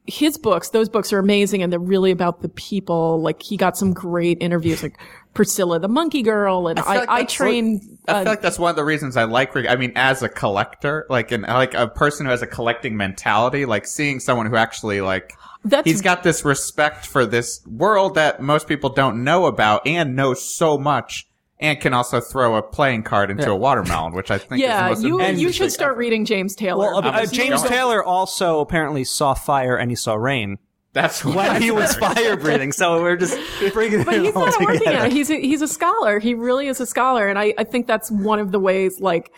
his 0.06 0.38
books, 0.38 0.70
those 0.70 0.88
books 0.88 1.12
are 1.12 1.18
amazing 1.18 1.62
and 1.62 1.72
they're 1.72 1.80
really 1.80 2.10
about 2.10 2.42
the 2.42 2.48
people. 2.48 3.20
Like 3.20 3.42
he 3.42 3.56
got 3.56 3.76
some 3.76 3.92
great 3.92 4.38
interviews, 4.40 4.82
like 4.82 4.98
Priscilla 5.34 5.78
the 5.78 5.88
Monkey 5.88 6.22
Girl, 6.22 6.68
and 6.68 6.78
I, 6.78 6.82
I, 6.82 6.96
like 6.98 7.08
that's 7.08 7.32
trained. 7.34 7.82
what- 8.04 8.14
I 8.14 8.20
uh, 8.20 8.22
feel 8.22 8.32
like 8.32 8.40
that's 8.40 8.58
one 8.58 8.70
of 8.70 8.76
the 8.76 8.84
reasons 8.84 9.16
I 9.16 9.24
like. 9.24 9.54
I 9.56 9.76
mean, 9.76 9.92
as 9.96 10.22
a 10.22 10.28
collector, 10.28 11.06
like 11.10 11.32
an 11.32 11.42
like 11.42 11.74
a 11.74 11.88
person 11.88 12.26
who 12.26 12.30
has 12.30 12.42
a 12.42 12.46
collecting 12.46 12.96
mentality, 12.96 13.66
like 13.66 13.86
seeing 13.86 14.20
someone 14.20 14.46
who 14.46 14.56
actually 14.56 15.00
like 15.00 15.32
That's- 15.68 15.84
he's 15.90 16.02
got 16.02 16.22
this 16.22 16.44
respect 16.44 17.06
for 17.06 17.26
this 17.26 17.60
world 17.66 18.14
that 18.14 18.40
most 18.40 18.66
people 18.68 18.90
don't 18.90 19.24
know 19.24 19.46
about 19.46 19.86
and 19.86 20.16
knows 20.16 20.42
so 20.42 20.78
much. 20.78 21.26
And 21.58 21.80
can 21.80 21.94
also 21.94 22.20
throw 22.20 22.56
a 22.56 22.62
playing 22.62 23.04
card 23.04 23.30
into 23.30 23.50
a 23.50 23.56
watermelon, 23.56 24.12
which 24.12 24.30
I 24.30 24.36
think 24.36 24.60
yeah, 24.60 24.90
is 24.90 25.00
the 25.00 25.08
most 25.08 25.08
you 25.08 25.14
amazing 25.20 25.40
you 25.40 25.52
should 25.52 25.60
thing 25.62 25.70
start 25.70 25.96
reading 25.96 26.26
James 26.26 26.54
Taylor. 26.54 26.88
Well, 26.92 26.98
uh, 26.98 27.00
because 27.12 27.30
James 27.30 27.62
he's- 27.62 27.68
Taylor 27.70 28.04
also 28.04 28.60
apparently 28.60 29.04
saw 29.04 29.32
fire 29.32 29.74
and 29.74 29.90
he 29.90 29.94
saw 29.96 30.16
rain 30.16 30.58
That's 30.92 31.24
what 31.24 31.34
when 31.36 31.62
he 31.62 31.70
was 31.70 31.96
fire 31.96 32.36
breathing. 32.36 32.72
So 32.72 33.00
we're 33.00 33.16
just 33.16 33.38
bringing 33.72 34.04
But 34.04 34.16
it 34.16 34.24
he's 34.26 34.36
all 34.36 34.44
not 34.44 34.60
working 34.60 34.78
together. 34.80 34.98
at 34.98 35.06
it. 35.06 35.12
He's 35.12 35.30
a, 35.30 35.40
he's 35.40 35.62
a 35.62 35.68
scholar. 35.68 36.18
He 36.18 36.34
really 36.34 36.66
is 36.66 36.78
a 36.78 36.84
scholar, 36.86 37.26
and 37.26 37.38
I, 37.38 37.54
I 37.56 37.64
think 37.64 37.86
that's 37.86 38.10
one 38.10 38.38
of 38.38 38.52
the 38.52 38.60
ways. 38.60 39.00
Like, 39.00 39.32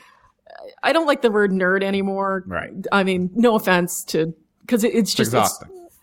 I 0.83 0.93
don't 0.93 1.07
like 1.07 1.23
the 1.23 1.31
word 1.31 1.53
nerd 1.53 1.85
anymore. 1.85 2.43
Right. 2.49 2.73
I 2.91 3.05
mean, 3.05 3.31
no 3.37 3.55
offense 3.55 4.03
to 4.07 4.35
because 4.63 4.83
it, 4.83 4.93
it's 4.93 5.15
just 5.15 5.33
it's, 5.33 5.63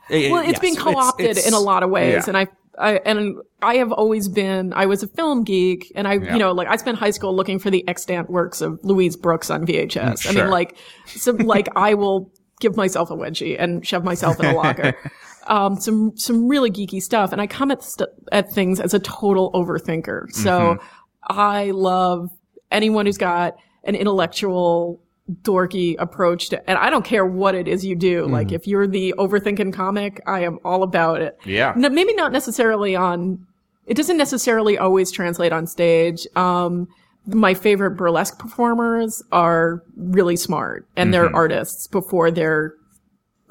exhausting. 0.09 0.31
well, 0.31 0.41
it's 0.41 0.51
Yes, 0.53 0.59
being 0.59 0.75
co-opted 0.75 1.25
it's- 1.31 1.47
in 1.47 1.53
a 1.53 1.59
lot 1.59 1.83
of 1.83 1.89
ways, 1.89 2.13
Yeah. 2.13 2.23
and 2.27 2.37
I, 2.37 2.47
I 2.77 2.97
and 3.05 3.37
I 3.61 3.75
have 3.75 3.91
always 3.91 4.27
been. 4.27 4.73
I 4.73 4.85
was 4.85 5.01
a 5.03 5.07
film 5.07 5.43
geek, 5.43 5.91
and 5.95 6.07
I, 6.07 6.15
Yeah. 6.15 6.33
you 6.33 6.39
know, 6.39 6.51
like 6.51 6.67
I 6.67 6.75
spent 6.75 6.97
high 6.97 7.11
school 7.11 7.33
looking 7.35 7.57
for 7.59 7.69
the 7.69 7.87
extant 7.87 8.29
works 8.29 8.59
of 8.61 8.79
Louise 8.83 9.15
Brooks 9.15 9.49
on 9.49 9.65
VHS. 9.65 9.95
Mm, 9.97 10.11
I 10.11 10.15
Sure. 10.33 10.33
mean, 10.43 10.51
like, 10.51 10.75
so 11.05 11.31
like 11.31 11.69
I 11.75 11.93
will 11.93 12.31
give 12.59 12.75
myself 12.77 13.09
a 13.11 13.15
wedgie 13.15 13.55
and 13.59 13.85
shove 13.85 14.03
myself 14.03 14.39
in 14.39 14.45
a 14.47 14.53
locker. 14.55 14.93
um, 15.47 15.77
some 15.79 16.17
some 16.17 16.47
really 16.47 16.69
geeky 16.71 17.01
stuff, 17.01 17.31
and 17.31 17.41
I 17.41 17.47
come 17.47 17.71
at 17.71 17.81
st- 17.83 18.09
at 18.31 18.51
things 18.51 18.79
as 18.81 18.93
a 18.93 18.99
total 18.99 19.51
overthinker. 19.53 20.31
So 20.31 20.49
mm-hmm. 20.51 20.83
I 21.27 21.71
love 21.71 22.29
anyone 22.71 23.05
who's 23.05 23.17
got 23.17 23.55
an 23.85 23.95
intellectual 23.95 25.01
dorky 25.41 25.95
approach 25.97 26.49
to 26.49 26.69
and 26.69 26.77
I 26.77 26.89
don't 26.89 27.03
care 27.03 27.25
what 27.25 27.55
it 27.55 27.67
is 27.67 27.83
you 27.83 27.95
do. 27.95 28.27
Like 28.27 28.51
if 28.51 28.67
you're 28.67 28.85
the 28.85 29.15
overthinking 29.17 29.73
comic, 29.73 30.21
I 30.27 30.41
am 30.41 30.59
all 30.63 30.83
about 30.83 31.21
it. 31.21 31.39
Yeah. 31.45 31.73
No, 31.75 31.89
maybe 31.89 32.13
not 32.13 32.31
necessarily 32.31 32.95
on 32.95 33.45
it 33.87 33.95
doesn't 33.95 34.17
necessarily 34.17 34.77
always 34.77 35.11
translate 35.11 35.51
on 35.51 35.65
stage. 35.65 36.27
Um 36.35 36.87
my 37.25 37.55
favorite 37.55 37.91
burlesque 37.91 38.37
performers 38.37 39.23
are 39.31 39.81
really 39.97 40.35
smart 40.35 40.87
and 40.95 41.11
they're 41.11 41.35
artists 41.35 41.87
before 41.87 42.29
they're 42.29 42.75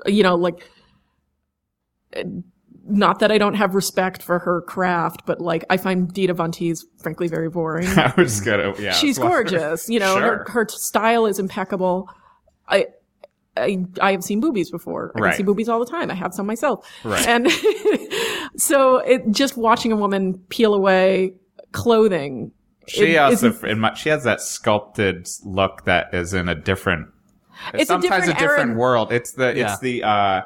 you 0.06 0.22
know 0.22 0.36
like 0.36 0.70
not 2.86 3.20
that 3.20 3.32
I 3.32 3.38
don't 3.38 3.54
have 3.54 3.74
respect 3.74 4.22
for 4.22 4.38
her 4.40 4.60
craft, 4.62 5.22
but 5.26 5.40
like 5.40 5.64
I 5.70 5.76
find 5.78 6.12
Dita 6.12 6.34
Von 6.34 6.52
Teese 6.52 6.84
frankly 6.98 7.28
very 7.28 7.48
boring. 7.48 7.86
I 7.96 8.12
was 8.16 8.40
gonna, 8.40 8.74
yeah. 8.78 8.92
She's 9.00 9.18
gorgeous. 9.18 9.88
You 9.88 10.00
know, 10.00 10.16
her, 10.16 10.20
Sure. 10.20 10.44
her 10.50 10.66
style 10.68 11.26
is 11.26 11.38
impeccable. 11.38 12.08
I, 12.68 12.86
I, 13.56 13.84
I 14.00 14.12
have 14.12 14.22
seen 14.24 14.40
boobies 14.40 14.70
before. 14.70 15.12
I 15.16 15.20
Right. 15.20 15.28
can 15.30 15.36
see 15.38 15.42
boobies 15.44 15.68
all 15.68 15.78
the 15.78 15.86
time. 15.90 16.10
I 16.10 16.14
have 16.14 16.34
some 16.34 16.46
myself. 16.46 16.86
Right. 17.04 17.26
And 17.26 17.50
so 18.56 18.98
it, 18.98 19.30
just 19.30 19.56
watching 19.56 19.92
a 19.92 19.96
woman 19.96 20.38
peel 20.48 20.74
away 20.74 21.34
clothing. 21.72 22.52
She 22.86 23.14
it- 23.14 23.18
also, 23.18 23.48
it's- 23.48 23.62
in 23.64 23.78
my, 23.80 23.94
she 23.94 24.08
has 24.10 24.24
that 24.24 24.40
sculpted 24.40 25.28
look 25.44 25.84
that 25.84 26.12
is 26.12 26.34
in 26.34 26.48
a 26.48 26.54
different, 26.54 27.08
It's 27.72 27.84
a 27.84 27.86
sometimes 27.86 28.26
different 28.26 28.38
a 28.38 28.42
different 28.42 28.70
era. 28.70 28.78
world. 28.78 29.12
It's 29.12 29.32
the, 29.32 29.54
Yeah. 29.56 29.72
it's 29.72 29.80
the, 29.80 30.02
uh, 30.04 30.42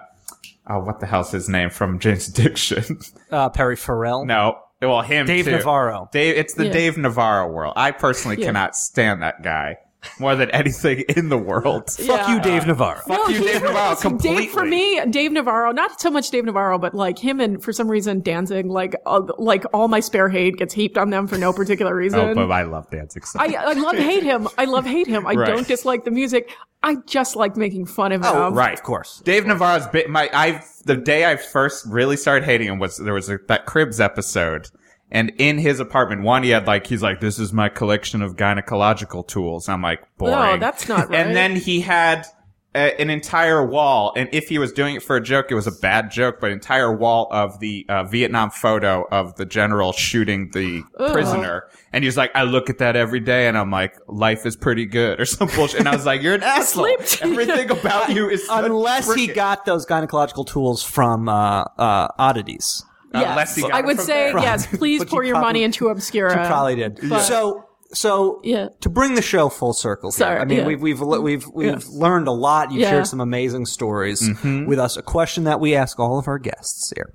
oh, 0.68 0.80
what 0.80 1.00
the 1.00 1.06
hell's 1.06 1.30
his 1.32 1.48
name 1.48 1.70
from 1.70 1.98
Jane's 1.98 2.28
Addiction? 2.28 2.98
Uh, 3.30 3.48
Perry 3.50 3.76
Farrell. 3.76 4.24
no, 4.24 4.58
well, 4.80 5.02
him 5.02 5.26
Dave 5.26 5.44
too. 5.44 5.50
Navarro. 5.52 6.08
Dave, 6.12 6.36
it's 6.36 6.54
the 6.54 6.66
Yeah. 6.66 6.72
Dave 6.72 6.96
Navarro 6.96 7.48
world. 7.52 7.74
I 7.76 7.90
personally 7.90 8.38
Yeah. 8.38 8.46
cannot 8.46 8.74
stand 8.76 9.22
that 9.22 9.42
guy 9.42 9.76
more 10.20 10.36
than 10.36 10.50
anything 10.52 11.00
in 11.16 11.28
the 11.28 11.38
world. 11.38 11.90
Fuck 11.90 12.06
Yeah. 12.06 12.34
you, 12.34 12.40
Dave 12.40 12.66
Navarro. 12.66 13.00
Fuck 13.06 13.28
you, 13.30 13.40
Dave 13.40 13.62
Navarro, 13.62 13.96
completely. 13.96 14.44
Dave, 14.44 14.52
for 14.52 14.64
me, 14.64 15.00
Dave 15.10 15.32
Navarro, 15.32 15.72
not 15.72 16.00
so 16.00 16.10
much 16.10 16.30
Dave 16.30 16.44
Navarro, 16.44 16.78
but 16.78 16.94
like 16.94 17.18
him 17.18 17.40
and 17.40 17.62
for 17.62 17.72
some 17.72 17.88
reason 17.90 18.20
Danzig, 18.20 18.66
like, 18.66 18.94
uh, 19.06 19.22
like 19.38 19.64
all 19.72 19.88
my 19.88 20.00
spare 20.00 20.28
hate 20.28 20.56
gets 20.56 20.72
heaped 20.72 20.96
on 20.96 21.10
them 21.10 21.26
for 21.26 21.36
no 21.36 21.52
particular 21.52 21.94
reason. 21.96 22.20
Oh, 22.20 22.34
but 22.34 22.50
I 22.50 22.62
love 22.62 22.88
Danzig. 22.90 23.26
So. 23.26 23.38
I, 23.40 23.46
I 23.58 23.72
love 23.72 23.96
hate 23.96 24.22
him. 24.22 24.48
I 24.56 24.66
love 24.66 24.86
hate 24.86 25.06
him. 25.08 25.26
I 25.26 25.32
Right. 25.34 25.46
don't 25.48 25.66
dislike 25.66 26.04
the 26.04 26.10
music. 26.12 26.50
I 26.82 26.96
just 27.06 27.34
like 27.34 27.56
making 27.56 27.86
fun 27.86 28.12
of 28.12 28.20
him. 28.24 28.30
Oh, 28.32 28.50
right, 28.52 28.74
Of 28.74 28.84
course. 28.84 29.20
Dave 29.24 29.46
Navarro's 29.46 29.86
bit 29.88 30.08
my 30.08 30.30
I 30.32 30.62
the 30.84 30.96
day 30.96 31.24
I 31.30 31.36
first 31.36 31.84
really 31.86 32.16
started 32.16 32.44
hating 32.44 32.68
him 32.68 32.78
was 32.78 32.98
there 32.98 33.14
was 33.14 33.28
a, 33.28 33.38
that 33.48 33.66
Cribs 33.66 33.98
episode, 34.00 34.68
and 35.10 35.32
in 35.38 35.58
his 35.58 35.80
apartment, 35.80 36.22
one 36.22 36.42
he 36.42 36.50
had 36.50 36.66
like 36.66 36.86
he's 36.86 37.02
like 37.02 37.20
this 37.20 37.38
is 37.38 37.52
my 37.52 37.68
collection 37.68 38.22
of 38.22 38.36
gynecological 38.36 39.26
tools. 39.26 39.68
I'm 39.68 39.82
like 39.82 40.02
boring. 40.16 40.34
No, 40.34 40.56
that's 40.58 40.88
not 40.88 41.08
right. 41.08 41.18
And 41.28 41.36
then 41.36 41.56
he 41.56 41.80
had 41.80 42.26
a, 42.74 43.00
an 43.00 43.08
entire 43.08 43.64
wall, 43.64 44.12
and 44.14 44.28
if 44.32 44.48
he 44.48 44.58
was 44.58 44.72
doing 44.72 44.96
it 44.96 45.02
for 45.02 45.16
a 45.16 45.22
joke, 45.22 45.46
it 45.50 45.54
was 45.54 45.66
a 45.66 45.72
bad 45.72 46.10
joke, 46.10 46.38
but 46.40 46.50
entire 46.52 46.94
wall 46.94 47.28
of 47.30 47.58
the 47.60 47.86
uh, 47.88 48.04
Vietnam 48.04 48.50
photo 48.50 49.06
of 49.10 49.34
the 49.36 49.46
general 49.46 49.92
shooting 49.92 50.50
the 50.52 50.82
prisoner. 51.10 51.64
And 51.92 52.04
he's 52.04 52.18
like, 52.18 52.30
I 52.34 52.42
look 52.42 52.68
at 52.68 52.78
that 52.78 52.94
every 52.94 53.20
day, 53.20 53.48
and 53.48 53.56
I'm 53.56 53.70
like, 53.70 53.96
life 54.06 54.44
is 54.44 54.54
pretty 54.56 54.84
good, 54.84 55.18
or 55.18 55.24
some 55.38 55.48
bullshit. 55.48 55.80
And 55.80 55.88
I 55.88 55.96
was 55.96 56.04
like, 56.04 56.20
you're 56.22 56.34
an 56.34 56.42
asshole. 56.42 56.86
Everything 57.22 57.70
about 57.70 58.10
you 58.10 58.28
is 58.28 58.46
Unless 58.50 59.14
he 59.14 59.28
got 59.28 59.64
those 59.64 59.86
gynecological 59.86 60.46
tools 60.46 60.82
from 60.82 61.28
uh, 61.28 61.62
uh, 61.78 62.08
oddities. 62.18 62.84
Unless 63.12 63.54
he 63.56 63.62
yes. 63.62 63.70
got 63.70 63.76
I 63.82 63.86
would 63.86 64.00
say 64.00 64.32
there. 64.32 64.38
yes. 64.40 64.66
Please 64.76 65.04
pour 65.04 65.22
you 65.22 65.28
your 65.28 65.34
probably- 65.36 65.48
money 65.48 65.62
into 65.64 65.88
Obscura. 65.88 66.42
You 66.42 66.46
probably 66.48 66.76
did. 66.76 66.98
But- 67.08 67.20
so, 67.22 67.64
so 67.92 68.40
Yeah. 68.44 68.68
to 68.80 68.88
bring 68.90 69.14
the 69.14 69.22
show 69.22 69.48
full 69.48 69.72
circle. 69.72 70.10
Here, 70.10 70.18
Sorry, 70.18 70.38
I 70.40 70.44
mean, 70.44 70.58
yeah. 70.58 70.66
we've 70.66 70.80
we've 70.82 71.00
we've 71.00 71.46
we've 71.54 71.66
Yeah. 71.66 71.78
learned 71.90 72.28
a 72.28 72.32
lot. 72.32 72.70
You've 72.70 72.82
Yeah. 72.82 72.90
shared 72.90 73.06
some 73.06 73.20
amazing 73.20 73.64
stories 73.66 74.20
Mm-hmm. 74.28 74.66
with 74.66 74.78
us. 74.78 74.96
A 74.98 75.02
question 75.02 75.44
that 75.44 75.58
we 75.60 75.74
ask 75.74 75.98
all 75.98 76.18
of 76.18 76.28
our 76.28 76.38
guests 76.38 76.92
here: 76.94 77.12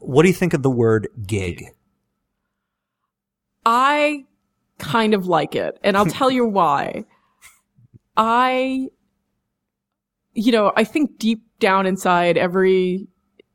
What 0.00 0.22
do 0.22 0.28
you 0.28 0.34
think 0.34 0.52
of 0.52 0.62
the 0.62 0.70
word 0.70 1.08
gig? 1.26 1.64
I 3.64 4.24
kind 4.78 5.14
of 5.14 5.26
like 5.26 5.54
it, 5.54 5.78
and 5.82 5.96
I'll 5.96 6.06
tell 6.06 6.30
you 6.30 6.46
why. 6.46 7.04
I, 8.16 8.88
you 10.32 10.52
know, 10.52 10.72
I 10.76 10.84
think 10.84 11.18
deep 11.18 11.42
down 11.58 11.86
inside 11.86 12.36
every, 12.38 13.08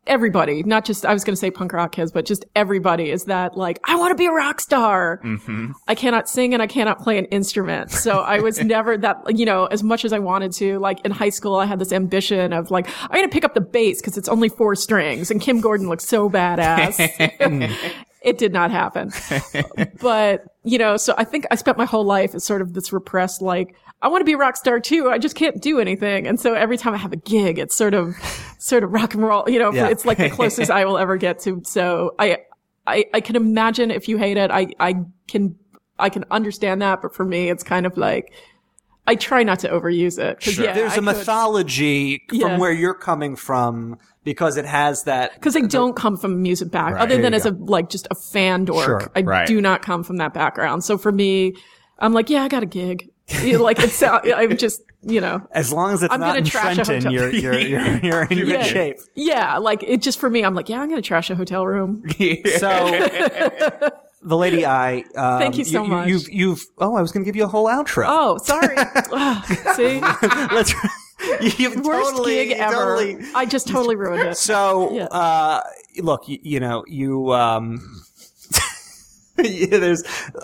everybody, 0.08 0.64
not 0.64 0.86
just, 0.86 1.06
I 1.06 1.14
was 1.14 1.24
going 1.24 1.34
to 1.34 1.40
say 1.40 1.52
punk 1.52 1.74
rock 1.74 1.92
kids, 1.92 2.12
but 2.12 2.26
just 2.26 2.46
everybody 2.56 3.12
is 3.12 3.26
that 3.26 3.56
like, 3.56 3.80
I 3.84 3.96
want 3.96 4.12
to 4.12 4.16
be 4.16 4.26
a 4.26 4.32
rock 4.32 4.60
star. 4.60 5.20
Mm-hmm. 5.24 5.72
I 5.88 5.96
cannot 5.96 6.28
sing 6.28 6.54
and 6.54 6.62
I 6.62 6.68
cannot 6.68 7.00
play 7.00 7.18
an 7.18 7.26
instrument. 7.26 7.92
So 7.92 8.20
I 8.20 8.40
was 8.40 8.60
never 8.64 8.98
that, 8.98 9.38
you 9.38 9.46
know, 9.46 9.66
as 9.66 9.84
much 9.84 10.04
as 10.06 10.14
I 10.14 10.20
wanted 10.20 10.52
to, 10.54 10.80
like 10.80 11.06
in 11.06 11.12
high 11.12 11.30
school, 11.30 11.56
I 11.56 11.66
had 11.66 11.80
this 11.80 11.92
ambition 11.92 12.54
of 12.54 12.72
like, 12.72 12.88
I'm 13.04 13.12
going 13.12 13.30
to 13.30 13.34
pick 13.34 13.46
up 13.46 13.54
the 13.54 13.62
bass 13.62 14.02
because 14.02 14.18
it's 14.18 14.30
only 14.30 14.50
four 14.50 14.76
strings 14.76 15.30
and 15.30 15.40
Kim 15.40 15.62
Gordon 15.62 15.88
looks 15.88 16.06
so 16.06 16.30
badass. 16.30 17.00
Mm. 17.42 17.76
It 18.22 18.38
did 18.38 18.54
not 18.54 18.72
happen. 18.72 19.12
but, 20.02 20.44
you 20.64 20.78
know, 20.78 20.98
so 20.98 21.14
I 21.18 21.24
think 21.24 21.46
I 21.52 21.56
spent 21.56 21.78
my 21.78 21.86
whole 21.86 22.04
life 22.04 22.36
as 22.36 22.44
sort 22.44 22.62
of 22.62 22.74
this 22.74 22.94
repressed, 22.94 23.42
like, 23.42 23.76
I 24.02 24.08
want 24.08 24.22
to 24.22 24.26
be 24.26 24.34
a 24.34 24.38
rock 24.38 24.56
star 24.58 24.80
too. 24.80 25.10
I 25.10 25.18
just 25.18 25.36
can't 25.36 25.62
do 25.62 25.80
anything. 25.80 26.28
And 26.28 26.40
so 26.40 26.54
every 26.54 26.78
time 26.78 26.94
I 26.94 26.98
have 26.98 27.14
a 27.14 27.18
gig, 27.18 27.60
it's 27.60 27.76
sort 27.76 27.94
of, 27.94 28.16
sort 28.60 28.84
of 28.84 28.92
rock 28.92 29.14
and 29.14 29.24
roll, 29.24 29.50
you 29.50 29.60
know, 29.60 29.72
Yeah. 29.74 29.88
it's 29.90 30.06
like 30.06 30.18
the 30.18 30.30
closest 30.30 30.72
I 30.72 30.86
will 30.86 30.98
ever 30.98 31.18
get 31.18 31.40
to. 31.42 31.62
So 31.66 32.16
I, 32.20 32.40
I, 32.88 33.06
I 33.14 33.22
can 33.22 33.36
imagine 33.36 33.92
if 33.92 34.08
you 34.08 34.18
hate 34.18 34.38
it, 34.38 34.50
I, 34.52 34.68
I 34.80 34.96
can, 35.28 35.56
I 36.00 36.10
can 36.10 36.26
understand 36.32 36.82
that. 36.82 37.02
But 37.02 37.14
for 37.14 37.24
me, 37.26 37.50
it's 37.50 37.64
kind 37.64 37.86
of 37.86 37.96
like, 37.98 38.34
I 39.08 39.16
try 39.16 39.44
not 39.44 39.60
to 39.60 39.70
overuse 39.70 40.18
it. 40.20 40.40
'cause, 40.40 40.58
yeah, 40.60 40.74
There's 40.74 40.92
I 40.92 40.96
a 40.96 40.98
could- 40.98 41.06
mythology 41.06 42.24
Yeah. 42.32 42.48
from 42.50 42.60
where 42.60 42.72
you're 42.72 42.94
coming 42.94 43.36
from 43.36 43.98
because 44.24 44.58
it 44.58 44.66
has 44.66 45.04
that. 45.04 45.34
Because 45.36 45.56
I 45.56 45.62
don't 45.62 45.96
come 45.96 46.18
from 46.18 46.34
a 46.34 46.36
music 46.38 46.72
background, 46.72 47.02
other 47.02 47.16
There 47.16 47.22
than 47.24 47.34
you 47.34 47.38
as 47.38 47.46
a 47.46 47.52
like 47.52 47.90
just 47.90 48.08
a 48.12 48.16
fan 48.16 48.66
dork. 48.66 48.86
Sure. 48.86 49.12
I 49.16 49.22
Right. 49.22 49.48
do 49.48 49.62
not 49.62 49.82
come 49.82 50.04
from 50.04 50.18
that 50.18 50.34
background. 50.34 50.84
So 50.84 50.98
for 50.98 51.12
me, 51.12 51.56
I'm 52.00 52.14
like, 52.14 52.30
yeah, 52.30 52.44
I 52.44 52.48
got 52.48 52.64
a 52.64 52.68
gig. 52.68 53.10
Like 53.44 53.80
it's, 53.80 54.02
I'm 54.04 54.58
just, 54.58 54.82
you 55.04 55.22
know, 55.22 55.42
As 55.52 55.72
long 55.72 55.94
as 55.94 56.04
it's 56.04 56.14
I'm 56.14 56.20
not 56.20 56.28
gonna 56.28 56.40
in 56.40 56.46
trash 56.46 56.78
a 56.78 56.84
Trenton, 56.84 57.14
hotel. 57.14 57.14
you're, 57.14 57.54
you're, 57.54 57.60
you're, 57.60 57.98
you're 58.04 58.22
in 58.24 58.28
good 58.40 58.48
Yeah. 58.48 58.64
shape. 58.64 58.98
yeah, 59.16 59.58
like 59.58 59.84
it 59.84 60.02
just 60.02 60.20
for 60.20 60.30
me, 60.30 60.44
I'm 60.44 60.54
like, 60.54 60.68
yeah, 60.70 60.82
I'm 60.82 60.90
gonna 60.90 61.02
trash 61.02 61.30
a 61.30 61.36
hotel 61.36 61.66
room. 61.66 62.04
So, 62.60 62.68
the 64.24 64.38
lady 64.38 64.66
I. 64.66 65.04
Um, 65.16 65.40
Thank 65.40 65.58
you 65.58 65.64
so 65.66 65.84
much. 65.84 66.08
You've, 66.08 66.30
you've. 66.30 66.64
Oh, 66.78 66.96
I 66.96 67.02
was 67.02 67.12
going 67.12 67.24
to 67.24 67.28
give 67.28 67.36
you 67.36 67.44
a 67.46 67.48
whole 67.48 67.66
outro. 67.66 68.06
Oh, 68.08 68.38
sorry. 68.38 68.78
See, 69.76 70.00
Let's. 70.54 70.76
You've 71.58 71.84
worst 71.84 72.12
totally, 72.12 72.34
gig 72.36 72.52
ever. 72.58 72.74
totally- 72.74 73.26
I 73.36 73.46
just 73.46 73.68
totally 73.68 73.96
ruined 73.96 74.28
it. 74.28 74.38
So, 74.38 74.92
Yeah. 74.94 75.06
uh, 75.06 75.62
look, 76.00 76.28
you, 76.28 76.40
you 76.42 76.60
know, 76.60 76.84
you, 76.88 77.34
um, 77.34 78.04
yeah, 79.38 79.66
there's 79.78 80.04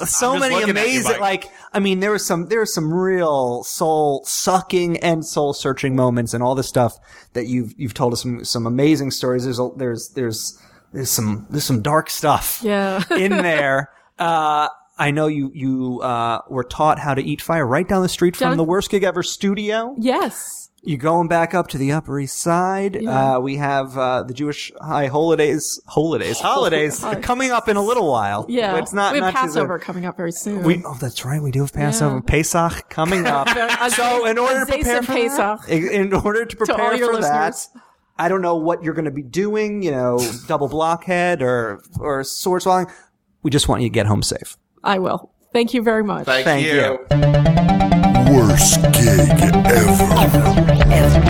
so 0.10 0.38
many 0.40 0.56
looking 0.56 0.70
at 0.72 0.76
you, 0.76 0.82
amazing, 1.02 1.20
like, 1.20 1.46
I 1.74 1.80
mean, 1.80 2.00
there 2.00 2.12
was 2.12 2.26
some, 2.26 2.48
there 2.48 2.60
was 2.62 2.74
some 2.74 2.92
real 2.94 3.64
soul 3.64 4.24
sucking 4.26 4.98
and 5.00 5.26
soul 5.26 5.54
searching 5.54 5.96
moments 5.96 6.34
and 6.34 6.42
all 6.44 6.56
the 6.56 6.64
stuff 6.64 6.98
that 7.34 7.46
you've, 7.48 7.74
you've 7.78 7.94
told 7.94 8.14
us 8.14 8.22
some, 8.24 8.44
some 8.44 8.66
amazing 8.66 9.12
stories. 9.12 9.44
There's, 9.44 9.60
a, 9.60 9.70
there's, 9.76 10.10
there's, 10.10 10.60
there's 10.94 11.10
some, 11.12 11.46
there's 11.50 11.64
some 11.66 11.82
dark 11.82 12.10
stuff 12.10 12.62
Yeah. 12.64 13.04
in 13.12 13.32
there. 13.32 13.92
Uh, 14.18 14.70
I 14.98 15.12
know 15.12 15.28
you, 15.28 15.52
you, 15.54 16.02
uh, 16.02 16.42
were 16.50 16.64
taught 16.64 16.98
how 16.98 17.14
to 17.14 17.22
eat 17.22 17.40
fire 17.42 17.68
right 17.68 17.88
down 17.88 18.02
the 18.02 18.10
street 18.10 18.36
from 18.36 18.50
Down- 18.50 18.58
the 18.58 18.64
worst 18.64 18.90
gig 18.90 19.04
ever 19.04 19.22
studio. 19.22 19.96
yes. 20.00 20.67
You're 20.88 20.98
going 21.00 21.28
back 21.28 21.54
up 21.54 21.68
to 21.70 21.78
the 21.78 21.92
Upper 21.92 22.18
East 22.18 22.38
Side. 22.38 23.06
Uh, 23.06 23.40
we 23.44 23.58
have 23.58 23.98
uh, 23.98 24.24
the 24.24 24.34
Jewish 24.34 24.72
high 24.80 25.08
holidays, 25.08 25.82
holidays, 25.86 26.40
holidays 26.42 27.04
coming 27.22 27.52
up 27.52 27.68
in 27.68 27.76
a 27.76 27.82
little 27.84 28.10
while. 28.10 28.46
Yeah. 28.48 28.78
it's 28.78 28.94
not 28.94 29.12
we 29.12 29.20
have 29.20 29.34
not 29.34 29.44
just 29.44 29.56
a- 29.58 29.60
Passover 29.60 29.80
coming 29.80 30.06
up 30.06 30.16
very 30.16 30.32
soon. 30.32 30.64
we 30.64 30.82
oh, 30.86 30.94
that's 31.02 31.26
right. 31.26 31.42
We 31.42 31.52
do 31.52 31.60
have 31.60 31.74
Passover, 31.74 32.16
Yeah. 32.16 32.22
Pesach 32.26 32.90
coming 32.90 33.26
up. 33.28 33.50
So 33.92 34.26
in 34.28 34.38
order 34.38 34.64
to 34.66 34.72
Zayis 34.72 34.76
prepare 34.76 34.98
and 35.00 35.06
for 35.06 35.14
Pesach. 35.14 35.38
that, 35.68 35.70
in 35.70 35.88
in 36.08 36.14
order 36.14 36.46
to 36.46 36.56
prepare 36.56 36.82
all 36.82 36.96
your 36.96 37.16
for 37.16 37.22
that. 37.22 37.68
I 38.18 38.30
don't 38.30 38.42
know 38.42 38.56
what 38.56 38.82
you're 38.82 38.94
going 38.94 39.06
to 39.06 39.12
be 39.12 39.24
doing. 39.24 39.84
You 39.84 39.92
know, 39.92 40.26
double 40.48 40.70
blockhead 40.70 41.42
or 41.42 41.84
or 42.00 42.24
sword 42.24 42.62
swallowing. 42.62 42.88
We 43.44 43.52
just 43.52 43.68
want 43.68 43.82
you 43.82 43.90
to 43.90 43.94
get 43.94 44.06
home 44.06 44.24
safe. 44.24 44.56
I 44.86 45.00
will. 45.00 45.34
Thank 45.52 45.74
you 45.74 45.82
very 45.82 46.06
much. 46.06 46.26
Thank, 46.26 46.46
Thank 46.46 46.66
you 46.66 47.77
worst 48.58 48.82
gig 48.94 49.30
ever. 49.72 50.08
ever, 50.18 50.48
ever. 50.92 51.28